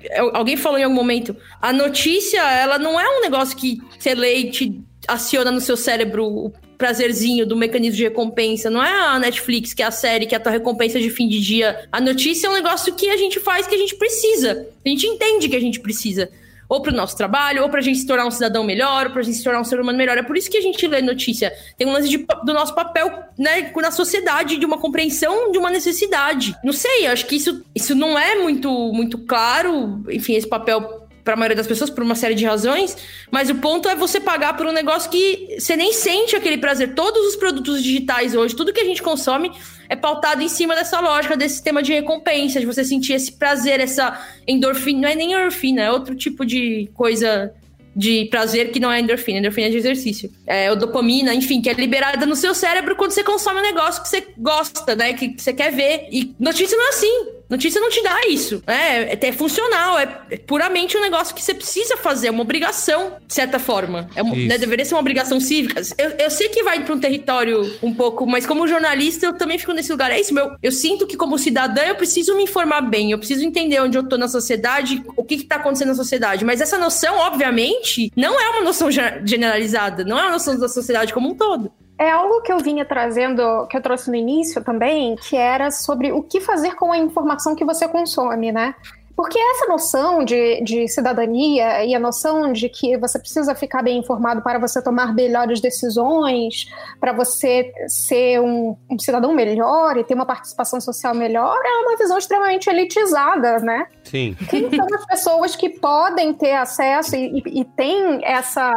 É, 0.01 0.19
Alguém 0.19 0.57
falou 0.57 0.79
em 0.79 0.83
algum 0.83 0.95
momento, 0.95 1.35
a 1.61 1.71
notícia, 1.71 2.41
ela 2.41 2.79
não 2.79 2.99
é 2.99 3.17
um 3.17 3.21
negócio 3.21 3.55
que 3.55 3.77
você 3.97 4.15
lê 4.15 4.37
e 4.37 4.51
te 4.51 4.81
aciona 5.07 5.51
no 5.51 5.61
seu 5.61 5.77
cérebro 5.77 6.25
o 6.25 6.53
prazerzinho 6.77 7.45
do 7.45 7.55
mecanismo 7.55 7.97
de 7.97 8.03
recompensa. 8.03 8.69
Não 8.69 8.83
é 8.83 8.91
a 8.91 9.19
Netflix, 9.19 9.73
que 9.73 9.83
é 9.83 9.85
a 9.85 9.91
série, 9.91 10.25
que 10.25 10.33
é 10.33 10.37
a 10.37 10.41
tua 10.41 10.51
recompensa 10.51 10.99
de 10.99 11.09
fim 11.09 11.27
de 11.27 11.39
dia. 11.41 11.87
A 11.91 11.99
notícia 11.99 12.47
é 12.47 12.49
um 12.49 12.53
negócio 12.53 12.93
que 12.95 13.09
a 13.09 13.17
gente 13.17 13.39
faz 13.39 13.67
que 13.67 13.75
a 13.75 13.77
gente 13.77 13.95
precisa. 13.95 14.65
A 14.85 14.89
gente 14.89 15.05
entende 15.05 15.49
que 15.49 15.55
a 15.55 15.59
gente 15.59 15.79
precisa 15.79 16.29
ou 16.69 16.81
para 16.81 16.93
o 16.93 16.95
nosso 16.95 17.17
trabalho, 17.17 17.63
ou 17.63 17.69
para 17.69 17.79
a 17.79 17.81
gente 17.81 17.97
se 17.97 18.05
tornar 18.05 18.25
um 18.27 18.31
cidadão 18.31 18.63
melhor, 18.63 19.07
ou 19.07 19.11
para 19.11 19.21
a 19.21 19.23
gente 19.23 19.35
se 19.37 19.43
tornar 19.43 19.59
um 19.59 19.63
ser 19.65 19.79
humano 19.81 19.97
melhor. 19.97 20.17
É 20.17 20.23
por 20.23 20.37
isso 20.37 20.49
que 20.49 20.57
a 20.57 20.61
gente 20.61 20.87
lê 20.87 21.01
notícia. 21.01 21.51
Tem 21.77 21.87
um 21.87 21.91
lance 21.91 22.07
de- 22.07 22.17
do 22.45 22.53
nosso 22.53 22.75
papel 22.75 23.11
né, 23.37 23.71
na 23.75 23.91
sociedade, 23.91 24.55
de 24.57 24.65
uma 24.65 24.77
compreensão 24.77 25.51
de 25.51 25.57
uma 25.57 25.71
necessidade. 25.71 26.55
Não 26.63 26.71
sei, 26.71 27.07
acho 27.07 27.25
que 27.25 27.35
isso, 27.35 27.65
isso 27.73 27.95
não 27.95 28.17
é 28.17 28.35
muito, 28.35 28.69
muito 28.93 29.17
claro, 29.17 30.03
enfim, 30.09 30.35
esse 30.35 30.47
papel 30.47 30.98
para 31.29 31.35
a 31.35 31.37
maioria 31.37 31.55
das 31.55 31.67
pessoas 31.67 31.91
por 31.91 32.03
uma 32.03 32.15
série 32.15 32.33
de 32.33 32.43
razões, 32.43 32.97
mas 33.29 33.51
o 33.51 33.55
ponto 33.55 33.87
é 33.87 33.95
você 33.95 34.19
pagar 34.19 34.57
por 34.57 34.65
um 34.65 34.71
negócio 34.71 35.11
que 35.11 35.57
você 35.59 35.75
nem 35.75 35.93
sente 35.93 36.35
aquele 36.35 36.57
prazer. 36.57 36.95
Todos 36.95 37.23
os 37.27 37.35
produtos 37.35 37.83
digitais 37.83 38.33
hoje, 38.33 38.55
tudo 38.55 38.73
que 38.73 38.81
a 38.81 38.85
gente 38.85 39.03
consome 39.03 39.51
é 39.87 39.95
pautado 39.95 40.41
em 40.41 40.49
cima 40.49 40.73
dessa 40.73 40.99
lógica, 40.99 41.37
desse 41.37 41.55
sistema 41.55 41.83
de 41.83 41.93
recompensa, 41.93 42.59
de 42.59 42.65
você 42.65 42.83
sentir 42.83 43.13
esse 43.13 43.33
prazer, 43.33 43.79
essa 43.79 44.19
endorfina, 44.47 45.01
não 45.01 45.09
é 45.09 45.15
nem 45.15 45.33
endorfina, 45.33 45.83
é 45.83 45.91
outro 45.91 46.15
tipo 46.15 46.43
de 46.43 46.89
coisa 46.95 47.53
de 47.95 48.25
prazer 48.25 48.71
que 48.71 48.79
não 48.79 48.91
é 48.91 48.99
endorfina, 48.99 49.37
endorfina 49.37 49.67
é 49.67 49.69
de 49.69 49.77
exercício. 49.77 50.31
É 50.47 50.71
o 50.71 50.75
dopamina, 50.75 51.31
enfim, 51.35 51.61
que 51.61 51.69
é 51.69 51.73
liberada 51.73 52.25
no 52.25 52.35
seu 52.35 52.55
cérebro 52.55 52.95
quando 52.95 53.11
você 53.11 53.23
consome 53.23 53.59
um 53.59 53.63
negócio 53.63 54.01
que 54.01 54.09
você 54.09 54.27
gosta, 54.35 54.95
né? 54.95 55.13
Que, 55.13 55.29
que 55.29 55.43
você 55.43 55.53
quer 55.53 55.71
ver. 55.71 56.07
E 56.11 56.33
notícia 56.39 56.75
não 56.75 56.87
é 56.87 56.89
assim. 56.89 57.38
Notícia 57.49 57.81
não 57.81 57.89
te 57.89 58.01
dá 58.03 58.27
isso. 58.27 58.61
É, 58.67 59.13
é, 59.13 59.19
é 59.19 59.31
funcional, 59.31 59.97
é 59.97 60.05
puramente 60.37 60.95
um 60.95 61.01
negócio 61.01 61.33
que 61.33 61.41
você 61.41 61.53
precisa 61.53 61.97
fazer, 61.97 62.27
é 62.27 62.31
uma 62.31 62.43
obrigação, 62.43 63.13
de 63.25 63.33
certa 63.33 63.57
forma. 63.57 64.07
É 64.15 64.21
uma, 64.21 64.35
né, 64.35 64.57
deveria 64.57 64.85
ser 64.85 64.93
uma 64.93 64.99
obrigação 64.99 65.39
cívica. 65.39 65.81
Eu, 65.97 66.11
eu 66.11 66.29
sei 66.29 66.49
que 66.49 66.63
vai 66.63 66.83
para 66.83 66.93
um 66.93 66.99
território 66.99 67.77
um 67.81 67.93
pouco, 67.93 68.27
mas 68.27 68.45
como 68.45 68.67
jornalista, 68.67 69.25
eu 69.25 69.33
também 69.33 69.57
fico 69.57 69.73
nesse 69.73 69.91
lugar. 69.91 70.11
É 70.11 70.19
isso, 70.19 70.33
meu. 70.33 70.51
Eu 70.61 70.71
sinto 70.71 71.07
que, 71.07 71.17
como 71.17 71.39
cidadã, 71.39 71.81
eu 71.81 71.95
preciso 71.95 72.35
me 72.35 72.43
informar 72.43 72.81
bem, 72.81 73.11
eu 73.11 73.17
preciso 73.17 73.43
entender 73.43 73.81
onde 73.81 73.97
eu 73.97 74.07
tô 74.07 74.17
na 74.17 74.27
sociedade, 74.27 75.03
o 75.17 75.23
que, 75.23 75.37
que 75.37 75.45
tá 75.45 75.55
acontecendo 75.55 75.89
na 75.89 75.95
sociedade. 75.95 76.45
Mas 76.45 76.61
essa 76.61 76.77
noção, 76.77 77.17
obviamente, 77.17 78.11
não 78.15 78.39
é 78.39 78.49
uma 78.49 78.61
noção 78.61 78.89
generalizada, 78.91 80.03
não 80.03 80.19
é 80.19 80.23
uma 80.23 80.31
noção 80.31 80.57
da 80.57 80.69
sociedade 80.69 81.13
como 81.13 81.29
um 81.29 81.35
todo. 81.35 81.71
É 81.99 82.09
algo 82.09 82.41
que 82.41 82.51
eu 82.51 82.59
vinha 82.59 82.85
trazendo, 82.85 83.67
que 83.67 83.75
eu 83.75 83.81
trouxe 83.81 84.09
no 84.09 84.15
início 84.15 84.63
também, 84.63 85.17
que 85.17 85.35
era 85.35 85.69
sobre 85.69 86.13
o 86.13 86.23
que 86.23 86.39
fazer 86.39 86.75
com 86.75 86.93
a 86.93 86.97
informação 86.97 87.53
que 87.53 87.65
você 87.65 87.89
consome, 87.89 88.53
né? 88.53 88.73
Porque 89.17 89.37
essa 89.37 89.65
noção 89.67 90.23
de, 90.23 90.63
de 90.63 90.87
cidadania 90.87 91.83
e 91.83 91.93
a 91.93 91.99
noção 91.99 92.53
de 92.53 92.69
que 92.69 92.97
você 92.97 93.19
precisa 93.19 93.53
ficar 93.53 93.83
bem 93.83 93.97
informado 93.97 94.41
para 94.41 94.57
você 94.57 94.81
tomar 94.81 95.13
melhores 95.13 95.59
decisões, 95.59 96.67
para 97.01 97.11
você 97.11 97.69
ser 97.85 98.39
um, 98.39 98.77
um, 98.89 98.97
cidadão 98.97 99.33
melhor 99.33 99.97
e 99.97 100.05
ter 100.05 100.13
uma 100.13 100.25
participação 100.25 100.79
social 100.79 101.13
melhor, 101.13 101.59
é 101.65 101.85
uma 101.85 101.97
visão 101.97 102.17
extremamente 102.17 102.69
elitizada, 102.69 103.59
né? 103.59 103.87
Sim. 104.05 104.37
Quem 104.49 104.73
são 104.73 104.87
as 104.95 105.05
pessoas 105.05 105.53
que 105.53 105.67
podem 105.67 106.33
ter 106.33 106.53
acesso 106.53 107.17
e, 107.17 107.43
e, 107.45 107.59
e 107.59 107.65
têm 107.65 108.23
essa 108.23 108.71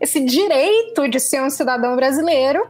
esse 0.00 0.20
direito 0.20 1.08
de 1.08 1.20
ser 1.20 1.42
um 1.42 1.50
cidadão 1.50 1.96
brasileiro 1.96 2.66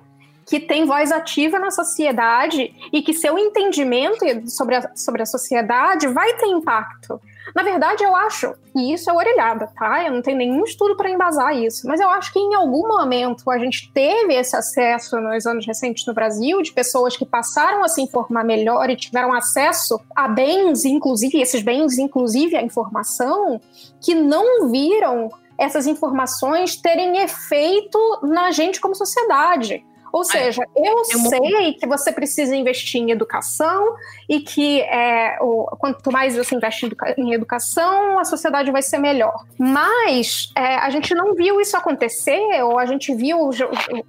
que 0.47 0.61
tem 0.61 0.87
voz 0.87 1.11
ativa 1.11 1.59
na 1.59 1.73
sociedade 1.73 2.73
e 2.93 3.03
que 3.03 3.13
seu 3.13 3.37
entendimento 3.37 4.25
sobre 4.49 4.77
a, 4.77 4.95
sobre 4.95 5.23
a 5.23 5.27
sociedade 5.27 6.07
vai 6.07 6.35
ter 6.37 6.47
impacto. 6.47 7.21
Na 7.55 7.63
verdade, 7.63 8.05
eu 8.05 8.15
acho, 8.15 8.55
e 8.75 8.93
isso 8.93 9.11
é 9.11 9.13
orelhada, 9.13 9.69
tá? 9.77 10.05
Eu 10.05 10.13
não 10.13 10.23
tenho 10.23 10.37
nenhum 10.37 10.63
estudo 10.63 10.97
para 10.97 11.11
embasar 11.11 11.57
isso, 11.57 11.87
mas 11.87 12.01
eu 12.01 12.09
acho 12.11 12.33
que 12.33 12.39
em 12.39 12.55
algum 12.55 12.87
momento 12.87 13.51
a 13.51 13.59
gente 13.59 13.91
teve 13.93 14.35
esse 14.35 14.55
acesso 14.55 15.21
nos 15.21 15.47
anos 15.47 15.67
recentes 15.67 16.07
no 16.07 16.15
Brasil 16.15 16.61
de 16.63 16.73
pessoas 16.73 17.17
que 17.17 17.25
passaram 17.25 17.83
a 17.83 17.89
se 17.89 18.03
informar 18.03 18.45
melhor 18.45 18.89
e 18.91 18.97
tiveram 18.97 19.33
acesso 19.33 19.99
a 20.15 20.29
bens, 20.29 20.85
inclusive, 20.85 21.41
esses 21.41 21.63
bens, 21.63 21.99
inclusive 21.99 22.57
a 22.57 22.63
informação, 22.63 23.61
que 24.01 24.15
não 24.15 24.71
viram 24.71 25.31
essas 25.59 25.87
informações 25.87 26.77
terem 26.77 27.19
efeito 27.19 27.99
na 28.23 28.51
gente 28.51 28.81
como 28.81 28.95
sociedade. 28.95 29.85
Ou 30.13 30.25
seja, 30.25 30.63
eu 30.75 31.05
sei 31.05 31.75
que 31.75 31.87
você 31.87 32.11
precisa 32.11 32.57
investir 32.57 33.03
em 33.03 33.11
educação 33.11 33.97
e 34.27 34.41
que 34.41 34.81
é, 34.81 35.37
o, 35.43 35.67
quanto 35.77 36.11
mais 36.11 36.35
você 36.35 36.55
investe 36.55 36.89
em 37.19 37.35
educação, 37.35 38.19
a 38.19 38.25
sociedade 38.25 38.71
vai 38.71 38.81
ser 38.81 38.97
melhor. 38.97 39.45
Mas 39.59 40.51
é, 40.57 40.77
a 40.77 40.89
gente 40.89 41.15
não 41.15 41.35
viu 41.35 41.61
isso 41.61 41.77
acontecer, 41.77 42.63
ou 42.63 42.79
a 42.79 42.87
gente 42.87 43.15
viu 43.15 43.51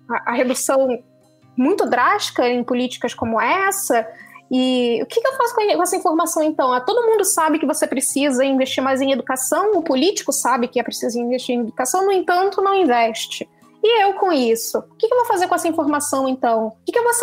a, 0.10 0.32
a 0.32 0.34
redução 0.34 0.88
muito 1.58 1.86
drástica 1.90 2.48
em 2.48 2.64
políticas 2.64 3.14
como 3.14 3.42
essa, 3.42 4.08
e 4.50 5.00
o 5.02 5.06
que, 5.06 5.20
que 5.20 5.28
eu 5.28 5.34
faço 5.34 5.54
com 5.54 5.84
essa 5.84 5.98
informação 5.98 6.42
então? 6.42 6.72
Ah, 6.72 6.80
todo 6.80 7.06
mundo 7.06 7.26
sabe 7.26 7.60
que 7.60 7.66
você 7.66 7.86
precisa 7.86 8.46
investir 8.46 8.84
mais 8.84 9.02
em 9.02 9.12
educação, 9.12 9.72
o 9.74 9.84
político 9.84 10.32
sabe 10.32 10.68
que 10.68 10.80
é 10.80 10.84
preciso 10.84 11.20
investir 11.20 11.56
em 11.56 11.62
educação, 11.62 12.06
no 12.06 12.12
entanto, 12.12 12.62
não 12.62 12.74
investe. 12.74 13.48
E 13.90 14.04
eu 14.04 14.16
com 14.16 14.34
isso? 14.34 14.80
O 14.80 14.96
que 14.96 15.06
eu 15.06 15.16
vou 15.16 15.26
fazer 15.26 15.48
com 15.48 15.56
essa 15.56 15.70
informação, 15.70 16.28
então? 16.28 16.74
O 16.86 16.92
que 16.92 17.00
eu 17.00 17.04
vou 17.06 17.14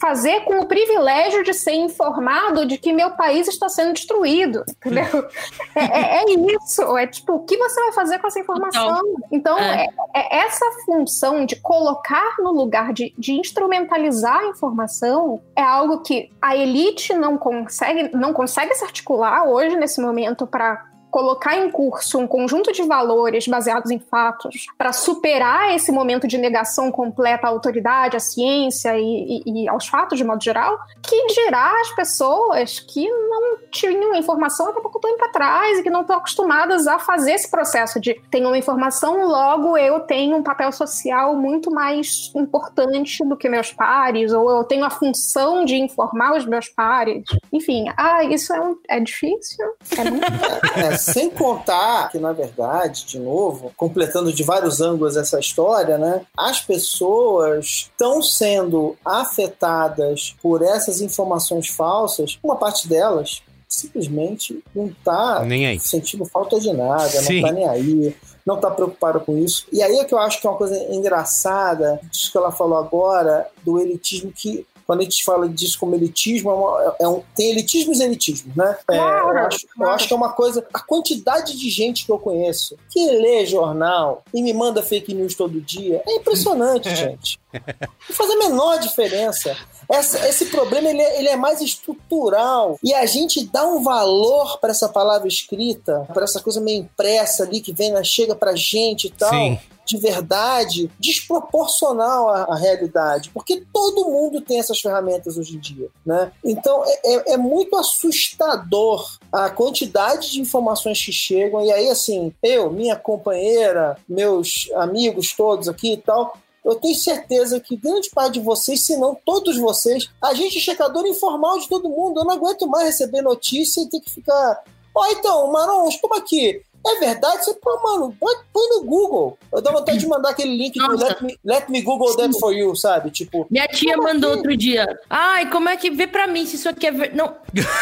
fazer 0.00 0.44
com 0.44 0.60
o 0.60 0.66
privilégio 0.66 1.44
de 1.44 1.52
ser 1.52 1.74
informado 1.74 2.64
de 2.64 2.78
que 2.78 2.90
meu 2.90 3.10
país 3.10 3.46
está 3.46 3.68
sendo 3.68 3.92
destruído? 3.92 4.64
Entendeu? 4.80 5.28
é, 5.74 5.84
é, 5.84 6.22
é, 6.22 6.24
isso. 6.56 6.96
É 6.96 7.06
tipo, 7.06 7.34
o 7.34 7.44
que 7.44 7.58
você 7.58 7.78
vai 7.82 7.92
fazer 7.92 8.18
com 8.18 8.28
essa 8.28 8.40
informação? 8.40 9.02
Então, 9.30 9.58
é. 9.58 9.88
é, 10.14 10.38
é 10.38 10.46
essa 10.46 10.64
função 10.86 11.44
de 11.44 11.56
colocar 11.56 12.36
no 12.38 12.50
lugar 12.50 12.94
de, 12.94 13.12
de 13.18 13.32
instrumentalizar 13.34 14.38
a 14.38 14.46
informação 14.46 15.42
é 15.54 15.62
algo 15.62 16.00
que 16.00 16.30
a 16.40 16.56
elite 16.56 17.12
não 17.12 17.36
consegue, 17.36 18.16
não 18.16 18.32
consegue 18.32 18.74
se 18.74 18.84
articular 18.84 19.44
hoje, 19.44 19.76
nesse 19.76 20.00
momento, 20.00 20.46
para 20.46 20.82
colocar 21.16 21.56
em 21.56 21.70
curso 21.70 22.18
um 22.18 22.26
conjunto 22.26 22.70
de 22.72 22.82
valores 22.82 23.48
baseados 23.48 23.90
em 23.90 23.98
fatos 23.98 24.66
para 24.76 24.92
superar 24.92 25.74
esse 25.74 25.90
momento 25.90 26.28
de 26.28 26.36
negação 26.36 26.92
completa 26.92 27.46
à 27.46 27.48
autoridade, 27.48 28.18
à 28.18 28.20
ciência 28.20 28.98
e, 28.98 29.42
e, 29.46 29.62
e, 29.64 29.66
aos 29.66 29.88
fatos 29.88 30.18
de 30.18 30.24
modo 30.24 30.44
geral, 30.44 30.78
que 31.02 31.26
dirá 31.28 31.80
às 31.80 31.90
pessoas 31.92 32.80
que 32.80 33.08
não 33.08 33.56
tinham 33.70 34.14
informação 34.14 34.68
até 34.68 34.78
pouco 34.78 35.00
tempo 35.00 35.24
atrás 35.24 35.78
e 35.78 35.82
que 35.82 35.88
não 35.88 36.02
estão 36.02 36.18
acostumadas 36.18 36.86
a 36.86 36.98
fazer 36.98 37.32
esse 37.32 37.50
processo 37.50 37.98
de 37.98 38.20
tenho 38.30 38.48
uma 38.48 38.58
informação, 38.58 39.26
logo 39.26 39.74
eu 39.78 40.00
tenho 40.00 40.36
um 40.36 40.42
papel 40.42 40.70
social 40.70 41.34
muito 41.34 41.70
mais 41.70 42.30
importante 42.34 43.24
do 43.26 43.38
que 43.38 43.48
meus 43.48 43.72
pares, 43.72 44.34
ou 44.34 44.50
eu 44.50 44.64
tenho 44.64 44.84
a 44.84 44.90
função 44.90 45.64
de 45.64 45.76
informar 45.76 46.36
os 46.36 46.44
meus 46.44 46.68
pares. 46.68 47.24
Enfim, 47.50 47.86
ah, 47.96 48.22
isso 48.24 48.52
é, 48.52 48.60
um, 48.60 48.76
é 48.86 49.00
difícil. 49.00 49.66
É 49.96 50.10
muito... 50.10 50.26
sem 51.12 51.30
contar 51.30 52.10
que, 52.10 52.18
na 52.18 52.32
verdade, 52.32 53.04
de 53.06 53.18
novo, 53.18 53.72
completando 53.76 54.32
de 54.32 54.42
vários 54.42 54.80
ângulos 54.80 55.16
essa 55.16 55.38
história, 55.38 55.98
né? 55.98 56.22
As 56.36 56.60
pessoas 56.60 57.88
estão 57.90 58.22
sendo 58.22 58.96
afetadas 59.04 60.34
por 60.42 60.62
essas 60.62 61.00
informações 61.00 61.68
falsas, 61.68 62.38
uma 62.42 62.56
parte 62.56 62.88
delas 62.88 63.42
simplesmente 63.68 64.62
não 64.74 64.86
está 64.86 65.44
sentindo 65.80 66.24
falta 66.24 66.58
de 66.60 66.72
nada, 66.72 67.08
Sim. 67.08 67.40
não 67.40 67.48
está 67.48 67.52
nem 67.52 67.68
aí 67.68 68.16
não 68.46 68.54
está 68.54 68.70
preocupado 68.70 69.20
com 69.20 69.36
isso. 69.36 69.66
E 69.72 69.82
aí 69.82 69.98
é 69.98 70.04
que 70.04 70.14
eu 70.14 70.18
acho 70.18 70.40
que 70.40 70.46
é 70.46 70.50
uma 70.50 70.56
coisa 70.56 70.78
engraçada, 70.94 71.98
disso 72.12 72.30
que 72.30 72.38
ela 72.38 72.52
falou 72.52 72.78
agora, 72.78 73.48
do 73.64 73.80
elitismo 73.80 74.30
que 74.30 74.64
quando 74.86 75.00
a 75.00 75.02
gente 75.02 75.24
fala 75.24 75.48
disso 75.48 75.78
como 75.78 75.94
elitismo, 75.94 76.50
é, 76.50 76.54
uma, 76.54 76.96
é 77.00 77.08
um, 77.08 77.22
tem 77.34 77.50
elitismos 77.50 77.98
e 77.98 78.04
elitismos, 78.04 78.54
né? 78.54 78.76
É, 78.90 78.96
eu, 78.96 79.38
acho, 79.38 79.66
eu, 79.78 79.90
acho, 79.90 80.06
que 80.06 80.12
é 80.12 80.16
uma 80.16 80.32
coisa. 80.32 80.64
A 80.72 80.80
quantidade 80.80 81.58
de 81.58 81.68
gente 81.68 82.06
que 82.06 82.12
eu 82.12 82.18
conheço 82.18 82.76
que 82.90 83.04
lê 83.10 83.44
jornal 83.44 84.22
e 84.32 84.40
me 84.42 84.52
manda 84.52 84.82
fake 84.82 85.12
news 85.12 85.34
todo 85.34 85.60
dia 85.60 86.02
é 86.06 86.16
impressionante, 86.16 86.88
gente. 86.94 87.38
Não 87.52 88.14
faz 88.14 88.30
a 88.30 88.36
menor 88.36 88.78
diferença. 88.78 89.56
Essa, 89.88 90.28
esse 90.28 90.46
problema 90.46 90.88
ele 90.88 91.00
é, 91.00 91.18
ele 91.18 91.28
é, 91.28 91.36
mais 91.36 91.60
estrutural 91.60 92.78
e 92.82 92.92
a 92.92 93.06
gente 93.06 93.44
dá 93.46 93.64
um 93.64 93.82
valor 93.82 94.58
para 94.58 94.70
essa 94.70 94.88
palavra 94.88 95.28
escrita, 95.28 96.06
para 96.12 96.24
essa 96.24 96.40
coisa 96.40 96.60
meio 96.60 96.80
impressa 96.80 97.44
ali 97.44 97.60
que 97.60 97.72
vem, 97.72 97.92
chega 98.04 98.34
pra 98.34 98.54
gente 98.54 99.08
e 99.08 99.10
tal. 99.10 99.30
Sim 99.30 99.58
de 99.86 99.96
verdade 99.98 100.90
desproporcional 100.98 102.28
à, 102.28 102.42
à, 102.44 102.56
realidade, 102.56 103.30
porque 103.30 103.64
todo 103.72 104.10
mundo 104.10 104.40
tem 104.40 104.58
essas 104.58 104.80
ferramentas 104.80 105.38
hoje 105.38 105.56
em 105.56 105.60
dia, 105.60 105.88
né? 106.04 106.32
Então 106.44 106.82
é, 106.84 107.14
é, 107.14 107.32
é 107.34 107.36
muito 107.36 107.76
assustador 107.76 109.18
a 109.32 109.48
quantidade 109.48 110.32
de 110.32 110.40
informações 110.40 111.02
que 111.02 111.12
chegam 111.12 111.64
e 111.64 111.72
aí 111.72 111.88
assim 111.88 112.34
eu, 112.42 112.70
minha 112.70 112.96
companheira, 112.96 113.96
meus 114.08 114.70
amigos 114.74 115.32
todos 115.34 115.68
aqui 115.68 115.92
e 115.92 115.96
tal, 115.96 116.36
eu 116.66 116.74
tenho 116.74 116.96
certeza 116.96 117.60
que 117.60 117.76
grande 117.76 118.10
parte 118.10 118.34
de 118.34 118.40
vocês, 118.40 118.84
se 118.84 118.96
não 118.96 119.14
todos 119.14 119.56
vocês, 119.56 120.10
a 120.20 120.34
gente 120.34 120.58
é 120.58 120.60
checador 120.60 121.06
informal 121.06 121.60
de 121.60 121.68
todo 121.68 121.88
mundo. 121.88 122.18
Eu 122.18 122.24
não 122.24 122.34
aguento 122.34 122.66
mais 122.66 122.86
receber 122.86 123.22
notícia 123.22 123.82
e 123.82 123.88
ter 123.88 124.00
que 124.00 124.10
ficar. 124.10 124.64
Ó, 124.92 125.00
oh, 125.00 125.06
então, 125.12 125.52
Maron, 125.52 125.88
como 126.00 126.16
aqui? 126.16 126.60
É 126.84 127.00
verdade? 127.00 127.44
Você, 127.44 127.54
pô, 127.54 127.80
mano, 127.82 128.16
põe, 128.18 128.34
põe 128.52 128.68
no 128.68 128.84
Google. 128.84 129.38
Eu 129.52 129.60
dou 129.60 129.72
vontade 129.72 129.98
de 129.98 130.06
mandar 130.06 130.30
aquele 130.30 130.56
link 130.56 130.78
do 130.78 130.96
let 130.96 131.20
me, 131.20 131.38
let 131.44 131.68
me 131.68 131.82
Google 131.82 132.08
Sim. 132.08 132.16
that 132.16 132.38
for 132.38 132.52
you, 132.52 132.74
sabe? 132.74 133.10
Tipo. 133.10 133.46
Minha 133.50 133.66
tia 133.66 133.96
mandou 133.96 134.30
aqui? 134.30 134.38
outro 134.38 134.56
dia. 134.56 134.86
Ai, 135.10 135.50
como 135.50 135.68
é 135.68 135.76
que. 135.76 135.90
Vê 135.90 136.06
pra 136.06 136.26
mim 136.26 136.46
se 136.46 136.56
isso 136.56 136.68
aqui 136.68 136.86
é 136.86 136.90
verdade. 136.92 137.16
Não, 137.16 137.36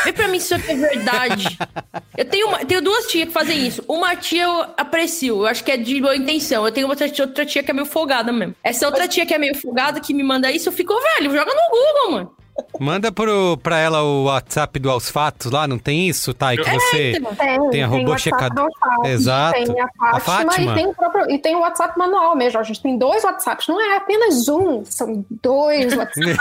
vê 0.05 0.13
pra 0.13 0.29
mim 0.29 0.39
se 0.39 0.47
isso 0.47 0.55
aqui 0.55 0.73
é 0.73 0.77
verdade. 0.77 1.59
Eu 2.17 2.25
tenho, 2.25 2.49
uma, 2.49 2.65
tenho 2.65 2.81
duas 2.81 3.07
tias 3.07 3.27
que 3.27 3.33
fazem 3.33 3.67
isso. 3.67 3.85
Uma 3.89 4.15
tia 4.15 4.45
eu 4.45 4.67
aprecio, 4.77 5.39
eu 5.39 5.47
acho 5.47 5.65
que 5.65 5.73
é 5.73 5.77
de 5.77 6.01
boa 6.01 6.15
intenção. 6.17 6.65
Eu 6.65 6.73
tenho 6.73 6.89
outra 6.89 7.09
tia, 7.09 7.25
outra 7.25 7.45
tia 7.45 7.63
que 7.63 7.71
é 7.73 7.75
meio 7.75 7.87
folgada 7.87 8.33
mesmo. 8.33 8.55
Essa 8.63 8.87
outra 8.87 9.09
tia 9.09 9.27
que 9.27 9.35
é 9.35 9.39
meio 9.39 9.57
folgada 9.57 10.01
que 10.01 10.15
me 10.15 10.23
manda 10.23 10.51
isso, 10.51 10.69
eu 10.69 10.73
fico, 10.73 10.95
velho, 10.95 11.35
joga 11.35 11.53
no 11.53 11.71
Google, 11.71 12.11
mano. 12.13 12.37
Manda 12.79 13.13
pro, 13.13 13.57
pra 13.59 13.79
ela 13.79 14.03
o 14.03 14.25
WhatsApp 14.25 14.79
do 14.79 14.91
Aos 14.91 15.09
Fatos 15.09 15.51
lá, 15.51 15.67
não 15.67 15.79
tem 15.79 16.09
isso, 16.09 16.35
Thay? 16.35 16.57
Que 16.57 16.71
você 16.71 17.13
é, 17.13 17.59
tem, 17.59 17.71
tem 17.71 17.83
a 17.83 17.87
robô 17.87 18.17
checador. 18.19 18.69
Exato. 19.05 19.65
Tem 19.65 19.81
a 19.81 19.89
Fátima, 19.89 20.11
a 20.11 20.21
Fátima. 20.21 20.73
E, 20.73 20.75
tem 20.75 20.87
o 20.87 20.95
próprio, 20.95 21.31
e 21.31 21.39
tem 21.39 21.57
o 21.57 21.61
WhatsApp 21.61 21.99
manual 21.99 22.37
mesmo. 22.37 22.59
A 22.59 22.63
gente 22.63 22.83
tem 22.83 22.99
dois 22.99 23.23
WhatsApps, 23.23 23.69
não 23.69 23.81
é 23.81 23.97
apenas 23.97 24.49
um, 24.49 24.85
são 24.85 25.25
dois 25.31 25.95
WhatsApps. 25.97 26.37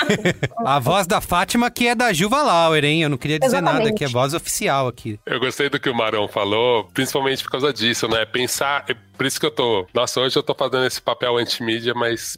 a 0.57 0.79
voz 0.79 1.07
da 1.07 1.21
Fátima 1.21 1.69
que 1.69 1.87
é 1.87 1.95
da 1.95 2.11
Juva 2.11 2.41
Lauer, 2.41 2.83
hein? 2.83 3.03
Eu 3.03 3.09
não 3.09 3.17
queria 3.17 3.39
dizer 3.39 3.57
Exatamente. 3.57 3.85
nada, 3.85 3.95
que 3.95 4.03
é 4.03 4.07
voz 4.07 4.33
oficial 4.33 4.87
aqui. 4.87 5.19
Eu 5.25 5.39
gostei 5.39 5.69
do 5.69 5.79
que 5.79 5.89
o 5.89 5.95
Marão 5.95 6.27
falou, 6.27 6.85
principalmente 6.93 7.43
por 7.43 7.51
causa 7.51 7.71
disso, 7.71 8.07
né? 8.07 8.25
Pensar 8.25 8.85
Por 9.15 9.25
isso 9.25 9.39
que 9.39 9.45
eu 9.45 9.51
tô. 9.51 9.87
Nossa, 9.93 10.19
hoje 10.19 10.35
eu 10.35 10.43
tô 10.43 10.55
fazendo 10.55 10.85
esse 10.85 11.01
papel 11.01 11.37
anti-mídia, 11.37 11.93
mas 11.93 12.37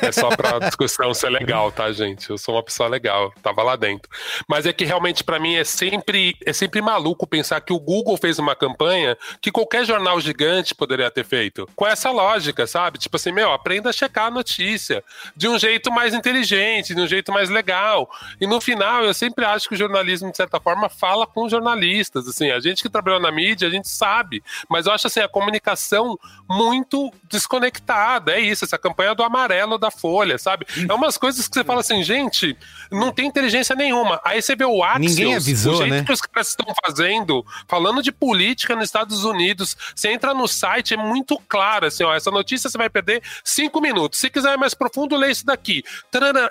é 0.00 0.12
só 0.12 0.28
pra 0.34 0.58
discussão 0.66 1.12
ser 1.12 1.30
legal, 1.30 1.72
tá, 1.72 1.90
gente? 1.92 2.30
Eu 2.30 2.38
sou 2.38 2.54
uma 2.54 2.62
pessoa 2.62 2.88
legal, 2.88 3.32
tava 3.42 3.62
lá 3.62 3.76
dentro. 3.76 4.08
Mas 4.48 4.64
é 4.64 4.72
que 4.72 4.84
realmente 4.84 5.24
para 5.24 5.38
mim 5.38 5.56
é 5.56 5.64
sempre, 5.64 6.36
é 6.44 6.52
sempre 6.52 6.80
maluco 6.80 7.26
pensar 7.26 7.60
que 7.60 7.72
o 7.72 7.80
Google 7.80 8.16
fez 8.16 8.38
uma 8.38 8.54
campanha 8.54 9.16
que 9.40 9.50
qualquer 9.50 9.84
jornal 9.84 10.20
gigante 10.20 10.74
poderia 10.74 11.10
ter 11.10 11.24
feito. 11.24 11.68
Com 11.74 11.86
essa 11.86 12.10
lógica, 12.10 12.66
sabe? 12.66 12.98
Tipo 12.98 13.16
assim, 13.16 13.32
meu, 13.32 13.52
aprenda 13.52 13.90
a 13.90 13.92
checar 13.92 14.26
a 14.26 14.30
notícia 14.30 15.02
de 15.36 15.48
um 15.48 15.58
jeito 15.58 15.90
mais 15.90 16.14
inteligente, 16.14 16.94
de 16.94 17.00
um 17.00 17.06
jeito 17.06 17.32
mais 17.32 17.50
legal. 17.50 18.08
E 18.40 18.46
no 18.46 18.60
final, 18.60 19.04
eu 19.04 19.14
sempre 19.14 19.44
acho 19.44 19.68
que 19.68 19.74
o 19.74 19.78
jornalismo, 19.78 20.30
de 20.30 20.36
certa 20.36 20.60
forma, 20.60 20.88
fala 20.88 21.26
com 21.26 21.48
jornalistas. 21.48 22.28
Assim, 22.28 22.50
a 22.50 22.60
gente 22.60 22.82
que 22.82 22.88
trabalhou 22.88 23.20
na 23.20 23.32
mídia, 23.32 23.66
a 23.68 23.70
gente 23.70 23.88
sabe. 23.88 24.42
Mas 24.68 24.86
eu 24.86 24.92
acho 24.92 25.06
assim, 25.06 25.20
a 25.20 25.28
comunicação 25.28 26.11
muito 26.48 27.12
desconectada. 27.28 28.32
É 28.32 28.40
isso, 28.40 28.64
essa 28.64 28.78
campanha 28.78 29.14
do 29.14 29.22
amarelo 29.22 29.78
da 29.78 29.90
Folha, 29.90 30.38
sabe? 30.38 30.66
É 30.88 30.92
umas 30.92 31.16
coisas 31.16 31.48
que 31.48 31.54
você 31.54 31.64
fala 31.64 31.80
assim, 31.80 32.02
gente, 32.02 32.56
não 32.90 33.12
tem 33.12 33.26
inteligência 33.26 33.74
nenhuma. 33.74 34.20
Aí 34.24 34.40
você 34.40 34.54
vê 34.54 34.64
o 34.64 34.82
Axios, 34.82 35.16
Ninguém 35.16 35.34
avisou, 35.34 35.74
o 35.74 35.76
jeito 35.76 35.90
né? 35.90 36.04
que 36.04 36.12
os 36.12 36.20
caras 36.20 36.48
estão 36.48 36.66
fazendo, 36.84 37.44
falando 37.68 38.02
de 38.02 38.12
política 38.12 38.74
nos 38.74 38.84
Estados 38.84 39.24
Unidos. 39.24 39.76
Você 39.94 40.10
entra 40.10 40.34
no 40.34 40.46
site, 40.46 40.94
é 40.94 40.96
muito 40.96 41.38
claro, 41.48 41.86
assim, 41.86 42.04
ó, 42.04 42.14
essa 42.14 42.30
notícia 42.30 42.68
você 42.68 42.78
vai 42.78 42.90
perder 42.90 43.22
cinco 43.44 43.80
minutos. 43.80 44.18
Se 44.18 44.30
quiser 44.30 44.56
mais 44.56 44.74
profundo, 44.74 45.16
lê 45.16 45.30
isso 45.30 45.44
daqui. 45.46 45.82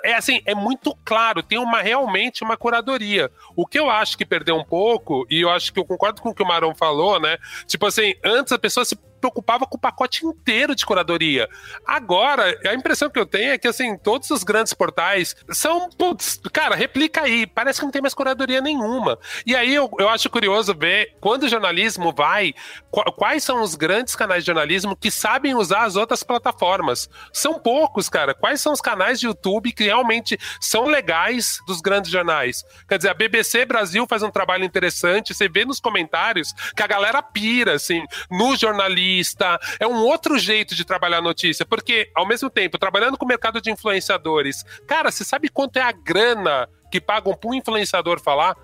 É 0.02 0.14
assim, 0.14 0.40
é 0.44 0.54
muito 0.54 0.96
claro, 1.04 1.42
tem 1.42 1.58
uma 1.58 1.80
realmente 1.80 2.42
uma 2.42 2.56
curadoria. 2.56 3.30
O 3.56 3.66
que 3.66 3.78
eu 3.78 3.90
acho 3.90 4.16
que 4.16 4.24
perdeu 4.24 4.56
um 4.56 4.64
pouco, 4.64 5.26
e 5.30 5.40
eu 5.40 5.50
acho 5.50 5.72
que 5.72 5.78
eu 5.78 5.84
concordo 5.84 6.20
com 6.20 6.30
o 6.30 6.34
que 6.34 6.42
o 6.42 6.46
Marão 6.46 6.74
falou, 6.74 7.20
né? 7.20 7.38
Tipo 7.66 7.86
assim, 7.86 8.14
antes 8.24 8.52
a 8.52 8.58
pessoa 8.58 8.84
se 8.84 8.96
preocupava 9.22 9.64
com 9.66 9.76
o 9.76 9.80
pacote 9.80 10.26
inteiro 10.26 10.74
de 10.74 10.84
curadoria. 10.84 11.48
Agora, 11.86 12.58
a 12.66 12.74
impressão 12.74 13.08
que 13.08 13.18
eu 13.18 13.24
tenho 13.24 13.52
é 13.52 13.58
que, 13.58 13.68
assim, 13.68 13.96
todos 13.96 14.28
os 14.30 14.42
grandes 14.42 14.74
portais 14.74 15.36
são, 15.50 15.88
putz, 15.90 16.40
cara, 16.52 16.74
replica 16.74 17.22
aí, 17.22 17.46
parece 17.46 17.78
que 17.78 17.84
não 17.84 17.92
tem 17.92 18.02
mais 18.02 18.14
curadoria 18.14 18.60
nenhuma. 18.60 19.18
E 19.46 19.54
aí 19.54 19.72
eu, 19.74 19.88
eu 19.98 20.08
acho 20.08 20.28
curioso 20.28 20.74
ver 20.74 21.16
quando 21.20 21.44
o 21.44 21.48
jornalismo 21.48 22.12
vai, 22.12 22.52
qu- 22.90 23.12
quais 23.12 23.44
são 23.44 23.62
os 23.62 23.74
grandes 23.76 24.16
canais 24.16 24.42
de 24.42 24.46
jornalismo 24.48 24.96
que 24.96 25.10
sabem 25.10 25.54
usar 25.54 25.84
as 25.84 25.94
outras 25.94 26.22
plataformas. 26.22 27.08
São 27.32 27.58
poucos, 27.58 28.08
cara. 28.08 28.34
Quais 28.34 28.60
são 28.60 28.72
os 28.72 28.80
canais 28.80 29.20
de 29.20 29.26
YouTube 29.26 29.72
que 29.72 29.84
realmente 29.84 30.36
são 30.60 30.84
legais 30.86 31.58
dos 31.66 31.80
grandes 31.80 32.10
jornais? 32.10 32.64
Quer 32.88 32.96
dizer, 32.96 33.10
a 33.10 33.14
BBC 33.14 33.64
Brasil 33.66 34.04
faz 34.08 34.22
um 34.22 34.30
trabalho 34.30 34.64
interessante, 34.64 35.32
você 35.32 35.48
vê 35.48 35.64
nos 35.64 35.78
comentários 35.78 36.52
que 36.74 36.82
a 36.82 36.86
galera 36.86 37.22
pira, 37.22 37.74
assim, 37.74 38.02
no 38.30 38.56
jornalismo 38.56 39.11
é 39.78 39.86
um 39.86 40.02
outro 40.02 40.38
jeito 40.38 40.74
de 40.74 40.84
trabalhar 40.84 41.20
notícia, 41.20 41.66
porque 41.66 42.10
ao 42.14 42.26
mesmo 42.26 42.48
tempo, 42.48 42.78
trabalhando 42.78 43.16
com 43.16 43.24
o 43.24 43.28
mercado 43.28 43.60
de 43.60 43.70
influenciadores, 43.70 44.64
cara, 44.86 45.10
você 45.10 45.24
sabe 45.24 45.48
quanto 45.48 45.76
é 45.78 45.82
a 45.82 45.92
grana 45.92 46.68
que 46.90 47.00
pagam 47.00 47.34
para 47.34 47.50
um 47.50 47.54
influenciador 47.54 48.20
falar? 48.20 48.56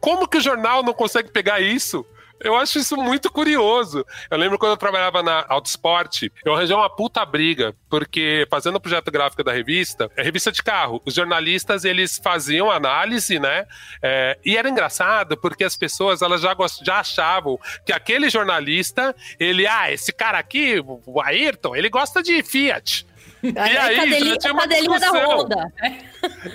Como 0.00 0.28
que 0.28 0.38
o 0.38 0.40
jornal 0.40 0.82
não 0.82 0.92
consegue 0.92 1.30
pegar 1.30 1.60
isso? 1.60 2.04
Eu 2.40 2.54
acho 2.56 2.78
isso 2.78 2.96
muito 2.96 3.30
curioso. 3.32 4.04
Eu 4.30 4.38
lembro 4.38 4.58
quando 4.58 4.72
eu 4.72 4.76
trabalhava 4.76 5.22
na 5.22 5.44
Autosport, 5.48 6.24
eu 6.44 6.54
arranjei 6.54 6.76
uma 6.76 6.88
puta 6.88 7.24
briga, 7.24 7.74
porque 7.88 8.46
fazendo 8.50 8.76
o 8.76 8.80
projeto 8.80 9.10
gráfico 9.10 9.42
da 9.42 9.52
revista, 9.52 10.10
é 10.16 10.22
revista 10.22 10.52
de 10.52 10.62
carro, 10.62 11.00
os 11.04 11.14
jornalistas 11.14 11.84
eles 11.84 12.18
faziam 12.22 12.70
análise, 12.70 13.38
né? 13.38 13.66
É, 14.02 14.38
e 14.44 14.56
era 14.56 14.68
engraçado 14.68 15.36
porque 15.36 15.64
as 15.64 15.76
pessoas 15.76 16.22
elas 16.22 16.40
já, 16.42 16.52
gost- 16.54 16.84
já 16.84 17.00
achavam 17.00 17.58
que 17.84 17.92
aquele 17.92 18.28
jornalista, 18.28 19.14
ele, 19.40 19.66
ah, 19.66 19.90
esse 19.90 20.12
cara 20.12 20.38
aqui, 20.38 20.82
o 21.06 21.20
Ayrton, 21.20 21.74
ele 21.74 21.88
gosta 21.88 22.22
de 22.22 22.42
Fiat. 22.42 23.06
E 23.42 23.56
aí, 23.58 23.74
já 23.74 23.94
cadelinha, 23.96 24.36
tinha 24.38 24.52
uma 24.52 24.62
cadelinha 24.62 24.98
da. 24.98 25.10
Honda. 25.12 25.72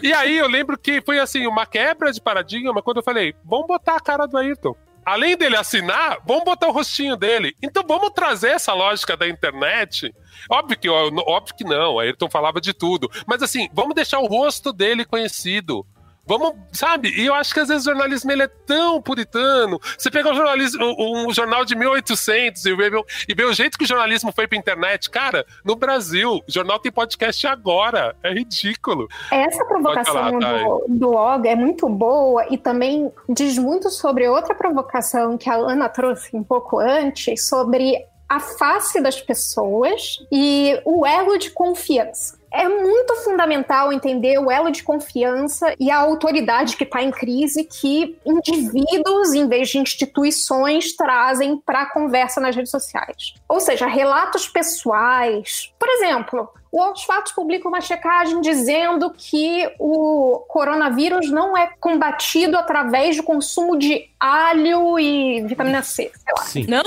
E 0.02 0.12
aí 0.12 0.38
eu 0.38 0.48
lembro 0.48 0.78
que 0.78 1.00
foi 1.02 1.20
assim, 1.20 1.46
uma 1.48 1.66
quebra 1.66 2.12
de 2.12 2.20
paradigma 2.20 2.82
quando 2.82 2.98
eu 2.98 3.04
falei, 3.04 3.34
vamos 3.46 3.68
botar 3.68 3.96
a 3.96 4.00
cara 4.00 4.26
do 4.26 4.38
Ayrton. 4.38 4.76
Além 5.06 5.36
dele 5.36 5.58
assinar, 5.58 6.20
vamos 6.26 6.44
botar 6.44 6.68
o 6.68 6.72
rostinho 6.72 7.16
dele. 7.16 7.56
Então 7.62 7.84
vamos 7.88 8.12
trazer 8.12 8.50
essa 8.50 8.74
lógica 8.74 9.18
da 9.18 9.28
internet. 9.28 10.14
Óbvio 10.50 10.78
que, 10.78 10.90
óbvio 10.90 11.56
que 11.56 11.64
não, 11.64 12.00
Ayrton 12.00 12.30
falava 12.30 12.62
de 12.62 12.74
tudo. 12.74 13.10
Mas 13.26 13.42
assim, 13.42 13.68
vamos 13.74 13.96
deixar 13.96 14.20
o 14.20 14.28
rosto 14.28 14.72
dele 14.72 15.04
conhecido. 15.04 15.86
Vamos, 16.32 16.54
sabe? 16.72 17.10
E 17.10 17.26
eu 17.26 17.34
acho 17.34 17.54
que 17.54 17.60
às 17.60 17.68
vezes 17.68 17.84
o 17.84 17.90
jornalismo 17.90 18.32
ele 18.32 18.44
é 18.44 18.48
tão 18.48 19.02
puritano. 19.02 19.78
Você 19.98 20.10
pega 20.10 20.32
um, 20.32 20.36
jornalismo, 20.36 20.82
um, 20.82 21.28
um 21.28 21.34
jornal 21.34 21.66
de 21.66 21.76
1800 21.76 22.66
e 22.66 22.74
vê, 22.74 22.90
e 23.28 23.36
vê 23.36 23.44
o 23.44 23.54
jeito 23.54 23.78
que 23.78 23.84
o 23.84 23.88
jornalismo 23.88 24.32
foi 24.32 24.48
pra 24.48 24.58
internet. 24.58 25.10
Cara, 25.10 25.46
no 25.66 25.76
Brasil, 25.76 26.36
o 26.36 26.44
jornal 26.48 26.80
tem 26.80 26.90
podcast 26.90 27.46
agora. 27.48 28.16
É 28.24 28.32
ridículo. 28.32 29.10
Essa 29.30 29.66
provocação 29.66 30.14
falar, 30.14 30.64
do, 30.64 30.86
do 30.88 31.12
Og 31.12 31.50
é 31.50 31.56
muito 31.56 31.90
boa 31.90 32.46
e 32.50 32.58
também 32.58 33.12
diz 33.28 33.58
muito 33.58 33.90
sobre 33.90 34.26
outra 34.30 34.56
provocação 34.56 35.38
que 35.38 35.50
a 35.50 35.56
Ana 35.56 35.90
trouxe 35.90 36.34
um 36.34 36.44
pouco 36.44 36.80
antes, 36.80 37.46
sobre 37.46 37.98
a 38.30 38.40
face 38.40 39.02
das 39.02 39.20
pessoas 39.20 40.16
e 40.32 40.80
o 40.86 41.06
elo 41.06 41.38
de 41.38 41.50
confiança. 41.50 42.40
É 42.54 42.68
muito 42.68 43.16
fundamental 43.18 43.94
entender 43.94 44.38
o 44.38 44.52
elo 44.52 44.72
de 44.72 44.84
confiança 44.84 45.74
e 45.80 45.90
a 45.90 45.98
autoridade 45.98 46.76
que 46.76 46.84
está 46.84 47.02
em 47.02 47.10
crise 47.10 47.64
que 47.64 48.18
indivíduos, 48.26 49.34
em 49.34 49.48
vez 49.48 49.70
de 49.70 49.78
instituições, 49.78 50.94
trazem 50.94 51.58
para 51.58 51.84
a 51.84 51.86
conversa 51.86 52.42
nas 52.42 52.56
redes 52.56 52.72
sociais. 52.72 53.34
Ou 53.48 53.62
seja, 53.62 53.88
relatos 53.88 54.50
pessoais. 54.50 55.74
Por 55.80 55.88
exemplo, 55.90 56.50
o 56.72 56.82
Aos 56.82 57.04
Fatos 57.04 57.32
publica 57.32 57.68
uma 57.68 57.80
checagem 57.80 58.42
dizendo 58.42 59.12
que 59.12 59.74
o 59.80 60.44
coronavírus 60.48 61.30
não 61.32 61.56
é 61.56 61.68
combatido 61.80 62.58
através 62.58 63.18
do 63.18 63.24
consumo 63.24 63.78
de 63.78 64.10
alho 64.20 65.00
e 65.00 65.42
vitamina 65.44 65.84
C, 65.84 66.12
sei 66.14 66.34
lá. 66.38 66.44
Sim. 66.44 66.66
Não? 66.68 66.84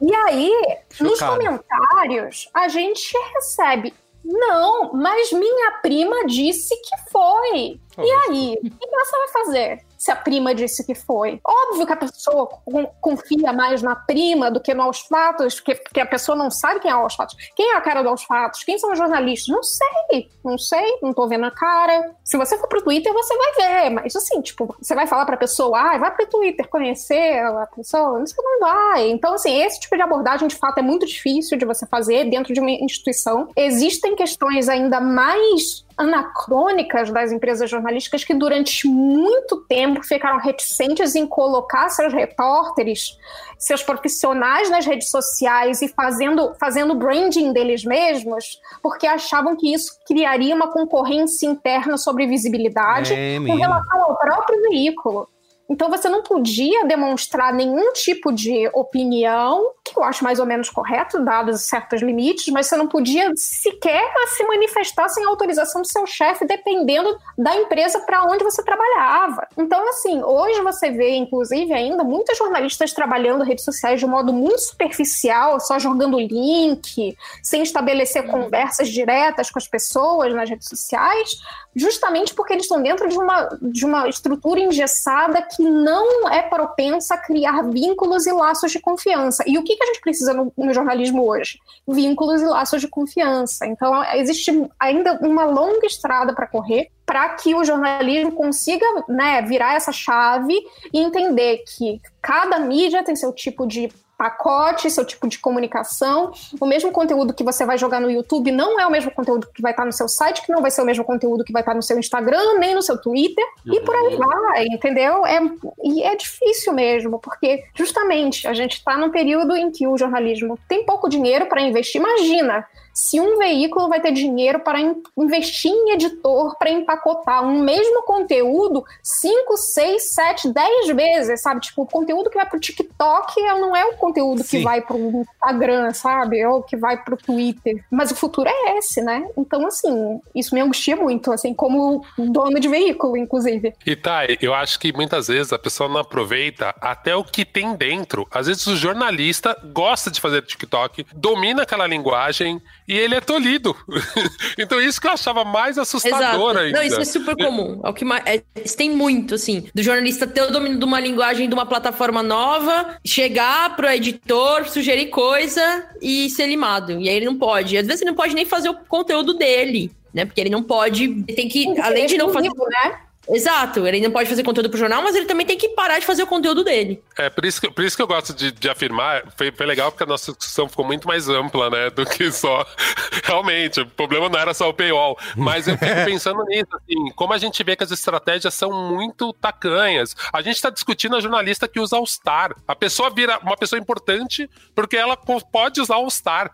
E 0.00 0.14
aí, 0.14 0.52
nos 1.00 1.18
Chocado. 1.18 1.38
comentários, 1.38 2.48
a 2.54 2.68
gente 2.68 3.12
recebe. 3.34 3.92
Não, 4.30 4.92
mas 4.92 5.32
minha 5.32 5.72
prima 5.80 6.26
disse 6.26 6.76
que 6.82 7.10
foi. 7.10 7.80
E 7.98 8.10
aí? 8.28 8.58
O 8.62 8.70
que 8.70 8.86
você 8.86 9.16
vai 9.18 9.28
fazer 9.28 9.84
se 9.96 10.12
a 10.12 10.16
prima 10.16 10.54
disse 10.54 10.84
que 10.86 10.94
foi? 10.94 11.40
Óbvio 11.44 11.84
que 11.86 11.92
a 11.92 11.96
pessoa 11.96 12.46
con- 12.46 12.86
confia 13.00 13.52
mais 13.52 13.82
na 13.82 13.96
prima 13.96 14.50
do 14.50 14.60
que 14.60 14.72
no 14.74 14.82
aos 14.82 15.00
fatos, 15.00 15.56
porque, 15.56 15.74
porque 15.74 15.98
a 16.00 16.06
pessoa 16.06 16.36
não 16.36 16.48
sabe 16.50 16.78
quem 16.78 16.90
é 16.90 16.94
o 16.94 16.98
aos 17.00 17.14
fatos. 17.16 17.34
Quem 17.56 17.72
é 17.72 17.76
a 17.76 17.80
cara 17.80 18.02
do 18.02 18.08
aos 18.10 18.22
fatos? 18.22 18.62
Quem 18.62 18.78
são 18.78 18.92
os 18.92 18.98
jornalistas? 18.98 19.48
Não 19.48 19.62
sei, 19.62 20.28
não 20.44 20.56
sei, 20.58 20.98
não 21.02 21.12
tô 21.12 21.26
vendo 21.26 21.46
a 21.46 21.50
cara. 21.50 22.14
Se 22.28 22.36
você 22.36 22.58
for 22.58 22.68
pro 22.68 22.82
Twitter, 22.82 23.10
você 23.10 23.34
vai 23.34 23.52
ver, 23.54 23.90
mas 23.90 24.14
assim, 24.14 24.42
tipo, 24.42 24.76
você 24.78 24.94
vai 24.94 25.06
falar 25.06 25.24
pra 25.24 25.38
pessoa, 25.38 25.80
ah, 25.80 25.96
vai 25.96 26.14
pro 26.14 26.26
Twitter 26.26 26.68
conhecer 26.68 27.38
a 27.42 27.66
pessoa? 27.74 28.22
Isso 28.22 28.34
não 28.36 28.60
vai. 28.60 29.08
Então, 29.08 29.32
assim, 29.32 29.62
esse 29.62 29.80
tipo 29.80 29.96
de 29.96 30.02
abordagem, 30.02 30.46
de 30.46 30.54
fato, 30.54 30.76
é 30.76 30.82
muito 30.82 31.06
difícil 31.06 31.56
de 31.56 31.64
você 31.64 31.86
fazer 31.86 32.28
dentro 32.28 32.52
de 32.52 32.60
uma 32.60 32.70
instituição. 32.70 33.48
Existem 33.56 34.14
questões 34.14 34.68
ainda 34.68 35.00
mais 35.00 35.86
anacrônicas 35.96 37.10
das 37.10 37.32
empresas 37.32 37.68
jornalísticas 37.68 38.22
que 38.24 38.34
durante 38.34 38.86
muito 38.86 39.64
tempo 39.66 40.02
ficaram 40.04 40.38
reticentes 40.38 41.14
em 41.14 41.26
colocar 41.26 41.88
seus 41.88 42.12
repórteres, 42.12 43.18
seus 43.58 43.82
profissionais 43.82 44.70
nas 44.70 44.86
redes 44.86 45.10
sociais 45.10 45.82
e 45.82 45.88
fazendo, 45.88 46.54
fazendo 46.60 46.94
branding 46.94 47.52
deles 47.52 47.84
mesmos, 47.84 48.60
porque 48.80 49.06
achavam 49.06 49.56
que 49.56 49.74
isso 49.74 49.98
criaria 50.06 50.54
uma 50.54 50.68
concorrência 50.68 51.46
interna 51.46 51.96
sobre 51.98 52.26
visibilidade 52.26 53.12
É 53.12 53.38
com 53.38 53.54
relação 53.54 54.02
ao 54.02 54.16
próprio 54.16 54.60
veículo. 54.62 55.28
Então 55.68 55.90
você 55.90 56.08
não 56.08 56.22
podia 56.22 56.86
demonstrar 56.86 57.52
nenhum 57.52 57.92
tipo 57.92 58.32
de 58.32 58.68
opinião, 58.72 59.72
que 59.84 59.98
eu 59.98 60.02
acho 60.02 60.24
mais 60.24 60.38
ou 60.38 60.46
menos 60.46 60.70
correto, 60.70 61.22
dados 61.22 61.62
certos 61.62 62.00
limites, 62.00 62.48
mas 62.48 62.66
você 62.66 62.76
não 62.76 62.88
podia 62.88 63.30
sequer 63.36 64.02
se 64.28 64.44
manifestar 64.44 65.08
sem 65.10 65.24
autorização 65.24 65.82
do 65.82 65.88
seu 65.88 66.06
chefe, 66.06 66.46
dependendo 66.46 67.18
da 67.36 67.54
empresa 67.54 68.00
para 68.00 68.24
onde 68.24 68.42
você 68.42 68.62
trabalhava. 68.62 69.46
Então, 69.58 69.86
assim, 69.90 70.22
hoje 70.22 70.62
você 70.62 70.90
vê, 70.90 71.14
inclusive, 71.16 71.72
ainda 71.72 72.02
muitos 72.02 72.38
jornalistas 72.38 72.92
trabalhando 72.92 73.44
redes 73.44 73.64
sociais 73.64 74.00
de 74.00 74.06
um 74.06 74.10
modo 74.10 74.32
muito 74.32 74.60
superficial, 74.60 75.60
só 75.60 75.78
jogando 75.78 76.18
link, 76.18 77.16
sem 77.42 77.62
estabelecer 77.62 78.26
conversas 78.26 78.88
diretas 78.88 79.50
com 79.50 79.58
as 79.58 79.68
pessoas 79.68 80.32
nas 80.34 80.48
redes 80.48 80.68
sociais, 80.68 81.36
justamente 81.74 82.34
porque 82.34 82.54
eles 82.54 82.64
estão 82.64 82.82
dentro 82.82 83.08
de 83.08 83.18
uma, 83.18 83.48
de 83.60 83.84
uma 83.84 84.08
estrutura 84.08 84.60
engessada 84.60 85.42
que 85.58 85.64
não 85.64 86.28
é 86.28 86.40
propensa 86.40 87.14
a 87.14 87.18
criar 87.18 87.62
vínculos 87.62 88.28
e 88.28 88.32
laços 88.32 88.70
de 88.70 88.78
confiança. 88.78 89.42
E 89.44 89.58
o 89.58 89.64
que, 89.64 89.74
que 89.74 89.82
a 89.82 89.86
gente 89.86 90.00
precisa 90.00 90.32
no, 90.32 90.52
no 90.56 90.72
jornalismo 90.72 91.28
hoje? 91.28 91.58
Vínculos 91.84 92.40
e 92.40 92.44
laços 92.44 92.80
de 92.80 92.86
confiança. 92.86 93.66
Então, 93.66 94.04
existe 94.14 94.52
ainda 94.78 95.18
uma 95.20 95.44
longa 95.44 95.84
estrada 95.84 96.32
para 96.32 96.46
correr 96.46 96.90
para 97.04 97.30
que 97.30 97.54
o 97.54 97.64
jornalismo 97.64 98.32
consiga 98.32 98.86
né, 99.08 99.42
virar 99.42 99.74
essa 99.74 99.90
chave 99.90 100.54
e 100.92 101.00
entender 101.00 101.64
que 101.66 102.00
cada 102.22 102.60
mídia 102.60 103.02
tem 103.02 103.16
seu 103.16 103.32
tipo 103.32 103.66
de 103.66 103.88
pacote, 104.18 104.90
seu 104.90 105.04
tipo 105.04 105.28
de 105.28 105.38
comunicação. 105.38 106.32
O 106.60 106.66
mesmo 106.66 106.90
conteúdo 106.90 107.32
que 107.32 107.44
você 107.44 107.64
vai 107.64 107.78
jogar 107.78 108.00
no 108.00 108.10
YouTube 108.10 108.50
não 108.50 108.78
é 108.78 108.84
o 108.84 108.90
mesmo 108.90 109.12
conteúdo 109.12 109.48
que 109.54 109.62
vai 109.62 109.70
estar 109.70 109.84
no 109.84 109.92
seu 109.92 110.08
site, 110.08 110.44
que 110.44 110.52
não 110.52 110.60
vai 110.60 110.72
ser 110.72 110.82
o 110.82 110.84
mesmo 110.84 111.04
conteúdo 111.04 111.44
que 111.44 111.52
vai 111.52 111.62
estar 111.62 111.72
no 111.72 111.82
seu 111.82 111.96
Instagram, 111.96 112.58
nem 112.58 112.74
no 112.74 112.82
seu 112.82 113.00
Twitter, 113.00 113.44
uhum. 113.64 113.74
e 113.74 113.80
por 113.80 113.94
aí 113.94 114.14
uhum. 114.14 114.18
vai, 114.18 114.64
entendeu? 114.66 115.24
É, 115.24 115.38
e 115.84 116.02
é 116.02 116.16
difícil 116.16 116.72
mesmo, 116.72 117.20
porque 117.20 117.62
justamente 117.74 118.48
a 118.48 118.52
gente 118.52 118.78
está 118.78 118.98
num 118.98 119.10
período 119.10 119.54
em 119.54 119.70
que 119.70 119.86
o 119.86 119.96
jornalismo 119.96 120.58
tem 120.68 120.84
pouco 120.84 121.08
dinheiro 121.08 121.46
para 121.46 121.62
investir. 121.62 122.00
Imagina 122.00 122.66
se 122.98 123.20
um 123.20 123.38
veículo 123.38 123.88
vai 123.88 124.00
ter 124.00 124.10
dinheiro 124.10 124.58
para 124.58 124.80
investir 125.16 125.70
em 125.70 125.92
editor 125.92 126.58
para 126.58 126.68
empacotar 126.68 127.44
um 127.44 127.62
mesmo 127.62 128.02
conteúdo 128.02 128.84
5, 129.00 129.56
6, 129.56 130.02
7, 130.14 130.52
10 130.52 130.88
vezes, 130.96 131.40
sabe? 131.40 131.60
Tipo, 131.60 131.82
o 131.82 131.86
conteúdo 131.86 132.28
que 132.28 132.36
vai 132.36 132.44
pro 132.44 132.58
TikTok 132.58 133.40
não 133.40 133.76
é 133.76 133.84
o 133.86 133.96
conteúdo 133.96 134.42
Sim. 134.42 134.48
que 134.48 134.64
vai 134.64 134.80
pro 134.82 134.98
Instagram, 134.98 135.92
sabe? 135.92 136.44
Ou 136.44 136.60
que 136.60 136.76
vai 136.76 136.96
pro 137.00 137.16
Twitter. 137.16 137.84
Mas 137.88 138.10
o 138.10 138.16
futuro 138.16 138.48
é 138.48 138.78
esse, 138.78 139.00
né? 139.00 139.28
Então, 139.36 139.64
assim, 139.68 140.20
isso 140.34 140.52
me 140.52 140.60
angustia 140.60 140.96
muito, 140.96 141.30
assim, 141.30 141.54
como 141.54 142.04
dono 142.18 142.58
de 142.58 142.66
veículo, 142.66 143.16
inclusive. 143.16 143.74
E 143.86 143.94
tá, 143.94 144.22
eu 144.40 144.52
acho 144.52 144.76
que 144.80 144.92
muitas 144.92 145.28
vezes 145.28 145.52
a 145.52 145.58
pessoa 145.58 145.88
não 145.88 146.00
aproveita 146.00 146.74
até 146.80 147.14
o 147.14 147.22
que 147.22 147.44
tem 147.44 147.76
dentro. 147.76 148.26
Às 148.28 148.48
vezes 148.48 148.66
o 148.66 148.74
jornalista 148.74 149.56
gosta 149.72 150.10
de 150.10 150.20
fazer 150.20 150.42
TikTok, 150.42 151.06
domina 151.14 151.62
aquela 151.62 151.86
linguagem 151.86 152.60
e 152.88 152.96
ele 152.96 153.14
é 153.14 153.20
tolhido. 153.20 153.76
então 154.58 154.80
isso 154.80 154.98
que 155.00 155.06
eu 155.06 155.12
achava 155.12 155.44
mais 155.44 155.76
assustador 155.76 156.18
Exato. 156.18 156.58
ainda. 156.58 156.78
Não, 156.78 156.82
isso 156.86 157.00
é 157.00 157.04
super 157.04 157.36
comum. 157.36 157.80
É 157.84 157.90
o 157.90 157.92
que 157.92 158.04
mais, 158.04 158.22
é, 158.24 158.38
tem 158.76 158.90
muito, 158.90 159.34
assim, 159.34 159.68
do 159.74 159.82
jornalista 159.82 160.26
ter 160.26 160.42
o 160.42 160.50
domínio 160.50 160.78
de 160.78 160.84
uma 160.84 160.98
linguagem 160.98 161.48
de 161.48 161.54
uma 161.54 161.66
plataforma 161.66 162.22
nova, 162.22 162.96
chegar 163.04 163.76
pro 163.76 163.88
editor, 163.88 164.66
sugerir 164.68 165.06
coisa 165.06 165.86
e 166.00 166.30
ser 166.30 166.46
limado. 166.46 166.92
E 166.92 167.08
aí 167.08 167.16
ele 167.16 167.26
não 167.26 167.36
pode. 167.36 167.76
Às 167.76 167.86
vezes 167.86 168.00
ele 168.00 168.10
não 168.10 168.16
pode 168.16 168.34
nem 168.34 168.46
fazer 168.46 168.70
o 168.70 168.74
conteúdo 168.74 169.34
dele, 169.34 169.92
né? 170.14 170.24
Porque 170.24 170.40
ele 170.40 170.50
não 170.50 170.62
pode. 170.62 171.22
Tem 171.24 171.48
que, 171.48 171.78
além 171.80 172.06
de 172.06 172.16
não 172.16 172.30
fazer. 172.30 172.48
Né? 172.48 172.98
Exato, 173.30 173.86
ele 173.86 174.00
não 174.00 174.10
pode 174.10 174.28
fazer 174.28 174.42
conteúdo 174.42 174.70
pro 174.70 174.78
jornal, 174.78 175.02
mas 175.02 175.14
ele 175.14 175.26
também 175.26 175.46
tem 175.46 175.58
que 175.58 175.68
parar 175.70 175.98
de 175.98 176.06
fazer 176.06 176.22
o 176.22 176.26
conteúdo 176.26 176.64
dele. 176.64 177.02
É, 177.16 177.28
por 177.28 177.44
isso 177.44 177.60
que, 177.60 177.70
por 177.70 177.84
isso 177.84 177.96
que 177.96 178.02
eu 178.02 178.06
gosto 178.06 178.32
de, 178.32 178.50
de 178.50 178.68
afirmar, 178.68 179.24
foi, 179.36 179.52
foi 179.52 179.66
legal 179.66 179.90
porque 179.90 180.04
a 180.04 180.06
nossa 180.06 180.32
discussão 180.32 180.68
ficou 180.68 180.84
muito 180.84 181.06
mais 181.06 181.28
ampla, 181.28 181.68
né, 181.68 181.90
do 181.90 182.06
que 182.06 182.30
só. 182.32 182.66
Realmente, 183.24 183.80
o 183.80 183.86
problema 183.86 184.28
não 184.28 184.38
era 184.38 184.54
só 184.54 184.68
o 184.68 184.74
paywall, 184.74 185.18
mas 185.36 185.68
eu 185.68 185.76
fico 185.76 186.04
pensando 186.04 186.42
nisso, 186.44 186.68
assim, 186.72 187.10
como 187.14 187.32
a 187.32 187.38
gente 187.38 187.62
vê 187.62 187.76
que 187.76 187.84
as 187.84 187.90
estratégias 187.90 188.54
são 188.54 188.72
muito 188.72 189.32
tacanhas. 189.34 190.14
A 190.32 190.40
gente 190.40 190.56
está 190.56 190.70
discutindo 190.70 191.16
a 191.16 191.20
jornalista 191.20 191.68
que 191.68 191.80
usa 191.80 191.96
All-Star. 191.96 192.54
A 192.66 192.74
pessoa 192.74 193.10
vira 193.10 193.38
uma 193.40 193.56
pessoa 193.56 193.78
importante 193.78 194.48
porque 194.74 194.96
ela 194.96 195.16
pode 195.16 195.80
usar 195.80 195.96
All-Star. 195.96 196.50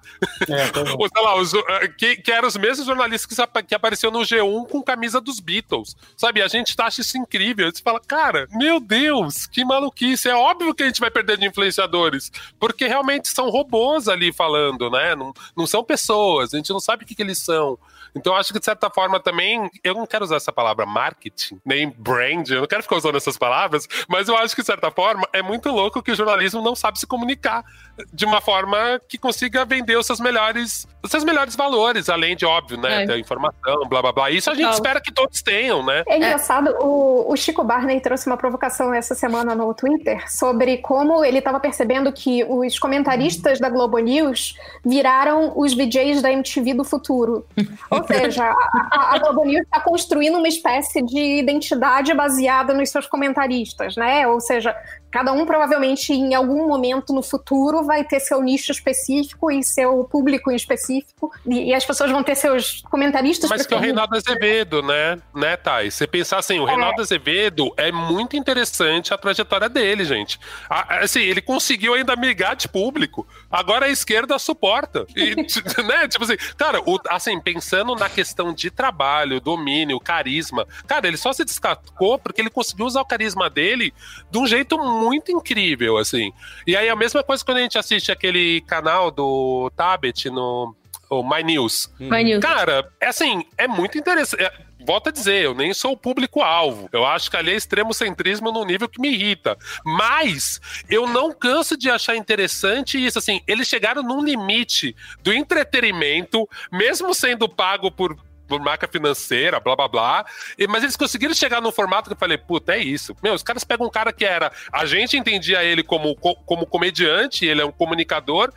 É, 0.49 0.69
tá 0.69 0.81
Ou 0.99 1.09
sei 1.09 1.23
lá, 1.23 1.37
os, 1.37 1.55
eh, 1.55 1.89
que, 1.97 2.17
que 2.17 2.33
eram 2.33 2.49
os 2.49 2.57
mesmos 2.57 2.87
jornalistas 2.87 3.27
que, 3.27 3.63
que 3.63 3.75
apareciam 3.75 4.11
no 4.11 4.21
G1 4.21 4.69
com 4.69 4.83
camisa 4.83 5.21
dos 5.21 5.41
Beatles. 5.41 5.97
Sabe, 6.17 6.43
a 6.43 6.49
gente 6.49 6.64
gente 6.65 6.81
acha 6.81 7.01
isso 7.01 7.19
incrível. 7.19 7.71
Você 7.71 7.83
fala, 7.83 8.01
cara, 8.01 8.47
meu 8.53 8.81
Deus, 8.81 9.47
que 9.47 9.65
maluquice. 9.65 10.29
É 10.29 10.35
óbvio 10.35 10.75
que 10.75 10.83
a 10.83 10.87
gente 10.87 11.01
vai 11.01 11.11
perder 11.11 11.39
de 11.39 11.47
influenciadores, 11.47 12.31
porque 12.59 12.87
realmente 12.87 13.29
são 13.29 13.51
robôs 13.51 14.09
ali 14.09 14.33
falando, 14.33 14.91
né? 14.91 15.15
Não, 15.15 15.33
não 15.57 15.67
são 15.67 15.85
pessoas, 15.85 16.55
a 16.55 16.57
gente 16.57 16.71
não 16.71 16.81
sabe 16.81 17.05
o 17.05 17.07
que, 17.07 17.15
que 17.15 17.23
eles 17.23 17.39
são. 17.39 17.79
Então, 18.15 18.33
eu 18.33 18.39
acho 18.39 18.53
que, 18.53 18.59
de 18.59 18.65
certa 18.65 18.89
forma, 18.91 19.19
também, 19.21 19.71
eu 19.83 19.95
não 19.95 20.07
quero 20.07 20.25
usar 20.25 20.37
essa 20.37 20.53
palavra 20.53 20.87
marketing, 20.87 21.61
nem 21.65 21.89
brand, 21.91 22.49
eu 22.49 22.61
não 22.61 22.67
quero 22.67 22.83
ficar 22.83 22.97
usando 22.97 23.17
essas 23.17 23.37
palavras, 23.37 23.89
mas 24.09 24.29
eu 24.29 24.37
acho 24.37 24.55
que, 24.55 24.63
de 24.63 24.67
certa 24.67 24.91
forma, 24.91 25.29
é 25.33 25.43
muito 25.43 25.71
louco 25.71 26.03
que 26.03 26.13
o 26.13 26.15
jornalismo 26.15 26.63
não 26.63 26.75
sabe 26.75 26.99
se 26.99 27.07
comunicar 27.07 27.65
de 28.13 28.25
uma 28.25 28.41
forma 28.41 29.01
que 29.09 29.19
consiga 29.19 29.65
vender 29.65 29.97
os 29.97 30.07
seus 30.07 30.21
melhores, 30.21 30.87
os 31.03 31.11
seus 31.11 31.25
melhores 31.25 31.57
valores, 31.57 32.09
além 32.09 32.37
de, 32.37 32.45
óbvio, 32.45 32.81
né, 32.81 33.03
é. 33.03 33.07
da 33.07 33.19
informação, 33.19 33.89
blá, 33.89 34.03
blá, 34.03 34.13
blá. 34.13 34.31
Isso 34.31 34.51
a 34.51 34.55
gente 34.55 34.73
espera 34.73 35.01
que 35.01 35.13
todos 35.13 35.43
tenham, 35.43 35.85
né? 35.85 36.03
É 36.07 36.17
engraçado, 36.17 36.71
é. 36.71 36.79
O, 36.81 37.33
o 37.33 37.37
Chico 37.37 37.63
Barney 37.65 38.01
trouxe 38.01 38.27
uma 38.27 38.37
provocação 38.37 38.93
essa 38.93 39.15
semana 39.15 39.55
no 39.55 39.73
Twitter 39.75 40.31
sobre 40.31 40.79
como 40.79 41.25
ele 41.25 41.39
estava 41.39 41.61
percebendo 41.61 42.13
que 42.13 42.45
os 42.45 42.79
comentaristas 42.79 43.61
da 43.61 43.69
Globo 43.69 43.99
News 43.99 44.57
viraram 44.85 45.53
os 45.57 45.75
VJs 45.75 46.23
da 46.23 46.33
MTV 46.33 46.75
do 46.75 46.85
futuro. 46.85 47.47
Ou 47.91 48.04
ou 48.13 48.21
seja, 48.21 48.45
a, 48.45 49.15
a 49.15 49.19
Globo 49.19 49.45
News 49.45 49.63
está 49.63 49.81
construindo 49.81 50.37
uma 50.37 50.49
espécie 50.49 51.03
de 51.03 51.39
identidade 51.39 52.13
baseada 52.15 52.75
nos 52.75 52.91
seus 52.91 53.07
comentaristas, 53.07 53.97
né? 53.97 54.27
Ou 54.27 54.41
seja, 54.41 54.77
Cada 55.15 55.33
um 55.33 55.47
provavelmente 55.47 56.13
em 56.13 56.35
algum 56.35 56.67
momento 56.67 57.13
no 57.13 57.23
futuro 57.23 57.85
vai 57.85 58.03
ter 58.03 58.19
seu 58.19 58.43
nicho 58.43 58.73
específico 58.73 59.49
e 59.49 59.63
seu 59.63 60.03
público 60.11 60.51
em 60.51 60.57
específico 60.57 61.33
e, 61.47 61.71
e 61.71 61.75
as 61.75 61.85
pessoas 61.85 62.11
vão 62.11 62.25
ter 62.25 62.35
seus 62.35 62.83
comentaristas. 62.91 63.49
Mas 63.49 63.65
que 63.65 63.73
é 63.73 63.77
o 63.77 63.81
Reinaldo 63.81 64.17
Azevedo, 64.17 64.83
né, 64.83 65.17
né, 65.33 65.57
Thay? 65.57 65.93
Você 65.93 66.09
pensar 66.09 66.39
assim, 66.39 66.59
o 66.59 66.67
é. 66.67 66.73
Reinaldo 66.73 67.01
Azevedo 67.01 67.73
é 67.77 67.93
muito 67.93 68.35
interessante 68.35 69.15
a 69.15 69.17
trajetória 69.17 69.69
dele, 69.69 70.05
gente. 70.05 70.37
Assim, 70.69 71.21
ele 71.21 71.41
conseguiu 71.41 71.95
ainda 71.95 72.17
migrar 72.17 72.57
de 72.57 72.67
público. 72.67 73.25
Agora 73.49 73.87
a 73.87 73.91
esquerda 73.91 74.37
suporta. 74.37 75.07
E, 75.15 75.37
né, 75.87 76.09
tipo 76.09 76.25
assim, 76.25 76.37
cara, 76.57 76.81
o, 76.81 76.99
assim, 77.09 77.39
pensando 77.39 77.95
na 77.95 78.09
questão 78.09 78.53
de 78.53 78.69
trabalho, 78.69 79.41
domínio, 79.41 80.01
carisma, 80.01 80.67
cara, 80.89 81.07
ele 81.07 81.17
só 81.17 81.33
se 81.33 81.45
destacou 81.45 82.19
porque 82.19 82.41
ele 82.41 82.51
conseguiu 82.51 82.87
usar 82.87 83.01
o 83.01 83.07
carisma 83.07 83.49
dele 83.49 83.95
de 84.29 84.39
um 84.39 84.47
jeito 84.49 84.77
muito 84.77 85.04
muito 85.05 85.31
incrível, 85.31 85.97
assim. 85.97 86.33
E 86.67 86.77
aí 86.77 86.89
a 86.89 86.97
mesma 86.97 87.23
coisa 87.23 87.45
quando 87.45 87.59
a 87.59 87.61
gente 87.61 87.79
assiste 87.79 88.11
aquele 88.11 88.61
canal 88.63 89.11
do 89.11 89.71
Tabet 89.77 90.31
no 90.31 90.75
o 91.11 91.23
My 91.23 91.43
News. 91.43 91.91
My 91.99 92.25
News. 92.25 92.41
Cara, 92.41 92.91
é 93.01 93.09
assim, 93.09 93.45
é 93.57 93.69
muito 93.69 93.99
interessante. 93.99 94.43
É, 94.43 94.53
volto 94.85 95.09
a 95.09 95.13
dizer, 95.13 95.45
eu 95.45 95.55
nem 95.55 95.73
sou 95.73 95.93
o 95.93 95.97
público-alvo. 95.97 96.89
Eu 96.93 97.05
acho 97.07 97.31
que 97.31 97.37
ali 97.37 97.53
é 97.53 97.57
extremo 97.57 97.95
centrismo 97.95 98.53
no 98.53 98.65
nível 98.65 98.89
que 98.89 99.01
me 99.01 99.13
irrita. 99.13 99.57
Mas 99.85 100.61
eu 100.89 101.07
não 101.07 101.33
canso 101.33 101.77
de 101.77 101.91
achar 101.91 102.17
interessante 102.17 103.03
isso. 103.05 103.19
Assim, 103.19 103.41
eles 103.47 103.69
chegaram 103.69 104.03
num 104.03 104.23
limite 104.23 104.95
do 105.23 105.33
entretenimento, 105.33 106.49
mesmo 106.73 107.15
sendo 107.15 107.49
pago 107.49 107.91
por 107.91 108.17
marca 108.61 108.89
financeira, 108.89 109.61
blá 109.61 109.77
blá 109.77 109.89
blá. 109.89 110.27
E, 110.59 110.67
mas 110.67 110.83
eles 110.83 110.97
conseguiram 110.97 111.35
chegar 111.35 111.61
num 111.61 111.73
formato 111.73 112.09
que 112.09 112.15
eu 112.15 112.19
falei, 112.19 112.39
puta, 112.39 112.75
é 112.75 112.79
isso. 112.79 113.17
Meu, 113.23 113.35
os 113.35 113.43
caras 113.43 113.65
pegam 113.65 113.87
um 113.87 113.91
cara 113.91 114.13
que 114.13 114.25
era. 114.25 114.53
A 114.73 114.85
gente 114.87 115.17
entendia 115.17 115.63
ele 115.65 115.83
como, 115.83 116.15
como 116.17 116.67
comediante, 116.67 117.45
ele 117.47 117.61
é 117.61 117.65
um 117.65 117.73
comunicador. 117.73 118.53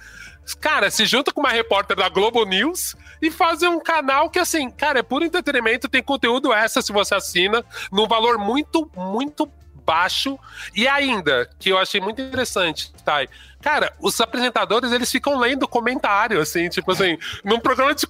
Cara, 0.61 0.89
se 0.89 1.05
junta 1.05 1.31
com 1.31 1.41
uma 1.41 1.49
repórter 1.49 1.97
da 1.97 2.07
Globo 2.07 2.45
News 2.45 2.95
e 3.21 3.29
fazem 3.29 3.67
um 3.67 3.79
canal 3.79 4.29
que, 4.29 4.39
assim, 4.39 4.69
cara, 4.69 4.99
é 4.99 5.03
puro 5.03 5.25
entretenimento, 5.25 5.89
tem 5.89 6.01
conteúdo 6.01 6.53
essa 6.53 6.81
se 6.81 6.93
você 6.93 7.15
assina, 7.15 7.65
num 7.91 8.07
valor 8.07 8.37
muito, 8.37 8.89
muito 8.95 9.51
baixo. 9.87 10.37
E 10.75 10.87
ainda, 10.87 11.49
que 11.57 11.69
eu 11.69 11.77
achei 11.77 11.99
muito 11.99 12.21
interessante, 12.21 12.91
Thay, 13.05 13.29
Cara, 13.67 13.91
os 13.99 14.21
apresentadores, 14.21 14.93
eles 14.93 15.11
ficam 15.11 15.37
lendo 15.37 15.67
comentário, 15.67 16.39
assim, 16.39 16.69
tipo 16.69 16.89
assim, 16.93 17.17
num 17.43 17.59
programa 17.59 17.93
de. 17.93 18.07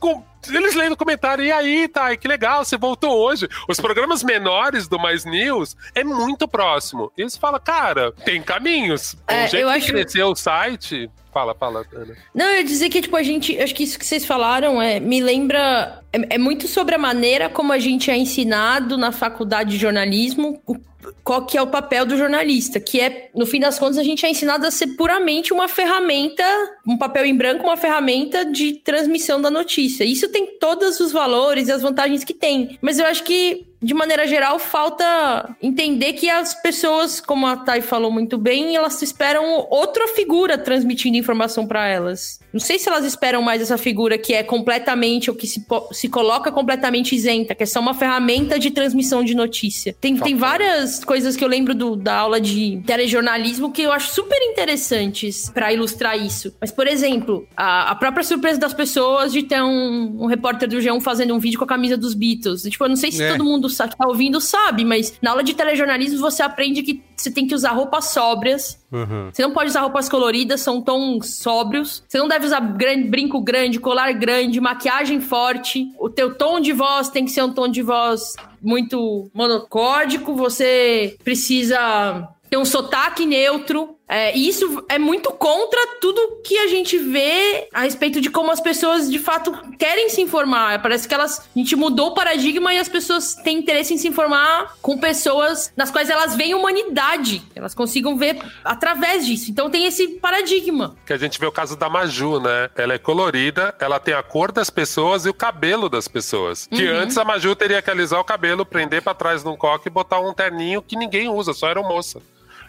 Eles 0.49 0.75
lendo 0.75 0.95
comentário, 0.95 1.43
e 1.43 1.51
aí, 1.51 1.87
tá, 1.87 2.15
que 2.15 2.27
legal, 2.27 2.63
você 2.63 2.77
voltou 2.77 3.09
hoje. 3.17 3.49
Os 3.67 3.79
programas 3.79 4.21
menores 4.21 4.87
do 4.87 4.99
Mais 4.99 5.25
News 5.25 5.75
é 5.95 6.03
muito 6.03 6.47
próximo. 6.47 7.11
E 7.17 7.21
eles 7.21 7.35
falam, 7.35 7.59
cara, 7.59 8.11
tem 8.23 8.39
caminhos. 8.39 9.15
É, 9.27 9.45
o 9.45 9.47
jeito 9.47 9.63
eu 9.63 9.69
acho... 9.69 9.87
cresceu 9.87 10.27
o 10.27 10.35
site. 10.35 11.09
Fala, 11.33 11.55
fala, 11.55 11.83
Ana. 11.91 12.15
Não, 12.35 12.45
eu 12.45 12.57
ia 12.57 12.63
dizer 12.63 12.89
que, 12.89 13.01
tipo, 13.01 13.15
a 13.15 13.23
gente. 13.23 13.59
Acho 13.59 13.73
que 13.73 13.83
isso 13.83 13.97
que 13.97 14.05
vocês 14.05 14.27
falaram 14.27 14.79
é, 14.79 14.99
me 14.99 15.19
lembra. 15.19 16.03
É, 16.13 16.35
é 16.35 16.37
muito 16.37 16.67
sobre 16.67 16.93
a 16.93 16.99
maneira 16.99 17.49
como 17.49 17.73
a 17.73 17.79
gente 17.79 18.11
é 18.11 18.15
ensinado 18.15 18.95
na 18.95 19.11
faculdade 19.11 19.71
de 19.71 19.77
jornalismo, 19.77 20.61
o 20.67 20.75
qual 21.23 21.45
que 21.45 21.57
é 21.57 21.61
o 21.61 21.67
papel 21.67 22.05
do 22.05 22.17
jornalista, 22.17 22.79
que 22.79 22.99
é, 22.99 23.29
no 23.35 23.45
fim 23.45 23.59
das 23.59 23.77
contas, 23.77 23.97
a 23.97 24.03
gente 24.03 24.25
é 24.25 24.29
ensinado 24.29 24.65
a 24.65 24.71
ser 24.71 24.87
puramente 24.95 25.46
uma 25.53 25.67
ferramenta, 25.67 26.43
um 26.85 26.97
papel 26.97 27.25
em 27.25 27.35
branco, 27.35 27.65
uma 27.65 27.77
ferramenta 27.77 28.45
de 28.45 28.73
transmissão 28.73 29.41
da 29.41 29.49
notícia. 29.49 30.03
Isso 30.03 30.29
tem 30.29 30.57
todos 30.59 30.99
os 30.99 31.11
valores 31.11 31.67
e 31.67 31.71
as 31.71 31.81
vantagens 31.81 32.23
que 32.23 32.33
tem. 32.33 32.77
Mas 32.81 32.99
eu 32.99 33.05
acho 33.05 33.23
que 33.23 33.65
de 33.81 33.93
maneira 33.93 34.27
geral, 34.27 34.57
falta 34.59 35.55
entender 35.61 36.13
que 36.13 36.29
as 36.29 36.53
pessoas, 36.55 37.21
como 37.21 37.45
a 37.45 37.57
Thay 37.57 37.81
falou 37.81 38.11
muito 38.11 38.37
bem, 38.37 38.75
elas 38.75 39.01
esperam 39.01 39.67
outra 39.69 40.07
figura 40.09 40.57
transmitindo 40.57 41.17
informação 41.17 41.67
para 41.67 41.87
elas. 41.87 42.39
Não 42.51 42.59
sei 42.59 42.79
se 42.79 42.89
elas 42.89 43.05
esperam 43.05 43.41
mais 43.41 43.61
essa 43.61 43.77
figura 43.77 44.17
que 44.17 44.33
é 44.33 44.41
completamente, 44.41 45.29
ou 45.29 45.35
que 45.35 45.45
se, 45.45 45.63
se 45.91 46.09
coloca 46.09 46.51
completamente 46.51 47.15
isenta, 47.15 47.53
que 47.53 47.63
é 47.63 47.65
só 47.65 47.79
uma 47.79 47.93
ferramenta 47.93 48.57
de 48.57 48.71
transmissão 48.71 49.23
de 49.23 49.35
notícia. 49.35 49.95
Tem, 50.01 50.17
tem 50.17 50.35
várias 50.35 51.03
coisas 51.03 51.35
que 51.35 51.43
eu 51.43 51.47
lembro 51.47 51.75
do, 51.75 51.95
da 51.95 52.15
aula 52.15 52.41
de 52.41 52.81
telejornalismo 52.85 53.71
que 53.71 53.83
eu 53.83 53.91
acho 53.91 54.13
super 54.13 54.39
interessantes 54.41 55.49
para 55.49 55.71
ilustrar 55.71 56.17
isso. 56.17 56.53
Mas, 56.59 56.71
por 56.71 56.87
exemplo, 56.87 57.47
a, 57.55 57.91
a, 57.91 57.95
própria 57.95 58.23
surpresa 58.23 58.59
das 58.59 58.73
pessoas 58.73 59.31
de 59.31 59.43
ter 59.43 59.61
um, 59.61 60.23
um 60.23 60.25
repórter 60.25 60.67
do 60.67 60.77
G1 60.77 61.01
fazendo 61.01 61.35
um 61.35 61.39
vídeo 61.39 61.59
com 61.59 61.65
a 61.65 61.67
camisa 61.67 61.95
dos 61.95 62.13
Beatles. 62.13 62.63
Tipo, 62.63 62.85
eu 62.85 62.89
não 62.89 62.95
sei 62.95 63.11
se 63.11 63.21
é. 63.21 63.31
todo 63.31 63.43
mundo 63.43 63.66
mundo 63.69 63.89
que 63.89 63.97
tá 63.97 64.07
ouvindo 64.07 64.39
sabe, 64.41 64.85
mas 64.85 65.13
na 65.21 65.31
aula 65.31 65.43
de 65.43 65.53
telejornalismo 65.53 66.19
você 66.19 66.41
aprende 66.43 66.83
que 66.83 67.03
você 67.15 67.31
tem 67.31 67.47
que 67.47 67.55
usar 67.55 67.71
roupas 67.71 68.05
sóbrias. 68.05 68.79
Uhum. 68.91 69.29
Você 69.31 69.41
não 69.41 69.51
pode 69.51 69.69
usar 69.69 69.81
roupas 69.81 70.07
coloridas, 70.07 70.61
são 70.61 70.81
tons 70.81 71.35
sóbrios. 71.37 72.03
Você 72.07 72.17
não 72.17 72.27
deve 72.27 72.45
usar 72.45 72.59
gran- 72.59 73.07
brinco 73.07 73.41
grande, 73.41 73.79
colar 73.79 74.11
grande, 74.13 74.61
maquiagem 74.61 75.19
forte. 75.19 75.87
O 75.99 76.09
teu 76.09 76.35
tom 76.35 76.59
de 76.59 76.73
voz 76.73 77.09
tem 77.09 77.25
que 77.25 77.31
ser 77.31 77.43
um 77.43 77.51
tom 77.51 77.67
de 77.67 77.81
voz 77.81 78.35
muito 78.61 79.29
monocórdico. 79.33 80.35
Você 80.35 81.17
precisa 81.23 82.27
ter 82.49 82.57
um 82.57 82.65
sotaque 82.65 83.25
neutro. 83.25 83.96
É, 84.09 84.35
e 84.37 84.47
isso 84.47 84.85
é 84.87 84.97
muito 84.97 85.31
contra 85.31 85.79
tudo 85.99 86.41
que 86.43 86.57
a 86.57 86.67
gente 86.67 86.97
vê 86.97 87.67
a 87.73 87.81
respeito 87.81 88.21
de 88.21 88.29
como 88.29 88.49
as 88.51 88.61
pessoas 88.61 89.09
de 89.11 89.19
fato 89.19 89.51
querem 89.77 90.09
se 90.09 90.21
informar. 90.21 90.81
Parece 90.81 91.07
que 91.07 91.13
elas. 91.13 91.39
A 91.39 91.59
gente 91.59 91.75
mudou 91.75 92.07
o 92.07 92.13
paradigma 92.13 92.73
e 92.73 92.79
as 92.79 92.87
pessoas 92.87 93.35
têm 93.35 93.57
interesse 93.57 93.93
em 93.93 93.97
se 93.97 94.07
informar 94.07 94.75
com 94.81 94.97
pessoas 94.97 95.73
nas 95.75 95.91
quais 95.91 96.09
elas 96.09 96.35
veem 96.35 96.53
humanidade. 96.55 97.41
Elas 97.53 97.75
consigam 97.75 98.15
ver 98.17 98.41
através 98.63 99.25
disso. 99.25 99.51
Então 99.51 99.69
tem 99.69 99.85
esse 99.85 100.07
paradigma. 100.19 100.95
Que 101.05 101.13
a 101.13 101.17
gente 101.17 101.37
vê 101.39 101.45
o 101.45 101.51
caso 101.51 101.75
da 101.75 101.89
Maju, 101.89 102.39
né? 102.39 102.69
Ela 102.75 102.93
é 102.93 102.97
colorida, 102.97 103.75
ela 103.79 103.99
tem 103.99 104.13
a 104.13 104.23
cor 104.23 104.51
das 104.51 104.69
pessoas 104.69 105.25
e 105.25 105.29
o 105.29 105.33
cabelo 105.33 105.89
das 105.89 106.07
pessoas. 106.07 106.67
Que 106.67 106.87
Uhum. 106.89 106.99
antes 106.99 107.17
a 107.17 107.25
Maju 107.25 107.55
teria 107.55 107.81
que 107.81 107.89
alisar 107.89 108.19
o 108.19 108.23
cabelo, 108.23 108.65
prender 108.65 109.01
pra 109.01 109.13
trás 109.13 109.43
num 109.43 109.57
coque 109.57 109.87
e 109.87 109.91
botar 109.91 110.19
um 110.21 110.33
terninho 110.33 110.81
que 110.81 110.95
ninguém 110.95 111.27
usa, 111.27 111.53
só 111.53 111.67
era 111.67 111.81
moça. 111.81 112.21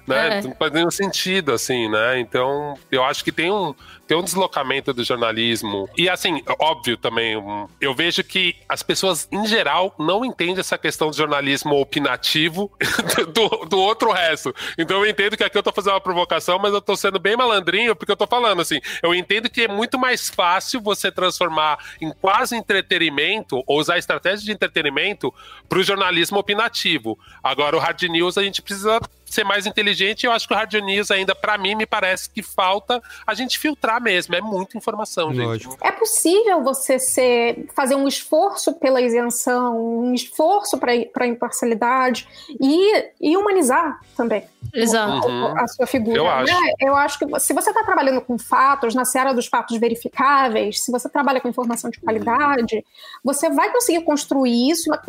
Né? 0.09 0.39
É. 0.39 0.43
Não 0.43 0.55
faz 0.55 0.73
nenhum 0.73 0.91
sentido, 0.91 1.53
assim, 1.53 1.89
né? 1.89 2.19
Então, 2.19 2.79
eu 2.91 3.05
acho 3.05 3.23
que 3.23 3.31
tem 3.31 3.51
um, 3.51 3.75
tem 4.07 4.17
um 4.17 4.23
deslocamento 4.23 4.93
do 4.95 5.05
jornalismo. 5.05 5.89
E, 5.97 6.09
assim, 6.09 6.43
óbvio 6.59 6.97
também, 6.97 7.35
eu 7.79 7.95
vejo 7.95 8.25
que 8.25 8.57
as 8.67 8.83
pessoas, 8.83 9.29
em 9.31 9.47
geral, 9.47 9.95
não 9.99 10.25
entendem 10.25 10.59
essa 10.59 10.79
questão 10.79 11.11
do 11.11 11.17
jornalismo 11.17 11.79
opinativo 11.79 12.73
do, 13.35 13.67
do 13.67 13.79
outro 13.79 14.11
resto. 14.11 14.55
Então, 14.79 15.05
eu 15.05 15.11
entendo 15.11 15.37
que 15.37 15.45
aqui 15.45 15.59
eu 15.59 15.63
tô 15.63 15.73
fazendo 15.73 15.93
uma 15.93 16.01
provocação, 16.01 16.59
mas 16.59 16.73
eu 16.73 16.81
tô 16.81 16.97
sendo 16.97 17.19
bem 17.19 17.37
malandrinho, 17.37 17.95
porque 17.95 18.11
eu 18.11 18.17
tô 18.17 18.27
falando, 18.27 18.63
assim, 18.63 18.81
eu 19.03 19.15
entendo 19.15 19.51
que 19.51 19.63
é 19.63 19.69
muito 19.69 19.99
mais 19.99 20.31
fácil 20.31 20.81
você 20.81 21.13
transformar 21.13 21.79
em 22.01 22.11
quase 22.13 22.57
entretenimento, 22.57 23.63
ou 23.67 23.79
usar 23.79 23.99
estratégia 23.99 24.47
de 24.47 24.53
entretenimento 24.53 25.33
pro 25.69 25.83
jornalismo 25.83 26.39
opinativo. 26.39 27.19
Agora, 27.43 27.77
o 27.77 27.79
hard 27.79 28.03
news, 28.05 28.39
a 28.39 28.43
gente 28.43 28.63
precisa 28.63 29.01
ser 29.31 29.45
mais 29.45 29.67
inteligente. 29.67 30.25
Eu 30.25 30.33
acho 30.33 30.47
que 30.47 30.55
o 30.55 30.57
Hard 30.57 30.73
News 30.75 31.11
ainda, 31.11 31.35
pra 31.35 31.59
mim, 31.59 31.75
me 31.75 31.87
parece 31.87 32.29
que 32.31 32.43
falta 32.43 33.03
a 33.27 33.35
gente 33.35 33.59
filtrar 33.59 34.01
mesmo. 34.03 34.35
É 34.35 34.41
muita 34.41 34.77
informação, 34.77 35.33
gente. 35.33 35.45
Lógico. 35.45 35.77
É 35.81 35.93
possível 35.93 36.63
você 36.63 36.99
ser, 36.99 37.67
fazer 37.75 37.95
um 37.95 38.07
esforço 38.07 38.75
pela 38.75 39.01
isenção, 39.01 39.79
um 39.79 40.15
esforço 40.15 40.79
para 40.79 41.25
a 41.25 41.27
imparcialidade 41.27 42.29
e, 42.61 43.05
e 43.21 43.37
humanizar 43.37 44.01
também 44.17 44.45
Exato. 44.75 45.29
Uhum. 45.29 45.59
a 45.59 45.67
sua 45.69 45.87
figura. 45.87 46.19
Eu 46.19 46.29
acho. 46.29 46.53
né? 46.53 46.73
Eu 46.81 46.95
acho 46.95 47.19
que 47.19 47.41
se 47.41 47.53
você 47.53 47.71
está 47.71 47.83
trabalhando 47.85 48.21
com 48.21 48.39
fatos, 48.39 48.95
na 48.95 49.05
seara 49.05 49.33
dos 49.33 49.47
fatos 49.47 49.79
verificáveis, 49.79 50.83
se 50.85 50.93
você 50.93 51.09
trabalha 51.09 51.41
com 51.41 51.49
informação 51.49 51.91
de 51.91 52.01
qualidade, 52.01 52.85
você 53.25 53.49
vai 53.51 53.71
conseguir 53.73 54.03
construir 54.03 54.71
isso. 54.71 54.91
mas 54.91 55.01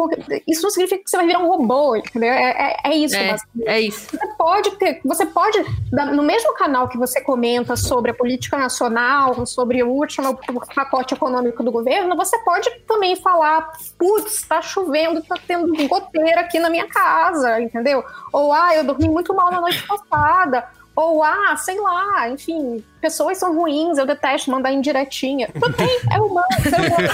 Isso 0.48 0.62
não 0.64 0.70
significa 0.70 1.04
que 1.04 1.10
você 1.10 1.18
vai 1.18 1.26
virar 1.26 1.40
um 1.40 1.48
robô, 1.48 1.96
entendeu? 1.96 2.32
É, 2.32 2.78
é, 2.86 2.92
é 2.92 2.96
isso. 2.96 3.16
É, 3.16 3.36
é 3.66 3.82
isso. 3.82 4.08
Você 4.12 4.28
pode 4.38 4.72
ter, 4.72 5.02
você 5.06 5.26
pode, 5.26 5.58
no 5.92 6.24
mesmo 6.24 6.54
canal 6.54 6.88
que 6.88 6.98
você 6.98 7.22
comenta 7.22 7.76
sobre 7.76 8.12
a 8.12 8.14
política 8.14 8.58
nacional, 8.58 9.46
sobre 9.46 9.84
o 9.84 9.90
último 9.90 10.40
pacote 10.74 11.14
econômico 11.14 11.64
do 11.64 11.72
governo, 11.72 12.16
você 12.16 12.38
pode 12.40 12.70
também 12.88 13.16
falar, 13.16 13.72
putz, 13.98 14.42
tá 14.44 14.62
chovendo, 14.62 15.22
tá 15.24 15.36
tendo 15.48 15.88
goteira 15.88 16.42
aqui 16.42 16.60
na 16.60 16.70
minha 16.70 16.88
casa, 16.88 17.62
entendeu? 17.62 18.04
Ou, 18.34 18.52
ah, 18.54 18.76
eu 18.76 18.84
dormi 18.84 19.08
muito 19.08 19.34
mal 19.34 19.52
na 19.52 19.62
noite 19.62 19.86
passada. 19.86 20.68
Ou, 20.96 21.24
ah, 21.24 21.56
sei 21.56 21.80
lá, 21.80 22.30
enfim, 22.30 22.84
pessoas 23.00 23.38
são 23.38 23.56
ruins, 23.56 23.98
eu 23.98 24.06
detesto 24.06 24.52
mandar 24.52 24.72
indiretinha. 24.72 25.50
Tudo 25.54 25.76
bem, 25.76 26.00
é 26.12 26.20
humano, 26.20 26.48
ser 26.62 26.76
humano. 26.76 27.10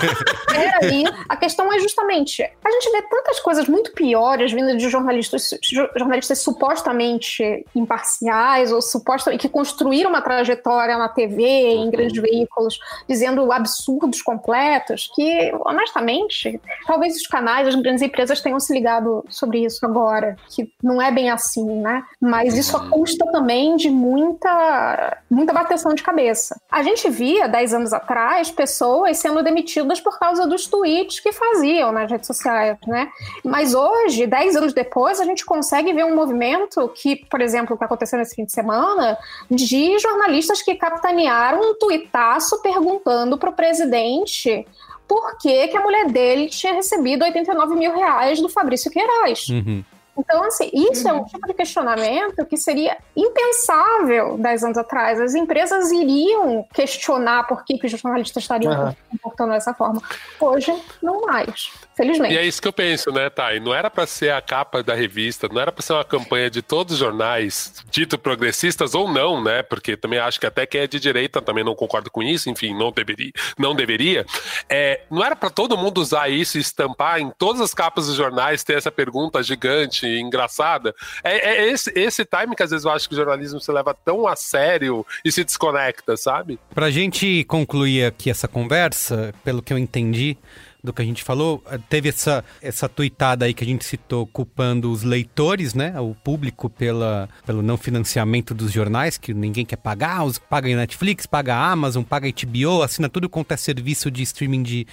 Peraí, 0.48 1.04
a 1.28 1.36
questão 1.38 1.72
é 1.72 1.80
justamente, 1.80 2.44
a 2.44 2.72
gente 2.72 2.92
vê 2.92 3.02
tantas 3.04 3.40
coisas 3.40 3.68
muito 3.68 3.92
piores 3.94 4.52
vindo 4.52 4.76
de 4.78 4.90
jornalistas, 4.90 5.50
jo- 5.62 5.90
jornalistas 5.96 6.40
supostamente 6.40 7.66
imparciais 7.76 8.72
ou 8.72 8.82
supostamente 8.82 9.42
que 9.42 9.50
construíram 9.50 10.10
uma 10.10 10.22
trajetória 10.22 10.98
na 10.98 11.10
TV, 11.10 11.44
em 11.44 11.90
grandes 11.90 12.22
veículos, 12.22 12.80
dizendo 13.08 13.52
absurdos 13.52 14.22
completos, 14.22 15.12
que, 15.14 15.52
honestamente, 15.66 16.60
talvez 16.86 17.16
os 17.16 17.28
canais, 17.28 17.68
as 17.68 17.76
grandes 17.76 18.02
empresas 18.02 18.42
tenham 18.42 18.60
se 18.60 18.74
ligado 18.74 19.26
sobre 19.30 19.60
isso 19.66 19.86
agora, 19.86 20.38
que 20.50 20.72
não 20.82 21.02
é 21.02 21.12
bem 21.12 21.30
assim, 21.30 21.66
né? 21.82 22.04
Mas 22.20 22.58
isso 22.58 22.80
custa 22.90 23.26
também 23.32 23.76
de 23.76 23.90
muita, 23.90 25.18
muita 25.30 25.54
bateção 25.76 25.94
de 25.94 26.02
cabeça. 26.02 26.60
A 26.72 26.82
gente 26.82 27.10
via, 27.10 27.48
10 27.48 27.74
anos 27.74 27.94
atrás, 27.94 28.50
pessoas 28.50 29.18
sendo 29.18 29.44
demitidas 29.44 30.00
por 30.00 30.18
causa 30.18 30.48
dos 30.48 30.66
tweets 30.66 31.20
que 31.20 31.32
faziam 31.32 31.92
nas 31.92 32.10
redes 32.10 32.28
sociais, 32.28 32.78
né? 32.88 33.10
Mas 33.44 33.74
hoje, 33.76 34.26
10 34.26 34.56
anos 34.56 34.74
depois, 34.74 35.20
a 35.20 35.26
gente 35.26 35.46
consegue 35.46 35.94
ver 35.94 36.06
um 36.06 36.16
movimento 36.16 36.90
que, 36.96 37.18
por 37.30 37.42
exemplo, 37.42 37.76
o 37.76 37.78
que 37.78 37.84
aconteceu 37.84 38.18
nesse 38.18 38.36
fim 38.36 38.46
de 38.46 38.52
semana, 38.52 39.18
de 39.52 40.00
jornalistas 40.00 40.62
que 40.62 40.76
capitanearam 40.76 41.72
um 41.72 41.76
tuitaço 41.76 42.62
perguntando 42.62 43.38
para 43.38 43.50
o 43.50 43.54
presidente 43.54 44.66
por 45.08 45.38
que, 45.38 45.68
que 45.68 45.78
a 45.78 45.82
mulher 45.82 46.08
dele 46.08 46.48
tinha 46.48 46.74
recebido 46.74 47.24
89 47.24 47.76
mil 47.76 47.94
reais 47.94 48.42
do 48.42 48.50
Fabrício 48.50 48.90
Queiroz. 48.90 49.50
Uhum. 49.50 49.84
Então, 50.18 50.44
assim, 50.44 50.70
isso 50.74 51.08
é 51.08 51.14
um 51.14 51.26
tipo 51.26 51.46
de 51.46 51.54
questionamento 51.54 52.46
que 52.46 52.58
seria 52.58 52.98
impensável 53.16 54.38
10 54.38 54.64
anos 54.64 54.78
atrás. 54.78 55.20
As 55.20 55.36
empresas 55.36 55.92
iriam 55.92 56.66
questionar 56.74 57.44
por 57.48 57.66
que, 57.66 57.78
que 57.78 57.86
os 57.86 57.92
jornalistas 57.92 58.44
estariam 58.44 58.92
se 58.92 58.98
comportando 59.12 59.52
dessa 59.52 59.74
forma. 59.74 60.02
Hoje, 60.40 60.74
não 61.02 61.22
mais. 61.22 61.72
Felizmente. 61.96 62.34
E 62.34 62.38
é 62.38 62.46
isso 62.46 62.62
que 62.62 62.68
eu 62.68 62.74
penso, 62.74 63.12
né, 63.12 63.30
Thay? 63.30 63.60
Não 63.60 63.74
era 63.74 63.90
pra 63.90 64.06
ser 64.06 64.34
a 64.34 64.42
capa 64.42 64.84
da 64.84 64.94
revista, 64.94 65.48
não 65.48 65.62
era 65.62 65.72
pra 65.72 65.82
ser 65.82 65.94
uma 65.94 66.04
campanha 66.04 66.50
de 66.50 66.62
todos 66.62 66.96
os 66.96 67.00
jornais, 67.00 67.74
dito 67.90 68.18
progressistas 68.18 68.94
ou 68.94 69.12
não, 69.12 69.42
né? 69.42 69.64
Porque 69.64 69.96
também 69.96 70.20
acho 70.20 70.40
que 70.40 70.46
até 70.46 70.66
quem 70.66 70.82
é 70.82 70.88
de 70.88 71.00
direita 71.00 71.42
também 71.42 71.64
não 71.64 71.74
concorda 71.74 72.10
com 72.10 72.22
isso, 72.22 72.50
enfim, 72.50 72.78
não 72.78 72.92
deveria. 72.92 73.32
Não 73.58 73.74
deveria. 73.74 74.26
É, 74.70 75.02
não 75.10 75.24
era 75.24 75.36
pra 75.36 75.50
todo 75.50 75.78
mundo 75.78 76.00
usar 76.00 76.30
isso 76.30 76.58
e 76.58 76.62
estampar 76.62 77.20
em 77.20 77.32
todas 77.38 77.62
as 77.62 77.74
capas 77.74 78.08
dos 78.08 78.16
jornais, 78.16 78.64
ter 78.64 78.78
essa 78.78 78.92
pergunta 78.92 79.42
gigante, 79.42 80.06
engraçada. 80.06 80.94
É, 81.24 81.64
é 81.64 81.72
esse, 81.72 81.92
esse 81.96 82.26
time 82.26 82.56
que 82.56 82.64
às 82.64 82.72
vezes 82.72 82.86
eu 82.86 82.92
acho 82.92 83.08
que 83.08 83.16
o 83.16 83.18
jornalismo 83.18 83.60
se 83.62 83.72
leva 83.72 83.94
tão 83.94 84.28
a 84.28 84.36
sério 84.36 85.06
e 85.24 85.32
se 85.32 85.44
desconecta, 85.44 86.18
sabe? 86.18 86.60
Pra 86.74 86.92
gente 86.92 87.46
concluir 87.46 88.06
aqui 88.06 88.30
essa 88.30 88.48
conversa, 88.48 89.34
pelo 89.44 89.62
que 89.62 89.72
eu 89.72 89.78
entendi 89.78 90.38
do 90.86 90.94
que 90.94 91.02
a 91.02 91.06
gente 91.06 91.24
falou, 91.24 91.62
eh, 91.70 91.80
teve 91.90 92.10
essa, 92.10 92.44
essa 92.62 92.88
tuitada 92.88 93.46
aí 93.46 93.54
que 93.54 93.64
a 93.64 93.68
gente 93.68 93.84
citou 93.84 94.26
culpando 94.28 94.92
os 94.92 95.04
leitores, 95.04 95.74
né? 95.74 96.00
O 96.00 96.16
público 96.16 96.70
pela, 96.70 97.28
pelo 97.46 97.62
não 97.62 97.78
financiamento 97.78 98.54
dos 98.54 98.72
jornais, 98.72 99.18
que 99.18 99.34
ninguém 99.34 99.66
quer 99.66 99.78
pagar, 99.78 100.24
os, 100.24 100.38
paga 100.38 100.74
Netflix, 100.76 101.26
paga 101.26 101.56
Amazon, 101.56 102.04
paga 102.04 102.28
HBO, 102.30 102.84
assina 102.84 103.10
tudo 103.10 103.28
quanto 103.28 103.52
é 103.52 103.58
serviço 103.58 104.10
de 104.10 104.24
streaming 104.24 104.64
de, 104.64 104.88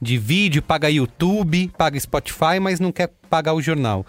de 0.00 0.18
vídeo, 0.18 0.62
paga 0.62 0.90
YouTube, 0.90 1.70
paga 1.76 1.98
Spotify, 1.98 2.60
mas 2.60 2.78
não 2.78 2.92
quer 2.92 3.10
pagar 3.28 3.54
o 3.54 3.62
jornal. 3.62 4.06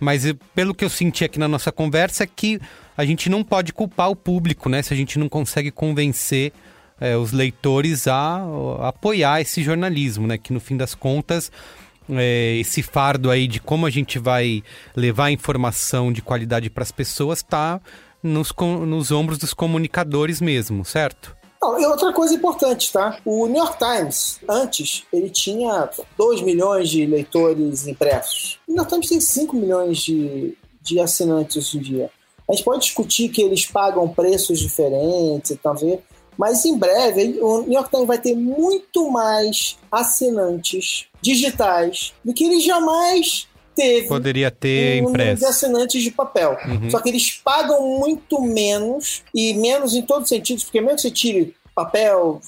Mas 0.00 0.26
eh, 0.26 0.34
pelo 0.54 0.74
que 0.74 0.84
eu 0.84 0.90
senti 0.90 1.24
aqui 1.24 1.38
na 1.38 1.48
nossa 1.48 1.70
conversa 1.70 2.24
é 2.24 2.26
que 2.26 2.60
a 2.96 3.04
gente 3.04 3.30
não 3.30 3.42
pode 3.44 3.72
culpar 3.72 4.10
o 4.10 4.16
público, 4.16 4.68
né? 4.68 4.82
Se 4.82 4.92
a 4.92 4.96
gente 4.96 5.18
não 5.18 5.28
consegue 5.28 5.70
convencer 5.70 6.52
é, 7.00 7.16
os 7.16 7.32
leitores 7.32 8.06
a, 8.06 8.44
a 8.80 8.88
apoiar 8.88 9.40
esse 9.40 9.62
jornalismo, 9.62 10.26
né? 10.26 10.36
Que 10.36 10.52
no 10.52 10.60
fim 10.60 10.76
das 10.76 10.94
contas, 10.94 11.50
é, 12.10 12.56
esse 12.58 12.82
fardo 12.82 13.30
aí 13.30 13.46
de 13.46 13.60
como 13.60 13.86
a 13.86 13.90
gente 13.90 14.18
vai 14.18 14.62
levar 14.94 15.30
informação 15.30 16.12
de 16.12 16.20
qualidade 16.20 16.68
para 16.68 16.82
as 16.82 16.92
pessoas 16.92 17.38
está 17.38 17.80
nos, 18.22 18.52
nos 18.86 19.10
ombros 19.10 19.38
dos 19.38 19.54
comunicadores 19.54 20.40
mesmo, 20.40 20.84
certo? 20.84 21.36
E 21.62 21.84
outra 21.84 22.10
coisa 22.12 22.34
importante, 22.34 22.90
tá? 22.90 23.18
O 23.22 23.46
New 23.46 23.58
York 23.58 23.76
Times, 23.78 24.40
antes, 24.48 25.04
ele 25.12 25.28
tinha 25.28 25.90
2 26.16 26.40
milhões 26.40 26.88
de 26.88 27.04
leitores 27.04 27.86
impressos. 27.86 28.58
O 28.66 28.72
New 28.72 28.78
York 28.78 28.90
Times 28.90 29.08
tem 29.08 29.20
5 29.20 29.56
milhões 29.56 29.98
de, 29.98 30.56
de 30.80 30.98
assinantes 30.98 31.58
hoje 31.58 31.76
em 31.76 31.80
dia. 31.82 32.10
A 32.48 32.54
gente 32.54 32.64
pode 32.64 32.84
discutir 32.84 33.28
que 33.28 33.42
eles 33.42 33.66
pagam 33.66 34.08
preços 34.08 34.58
diferentes 34.58 35.50
e 35.50 35.56
tal, 35.56 35.76
ver, 35.76 36.02
mas 36.40 36.64
em 36.64 36.74
breve 36.74 37.38
o 37.42 37.60
New 37.60 37.74
York 37.74 37.90
Times 37.90 38.06
vai 38.06 38.16
ter 38.16 38.34
muito 38.34 39.10
mais 39.10 39.76
assinantes 39.92 41.04
digitais 41.20 42.14
do 42.24 42.32
que 42.32 42.44
ele 42.44 42.60
jamais 42.60 43.46
teve 43.76 44.08
Poderia 44.08 44.50
ter 44.50 45.02
impresso. 45.02 45.46
assinantes 45.46 46.02
de 46.02 46.10
papel. 46.10 46.56
Uhum. 46.66 46.90
Só 46.90 46.98
que 46.98 47.10
eles 47.10 47.30
pagam 47.44 47.98
muito 47.98 48.40
menos, 48.40 49.22
e 49.34 49.52
menos 49.52 49.94
em 49.94 50.00
todos 50.00 50.22
os 50.22 50.28
sentidos, 50.30 50.64
porque 50.64 50.80
mesmo 50.80 50.96
que 50.96 51.02
você 51.02 51.10
tire 51.10 51.54
papel, 51.74 52.40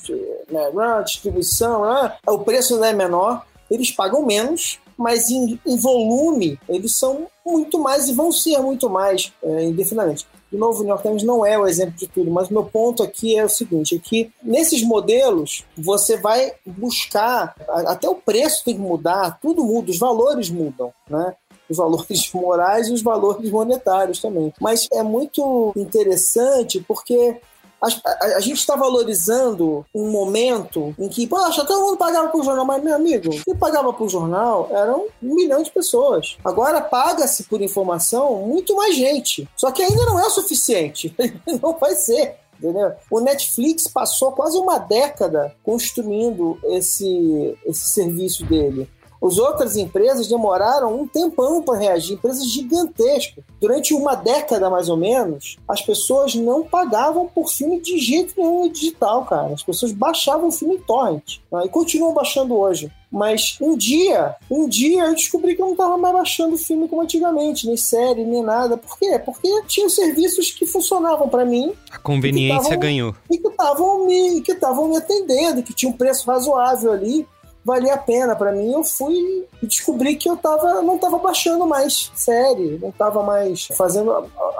né, 0.50 1.02
distribuição, 1.04 1.84
né, 1.84 2.14
o 2.26 2.38
preço 2.38 2.76
não 2.76 2.86
é 2.86 2.94
menor, 2.94 3.44
eles 3.70 3.90
pagam 3.90 4.24
menos 4.24 4.80
mas 4.96 5.30
em, 5.30 5.58
em 5.66 5.76
volume 5.76 6.58
eles 6.68 6.94
são 6.94 7.26
muito 7.44 7.78
mais 7.78 8.08
e 8.08 8.12
vão 8.12 8.30
ser 8.30 8.58
muito 8.58 8.88
mais 8.88 9.32
é, 9.42 9.64
indefinidamente. 9.64 10.26
De 10.52 10.58
novo, 10.58 10.80
o 10.80 10.82
New 10.82 10.90
York 10.90 11.02
Times 11.02 11.22
não 11.22 11.46
é 11.46 11.58
o 11.58 11.66
exemplo 11.66 11.96
de 11.96 12.06
tudo, 12.06 12.30
mas 12.30 12.50
meu 12.50 12.62
ponto 12.62 13.02
aqui 13.02 13.38
é 13.38 13.42
o 13.42 13.48
seguinte: 13.48 13.96
é 13.96 13.98
que 13.98 14.30
nesses 14.42 14.82
modelos 14.82 15.64
você 15.74 16.18
vai 16.18 16.52
buscar, 16.66 17.56
até 17.86 18.06
o 18.06 18.16
preço 18.16 18.62
tem 18.62 18.74
que 18.74 18.80
mudar, 18.80 19.38
tudo 19.40 19.64
muda, 19.64 19.90
os 19.90 19.98
valores 19.98 20.50
mudam, 20.50 20.92
né? 21.08 21.34
os 21.70 21.78
valores 21.78 22.30
morais 22.34 22.88
e 22.88 22.92
os 22.92 23.02
valores 23.02 23.50
monetários 23.50 24.20
também. 24.20 24.52
Mas 24.60 24.86
é 24.92 25.02
muito 25.02 25.72
interessante 25.74 26.84
porque 26.86 27.40
a, 27.82 27.88
a, 27.88 28.36
a, 28.36 28.40
gente 28.40 28.58
está 28.58 28.76
valorizando 28.76 29.84
um 29.92 30.08
momento 30.10 30.94
em 30.98 31.08
que, 31.08 31.26
poxa, 31.26 31.64
todo 31.64 31.82
mundo 31.82 31.96
pagava 31.96 32.28
por 32.28 32.44
jornal, 32.44 32.64
mas, 32.64 32.82
meu 32.82 32.94
amigo, 32.94 33.30
quem 33.44 33.56
pagava 33.56 33.92
por 33.92 34.08
jornal 34.08 34.68
eram 34.70 35.06
um 35.22 35.34
milhão 35.34 35.62
de 35.62 35.70
pessoas. 35.70 36.36
Agora 36.44 36.80
paga-se 36.80 37.44
por 37.44 37.60
informação 37.60 38.36
muito 38.46 38.76
mais 38.76 38.94
gente. 38.94 39.48
Só 39.56 39.72
que 39.72 39.82
ainda 39.82 40.06
não 40.06 40.18
é 40.18 40.26
o 40.26 40.30
suficiente. 40.30 41.14
não 41.60 41.76
vai 41.76 41.96
ser. 41.96 42.36
Entendeu? 42.58 42.92
O 43.10 43.18
Netflix 43.18 43.88
passou 43.88 44.30
quase 44.30 44.56
uma 44.56 44.78
década 44.78 45.52
construindo 45.64 46.60
esse, 46.64 47.58
esse 47.66 47.88
serviço 47.88 48.46
dele. 48.46 48.88
As 49.22 49.38
outras 49.38 49.76
empresas 49.76 50.26
demoraram 50.26 51.00
um 51.00 51.06
tempão 51.06 51.62
para 51.62 51.78
reagir, 51.78 52.14
empresas 52.14 52.44
gigantescas. 52.50 53.44
Durante 53.60 53.94
uma 53.94 54.16
década, 54.16 54.68
mais 54.68 54.88
ou 54.88 54.96
menos, 54.96 55.56
as 55.68 55.80
pessoas 55.80 56.34
não 56.34 56.64
pagavam 56.64 57.28
por 57.28 57.48
filme 57.48 57.80
de 57.80 57.98
jeito 57.98 58.34
nenhum 58.36 58.68
digital, 58.68 59.24
cara. 59.24 59.54
As 59.54 59.62
pessoas 59.62 59.92
baixavam 59.92 60.48
o 60.48 60.52
filme 60.52 60.74
em 60.74 60.80
torrent. 60.80 61.38
Né? 61.52 61.62
E 61.64 61.68
continuam 61.68 62.12
baixando 62.12 62.56
hoje. 62.56 62.90
Mas 63.12 63.58
um 63.60 63.76
dia, 63.76 64.34
um 64.50 64.66
dia 64.66 65.04
eu 65.04 65.14
descobri 65.14 65.54
que 65.54 65.60
eu 65.60 65.66
não 65.66 65.72
estava 65.72 65.98
mais 65.98 66.14
baixando 66.14 66.56
filme 66.56 66.88
como 66.88 67.02
antigamente, 67.02 67.66
nem 67.66 67.76
série, 67.76 68.24
nem 68.24 68.42
nada. 68.42 68.78
Por 68.78 68.98
quê? 68.98 69.20
Porque 69.22 69.48
tinha 69.68 69.88
serviços 69.90 70.50
que 70.50 70.64
funcionavam 70.64 71.28
para 71.28 71.44
mim. 71.44 71.74
A 71.90 71.98
conveniência 71.98 72.62
tavam, 72.62 72.78
ganhou. 72.78 73.14
E 73.30 73.36
que 73.36 73.48
estavam 73.48 74.06
me, 74.06 74.40
que 74.40 74.54
me 74.54 74.96
atendendo, 74.96 75.62
que 75.62 75.74
tinha 75.74 75.90
um 75.90 75.96
preço 75.96 76.26
razoável 76.26 76.90
ali 76.90 77.26
valia 77.64 77.94
a 77.94 77.98
pena 77.98 78.34
para 78.34 78.52
mim. 78.52 78.72
Eu 78.72 78.84
fui 78.84 79.46
e 79.62 79.66
descobri 79.66 80.16
que 80.16 80.28
eu 80.28 80.36
tava, 80.36 80.82
não 80.82 80.96
estava 80.96 81.18
baixando 81.18 81.66
mais 81.66 82.10
série, 82.14 82.78
não 82.80 82.88
estava 82.88 83.22
mais 83.22 83.68
fazendo 83.76 84.12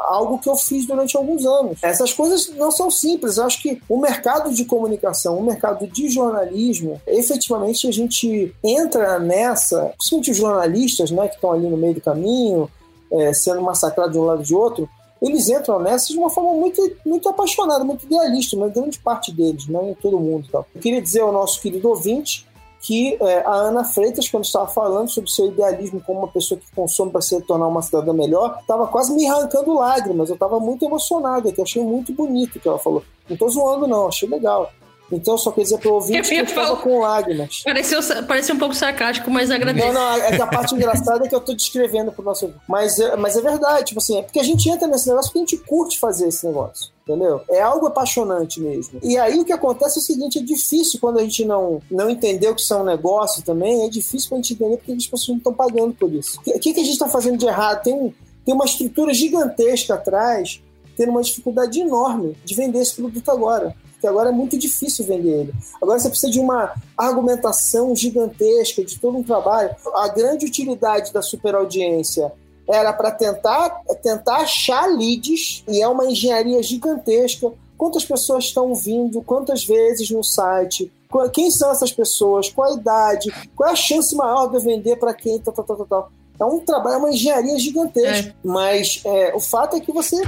algo 0.06 0.38
que 0.38 0.48
eu 0.48 0.56
fiz 0.56 0.86
durante 0.86 1.16
alguns 1.16 1.44
anos. 1.44 1.78
Essas 1.82 2.12
coisas 2.12 2.50
não 2.56 2.70
são 2.70 2.90
simples. 2.90 3.36
Eu 3.36 3.44
acho 3.44 3.62
que 3.62 3.80
o 3.88 3.98
mercado 3.98 4.52
de 4.52 4.64
comunicação, 4.64 5.38
o 5.38 5.42
mercado 5.42 5.86
de 5.86 6.08
jornalismo, 6.08 7.00
efetivamente 7.06 7.88
a 7.88 7.92
gente 7.92 8.54
entra 8.62 9.18
nessa, 9.18 9.92
principalmente 9.96 10.30
os 10.30 10.36
jornalistas 10.36 11.10
né, 11.10 11.28
que 11.28 11.34
estão 11.34 11.52
ali 11.52 11.66
no 11.66 11.76
meio 11.76 11.94
do 11.94 12.00
caminho, 12.00 12.70
é, 13.10 13.32
sendo 13.32 13.60
massacrados 13.60 14.12
de 14.12 14.18
um 14.18 14.24
lado 14.24 14.42
de 14.42 14.54
outro, 14.54 14.88
eles 15.20 15.48
entram 15.48 15.78
nessa 15.78 16.08
de 16.08 16.18
uma 16.18 16.28
forma 16.28 16.52
muito, 16.54 16.96
muito 17.06 17.28
apaixonada, 17.28 17.84
muito 17.84 18.04
idealista, 18.04 18.56
uma 18.56 18.68
grande 18.68 18.98
parte 18.98 19.30
deles, 19.30 19.68
não 19.68 19.86
né, 19.86 19.96
todo 20.02 20.18
mundo. 20.18 20.46
Então. 20.48 20.64
Eu 20.74 20.80
queria 20.80 21.00
dizer 21.00 21.20
ao 21.20 21.32
nosso 21.32 21.60
querido 21.60 21.88
ouvinte 21.88 22.44
que 22.82 23.16
é, 23.20 23.46
a 23.46 23.54
Ana 23.54 23.84
Freitas, 23.84 24.28
quando 24.28 24.44
estava 24.44 24.66
falando 24.66 25.08
sobre 25.08 25.30
seu 25.30 25.46
idealismo 25.46 26.02
como 26.04 26.18
uma 26.18 26.28
pessoa 26.28 26.58
que 26.58 26.66
consome 26.74 27.12
para 27.12 27.20
se 27.20 27.40
tornar 27.42 27.68
uma 27.68 27.80
cidadã 27.80 28.12
melhor, 28.12 28.58
estava 28.60 28.88
quase 28.88 29.14
me 29.14 29.24
arrancando 29.28 29.72
lágrimas. 29.74 30.28
Eu 30.28 30.34
estava 30.34 30.58
muito 30.58 30.84
emocionado, 30.84 31.52
que 31.52 31.60
eu 31.60 31.64
achei 31.64 31.82
muito 31.82 32.12
bonito 32.12 32.56
o 32.56 32.60
que 32.60 32.66
ela 32.66 32.80
falou. 32.80 33.04
Não 33.28 33.34
estou 33.34 33.48
zoando, 33.48 33.86
não, 33.86 34.08
achei 34.08 34.28
legal. 34.28 34.68
Então, 35.12 35.36
só 35.36 35.52
quer 35.52 35.62
dizer 35.62 35.78
para 35.78 35.90
o 35.90 35.94
ouvinte 35.94 36.28
que 36.28 36.34
eu 36.34 36.44
estava 36.44 36.76
com 36.76 36.98
lágrimas. 37.00 37.62
Pareceu, 37.62 38.00
pareceu 38.26 38.54
um 38.54 38.58
pouco 38.58 38.74
sarcástico, 38.74 39.30
mas 39.30 39.50
agradeço. 39.50 39.86
Não, 39.86 39.94
não, 39.94 40.16
é 40.16 40.36
que 40.36 40.42
a 40.42 40.46
parte 40.48 40.74
engraçada 40.74 41.26
é 41.26 41.28
que 41.28 41.34
eu 41.34 41.38
estou 41.38 41.54
descrevendo 41.54 42.10
para 42.10 42.22
o 42.22 42.24
nosso 42.24 42.52
mas, 42.66 42.98
é, 42.98 43.16
mas 43.16 43.36
é 43.36 43.40
verdade, 43.40 43.86
tipo 43.86 44.00
assim, 44.00 44.18
é 44.18 44.22
porque 44.22 44.40
a 44.40 44.42
gente 44.42 44.68
entra 44.68 44.88
nesse 44.88 45.08
negócio 45.08 45.30
porque 45.30 45.44
a 45.44 45.46
gente 45.46 45.68
curte 45.68 45.98
fazer 45.98 46.28
esse 46.28 46.46
negócio. 46.46 46.90
Entendeu? 47.02 47.40
É 47.50 47.60
algo 47.60 47.86
apaixonante 47.86 48.60
mesmo. 48.60 49.00
E 49.02 49.18
aí 49.18 49.40
o 49.40 49.44
que 49.44 49.52
acontece 49.52 49.98
é 49.98 50.00
o 50.00 50.04
seguinte: 50.04 50.38
é 50.38 50.42
difícil 50.42 51.00
quando 51.00 51.18
a 51.18 51.22
gente 51.22 51.44
não, 51.44 51.82
não 51.90 52.08
entendeu 52.08 52.54
que 52.54 52.60
isso 52.60 52.72
é 52.72 52.76
um 52.76 52.84
negócio 52.84 53.42
também, 53.42 53.84
é 53.84 53.88
difícil 53.88 54.28
pra 54.28 54.36
gente 54.36 54.54
entender 54.54 54.76
porque 54.76 54.92
as 54.92 55.06
pessoas 55.06 55.28
não 55.28 55.36
estão 55.38 55.52
pagando 55.52 55.92
por 55.94 56.12
isso. 56.12 56.38
O 56.38 56.60
que, 56.60 56.72
que 56.72 56.80
a 56.80 56.84
gente 56.84 56.92
está 56.92 57.08
fazendo 57.08 57.38
de 57.38 57.46
errado? 57.46 57.82
Tem, 57.82 58.14
tem 58.44 58.54
uma 58.54 58.64
estrutura 58.64 59.12
gigantesca 59.12 59.94
atrás, 59.94 60.62
tendo 60.96 61.10
uma 61.10 61.22
dificuldade 61.22 61.80
enorme 61.80 62.36
de 62.44 62.54
vender 62.54 62.78
esse 62.78 62.94
produto 62.94 63.28
agora 63.32 63.74
que 64.02 64.06
agora 64.08 64.30
é 64.30 64.32
muito 64.32 64.58
difícil 64.58 65.06
vender 65.06 65.30
ele. 65.30 65.54
Agora 65.80 65.96
você 65.96 66.08
precisa 66.08 66.32
de 66.32 66.40
uma 66.40 66.74
argumentação 66.98 67.94
gigantesca, 67.94 68.84
de 68.84 68.98
todo 68.98 69.16
um 69.16 69.22
trabalho. 69.22 69.70
A 69.94 70.08
grande 70.08 70.44
utilidade 70.44 71.12
da 71.12 71.22
superaudiência 71.22 72.32
era 72.68 72.92
para 72.92 73.12
tentar, 73.12 73.80
tentar 74.02 74.38
achar 74.38 74.86
leads, 74.86 75.62
e 75.68 75.80
é 75.80 75.86
uma 75.86 76.04
engenharia 76.06 76.60
gigantesca. 76.64 77.52
Quantas 77.78 78.04
pessoas 78.04 78.44
estão 78.44 78.74
vindo, 78.74 79.22
quantas 79.22 79.64
vezes 79.64 80.10
no 80.10 80.24
site, 80.24 80.90
quem 81.32 81.48
são 81.48 81.70
essas 81.70 81.92
pessoas, 81.92 82.50
qual 82.50 82.72
a 82.72 82.74
idade, 82.74 83.32
qual 83.54 83.68
é 83.68 83.72
a 83.72 83.76
chance 83.76 84.16
maior 84.16 84.48
de 84.48 84.56
eu 84.56 84.60
vender 84.60 84.96
para 84.96 85.14
quem, 85.14 85.38
tal, 85.38 85.54
tal, 85.54 85.64
tal, 85.64 85.86
tal. 85.86 86.12
É 86.40 86.44
um 86.44 86.58
trabalho, 86.58 86.96
é 86.96 86.98
uma 86.98 87.10
engenharia 87.10 87.56
gigantesca. 87.56 88.30
É. 88.30 88.34
Mas 88.42 89.00
é, 89.04 89.32
o 89.32 89.38
fato 89.38 89.76
é 89.76 89.80
que 89.80 89.92
você 89.92 90.20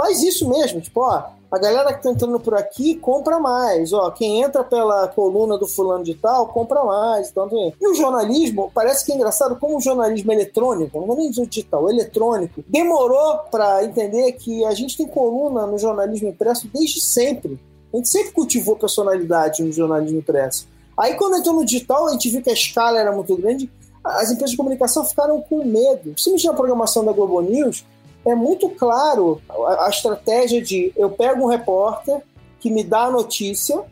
faz 0.00 0.22
isso 0.22 0.48
mesmo. 0.48 0.80
Tipo, 0.80 1.00
ó, 1.00 1.24
a 1.50 1.58
galera 1.58 1.92
que 1.92 2.02
tá 2.02 2.10
entrando 2.10 2.40
por 2.40 2.54
aqui 2.54 2.94
compra 2.94 3.38
mais. 3.38 3.92
Ó, 3.92 4.10
quem 4.10 4.40
entra 4.40 4.64
pela 4.64 5.08
coluna 5.08 5.58
do 5.58 5.66
fulano 5.66 6.02
de 6.02 6.14
tal, 6.14 6.48
compra 6.48 6.82
mais. 6.82 7.28
Então, 7.28 7.50
e 7.78 7.86
o 7.86 7.94
jornalismo, 7.94 8.70
parece 8.74 9.04
que 9.04 9.12
é 9.12 9.14
engraçado, 9.14 9.56
como 9.56 9.76
o 9.76 9.80
jornalismo 9.80 10.32
eletrônico, 10.32 10.98
não 10.98 11.06
vou 11.06 11.16
nem 11.16 11.28
dizer 11.28 11.46
digital, 11.46 11.90
eletrônico, 11.90 12.64
demorou 12.66 13.40
para 13.50 13.84
entender 13.84 14.32
que 14.32 14.64
a 14.64 14.72
gente 14.72 14.96
tem 14.96 15.06
coluna 15.06 15.66
no 15.66 15.76
jornalismo 15.76 16.28
impresso 16.28 16.66
desde 16.72 17.02
sempre. 17.02 17.60
A 17.92 17.96
gente 17.98 18.08
sempre 18.08 18.32
cultivou 18.32 18.76
personalidade 18.76 19.62
no 19.62 19.70
jornalismo 19.70 20.18
impresso. 20.18 20.66
Aí, 20.96 21.14
quando 21.14 21.36
entrou 21.36 21.56
no 21.56 21.64
digital, 21.64 22.06
a 22.06 22.12
gente 22.12 22.30
viu 22.30 22.40
que 22.40 22.50
a 22.50 22.54
escala 22.54 22.98
era 22.98 23.12
muito 23.12 23.36
grande, 23.36 23.70
as 24.02 24.30
empresas 24.30 24.52
de 24.52 24.56
comunicação 24.56 25.04
ficaram 25.04 25.42
com 25.42 25.62
medo. 25.62 26.12
Principalmente 26.12 26.46
na 26.46 26.54
programação 26.54 27.04
da 27.04 27.12
Globo 27.12 27.42
News, 27.42 27.84
é 28.24 28.34
muito 28.34 28.68
claro 28.70 29.40
a, 29.48 29.86
a 29.86 29.88
estratégia 29.88 30.60
de 30.62 30.92
eu 30.96 31.10
pego 31.10 31.44
um 31.44 31.48
repórter 31.48 32.20
que 32.60 32.70
me 32.70 32.84
dá 32.84 33.04
a 33.04 33.10
notícia, 33.10 33.82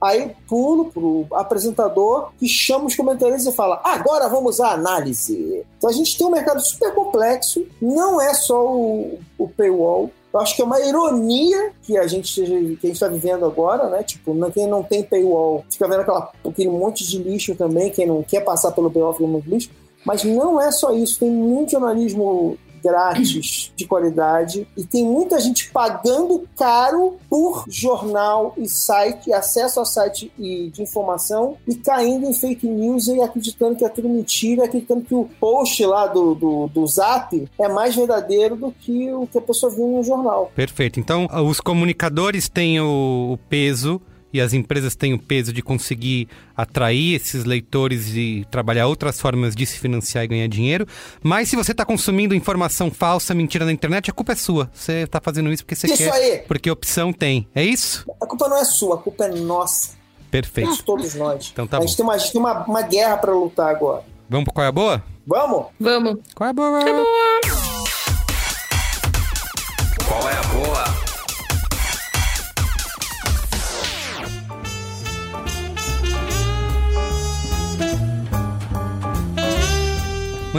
aí 0.00 0.34
pulo 0.48 0.90
pro 0.90 1.26
apresentador 1.32 2.30
que 2.38 2.48
chama 2.48 2.86
os 2.86 2.96
comentários 2.96 3.46
e 3.46 3.52
fala: 3.52 3.80
agora 3.84 4.28
vamos 4.28 4.60
à 4.60 4.72
análise. 4.72 5.64
Então 5.76 5.88
a 5.88 5.92
gente 5.92 6.16
tem 6.18 6.26
um 6.26 6.30
mercado 6.30 6.60
super 6.60 6.92
complexo, 6.94 7.64
não 7.80 8.20
é 8.20 8.34
só 8.34 8.66
o, 8.66 9.18
o 9.38 9.48
paywall. 9.48 10.10
Eu 10.30 10.40
acho 10.40 10.54
que 10.54 10.60
é 10.60 10.64
uma 10.64 10.78
ironia 10.80 11.72
que 11.82 11.96
a 11.96 12.06
gente 12.06 12.42
está 12.84 13.08
vivendo 13.08 13.46
agora, 13.46 13.88
né? 13.88 14.02
Tipo, 14.02 14.36
quem 14.50 14.66
não 14.66 14.82
tem 14.82 15.02
paywall 15.02 15.64
fica 15.70 15.88
vendo 15.88 16.00
aquela, 16.00 16.30
aquele 16.46 16.68
monte 16.68 17.06
de 17.08 17.18
lixo 17.18 17.54
também, 17.54 17.90
quem 17.90 18.06
não 18.06 18.22
quer 18.22 18.40
passar 18.40 18.72
pelo 18.72 18.90
paywall 18.90 19.14
fica 19.14 19.26
muito 19.26 19.48
lixo. 19.48 19.70
Mas 20.04 20.24
não 20.24 20.60
é 20.60 20.70
só 20.70 20.92
isso, 20.92 21.18
tem 21.18 21.30
muito 21.30 21.72
jornalismo 21.72 22.58
grátis 22.82 23.72
de 23.74 23.86
qualidade 23.86 24.66
e 24.76 24.84
tem 24.84 25.04
muita 25.04 25.40
gente 25.40 25.70
pagando 25.70 26.46
caro 26.56 27.16
por 27.28 27.64
jornal 27.68 28.54
e 28.56 28.68
site, 28.68 29.32
acesso 29.32 29.80
a 29.80 29.84
site 29.84 30.32
e 30.38 30.70
de 30.70 30.82
informação 30.82 31.56
e 31.66 31.74
caindo 31.74 32.26
em 32.26 32.32
fake 32.32 32.66
news 32.66 33.06
e 33.08 33.20
acreditando 33.20 33.76
que 33.76 33.84
é 33.84 33.88
tudo 33.88 34.08
mentira, 34.08 34.64
acreditando 34.64 35.02
que 35.02 35.14
o 35.14 35.28
post 35.40 35.84
lá 35.84 36.06
do, 36.06 36.34
do, 36.34 36.66
do 36.68 36.86
Zap 36.86 37.48
é 37.58 37.68
mais 37.68 37.94
verdadeiro 37.94 38.56
do 38.56 38.72
que 38.72 39.12
o 39.12 39.26
que 39.26 39.38
a 39.38 39.42
pessoa 39.42 39.72
viu 39.72 39.86
no 39.86 40.02
jornal. 40.02 40.50
Perfeito. 40.54 41.00
Então, 41.00 41.28
os 41.46 41.60
comunicadores 41.60 42.48
têm 42.48 42.80
o 42.80 43.38
peso 43.48 44.00
e 44.32 44.40
as 44.40 44.52
empresas 44.52 44.94
têm 44.94 45.14
o 45.14 45.18
peso 45.18 45.52
de 45.52 45.62
conseguir 45.62 46.28
atrair 46.56 47.14
esses 47.14 47.44
leitores 47.44 48.08
e 48.14 48.46
trabalhar 48.50 48.86
outras 48.86 49.20
formas 49.20 49.54
de 49.54 49.64
se 49.64 49.78
financiar 49.78 50.24
e 50.24 50.28
ganhar 50.28 50.48
dinheiro. 50.48 50.86
Mas 51.22 51.48
se 51.48 51.56
você 51.56 51.72
está 51.72 51.84
consumindo 51.84 52.34
informação 52.34 52.90
falsa, 52.90 53.34
mentira 53.34 53.64
na 53.64 53.72
internet, 53.72 54.10
a 54.10 54.12
culpa 54.12 54.32
é 54.32 54.36
sua. 54.36 54.70
Você 54.72 55.02
está 55.02 55.20
fazendo 55.20 55.52
isso 55.52 55.64
porque 55.64 55.74
você 55.74 55.86
isso 55.86 55.96
quer. 55.96 56.12
Aí. 56.12 56.38
Porque 56.46 56.70
opção 56.70 57.12
tem. 57.12 57.46
É 57.54 57.64
isso? 57.64 58.04
A 58.20 58.26
culpa 58.26 58.48
não 58.48 58.56
é 58.56 58.64
sua, 58.64 58.96
a 58.96 58.98
culpa 58.98 59.24
é 59.24 59.28
nossa. 59.28 59.96
Perfeito. 60.30 60.72
De 60.72 60.82
todos 60.82 61.14
nós. 61.14 61.50
Então 61.52 61.66
tá 61.66 61.78
a 61.78 61.80
bom. 61.80 61.86
gente 61.86 61.96
tem 61.96 62.04
uma, 62.04 62.14
a 62.14 62.18
gente 62.18 62.32
tem 62.32 62.40
uma, 62.40 62.64
uma 62.64 62.82
guerra 62.82 63.16
para 63.16 63.32
lutar 63.32 63.74
agora. 63.74 64.02
Vamos 64.28 64.44
pro 64.44 64.54
qual 64.54 64.64
é 64.64 64.68
a 64.68 64.72
boa? 64.72 65.02
Vamos? 65.26 65.66
Vamos. 65.80 66.18
Qual 66.34 66.46
é 66.46 66.50
a 66.50 66.52
boa? 66.52 66.70
Boa. 66.70 66.82
Qual 66.84 67.64
é 67.64 67.67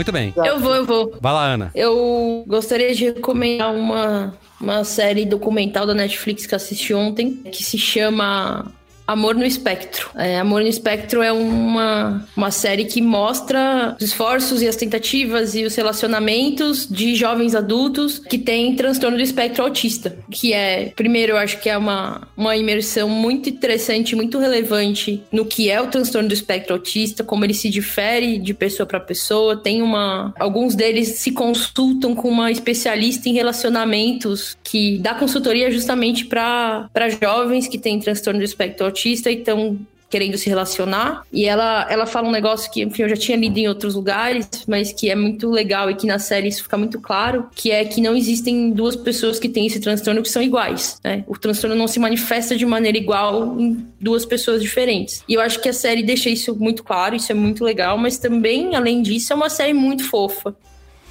Muito 0.00 0.12
bem. 0.12 0.32
Eu 0.34 0.58
vou, 0.58 0.74
eu 0.74 0.86
vou. 0.86 1.18
Vai 1.20 1.32
lá, 1.34 1.44
Ana. 1.44 1.70
Eu 1.74 2.42
gostaria 2.46 2.94
de 2.94 3.04
recomendar 3.04 3.70
uma, 3.70 4.32
uma 4.58 4.82
série 4.82 5.26
documental 5.26 5.86
da 5.86 5.92
Netflix 5.92 6.46
que 6.46 6.54
assisti 6.54 6.94
ontem, 6.94 7.34
que 7.34 7.62
se 7.62 7.76
chama 7.76 8.72
Amor 9.10 9.34
no 9.34 9.44
Espectro. 9.44 10.08
É, 10.14 10.38
Amor 10.38 10.62
no 10.62 10.68
Espectro 10.68 11.20
é 11.20 11.32
uma, 11.32 12.24
uma 12.36 12.52
série 12.52 12.84
que 12.84 13.02
mostra 13.02 13.96
os 13.98 14.06
esforços 14.06 14.62
e 14.62 14.68
as 14.68 14.76
tentativas 14.76 15.56
e 15.56 15.64
os 15.64 15.74
relacionamentos 15.74 16.86
de 16.88 17.16
jovens 17.16 17.56
adultos 17.56 18.20
que 18.20 18.38
têm 18.38 18.76
transtorno 18.76 19.16
do 19.16 19.22
espectro 19.22 19.64
autista. 19.64 20.16
Que 20.30 20.52
é, 20.52 20.92
primeiro, 20.94 21.32
eu 21.32 21.38
acho 21.38 21.58
que 21.58 21.68
é 21.68 21.76
uma, 21.76 22.28
uma 22.36 22.56
imersão 22.56 23.08
muito 23.08 23.48
interessante, 23.48 24.14
muito 24.14 24.38
relevante 24.38 25.20
no 25.32 25.44
que 25.44 25.68
é 25.68 25.80
o 25.80 25.88
transtorno 25.88 26.28
do 26.28 26.34
espectro 26.34 26.74
autista, 26.74 27.24
como 27.24 27.44
ele 27.44 27.54
se 27.54 27.68
difere 27.68 28.38
de 28.38 28.54
pessoa 28.54 28.86
para 28.86 29.00
pessoa. 29.00 29.56
Tem 29.56 29.82
uma. 29.82 30.32
Alguns 30.38 30.76
deles 30.76 31.08
se 31.08 31.32
consultam 31.32 32.14
com 32.14 32.28
uma 32.28 32.52
especialista 32.52 33.28
em 33.28 33.32
relacionamentos 33.32 34.56
que 34.70 34.98
dá 34.98 35.14
consultoria 35.14 35.68
justamente 35.68 36.24
para 36.26 36.88
jovens 37.20 37.66
que 37.66 37.76
têm 37.76 37.98
transtorno 37.98 38.38
do 38.38 38.44
espectro 38.44 38.86
autista 38.86 39.28
e 39.28 39.38
estão 39.38 39.76
querendo 40.08 40.38
se 40.38 40.48
relacionar. 40.48 41.24
E 41.32 41.44
ela, 41.44 41.86
ela 41.90 42.06
fala 42.06 42.28
um 42.28 42.30
negócio 42.30 42.70
que, 42.70 42.82
enfim, 42.82 43.02
eu 43.02 43.08
já 43.08 43.16
tinha 43.16 43.36
lido 43.36 43.58
em 43.58 43.66
outros 43.66 43.96
lugares, 43.96 44.48
mas 44.68 44.92
que 44.92 45.10
é 45.10 45.16
muito 45.16 45.50
legal 45.50 45.90
e 45.90 45.94
que 45.96 46.06
na 46.06 46.20
série 46.20 46.48
isso 46.48 46.62
fica 46.62 46.76
muito 46.76 47.00
claro, 47.00 47.48
que 47.54 47.72
é 47.72 47.84
que 47.84 48.00
não 48.00 48.16
existem 48.16 48.70
duas 48.70 48.94
pessoas 48.94 49.40
que 49.40 49.48
têm 49.48 49.66
esse 49.66 49.80
transtorno 49.80 50.22
que 50.22 50.28
são 50.28 50.40
iguais. 50.40 51.00
Né? 51.02 51.24
O 51.26 51.36
transtorno 51.36 51.74
não 51.74 51.88
se 51.88 51.98
manifesta 51.98 52.56
de 52.56 52.64
maneira 52.64 52.96
igual 52.96 53.58
em 53.58 53.84
duas 54.00 54.24
pessoas 54.24 54.62
diferentes. 54.62 55.24
E 55.28 55.34
eu 55.34 55.40
acho 55.40 55.60
que 55.60 55.68
a 55.68 55.72
série 55.72 56.02
deixa 56.02 56.30
isso 56.30 56.54
muito 56.54 56.84
claro, 56.84 57.16
isso 57.16 57.32
é 57.32 57.34
muito 57.34 57.64
legal, 57.64 57.98
mas 57.98 58.18
também, 58.18 58.76
além 58.76 59.02
disso, 59.02 59.32
é 59.32 59.36
uma 59.36 59.50
série 59.50 59.74
muito 59.74 60.04
fofa. 60.04 60.54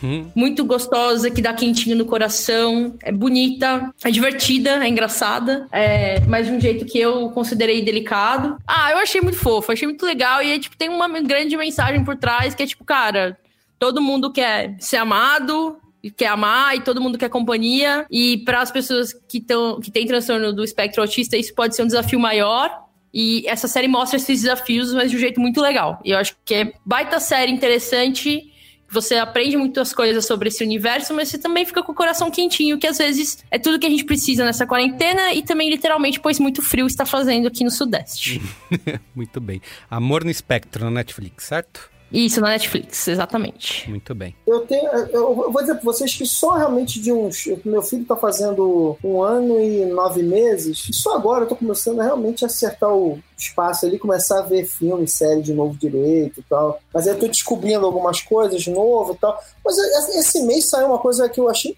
Hum. 0.04 0.30
Muito 0.36 0.64
gostosa, 0.66 1.30
que 1.30 1.42
dá 1.42 1.54
quentinho 1.54 1.96
no 1.96 2.06
coração. 2.06 2.96
É 3.02 3.12
bonita, 3.12 3.94
é 4.04 4.12
divertida, 4.12 4.84
é 4.84 4.88
engraçada. 4.88 5.68
É, 5.72 6.20
mas 6.22 6.48
de 6.48 6.54
um 6.54 6.60
jeito 6.60 6.86
que 6.86 7.00
eu 7.00 7.30
considerei 7.32 7.82
delicado. 7.82 8.58
Ah, 8.68 8.92
eu 8.92 8.98
achei 8.98 9.22
muito 9.22 9.38
fofo, 9.38 9.72
achei 9.72 9.88
muito 9.88 10.06
legal. 10.06 10.42
E 10.42 10.52
aí, 10.52 10.60
tipo, 10.60 10.78
tem 10.78 10.90
uma 10.90 11.08
grande 11.22 11.56
mensagem 11.58 12.04
por 12.04 12.16
trás 12.16 12.56
que 12.56 12.64
é 12.64 12.68
tipo, 12.68 12.84
cara, 12.84 13.38
todo 13.78 14.02
mundo 14.02 14.32
quer 14.32 14.76
ser 14.80 14.98
amado, 14.98 15.78
quer 16.16 16.28
amar 16.28 16.76
e 16.76 16.82
todo 16.82 17.02
mundo 17.02 17.18
quer 17.18 17.30
companhia. 17.30 18.06
E 18.10 18.38
para 18.40 18.62
as 18.62 18.72
pessoas 18.72 19.14
que, 19.14 19.40
tão, 19.42 19.80
que 19.80 19.92
têm 19.92 20.08
transtorno 20.08 20.54
do 20.54 20.64
espectro 20.64 21.02
autista, 21.02 21.38
isso 21.38 21.54
pode 21.54 21.76
ser 21.76 21.84
um 21.84 21.88
desafio 21.88 22.20
maior. 22.20 22.88
E 23.14 23.44
essa 23.48 23.68
série 23.68 23.88
mostra 23.88 24.18
esses 24.18 24.42
desafios, 24.42 24.94
mas 24.94 25.10
de 25.10 25.18
um 25.18 25.20
jeito 25.20 25.42
muito 25.42 25.60
legal. 25.60 26.00
E 26.06 26.12
eu 26.12 26.18
acho 26.18 26.36
que 26.46 26.54
é 26.54 26.74
baita 26.86 27.20
série 27.20 27.52
interessante 27.52 28.52
você 28.92 29.16
aprende 29.16 29.56
muitas 29.58 29.94
coisas 29.94 30.26
sobre 30.26 30.50
esse 30.50 30.64
universo, 30.64 31.14
mas 31.14 31.30
você 31.30 31.38
também 31.38 31.66
fica 31.66 31.84
com 31.84 31.92
o 31.92 31.96
coração 31.96 32.32
quentinho, 32.32 32.78
que 32.78 32.88
às 32.88 32.98
vezes 32.98 33.44
é 33.52 33.60
tudo 33.60 33.80
que 33.80 33.86
a 33.86 33.90
gente 33.90 34.04
precisa 34.04 34.44
nessa 34.44 34.66
quarentena 34.66 35.34
e 35.34 35.44
também 35.44 35.70
literalmente, 35.70 36.20
pois 36.20 36.40
muito 36.40 36.62
frio 36.62 36.88
está 36.88 37.06
fazendo 37.06 37.48
aqui 37.48 37.64
no 37.64 37.72
Sudeste. 37.72 38.42
muito 39.16 39.40
bem. 39.40 39.62
Amor 39.90 40.24
no 40.24 40.32
Espectro 40.32 40.86
na 40.86 40.92
Netflix, 40.92 41.46
certo? 41.46 41.90
Isso, 42.12 42.42
na 42.42 42.50
Netflix, 42.50 43.08
exatamente. 43.08 43.90
Muito 43.90 44.16
bem. 44.16 44.36
Eu 44.46 44.62
tenho. 44.62 44.88
Eu 44.88 45.36
vou 45.36 45.62
dizer 45.62 45.76
pra 45.76 45.84
vocês 45.84 46.16
que 46.16 46.26
só 46.26 46.56
realmente 46.56 47.00
de 47.00 47.12
uns. 47.12 47.46
Meu 47.64 47.82
filho 47.82 48.06
tá 48.06 48.16
fazendo 48.16 48.98
um 49.04 49.22
ano 49.22 49.60
e 49.60 49.86
nove 49.86 50.24
meses. 50.24 50.88
E 50.90 50.94
só 50.94 51.16
agora 51.16 51.44
eu 51.44 51.48
tô 51.48 51.56
começando 51.56 52.00
a 52.00 52.04
realmente 52.04 52.44
acertar 52.44 52.92
o 52.92 53.20
espaço 53.38 53.86
ali, 53.86 54.00
começar 54.00 54.40
a 54.40 54.44
ver 54.44 54.66
filme, 54.66 55.08
série 55.08 55.42
de 55.42 55.54
novo 55.54 55.78
direito 55.78 56.40
e 56.40 56.44
tal. 56.44 56.80
Mas 56.94 57.08
aí 57.08 57.14
eu 57.14 57.20
tô 57.20 57.28
descobrindo 57.28 57.86
algumas 57.86 58.22
coisas 58.22 58.62
de 58.62 58.72
novo 58.72 59.14
e 59.14 59.18
tal. 59.18 59.40
Mas 59.64 59.78
esse 59.78 60.42
mês 60.44 60.68
saiu 60.68 60.88
uma 60.88 61.00
coisa 61.00 61.30
que 61.30 61.40
eu 61.40 61.50
achei 61.50 61.78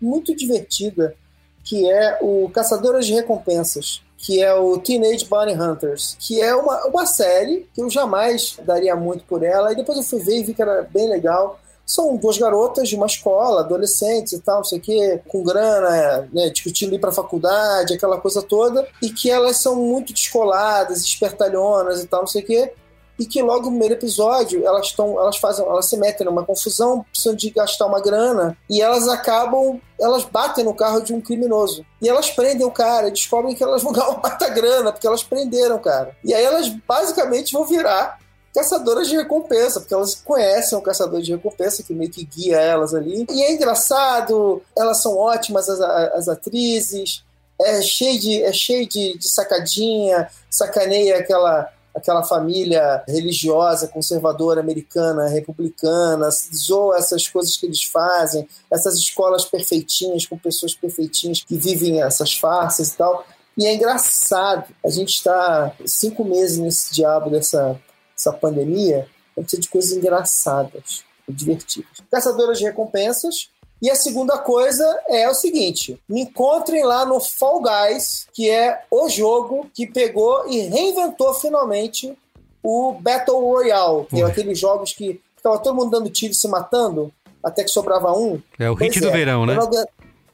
muito 0.00 0.34
divertida, 0.34 1.14
que 1.62 1.88
é 1.88 2.18
o 2.20 2.50
Caçadoras 2.52 3.06
de 3.06 3.14
Recompensas 3.14 4.02
que 4.22 4.42
é 4.42 4.54
o 4.54 4.78
Teenage 4.78 5.24
Bunny 5.24 5.54
Hunters, 5.54 6.16
que 6.18 6.40
é 6.40 6.54
uma, 6.54 6.86
uma 6.86 7.06
série 7.06 7.66
que 7.74 7.80
eu 7.80 7.88
jamais 7.88 8.56
daria 8.62 8.94
muito 8.94 9.24
por 9.24 9.42
ela, 9.42 9.72
e 9.72 9.76
depois 9.76 9.96
eu 9.96 10.04
fui 10.04 10.20
ver 10.20 10.38
e 10.38 10.44
vi 10.44 10.54
que 10.54 10.60
era 10.60 10.82
bem 10.82 11.08
legal. 11.08 11.58
São 11.86 12.16
duas 12.16 12.38
garotas 12.38 12.88
de 12.88 12.94
uma 12.94 13.06
escola, 13.06 13.62
adolescentes 13.62 14.34
e 14.34 14.40
tal, 14.40 14.58
não 14.58 14.64
sei 14.64 14.78
o 14.78 14.82
quê, 14.82 15.20
com 15.26 15.42
grana, 15.42 16.28
né, 16.32 16.50
discutindo 16.50 16.94
ir 16.94 17.00
pra 17.00 17.10
faculdade, 17.10 17.94
aquela 17.94 18.20
coisa 18.20 18.42
toda, 18.42 18.86
e 19.02 19.10
que 19.10 19.30
elas 19.30 19.56
são 19.56 19.74
muito 19.74 20.12
descoladas, 20.12 21.00
espertalhonas 21.00 22.02
e 22.02 22.06
tal, 22.06 22.20
não 22.20 22.28
sei 22.28 22.42
o 22.42 22.46
quê 22.46 22.72
e 23.20 23.26
que 23.26 23.42
logo 23.42 23.64
no 23.64 23.70
primeiro 23.72 23.94
episódio 23.94 24.66
elas 24.66 24.86
estão, 24.86 25.20
elas 25.20 25.36
fazem, 25.36 25.64
elas 25.64 25.84
se 25.84 25.96
metem 25.98 26.26
numa 26.26 26.42
confusão, 26.42 27.04
precisam 27.12 27.34
de 27.34 27.50
gastar 27.50 27.84
uma 27.84 28.00
grana 28.00 28.56
e 28.68 28.80
elas 28.80 29.06
acabam, 29.08 29.78
elas 30.00 30.24
batem 30.24 30.64
no 30.64 30.74
carro 30.74 31.02
de 31.02 31.12
um 31.12 31.20
criminoso 31.20 31.84
e 32.00 32.08
elas 32.08 32.30
prendem 32.30 32.66
o 32.66 32.70
cara 32.70 33.08
e 33.08 33.12
descobrem 33.12 33.54
que 33.54 33.62
elas 33.62 33.82
vão 33.82 33.92
ganhar 33.92 34.08
uma 34.08 34.18
baita 34.20 34.48
grana 34.48 34.90
porque 34.90 35.06
elas 35.06 35.22
prenderam 35.22 35.76
o 35.76 35.80
cara. 35.80 36.16
E 36.24 36.32
aí 36.32 36.42
elas 36.42 36.68
basicamente 36.88 37.52
vão 37.52 37.66
virar 37.66 38.18
caçadoras 38.54 39.06
de 39.06 39.16
recompensa, 39.16 39.80
porque 39.80 39.94
elas 39.94 40.14
conhecem 40.14 40.76
o 40.76 40.82
caçador 40.82 41.20
de 41.20 41.32
recompensa 41.32 41.82
que 41.82 41.94
meio 41.94 42.10
que 42.10 42.24
guia 42.24 42.58
elas 42.58 42.94
ali. 42.94 43.26
E 43.30 43.42
é 43.42 43.52
engraçado, 43.52 44.62
elas 44.76 45.02
são 45.02 45.16
ótimas 45.16 45.68
as, 45.68 45.80
as 45.80 46.26
atrizes, 46.26 47.22
é 47.60 47.82
cheio 47.82 48.18
de, 48.18 48.42
é 48.42 48.52
cheio 48.52 48.88
de, 48.88 49.18
de 49.18 49.28
sacadinha, 49.30 50.28
sacaneia 50.48 51.18
aquela 51.18 51.70
aquela 51.94 52.22
família 52.22 53.02
religiosa, 53.06 53.88
conservadora, 53.88 54.60
americana, 54.60 55.28
republicana, 55.28 56.28
zoa 56.54 56.98
essas 56.98 57.28
coisas 57.28 57.56
que 57.56 57.66
eles 57.66 57.82
fazem, 57.84 58.48
essas 58.70 58.96
escolas 58.96 59.44
perfeitinhas, 59.44 60.26
com 60.26 60.38
pessoas 60.38 60.74
perfeitinhas 60.74 61.42
que 61.42 61.56
vivem 61.56 62.02
essas 62.02 62.34
farsas 62.34 62.88
e 62.88 62.96
tal. 62.96 63.24
E 63.56 63.66
é 63.66 63.74
engraçado, 63.74 64.74
a 64.84 64.90
gente 64.90 65.10
está 65.10 65.74
cinco 65.84 66.24
meses 66.24 66.58
nesse 66.58 66.94
diabo 66.94 67.30
dessa 67.30 67.78
essa 68.16 68.32
pandemia, 68.32 69.08
a 69.36 69.40
gente 69.40 69.48
precisa 69.48 69.62
de 69.62 69.68
coisas 69.68 69.92
engraçadas, 69.92 71.04
divertidas. 71.26 71.90
Caçadoras 72.10 72.58
de 72.58 72.64
recompensas, 72.64 73.50
e 73.82 73.90
a 73.90 73.94
segunda 73.94 74.36
coisa 74.38 74.84
é 75.08 75.28
o 75.28 75.34
seguinte: 75.34 75.98
me 76.08 76.22
encontrem 76.22 76.84
lá 76.84 77.04
no 77.06 77.20
Fall 77.20 77.62
Guys, 77.62 78.26
que 78.32 78.50
é 78.50 78.82
o 78.90 79.08
jogo 79.08 79.70
que 79.74 79.86
pegou 79.86 80.46
e 80.48 80.60
reinventou 80.68 81.34
finalmente 81.34 82.16
o 82.62 82.92
Battle 82.92 83.40
Royale, 83.40 84.06
que 84.06 84.20
é 84.20 84.24
aqueles 84.24 84.58
jogos 84.58 84.92
que 84.92 85.20
estava 85.36 85.58
todo 85.58 85.74
mundo 85.74 85.90
dando 85.90 86.10
tiro 86.10 86.32
e 86.32 86.36
se 86.36 86.46
matando, 86.46 87.10
até 87.42 87.64
que 87.64 87.70
sobrava 87.70 88.12
um. 88.12 88.40
É 88.58 88.70
o 88.70 88.74
hit 88.74 89.00
do 89.00 89.08
é, 89.08 89.12
verão, 89.12 89.46
né? 89.46 89.54
Não, 89.54 89.70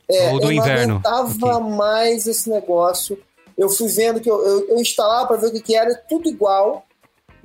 é, 0.08 0.32
Ou 0.32 0.40
do 0.40 0.46
eu 0.46 0.52
inverno. 0.52 1.00
Eu 1.04 1.38
não 1.38 1.58
okay. 1.58 1.70
mais 1.76 2.26
esse 2.26 2.50
negócio. 2.50 3.18
Eu 3.56 3.68
fui 3.68 3.88
vendo 3.88 4.20
que 4.20 4.30
eu, 4.30 4.44
eu, 4.44 4.68
eu 4.70 4.80
instalava 4.80 5.28
para 5.28 5.36
ver 5.36 5.46
o 5.46 5.52
que, 5.52 5.60
que 5.60 5.74
era, 5.74 5.94
tudo 6.08 6.28
igual. 6.28 6.84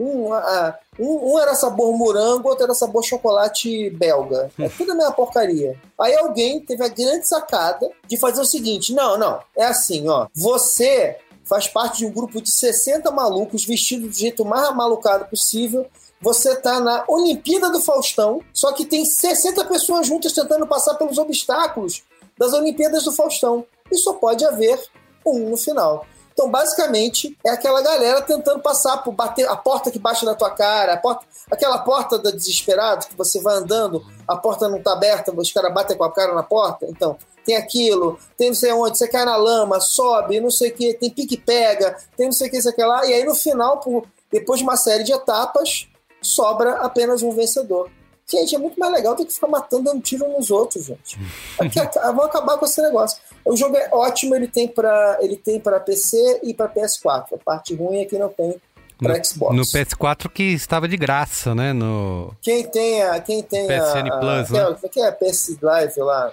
Um, 0.01 0.33
uh, 0.33 0.73
um, 0.99 1.33
um, 1.33 1.39
era 1.39 1.53
sabor 1.53 1.95
morango, 1.95 2.49
outro 2.49 2.63
era 2.63 2.73
sabor 2.73 3.03
chocolate 3.03 3.91
belga. 3.91 4.49
É 4.57 4.67
tudo 4.67 4.93
a 4.93 4.95
mesma 4.95 5.11
porcaria. 5.11 5.79
Aí 5.99 6.15
alguém 6.15 6.59
teve 6.59 6.83
a 6.83 6.87
grande 6.87 7.27
sacada 7.27 7.87
de 8.07 8.17
fazer 8.17 8.41
o 8.41 8.45
seguinte: 8.45 8.95
não, 8.95 9.15
não, 9.15 9.39
é 9.55 9.65
assim, 9.65 10.09
ó. 10.09 10.27
Você 10.33 11.19
faz 11.43 11.67
parte 11.67 11.99
de 11.99 12.07
um 12.07 12.11
grupo 12.11 12.41
de 12.41 12.49
60 12.49 13.11
malucos 13.11 13.63
vestidos 13.63 14.09
do 14.09 14.15
jeito 14.15 14.43
mais 14.43 14.75
malucado 14.75 15.25
possível. 15.25 15.85
Você 16.19 16.55
tá 16.55 16.79
na 16.79 17.03
Olimpíada 17.07 17.69
do 17.69 17.79
Faustão, 17.79 18.41
só 18.51 18.71
que 18.71 18.85
tem 18.85 19.05
60 19.05 19.65
pessoas 19.65 20.07
juntas 20.07 20.33
tentando 20.33 20.65
passar 20.65 20.95
pelos 20.95 21.19
obstáculos 21.19 22.03
das 22.37 22.53
Olimpíadas 22.53 23.03
do 23.03 23.11
Faustão. 23.11 23.65
E 23.91 23.97
só 23.97 24.13
pode 24.13 24.43
haver 24.45 24.79
um 25.25 25.49
no 25.49 25.57
final. 25.57 26.05
Então, 26.33 26.49
basicamente, 26.49 27.37
é 27.45 27.49
aquela 27.49 27.81
galera 27.81 28.21
tentando 28.21 28.59
passar 28.61 28.97
por 28.97 29.11
bater 29.11 29.47
a 29.47 29.55
porta 29.55 29.91
que 29.91 29.99
bate 29.99 30.25
na 30.25 30.33
tua 30.33 30.49
cara, 30.49 30.93
a 30.93 30.97
porta, 30.97 31.25
aquela 31.49 31.77
porta 31.79 32.17
da 32.17 32.31
desesperado 32.31 33.07
que 33.07 33.15
você 33.15 33.39
vai 33.41 33.55
andando, 33.55 34.03
a 34.27 34.35
porta 34.37 34.67
não 34.67 34.81
tá 34.81 34.93
aberta, 34.93 35.33
os 35.35 35.51
caras 35.51 35.73
batem 35.73 35.97
com 35.97 36.03
a 36.03 36.11
cara 36.11 36.33
na 36.33 36.43
porta. 36.43 36.85
Então, 36.89 37.17
tem 37.45 37.55
aquilo, 37.55 38.19
tem 38.37 38.49
não 38.49 38.55
sei 38.55 38.71
onde, 38.71 38.97
você 38.97 39.07
cai 39.07 39.25
na 39.25 39.35
lama, 39.35 39.79
sobe, 39.79 40.39
não 40.39 40.51
sei 40.51 40.69
o 40.69 40.73
que, 40.73 40.93
tem 40.93 41.09
pique-pega, 41.09 41.97
tem 42.15 42.27
não 42.27 42.33
sei 42.33 42.47
o 42.47 42.51
que, 42.51 42.61
sei 42.61 42.73
lá, 42.85 43.05
e 43.05 43.13
aí 43.13 43.23
no 43.25 43.35
final, 43.35 43.79
por, 43.79 44.05
depois 44.31 44.59
de 44.59 44.63
uma 44.63 44.77
série 44.77 45.03
de 45.03 45.11
etapas, 45.11 45.87
sobra 46.21 46.77
apenas 46.77 47.21
um 47.21 47.31
vencedor. 47.31 47.89
Gente, 48.31 48.55
é 48.55 48.57
muito 48.57 48.79
mais 48.79 48.93
legal 48.93 49.13
do 49.13 49.25
que 49.25 49.33
ficar 49.33 49.47
matando, 49.47 49.83
dando 49.83 50.01
tiro 50.01 50.25
nos 50.29 50.49
outros, 50.49 50.85
gente. 50.85 51.19
Aqui, 51.59 51.79
vão 52.13 52.23
acabar 52.23 52.57
com 52.57 52.65
esse 52.65 52.81
negócio. 52.81 53.21
O 53.43 53.55
jogo 53.55 53.75
é 53.75 53.89
ótimo, 53.91 54.35
ele 54.35 54.47
tem 54.47 54.67
para 54.67 55.17
ele 55.21 55.35
tem 55.35 55.59
para 55.59 55.79
PC 55.79 56.41
e 56.43 56.53
para 56.53 56.69
PS4. 56.69 57.33
A 57.33 57.37
parte 57.37 57.73
ruim 57.75 58.01
é 58.01 58.05
que 58.05 58.17
não 58.17 58.29
tem 58.29 58.59
para 59.01 59.23
Xbox. 59.23 59.55
No 59.55 59.63
PS4 59.63 60.29
que 60.29 60.43
estava 60.43 60.87
de 60.87 60.95
graça, 60.95 61.55
né? 61.55 61.73
No 61.73 62.33
quem 62.41 62.63
tem 62.67 63.01
a 63.01 63.19
quem 63.19 63.41
tem 63.41 63.67
PSN 63.67 64.11
a, 64.11 64.17
Plus, 64.19 64.53
a, 64.53 64.69
né? 64.69 64.77
Que 64.91 65.01
é, 65.01 65.07
é 65.07 65.11
PS 65.11 65.57
Live 65.59 65.99
lá. 65.99 66.31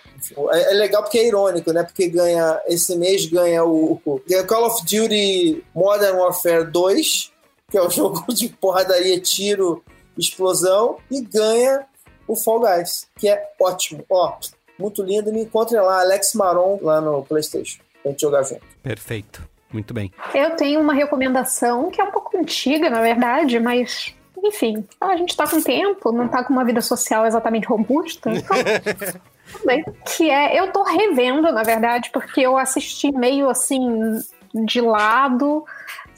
É, 0.52 0.72
é, 0.72 0.74
legal 0.74 1.02
porque 1.02 1.18
é 1.18 1.26
irônico, 1.26 1.72
né? 1.72 1.82
Porque 1.82 2.08
ganha 2.08 2.60
esse 2.66 2.94
mês 2.96 3.24
ganha 3.26 3.64
o, 3.64 4.00
o 4.04 4.22
ganha 4.28 4.44
Call 4.44 4.66
of 4.66 4.82
Duty 4.82 5.64
Modern 5.74 6.18
Warfare 6.18 6.70
2, 6.70 7.32
que 7.70 7.78
é 7.78 7.82
o 7.82 7.88
jogo 7.90 8.26
de 8.34 8.50
porradaria, 8.50 9.18
tiro, 9.18 9.82
explosão 10.16 10.98
e 11.10 11.22
ganha 11.22 11.86
o 12.26 12.36
Fall 12.36 12.60
Guys, 12.60 13.06
que 13.16 13.28
é 13.28 13.42
ótimo. 13.58 14.04
Ó, 14.10 14.36
muito 14.78 15.02
lindo. 15.02 15.32
Me 15.32 15.42
encontrem 15.42 15.80
lá, 15.80 16.00
Alex 16.00 16.34
Maron, 16.34 16.78
lá 16.82 17.00
no 17.00 17.24
PlayStation, 17.24 17.80
pra 18.02 18.12
gente 18.12 18.20
jogar 18.20 18.42
junto. 18.42 18.62
Perfeito. 18.82 19.42
Muito 19.72 19.92
bem. 19.92 20.12
Eu 20.34 20.56
tenho 20.56 20.80
uma 20.80 20.94
recomendação 20.94 21.90
que 21.90 22.00
é 22.00 22.04
um 22.04 22.10
pouco 22.10 22.36
antiga, 22.38 22.88
na 22.88 23.02
verdade, 23.02 23.60
mas 23.60 24.14
enfim, 24.42 24.86
a 25.00 25.16
gente 25.16 25.36
tá 25.36 25.46
com 25.48 25.60
tempo, 25.60 26.12
não 26.12 26.28
tá 26.28 26.44
com 26.44 26.52
uma 26.52 26.64
vida 26.64 26.80
social 26.80 27.26
exatamente 27.26 27.66
robusta, 27.66 28.30
então. 28.32 28.56
tudo 29.52 29.66
bem. 29.66 29.84
Que 30.16 30.30
é, 30.30 30.58
eu 30.58 30.72
tô 30.72 30.82
revendo, 30.84 31.52
na 31.52 31.62
verdade, 31.62 32.10
porque 32.12 32.40
eu 32.40 32.56
assisti 32.56 33.12
meio 33.12 33.48
assim 33.48 34.20
de 34.54 34.80
lado 34.80 35.64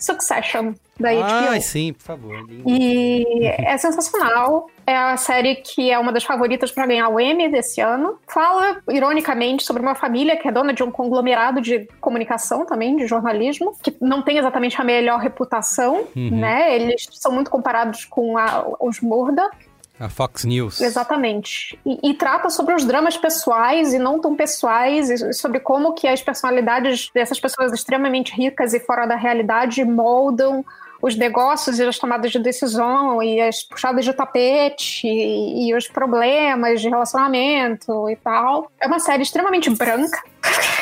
Succession 0.01 0.73
da 0.99 1.13
HBO. 1.13 1.23
Ah, 1.23 1.61
sim, 1.61 1.93
por 1.93 2.03
favor. 2.03 2.47
E 2.67 3.25
é 3.59 3.77
sensacional. 3.79 4.67
É 4.87 4.97
a 4.97 5.17
série 5.17 5.57
que 5.57 5.91
é 5.91 5.99
uma 5.99 6.11
das 6.13 6.25
favoritas 6.25 6.73
para 6.73 6.87
ganhar 6.87 7.09
o 7.09 7.21
Emmy 7.21 7.49
desse 7.49 7.81
ano. 7.81 8.19
Fala, 8.27 8.79
ironicamente, 8.91 9.63
sobre 9.63 9.83
uma 9.83 9.95
família 9.95 10.37
que 10.37 10.49
é 10.49 10.53
dona 10.53 10.73
de 10.73 10.83
um 10.83 10.91
conglomerado 10.91 11.61
de 11.61 11.87
comunicação 12.01 12.67
também, 12.67 12.97
de 12.97 13.07
jornalismo, 13.07 13.75
que 13.83 13.95
não 14.01 14.21
tem 14.23 14.39
exatamente 14.39 14.81
a 14.81 14.85
melhor 14.85 15.21
reputação, 15.21 16.07
Uhum. 16.17 16.31
né? 16.41 16.75
Eles 16.75 17.07
são 17.13 17.31
muito 17.33 17.51
comparados 17.51 18.05
com 18.05 18.37
a- 18.37 18.65
os 18.81 19.01
Murdoch. 19.01 19.55
A 20.01 20.09
Fox 20.09 20.45
News. 20.45 20.81
Exatamente. 20.81 21.79
E, 21.85 22.11
e 22.11 22.15
trata 22.15 22.49
sobre 22.49 22.75
os 22.75 22.87
dramas 22.87 23.19
pessoais 23.19 23.93
e 23.93 23.99
não 23.99 24.19
tão 24.19 24.35
pessoais, 24.35 25.11
e 25.11 25.33
sobre 25.35 25.61
como 25.61 25.93
que 25.93 26.09
as 26.09 26.23
personalidades 26.23 27.11
dessas 27.15 27.39
pessoas 27.39 27.71
extremamente 27.73 28.35
ricas 28.35 28.73
e 28.73 28.81
fora 28.81 29.05
da 29.05 29.15
realidade 29.15 29.85
moldam 29.85 30.65
os 31.03 31.17
negócios 31.17 31.79
e 31.79 31.83
as 31.83 31.99
tomadas 31.99 32.31
de 32.31 32.39
decisão 32.39 33.23
e 33.23 33.41
as 33.41 33.63
puxadas 33.63 34.05
de 34.05 34.13
tapete 34.13 35.07
e, 35.07 35.69
e 35.69 35.75
os 35.75 35.89
problemas 35.89 36.81
de 36.81 36.89
relacionamento 36.89 38.09
e 38.09 38.17
tal. 38.17 38.71
É 38.81 38.87
uma 38.87 38.99
série 38.99 39.23
extremamente 39.23 39.71
branca. 39.71 40.23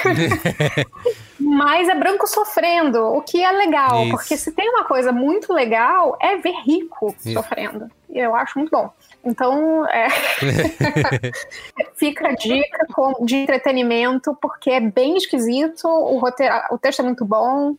Mas 1.41 1.89
é 1.89 1.95
branco 1.95 2.27
sofrendo, 2.27 2.99
o 3.05 3.23
que 3.23 3.43
é 3.43 3.51
legal, 3.51 4.03
Isso. 4.03 4.11
porque 4.11 4.37
se 4.37 4.53
tem 4.53 4.69
uma 4.69 4.85
coisa 4.85 5.13
muito 5.13 5.53
legal 5.53 6.17
é 6.21 6.37
ver 6.37 6.55
rico 6.65 7.15
Isso. 7.19 7.33
sofrendo. 7.33 7.89
Eu 8.11 8.35
acho 8.35 8.59
muito 8.59 8.71
bom. 8.71 8.93
Então, 9.25 9.87
é, 9.89 10.09
fica 11.97 12.29
a 12.29 12.35
dica 12.35 12.87
de 13.25 13.37
entretenimento, 13.37 14.37
porque 14.41 14.71
é 14.71 14.81
bem 14.81 15.17
esquisito, 15.17 15.87
o, 15.87 16.19
roteiro, 16.19 16.55
o 16.71 16.79
texto 16.79 17.01
é 17.01 17.03
muito 17.03 17.25
bom, 17.25 17.75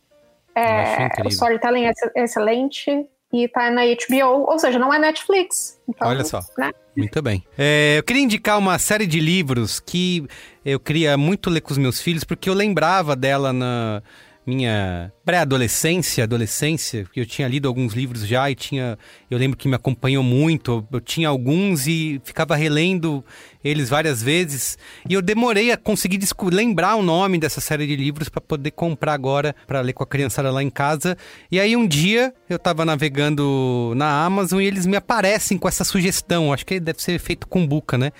é, 0.54 1.08
o 1.24 1.28
storytelling 1.28 1.84
é 1.84 1.88
ex- 1.88 2.12
excelente 2.16 3.06
e 3.32 3.48
tá 3.48 3.70
na 3.70 3.82
HBO, 3.84 4.50
ou 4.50 4.58
seja, 4.58 4.78
não 4.78 4.92
é 4.92 4.98
Netflix. 4.98 5.80
Então, 5.88 6.08
Olha 6.08 6.24
só. 6.24 6.40
né? 6.58 6.72
Muito 6.96 7.22
bem. 7.22 7.44
É, 7.56 7.98
eu 7.98 8.02
queria 8.02 8.22
indicar 8.22 8.58
uma 8.58 8.78
série 8.78 9.06
de 9.06 9.20
livros 9.20 9.78
que 9.78 10.26
eu 10.64 10.80
queria 10.80 11.16
muito 11.16 11.48
ler 11.48 11.60
com 11.60 11.70
os 11.70 11.78
meus 11.78 12.00
filhos, 12.00 12.24
porque 12.24 12.50
eu 12.50 12.54
lembrava 12.54 13.14
dela 13.14 13.52
na 13.52 14.02
minha 14.50 15.12
pré-adolescência, 15.24 16.24
adolescência, 16.24 17.06
que 17.12 17.20
eu 17.20 17.26
tinha 17.26 17.46
lido 17.46 17.68
alguns 17.68 17.92
livros 17.92 18.26
já 18.26 18.50
e 18.50 18.54
tinha, 18.56 18.98
eu 19.30 19.38
lembro 19.38 19.56
que 19.56 19.68
me 19.68 19.76
acompanhou 19.76 20.24
muito, 20.24 20.84
eu 20.92 21.00
tinha 21.00 21.28
alguns 21.28 21.86
e 21.86 22.20
ficava 22.24 22.56
relendo 22.56 23.24
eles 23.62 23.88
várias 23.88 24.20
vezes, 24.20 24.76
e 25.08 25.14
eu 25.14 25.22
demorei 25.22 25.70
a 25.70 25.76
conseguir 25.76 26.18
lembrar 26.50 26.96
o 26.96 27.02
nome 27.02 27.38
dessa 27.38 27.60
série 27.60 27.86
de 27.86 27.94
livros 27.94 28.28
para 28.28 28.40
poder 28.40 28.72
comprar 28.72 29.12
agora 29.12 29.54
para 29.66 29.80
ler 29.80 29.92
com 29.92 30.02
a 30.02 30.06
criançada 30.06 30.50
lá 30.50 30.62
em 30.62 30.70
casa. 30.70 31.16
E 31.50 31.60
aí 31.60 31.76
um 31.76 31.86
dia 31.86 32.34
eu 32.48 32.58
tava 32.58 32.84
navegando 32.84 33.92
na 33.94 34.24
Amazon 34.24 34.60
e 34.60 34.66
eles 34.66 34.86
me 34.86 34.96
aparecem 34.96 35.56
com 35.58 35.68
essa 35.68 35.84
sugestão, 35.84 36.52
acho 36.52 36.66
que 36.66 36.80
deve 36.80 37.00
ser 37.00 37.18
feito 37.20 37.46
com 37.46 37.66
buca, 37.66 37.96
né? 37.96 38.10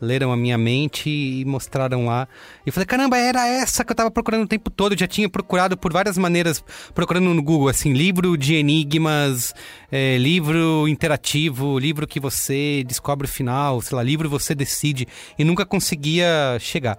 Leram 0.00 0.32
a 0.32 0.36
minha 0.36 0.56
mente 0.56 1.08
e 1.08 1.44
mostraram 1.44 2.06
lá. 2.06 2.28
E 2.64 2.70
falei, 2.70 2.86
caramba, 2.86 3.16
era 3.16 3.46
essa 3.46 3.84
que 3.84 3.92
eu 3.92 3.96
tava 3.96 4.10
procurando 4.10 4.44
o 4.44 4.48
tempo 4.48 4.70
todo. 4.70 4.92
Eu 4.92 4.98
já 4.98 5.06
tinha 5.06 5.28
procurado 5.28 5.76
por 5.76 5.92
várias 5.92 6.16
maneiras, 6.16 6.62
procurando 6.94 7.32
no 7.34 7.42
Google, 7.42 7.68
assim, 7.68 7.92
livro 7.92 8.36
de 8.36 8.54
enigmas, 8.54 9.54
é, 9.90 10.16
livro 10.18 10.86
interativo, 10.88 11.78
livro 11.78 12.06
que 12.06 12.20
você 12.20 12.84
descobre 12.86 13.26
o 13.26 13.30
final, 13.30 13.80
sei 13.80 13.96
lá, 13.96 14.02
livro 14.02 14.28
você 14.28 14.54
decide. 14.54 15.06
E 15.38 15.44
nunca 15.44 15.66
conseguia 15.66 16.56
chegar. 16.60 16.98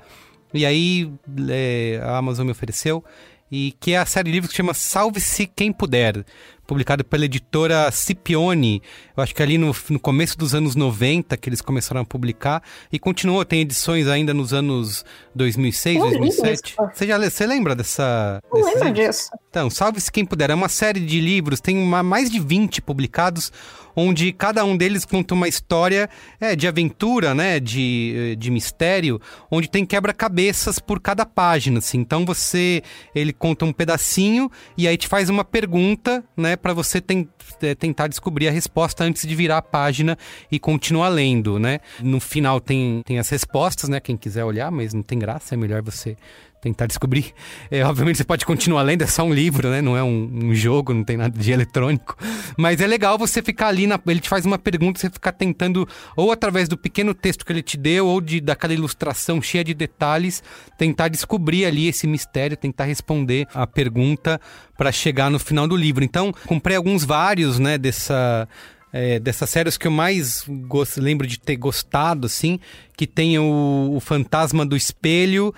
E 0.54 0.66
aí 0.66 1.12
é, 1.50 2.02
a 2.04 2.18
Amazon 2.18 2.46
me 2.46 2.52
ofereceu, 2.52 3.04
e 3.52 3.74
que 3.80 3.92
é 3.94 3.98
a 3.98 4.06
série 4.06 4.30
de 4.30 4.32
livros 4.32 4.52
que 4.52 4.58
chama 4.58 4.74
Salve-se 4.74 5.48
Quem 5.48 5.72
Puder, 5.72 6.26
publicado 6.70 7.04
pela 7.04 7.26
editora 7.26 7.90
Scipione, 7.90 8.80
eu 9.18 9.24
acho 9.24 9.34
que 9.34 9.41
ali 9.41 9.58
no, 9.58 9.76
no 9.90 10.00
começo 10.00 10.38
dos 10.38 10.54
anos 10.54 10.76
90 10.76 11.36
que 11.36 11.50
eles 11.50 11.62
começaram 11.62 12.02
a 12.02 12.06
publicar, 12.06 12.62
e 12.94 13.00
continuou, 13.00 13.44
tem 13.44 13.62
edições 13.62 14.08
ainda 14.08 14.36
nos 14.36 14.54
anos 14.54 15.04
2006, 15.34 15.98
Eu 15.98 16.06
li 16.10 16.18
2007. 16.20 16.74
isso. 16.74 16.76
Você 16.94 17.08
já 17.08 17.18
você 17.18 17.48
lembra 17.48 17.76
dessa... 17.76 18.40
Não 18.54 18.64
lembro 18.64 18.84
livros? 18.86 18.94
disso. 19.18 19.30
Então, 19.50 19.68
salve-se 19.68 20.12
quem 20.12 20.24
puder. 20.24 20.52
É 20.52 20.54
uma 20.54 20.70
série 20.70 21.00
de 21.00 21.20
livros, 21.20 21.60
tem 21.60 21.76
uma- 21.76 22.04
mais 22.04 22.30
de 22.30 22.40
20 22.40 22.84
publicados, 22.84 23.52
onde 23.96 24.32
cada 24.32 24.64
um 24.64 24.78
deles 24.78 25.06
conta 25.06 25.34
uma 25.34 25.48
história 25.48 26.10
é, 26.40 26.56
de 26.56 26.68
aventura, 26.68 27.34
né? 27.34 27.60
De, 27.60 28.32
eh, 28.32 28.36
de 28.36 28.52
mistério, 28.52 29.20
onde 29.52 29.70
tem 29.70 29.86
quebra-cabeças 29.86 30.80
por 30.80 31.00
cada 31.00 31.26
página. 31.26 31.80
Assim. 31.80 31.98
Então 32.00 32.26
você. 32.26 32.82
Ele 33.14 33.34
conta 33.34 33.66
um 33.66 33.74
pedacinho 33.74 34.50
e 34.78 34.88
aí 34.88 34.96
te 34.96 35.08
faz 35.08 35.30
uma 35.30 35.44
pergunta, 35.44 36.24
né? 36.38 36.56
Pra 36.61 36.73
você 36.73 36.99
ten- 37.02 37.27
eh, 37.61 37.76
tentar 37.76 38.07
descobrir 38.07 38.48
a 38.48 38.52
resposta 38.52 39.03
antes 39.03 39.27
de 39.27 39.36
virar 39.36 39.57
a 39.57 39.61
página 39.61 40.18
e 40.52 40.60
continuar 40.60 41.10
lendo, 41.10 41.57
né? 41.60 41.80
No 42.02 42.19
final 42.19 42.60
tem, 42.60 43.02
tem 43.06 43.19
as 43.19 43.30
respostas, 43.30 43.90
né? 43.90 43.99
Quem 43.99 44.18
quiser 44.18 44.44
olhar, 44.44 44.69
mas 44.72 44.94
não 44.94 45.02
tem 45.02 45.18
graça, 45.18 45.56
é 45.56 45.57
melhor 45.57 45.81
você 45.81 46.18
tentar 46.61 46.88
descobrir. 46.88 47.34
É, 47.72 47.84
obviamente 47.84 48.18
você 48.18 48.23
pode 48.23 48.45
continuar 48.45 48.81
lendo, 48.81 49.02
é 49.02 49.07
só 49.07 49.23
um 49.23 49.34
livro, 49.34 49.69
né? 49.69 49.81
Não 49.81 49.95
é 49.95 50.03
um, 50.03 50.30
um 50.45 50.56
jogo, 50.56 50.94
não 50.94 51.03
tem 51.03 51.18
nada 51.18 51.38
de 51.38 51.52
eletrônico. 51.52 52.18
Mas 52.57 52.81
é 52.81 52.88
legal 52.88 53.18
você 53.18 53.41
ficar 53.41 53.68
ali, 53.68 53.88
na, 53.88 53.99
ele 54.07 54.19
te 54.19 54.30
faz 54.30 54.45
uma 54.45 54.57
pergunta, 54.57 54.99
você 54.99 55.10
ficar 55.10 55.31
tentando, 55.31 55.88
ou 56.15 56.31
através 56.31 56.68
do 56.68 56.77
pequeno 56.77 57.14
texto 57.14 57.45
que 57.45 57.52
ele 57.52 57.61
te 57.61 57.77
deu, 57.77 58.07
ou 58.07 58.19
de, 58.19 58.41
daquela 58.41 58.73
ilustração 58.73 59.41
cheia 59.41 59.64
de 59.64 59.73
detalhes, 59.73 60.44
tentar 60.77 61.07
descobrir 61.07 61.65
ali 61.65 61.88
esse 61.88 62.06
mistério, 62.07 62.57
tentar 62.57 62.86
responder 62.86 63.48
a 63.53 63.65
pergunta 63.65 64.40
para 64.77 64.91
chegar 64.91 65.30
no 65.30 65.40
final 65.40 65.68
do 65.68 65.76
livro. 65.76 66.03
Então, 66.03 66.34
comprei 66.45 66.76
alguns 66.76 67.03
vários, 67.03 67.60
né, 67.60 67.77
dessa 67.77 68.48
é, 68.91 69.19
dessas 69.19 69.49
séries 69.49 69.77
que 69.77 69.88
eu 69.88 69.91
mais 69.91 70.44
gosto, 70.48 70.99
lembro 71.02 71.27
de 71.27 71.40
ter 71.40 71.56
gostado, 71.56 72.26
assim, 72.26 72.60
que 72.98 73.06
tem 73.06 73.38
o, 73.38 73.91
o 73.94 73.99
Fantasma 73.99 74.65
do 74.65 74.76
Espelho, 74.76 75.53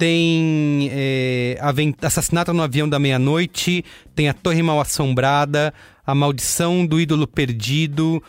tem 0.00 0.88
é, 0.90 1.58
Assassinato 2.00 2.54
no 2.54 2.62
Avião 2.62 2.88
da 2.88 2.98
Meia-Noite, 2.98 3.84
tem 4.14 4.30
A 4.30 4.32
Torre 4.32 4.62
Mal 4.62 4.80
Assombrada, 4.80 5.74
A 6.06 6.14
Maldição 6.14 6.86
do 6.86 6.98
Ídolo 6.98 7.26
Perdido, 7.26 8.22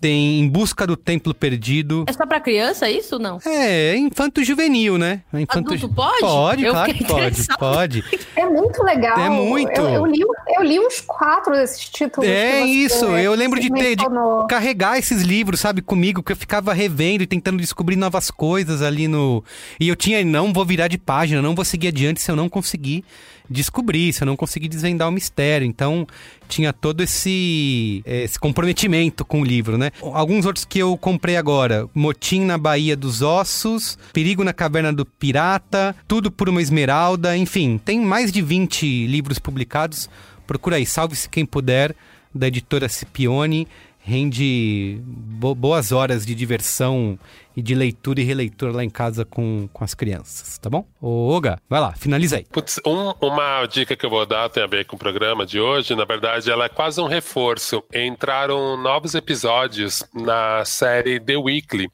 tem 0.00 0.40
Em 0.40 0.48
Busca 0.48 0.86
do 0.86 0.96
Templo 0.96 1.34
Perdido. 1.34 2.04
É 2.06 2.12
só 2.12 2.26
pra 2.26 2.40
criança 2.40 2.88
isso 2.88 3.18
não? 3.18 3.38
É, 3.44 3.94
é 3.94 3.96
infanto 3.96 4.44
juvenil, 4.44 4.98
né? 4.98 5.22
É 5.32 5.40
infanto 5.40 5.72
Adulto 5.72 5.94
pode? 5.94 6.20
Pode, 6.20 6.64
Eu 6.64 6.72
claro 6.72 6.94
que 6.94 7.04
pode, 7.04 7.46
pode. 7.58 8.04
É 8.36 8.44
muito 8.44 8.82
legal. 8.82 9.18
É 9.18 9.30
muito. 9.30 9.80
Eu, 9.80 9.88
eu 9.88 10.06
li, 10.06 10.20
eu 10.56 10.62
li 10.62 10.78
uns 10.78 11.00
quatro 11.00 11.54
desses 11.54 11.88
títulos. 11.88 12.28
É 12.28 12.60
isso, 12.60 13.06
eu 13.06 13.34
lembro 13.34 13.58
de 13.58 13.70
ter 13.70 13.96
de 13.96 14.04
carregar 14.48 14.98
esses 14.98 15.22
livros, 15.22 15.60
sabe, 15.60 15.80
comigo, 15.80 16.22
que 16.22 16.32
eu 16.32 16.36
ficava 16.36 16.72
revendo 16.72 17.22
e 17.22 17.26
tentando 17.26 17.58
descobrir 17.58 17.96
novas 17.96 18.30
coisas 18.30 18.82
ali 18.82 19.08
no. 19.08 19.42
E 19.80 19.88
eu 19.88 19.96
tinha, 19.96 20.24
não 20.24 20.52
vou 20.52 20.64
virar 20.64 20.88
de 20.88 20.98
página, 20.98 21.40
não 21.40 21.54
vou 21.54 21.64
seguir 21.64 21.88
adiante 21.88 22.20
se 22.20 22.30
eu 22.30 22.36
não 22.36 22.48
conseguir 22.48 23.04
descobrir, 23.48 24.12
se 24.12 24.22
eu 24.22 24.26
não 24.26 24.36
conseguir 24.36 24.68
desvendar 24.68 25.08
o 25.08 25.12
mistério. 25.12 25.66
Então, 25.66 26.06
tinha 26.48 26.72
todo 26.72 27.02
esse, 27.02 28.02
esse 28.04 28.38
comprometimento 28.38 29.24
com 29.24 29.40
o 29.40 29.44
livro, 29.44 29.76
né? 29.76 29.90
Alguns 30.00 30.46
outros 30.46 30.64
que 30.64 30.78
eu 30.78 30.96
comprei 30.96 31.36
agora: 31.36 31.88
Motim 31.94 32.40
na 32.40 32.58
Baía 32.58 32.96
dos 32.96 33.22
Ossos, 33.22 33.98
Perigo 34.12 34.44
na 34.44 34.52
Caverna 34.52 34.92
do 34.92 35.04
Pirata, 35.04 35.94
Tudo 36.06 36.30
por 36.30 36.48
uma 36.48 36.62
Esmeralda, 36.62 37.36
enfim, 37.36 37.78
tem 37.78 38.00
mais 38.00 38.32
de 38.32 38.42
20 38.42 39.06
livros 39.06 39.38
publicados. 39.38 40.08
Procura 40.46 40.76
aí, 40.76 40.86
salve-se 40.86 41.28
quem 41.28 41.44
puder, 41.44 41.94
da 42.34 42.46
editora 42.46 42.88
Scipione. 42.88 43.66
Rende 44.06 45.00
bo- 45.04 45.52
boas 45.54 45.90
horas 45.90 46.24
de 46.24 46.32
diversão 46.32 47.18
e 47.56 47.60
de 47.60 47.74
leitura 47.74 48.20
e 48.20 48.24
releitura 48.24 48.70
lá 48.70 48.84
em 48.84 48.88
casa 48.90 49.24
com, 49.24 49.68
com 49.72 49.82
as 49.82 49.94
crianças, 49.94 50.58
tá 50.58 50.70
bom? 50.70 50.86
Ô, 51.00 51.34
Oga, 51.34 51.58
vai 51.68 51.80
lá, 51.80 51.92
finaliza 51.94 52.36
aí. 52.36 52.44
Putz, 52.52 52.78
um- 52.86 53.12
uma 53.20 53.66
dica 53.66 53.96
que 53.96 54.06
eu 54.06 54.10
vou 54.10 54.24
dar 54.24 54.48
tem 54.48 54.62
a 54.62 54.66
ver 54.68 54.84
com 54.84 54.94
o 54.94 54.98
programa 54.98 55.44
de 55.44 55.58
hoje. 55.58 55.96
Na 55.96 56.04
verdade, 56.04 56.48
ela 56.50 56.66
é 56.66 56.68
quase 56.68 57.00
um 57.00 57.06
reforço. 57.08 57.82
Entraram 57.92 58.76
novos 58.80 59.14
episódios 59.16 60.04
na 60.14 60.64
série 60.64 61.18
The 61.18 61.36
Weekly. 61.36 61.88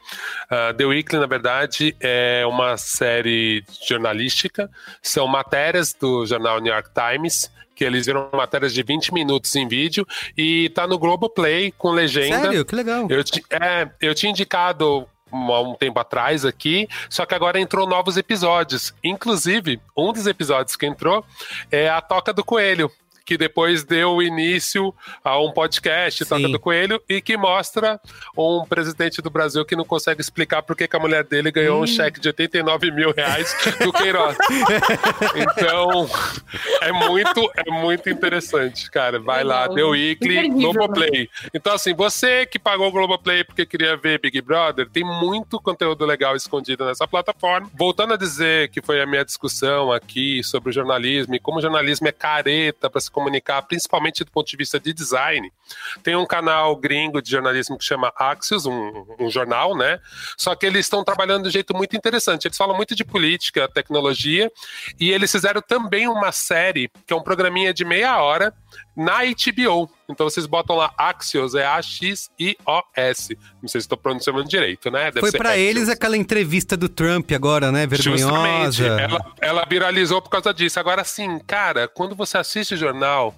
Ah, 0.51 0.74
The 0.76 0.84
Weekly, 0.84 1.18
na 1.18 1.26
verdade, 1.26 1.97
é 1.98 2.44
uma 2.47 2.76
série 2.76 3.64
jornalística. 3.89 4.70
São 5.01 5.26
matérias 5.26 5.94
do 5.98 6.26
jornal 6.26 6.60
New 6.60 6.72
York 6.72 6.90
Times. 6.93 7.51
Que 7.82 7.86
eles 7.86 8.06
viram 8.06 8.28
matérias 8.32 8.72
de 8.72 8.80
20 8.80 9.12
minutos 9.12 9.56
em 9.56 9.66
vídeo 9.66 10.06
e 10.38 10.68
tá 10.68 10.86
no 10.86 10.96
Globoplay 11.00 11.72
com 11.72 11.90
legenda. 11.90 12.42
Sério? 12.42 12.64
Que 12.64 12.76
legal. 12.76 13.09
Eu, 13.10 13.24
é, 13.50 13.90
eu 14.00 14.14
tinha 14.14 14.30
indicado 14.30 15.04
há 15.32 15.60
um 15.60 15.74
tempo 15.74 15.98
atrás 15.98 16.44
aqui, 16.44 16.86
só 17.10 17.26
que 17.26 17.34
agora 17.34 17.59
entrou 17.59 17.84
novos 17.84 18.16
episódios. 18.16 18.94
Inclusive, 19.02 19.80
um 19.96 20.12
dos 20.12 20.28
episódios 20.28 20.76
que 20.76 20.86
entrou 20.86 21.24
é 21.72 21.88
a 21.88 22.00
Toca 22.00 22.32
do 22.32 22.44
Coelho, 22.44 22.88
que 23.32 23.38
depois 23.38 23.82
deu 23.82 24.20
início 24.20 24.94
a 25.24 25.40
um 25.40 25.50
podcast, 25.50 26.22
Toca 26.26 26.48
do 26.50 26.60
Coelho, 26.60 27.02
e 27.09 27.18
que 27.22 27.34
mostra 27.34 27.98
um 28.36 28.62
presidente 28.66 29.22
do 29.22 29.30
Brasil 29.30 29.64
que 29.64 29.74
não 29.74 29.86
consegue 29.86 30.20
explicar 30.20 30.62
por 30.62 30.76
que 30.76 30.86
a 30.94 30.98
mulher 30.98 31.24
dele 31.24 31.50
ganhou 31.50 31.80
hum. 31.80 31.84
um 31.84 31.86
cheque 31.86 32.20
de 32.20 32.28
89 32.28 32.90
mil 32.90 33.10
reais 33.10 33.56
do 33.82 33.90
Queiroz. 33.90 34.36
então, 35.34 36.10
é 36.82 36.92
muito, 36.92 37.50
é 37.56 37.70
muito 37.70 38.10
interessante, 38.10 38.90
cara. 38.90 39.18
Vai 39.18 39.42
lá, 39.42 39.66
deu 39.66 39.90
Weekly, 39.90 40.50
Globoplay. 40.50 41.30
Então, 41.54 41.72
assim, 41.72 41.94
você 41.94 42.44
que 42.44 42.59
pagou 42.59 42.88
o 42.88 42.92
Globoplay 42.92 43.44
porque 43.44 43.64
queria 43.64 43.96
ver 43.96 44.20
Big 44.20 44.42
Brother, 44.42 44.90
tem 44.90 45.04
muito 45.04 45.59
conteúdo 45.59 46.04
legal 46.04 46.36
escondido 46.36 46.84
nessa 46.84 47.09
plataforma. 47.09 47.70
Voltando 47.72 48.12
a 48.12 48.18
dizer 48.18 48.68
que 48.68 48.82
foi 48.82 49.00
a 49.00 49.06
minha 49.06 49.24
discussão 49.24 49.90
aqui 49.90 50.44
sobre 50.44 50.68
o 50.68 50.72
jornalismo 50.72 51.34
e 51.34 51.40
como 51.40 51.56
o 51.56 51.62
jornalismo 51.62 52.09
é 52.09 52.12
careta 52.12 52.90
para 52.90 53.00
se 53.00 53.10
comunicar, 53.10 53.21
principalmente 53.68 54.24
do 54.24 54.30
ponto 54.30 54.46
de 54.46 54.56
vista 54.56 54.78
de 54.78 54.92
design. 54.92 55.52
Tem 56.02 56.16
um 56.16 56.26
canal 56.26 56.76
gringo 56.76 57.20
de 57.20 57.30
jornalismo 57.30 57.78
que 57.78 57.84
chama 57.84 58.12
Axios, 58.16 58.66
um, 58.66 59.06
um 59.18 59.30
jornal, 59.30 59.76
né? 59.76 60.00
Só 60.36 60.54
que 60.54 60.66
eles 60.66 60.86
estão 60.86 61.04
trabalhando 61.04 61.42
de 61.42 61.48
um 61.48 61.52
jeito 61.52 61.74
muito 61.74 61.96
interessante. 61.96 62.46
Eles 62.46 62.56
falam 62.56 62.76
muito 62.76 62.94
de 62.94 63.04
política, 63.04 63.68
tecnologia, 63.68 64.50
e 64.98 65.10
eles 65.10 65.30
fizeram 65.30 65.60
também 65.60 66.08
uma 66.08 66.32
série, 66.32 66.90
que 67.06 67.12
é 67.12 67.16
um 67.16 67.22
programinha 67.22 67.72
de 67.72 67.84
meia 67.84 68.20
hora, 68.22 68.54
na 68.96 69.20
HBO. 69.24 69.90
Então 70.08 70.28
vocês 70.28 70.46
botam 70.46 70.76
lá 70.76 70.92
Axios, 70.98 71.54
é 71.54 71.64
A-X-I-O-S. 71.66 73.38
Não 73.60 73.68
sei 73.68 73.80
se 73.80 73.84
estou 73.84 73.98
pronunciando 73.98 74.44
direito, 74.44 74.90
né? 74.90 75.10
Deve 75.10 75.20
Foi 75.20 75.32
para 75.32 75.56
eles 75.56 75.88
aquela 75.88 76.16
entrevista 76.16 76.76
do 76.76 76.88
Trump 76.88 77.30
agora, 77.32 77.72
né? 77.72 77.86
Vergonhosa. 77.86 78.70
Justamente. 78.70 78.84
Ela, 78.84 79.32
ela 79.40 79.66
viralizou 79.68 80.20
por 80.20 80.30
causa 80.30 80.52
disso. 80.52 80.78
Agora 80.78 81.04
sim, 81.04 81.38
cara, 81.46 81.88
quando 81.88 82.14
você 82.14 82.38
assiste 82.38 82.74
o 82.74 82.76
jornal 82.76 83.34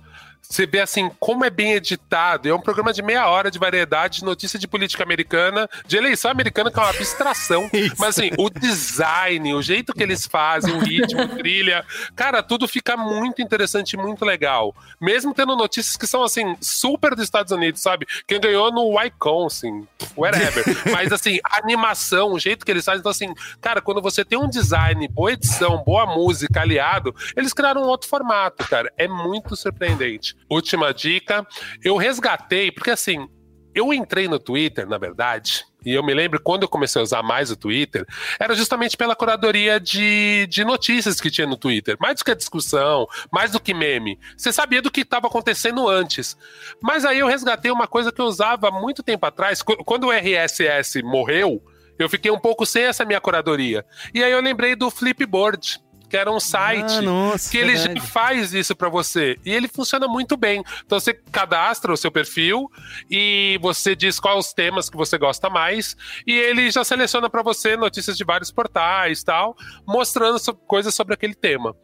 você 0.49 0.67
vê 0.67 0.81
assim 0.81 1.11
como 1.19 1.45
é 1.45 1.51
bem 1.51 1.73
editado. 1.73 2.49
É 2.49 2.55
um 2.55 2.61
programa 2.61 2.93
de 2.93 3.03
meia 3.03 3.29
hora 3.29 3.51
de 3.51 3.59
variedade, 3.59 4.21
de 4.21 4.25
notícia 4.25 4.59
de 4.59 4.69
política 4.69 5.03
americana, 5.03 5.69
de 5.87 5.97
eleição 5.97 6.31
americana, 6.31 6.71
que 6.71 6.79
é 6.79 6.83
uma 6.83 6.91
abstração. 6.91 7.69
Mas 7.99 8.19
assim, 8.19 8.31
o 8.39 8.51
design, 8.51 9.55
o 9.55 9.63
jeito 9.63 9.93
que 9.93 10.03
eles 10.03 10.27
fazem, 10.27 10.75
o 10.75 10.79
ritmo, 10.79 11.27
trilha, 11.29 11.85
cara, 12.15 12.43
tudo 12.43 12.69
fica 12.69 12.97
muito 12.97 13.43
interessante 13.43 13.95
e 13.95 13.97
muito 13.97 14.25
legal. 14.25 14.75
Mesmo 15.01 15.35
tendo 15.35 15.57
notícias 15.57 15.97
que 15.97 16.07
são 16.07 16.23
assim, 16.23 16.57
super 16.61 17.15
dos 17.15 17.25
Estados 17.25 17.53
Unidos, 17.53 17.81
sabe? 17.81 18.07
Quem 18.27 18.41
ganhou 18.41 18.73
no 18.73 18.99
Wisconsin, 18.99 19.87
whatever. 20.17 20.65
Mas 20.93 21.13
assim, 21.13 21.39
a 21.45 21.59
animação, 21.59 22.33
o 22.33 22.39
jeito 22.39 22.65
que 22.65 22.71
eles 22.71 22.85
fazem, 22.85 23.01
então 23.01 23.11
assim, 23.11 23.33
cara, 23.61 23.81
quando 23.81 24.03
você 24.03 24.25
tem 24.25 24.39
um 24.39 24.49
design, 24.49 25.09
boa 25.09 25.33
edição, 25.33 25.83
boa 25.85 26.07
música 26.07 26.61
aliado, 26.61 27.15
eles 27.37 27.53
criaram 27.53 27.83
um 27.83 27.87
outro 27.87 28.09
formato, 28.09 28.69
cara. 28.69 28.93
É 28.97 29.09
muito 29.09 29.57
surpreendente 29.57 30.34
última 30.49 30.93
dica. 30.93 31.47
Eu 31.83 31.97
resgatei, 31.97 32.71
porque 32.71 32.91
assim, 32.91 33.29
eu 33.75 33.93
entrei 33.93 34.29
no 34.29 34.39
Twitter, 34.39 34.89
na 34.89 34.99
verdade, 34.99 35.65
e 35.85 35.93
eu 35.93 36.03
me 36.03 36.15
lembro 36.15 36.41
quando 36.41 36.63
eu 36.63 36.69
comecei 36.69 37.01
a 37.01 37.03
usar 37.03 37.23
mais 37.23 37.51
o 37.51 37.57
Twitter, 37.57 38.07
era 38.41 38.55
justamente 38.55 38.97
pela 38.97 39.15
curadoria 39.15 39.79
de, 39.79 40.47
de 40.49 40.65
notícias 40.65 41.21
que 41.21 41.31
tinha 41.31 41.47
no 41.47 41.57
Twitter. 41.57 41.97
Mais 42.01 42.19
do 42.19 42.25
que 42.25 42.31
a 42.31 42.37
discussão, 42.37 43.07
mais 43.31 43.51
do 43.51 43.61
que 43.61 43.75
meme. 43.75 44.19
Você 44.37 44.53
sabia 44.53 44.81
do 44.81 44.91
que 44.91 45.03
estava 45.03 45.27
acontecendo 45.27 45.87
antes. 45.89 46.37
Mas 46.81 47.05
aí 47.05 47.19
eu 47.19 47.27
resgatei 47.27 47.71
uma 47.71 47.87
coisa 47.87 48.11
que 48.11 48.21
eu 48.21 48.27
usava 48.27 48.71
muito 48.71 49.03
tempo 49.03 49.27
atrás. 49.27 49.61
Quando 49.63 50.05
o 50.05 50.13
RSS 50.13 51.03
morreu, 51.03 51.63
eu 51.99 52.09
fiquei 52.09 52.31
um 52.31 52.41
pouco 52.41 52.65
sem 52.65 52.85
essa 52.85 53.05
minha 53.05 53.21
curadoria. 53.21 53.85
E 54.15 54.25
aí 54.25 54.33
eu 54.33 54.41
lembrei 54.41 54.75
do 54.75 54.91
Flipboard 54.91 55.81
que 56.09 56.17
era 56.17 56.31
um 56.31 56.41
site 56.41 56.93
ah, 56.99 57.03
nossa, 57.03 57.51
que 57.51 57.59
ele 57.59 57.77
já 57.77 58.01
faz 58.01 58.55
isso 58.55 58.75
para 58.75 58.89
você. 58.89 59.39
E 59.45 59.53
ele 59.53 59.69
funciona 59.69 60.07
muito 60.07 60.37
bem. 60.37 60.63
Então 60.85 60.99
você 60.99 61.13
cadastra 61.13 61.93
o 61.93 61.97
seu 61.97 62.11
perfil 62.11 62.71
e 63.11 63.59
você 63.61 63.97
diz 63.97 64.21
quais 64.21 64.47
os 64.47 64.53
temas 64.53 64.89
que 64.89 64.97
você 64.97 65.19
gosta 65.19 65.49
mais 65.51 65.97
e 66.27 66.33
ele 66.33 66.71
já 66.71 66.85
seleciona 66.85 67.29
para 67.29 67.43
você 67.43 67.77
notícias 67.77 68.17
de 68.17 68.25
vários 68.25 68.51
portais 68.51 69.23
tal, 69.23 69.57
mostrando 69.87 70.39
so 70.39 70.55
coisas 70.55 70.95
sobre 70.95 71.15
aquele 71.15 71.35
tema. 71.35 71.75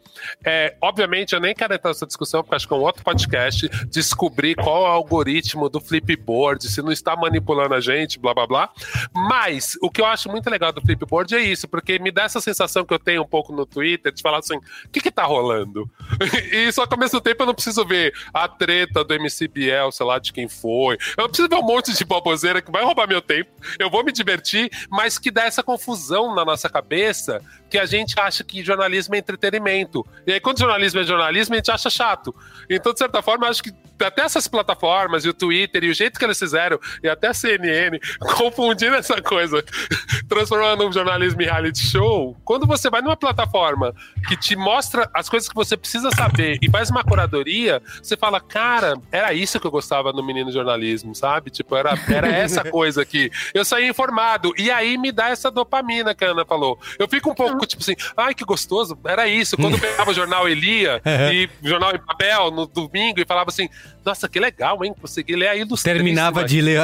É, 0.44 0.76
obviamente, 0.80 1.34
eu 1.34 1.40
nem 1.40 1.54
quero 1.54 1.74
entrar 1.74 1.90
nessa 1.90 2.06
discussão, 2.06 2.42
porque 2.42 2.54
acho 2.54 2.66
que 2.66 2.74
é 2.74 2.76
um 2.76 2.80
outro 2.80 3.02
podcast 3.02 3.68
descobrir 3.88 4.54
qual 4.54 4.86
é 4.86 4.88
o 4.88 4.92
algoritmo 4.92 5.68
do 5.68 5.80
Flipboard, 5.80 6.68
se 6.68 6.82
não 6.82 6.92
está 6.92 7.16
manipulando 7.16 7.74
a 7.74 7.80
gente, 7.80 8.18
blá 8.18 8.34
blá 8.34 8.46
blá. 8.46 8.70
Mas 9.14 9.76
o 9.82 9.90
que 9.90 10.00
eu 10.00 10.06
acho 10.06 10.28
muito 10.28 10.48
legal 10.50 10.72
do 10.72 10.80
Flipboard 10.80 11.34
é 11.34 11.40
isso, 11.40 11.68
porque 11.68 11.98
me 11.98 12.10
dá 12.10 12.24
essa 12.24 12.40
sensação 12.40 12.84
que 12.84 12.94
eu 12.94 12.98
tenho 12.98 13.22
um 13.22 13.26
pouco 13.26 13.52
no 13.52 13.66
Twitter 13.66 14.09
de 14.12 14.22
falar 14.22 14.38
assim: 14.38 14.56
o 14.56 14.88
que 14.92 15.00
que 15.00 15.10
tá 15.10 15.24
rolando? 15.24 15.90
e 16.52 16.70
só 16.72 16.86
que 16.86 16.94
ao 16.94 17.00
mesmo 17.00 17.20
tempo 17.20 17.42
eu 17.42 17.46
não 17.46 17.54
preciso 17.54 17.84
ver 17.84 18.12
a 18.32 18.48
treta 18.48 19.04
do 19.04 19.14
MC 19.14 19.48
Biel, 19.48 19.92
sei 19.92 20.06
lá 20.06 20.18
de 20.18 20.32
quem 20.32 20.48
foi. 20.48 20.96
Eu 21.16 21.22
não 21.22 21.28
preciso 21.28 21.48
ver 21.48 21.56
um 21.56 21.62
monte 21.62 21.92
de 21.92 22.04
baboseira 22.04 22.60
que 22.62 22.70
vai 22.70 22.84
roubar 22.84 23.08
meu 23.08 23.22
tempo. 23.22 23.50
Eu 23.78 23.90
vou 23.90 24.04
me 24.04 24.12
divertir, 24.12 24.70
mas 24.90 25.18
que 25.18 25.30
dá 25.30 25.44
essa 25.44 25.62
confusão 25.62 26.34
na 26.34 26.44
nossa 26.44 26.68
cabeça 26.68 27.40
que 27.68 27.78
a 27.78 27.86
gente 27.86 28.18
acha 28.18 28.42
que 28.42 28.64
jornalismo 28.64 29.14
é 29.14 29.18
entretenimento. 29.18 30.04
E 30.26 30.32
aí, 30.32 30.40
quando 30.40 30.58
jornalismo 30.58 31.00
é 31.00 31.04
jornalismo, 31.04 31.54
a 31.54 31.58
gente 31.58 31.70
acha 31.70 31.88
chato. 31.88 32.34
Então, 32.68 32.92
de 32.92 32.98
certa 32.98 33.22
forma, 33.22 33.46
acho 33.48 33.62
que 33.62 33.72
até 34.04 34.22
essas 34.22 34.46
plataformas, 34.48 35.24
e 35.24 35.28
o 35.28 35.34
Twitter, 35.34 35.84
e 35.84 35.90
o 35.90 35.94
jeito 35.94 36.18
que 36.18 36.24
eles 36.24 36.38
fizeram, 36.38 36.78
e 37.02 37.08
até 37.08 37.28
a 37.28 37.34
CNN, 37.34 37.98
confundindo 38.36 38.94
essa 38.94 39.20
coisa, 39.20 39.64
transformando 40.28 40.86
um 40.86 40.92
jornalismo 40.92 41.42
em 41.42 41.44
reality 41.44 41.86
show, 41.86 42.36
quando 42.44 42.66
você 42.66 42.90
vai 42.90 43.00
numa 43.02 43.16
plataforma 43.16 43.94
que 44.28 44.36
te 44.36 44.56
mostra 44.56 45.08
as 45.14 45.28
coisas 45.28 45.48
que 45.48 45.54
você 45.54 45.76
precisa 45.76 46.10
saber 46.10 46.58
e 46.60 46.70
faz 46.70 46.90
uma 46.90 47.04
curadoria, 47.04 47.82
você 48.02 48.16
fala, 48.16 48.40
cara, 48.40 48.94
era 49.10 49.32
isso 49.32 49.58
que 49.58 49.66
eu 49.66 49.70
gostava 49.70 50.12
no 50.12 50.22
menino 50.22 50.50
jornalismo, 50.52 51.14
sabe? 51.14 51.50
Tipo, 51.50 51.76
era, 51.76 51.94
era 52.08 52.28
essa 52.28 52.64
coisa 52.70 53.02
aqui. 53.02 53.30
Eu 53.54 53.64
saí 53.64 53.88
informado, 53.88 54.52
e 54.56 54.70
aí 54.70 54.96
me 54.98 55.12
dá 55.12 55.28
essa 55.28 55.50
dopamina 55.50 56.14
que 56.14 56.24
a 56.24 56.30
Ana 56.30 56.44
falou. 56.44 56.78
Eu 56.98 57.08
fico 57.08 57.30
um 57.30 57.34
pouco 57.34 57.66
tipo 57.66 57.82
assim, 57.82 57.94
ai 58.16 58.34
que 58.34 58.44
gostoso, 58.44 58.98
era 59.04 59.26
isso. 59.26 59.56
Quando 59.56 59.74
eu 59.74 59.80
pegava 59.80 60.10
o 60.10 60.14
jornal 60.14 60.48
Elia 60.48 61.00
e 61.32 61.48
jornal 61.62 61.94
em 61.94 61.98
papel 61.98 62.50
no 62.50 62.66
domingo 62.66 63.20
e 63.20 63.24
falava 63.24 63.50
assim, 63.50 63.68
nossa, 64.04 64.28
que 64.28 64.40
legal, 64.40 64.84
hein? 64.84 64.94
Consegui 64.98 65.36
ler 65.36 65.48
aí 65.48 65.64
dos 65.64 65.82
Terminava 65.82 66.44
de 66.44 66.60
ler. 66.60 66.80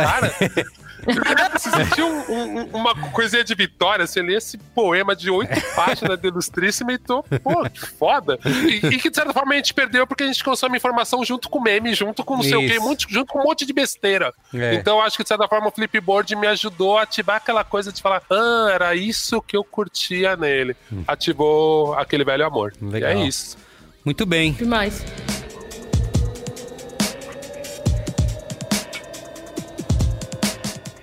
Cara, 1.36 1.58
você 1.58 1.70
sentiu 1.70 2.06
um, 2.06 2.60
um, 2.60 2.64
uma 2.72 2.94
coisinha 3.10 3.44
de 3.44 3.54
vitória, 3.54 4.06
você 4.06 4.20
lê 4.20 4.34
esse 4.34 4.58
poema 4.58 5.14
de 5.14 5.30
oito 5.30 5.54
páginas 5.74 6.18
de 6.18 6.28
Ilustríssima 6.28 6.92
e 6.92 6.98
tô, 6.98 7.22
pô, 7.22 7.68
que 7.70 7.80
foda. 7.80 8.38
E, 8.44 8.86
e, 8.86 8.98
que 8.98 9.10
de 9.10 9.16
certa 9.16 9.32
forma 9.32 9.54
a 9.54 9.56
gente 9.56 9.72
perdeu 9.72 10.06
porque 10.06 10.24
a 10.24 10.26
gente 10.26 10.42
consome 10.42 10.76
informação 10.76 11.24
junto 11.24 11.48
com 11.48 11.60
meme, 11.60 11.94
junto 11.94 12.24
com 12.24 12.36
não 12.36 12.42
sei 12.42 12.64
Isso. 12.64 12.84
o 12.84 12.96
quê, 12.96 13.06
junto 13.08 13.32
com 13.32 13.40
um 13.40 13.44
monte 13.44 13.64
de 13.64 13.72
besteira. 13.72 14.32
É. 14.52 14.74
Então 14.74 15.00
acho 15.00 15.16
que 15.16 15.22
de 15.22 15.28
certa 15.28 15.46
forma 15.46 15.68
o 15.68 15.70
Flipboard 15.70 16.34
me 16.34 16.46
ajudou 16.48 16.98
a 16.98 17.02
ativar 17.02 17.36
aquela 17.36 17.62
coisa 17.62 17.92
de 17.92 18.02
falar, 18.02 18.22
ah, 18.30 18.70
era 18.72 18.94
isso 18.94 19.40
que 19.40 19.56
eu 19.56 19.62
curtia 19.62 20.36
nele. 20.36 20.76
Hum. 20.92 21.04
Ativou 21.06 21.94
aquele 21.94 22.24
velho 22.24 22.46
amor. 22.46 22.72
Legal. 22.80 23.10
E 23.10 23.14
é 23.14 23.26
isso. 23.26 23.56
Muito 24.04 24.24
bem. 24.24 24.52
Demais. 24.52 25.04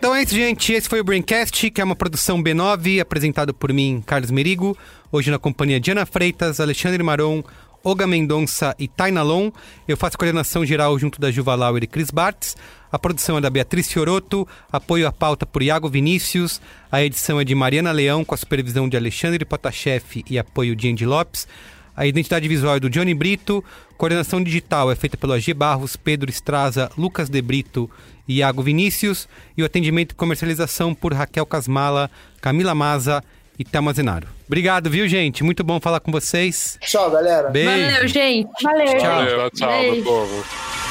Então 0.03 0.13
é 0.13 0.21
isso, 0.21 0.35
gente. 0.35 0.73
Esse 0.73 0.89
foi 0.89 0.99
o 0.99 1.03
Braincast, 1.05 1.71
que 1.71 1.79
é 1.79 1.83
uma 1.83 1.95
produção 1.95 2.43
B9, 2.43 2.99
apresentado 2.99 3.53
por 3.53 3.71
mim, 3.71 4.03
Carlos 4.05 4.31
Merigo. 4.31 4.77
Hoje 5.09 5.31
na 5.31 5.39
companhia 5.39 5.79
de 5.79 5.91
Ana 5.91 6.05
Freitas, 6.05 6.59
Alexandre 6.59 7.01
Maron, 7.01 7.41
Olga 7.81 8.05
Mendonça 8.05 8.75
e 8.77 8.85
Tainalon. 8.85 9.49
Eu 9.87 9.95
faço 9.95 10.17
coordenação 10.17 10.65
geral 10.65 10.99
junto 10.99 11.21
da 11.21 11.31
Juva 11.31 11.55
Lauer 11.55 11.83
e 11.83 11.87
Cris 11.87 12.11
Bartz. 12.11 12.57
A 12.91 12.99
produção 12.99 13.37
é 13.37 13.41
da 13.41 13.49
Beatriz 13.49 13.89
Fioroto, 13.89 14.45
apoio 14.69 15.07
à 15.07 15.11
pauta 15.13 15.45
por 15.45 15.63
Iago 15.63 15.87
Vinícius. 15.87 16.59
A 16.91 17.01
edição 17.01 17.39
é 17.39 17.45
de 17.45 17.55
Mariana 17.55 17.93
Leão, 17.93 18.25
com 18.25 18.35
a 18.35 18.37
supervisão 18.37 18.89
de 18.89 18.97
Alexandre 18.97 19.45
Potashev 19.45 20.25
e 20.29 20.37
apoio 20.37 20.75
de 20.75 20.89
Andy 20.89 21.05
Lopes. 21.05 21.47
A 21.95 22.05
identidade 22.05 22.45
visual 22.45 22.75
é 22.75 22.79
do 22.81 22.89
Johnny 22.89 23.13
Brito. 23.13 23.63
Coordenação 23.95 24.43
digital 24.43 24.91
é 24.91 24.95
feita 24.95 25.15
pelo 25.15 25.31
AG 25.31 25.53
Barros, 25.53 25.95
Pedro 25.95 26.29
Estraza, 26.29 26.91
Lucas 26.97 27.29
De 27.29 27.41
Brito 27.41 27.89
Iago 28.27 28.61
Vinícius. 28.61 29.27
E 29.57 29.63
o 29.63 29.65
atendimento 29.65 30.11
e 30.11 30.15
comercialização 30.15 30.93
por 30.93 31.13
Raquel 31.13 31.45
Casmala, 31.45 32.09
Camila 32.41 32.73
Maza 32.75 33.23
e 33.57 33.63
Thelma 33.63 33.93
Zenaro. 33.93 34.27
Obrigado, 34.47 34.89
viu, 34.89 35.07
gente? 35.07 35.43
Muito 35.43 35.63
bom 35.63 35.79
falar 35.79 35.99
com 35.99 36.11
vocês. 36.11 36.77
Tchau, 36.81 37.09
galera. 37.11 37.49
Beijo. 37.49 37.91
Valeu, 37.91 38.07
gente. 38.07 38.63
Valeu. 38.63 38.97
Tchau, 38.97 39.49
tchau, 39.51 39.81
meu 39.81 40.03
povo. 40.03 40.82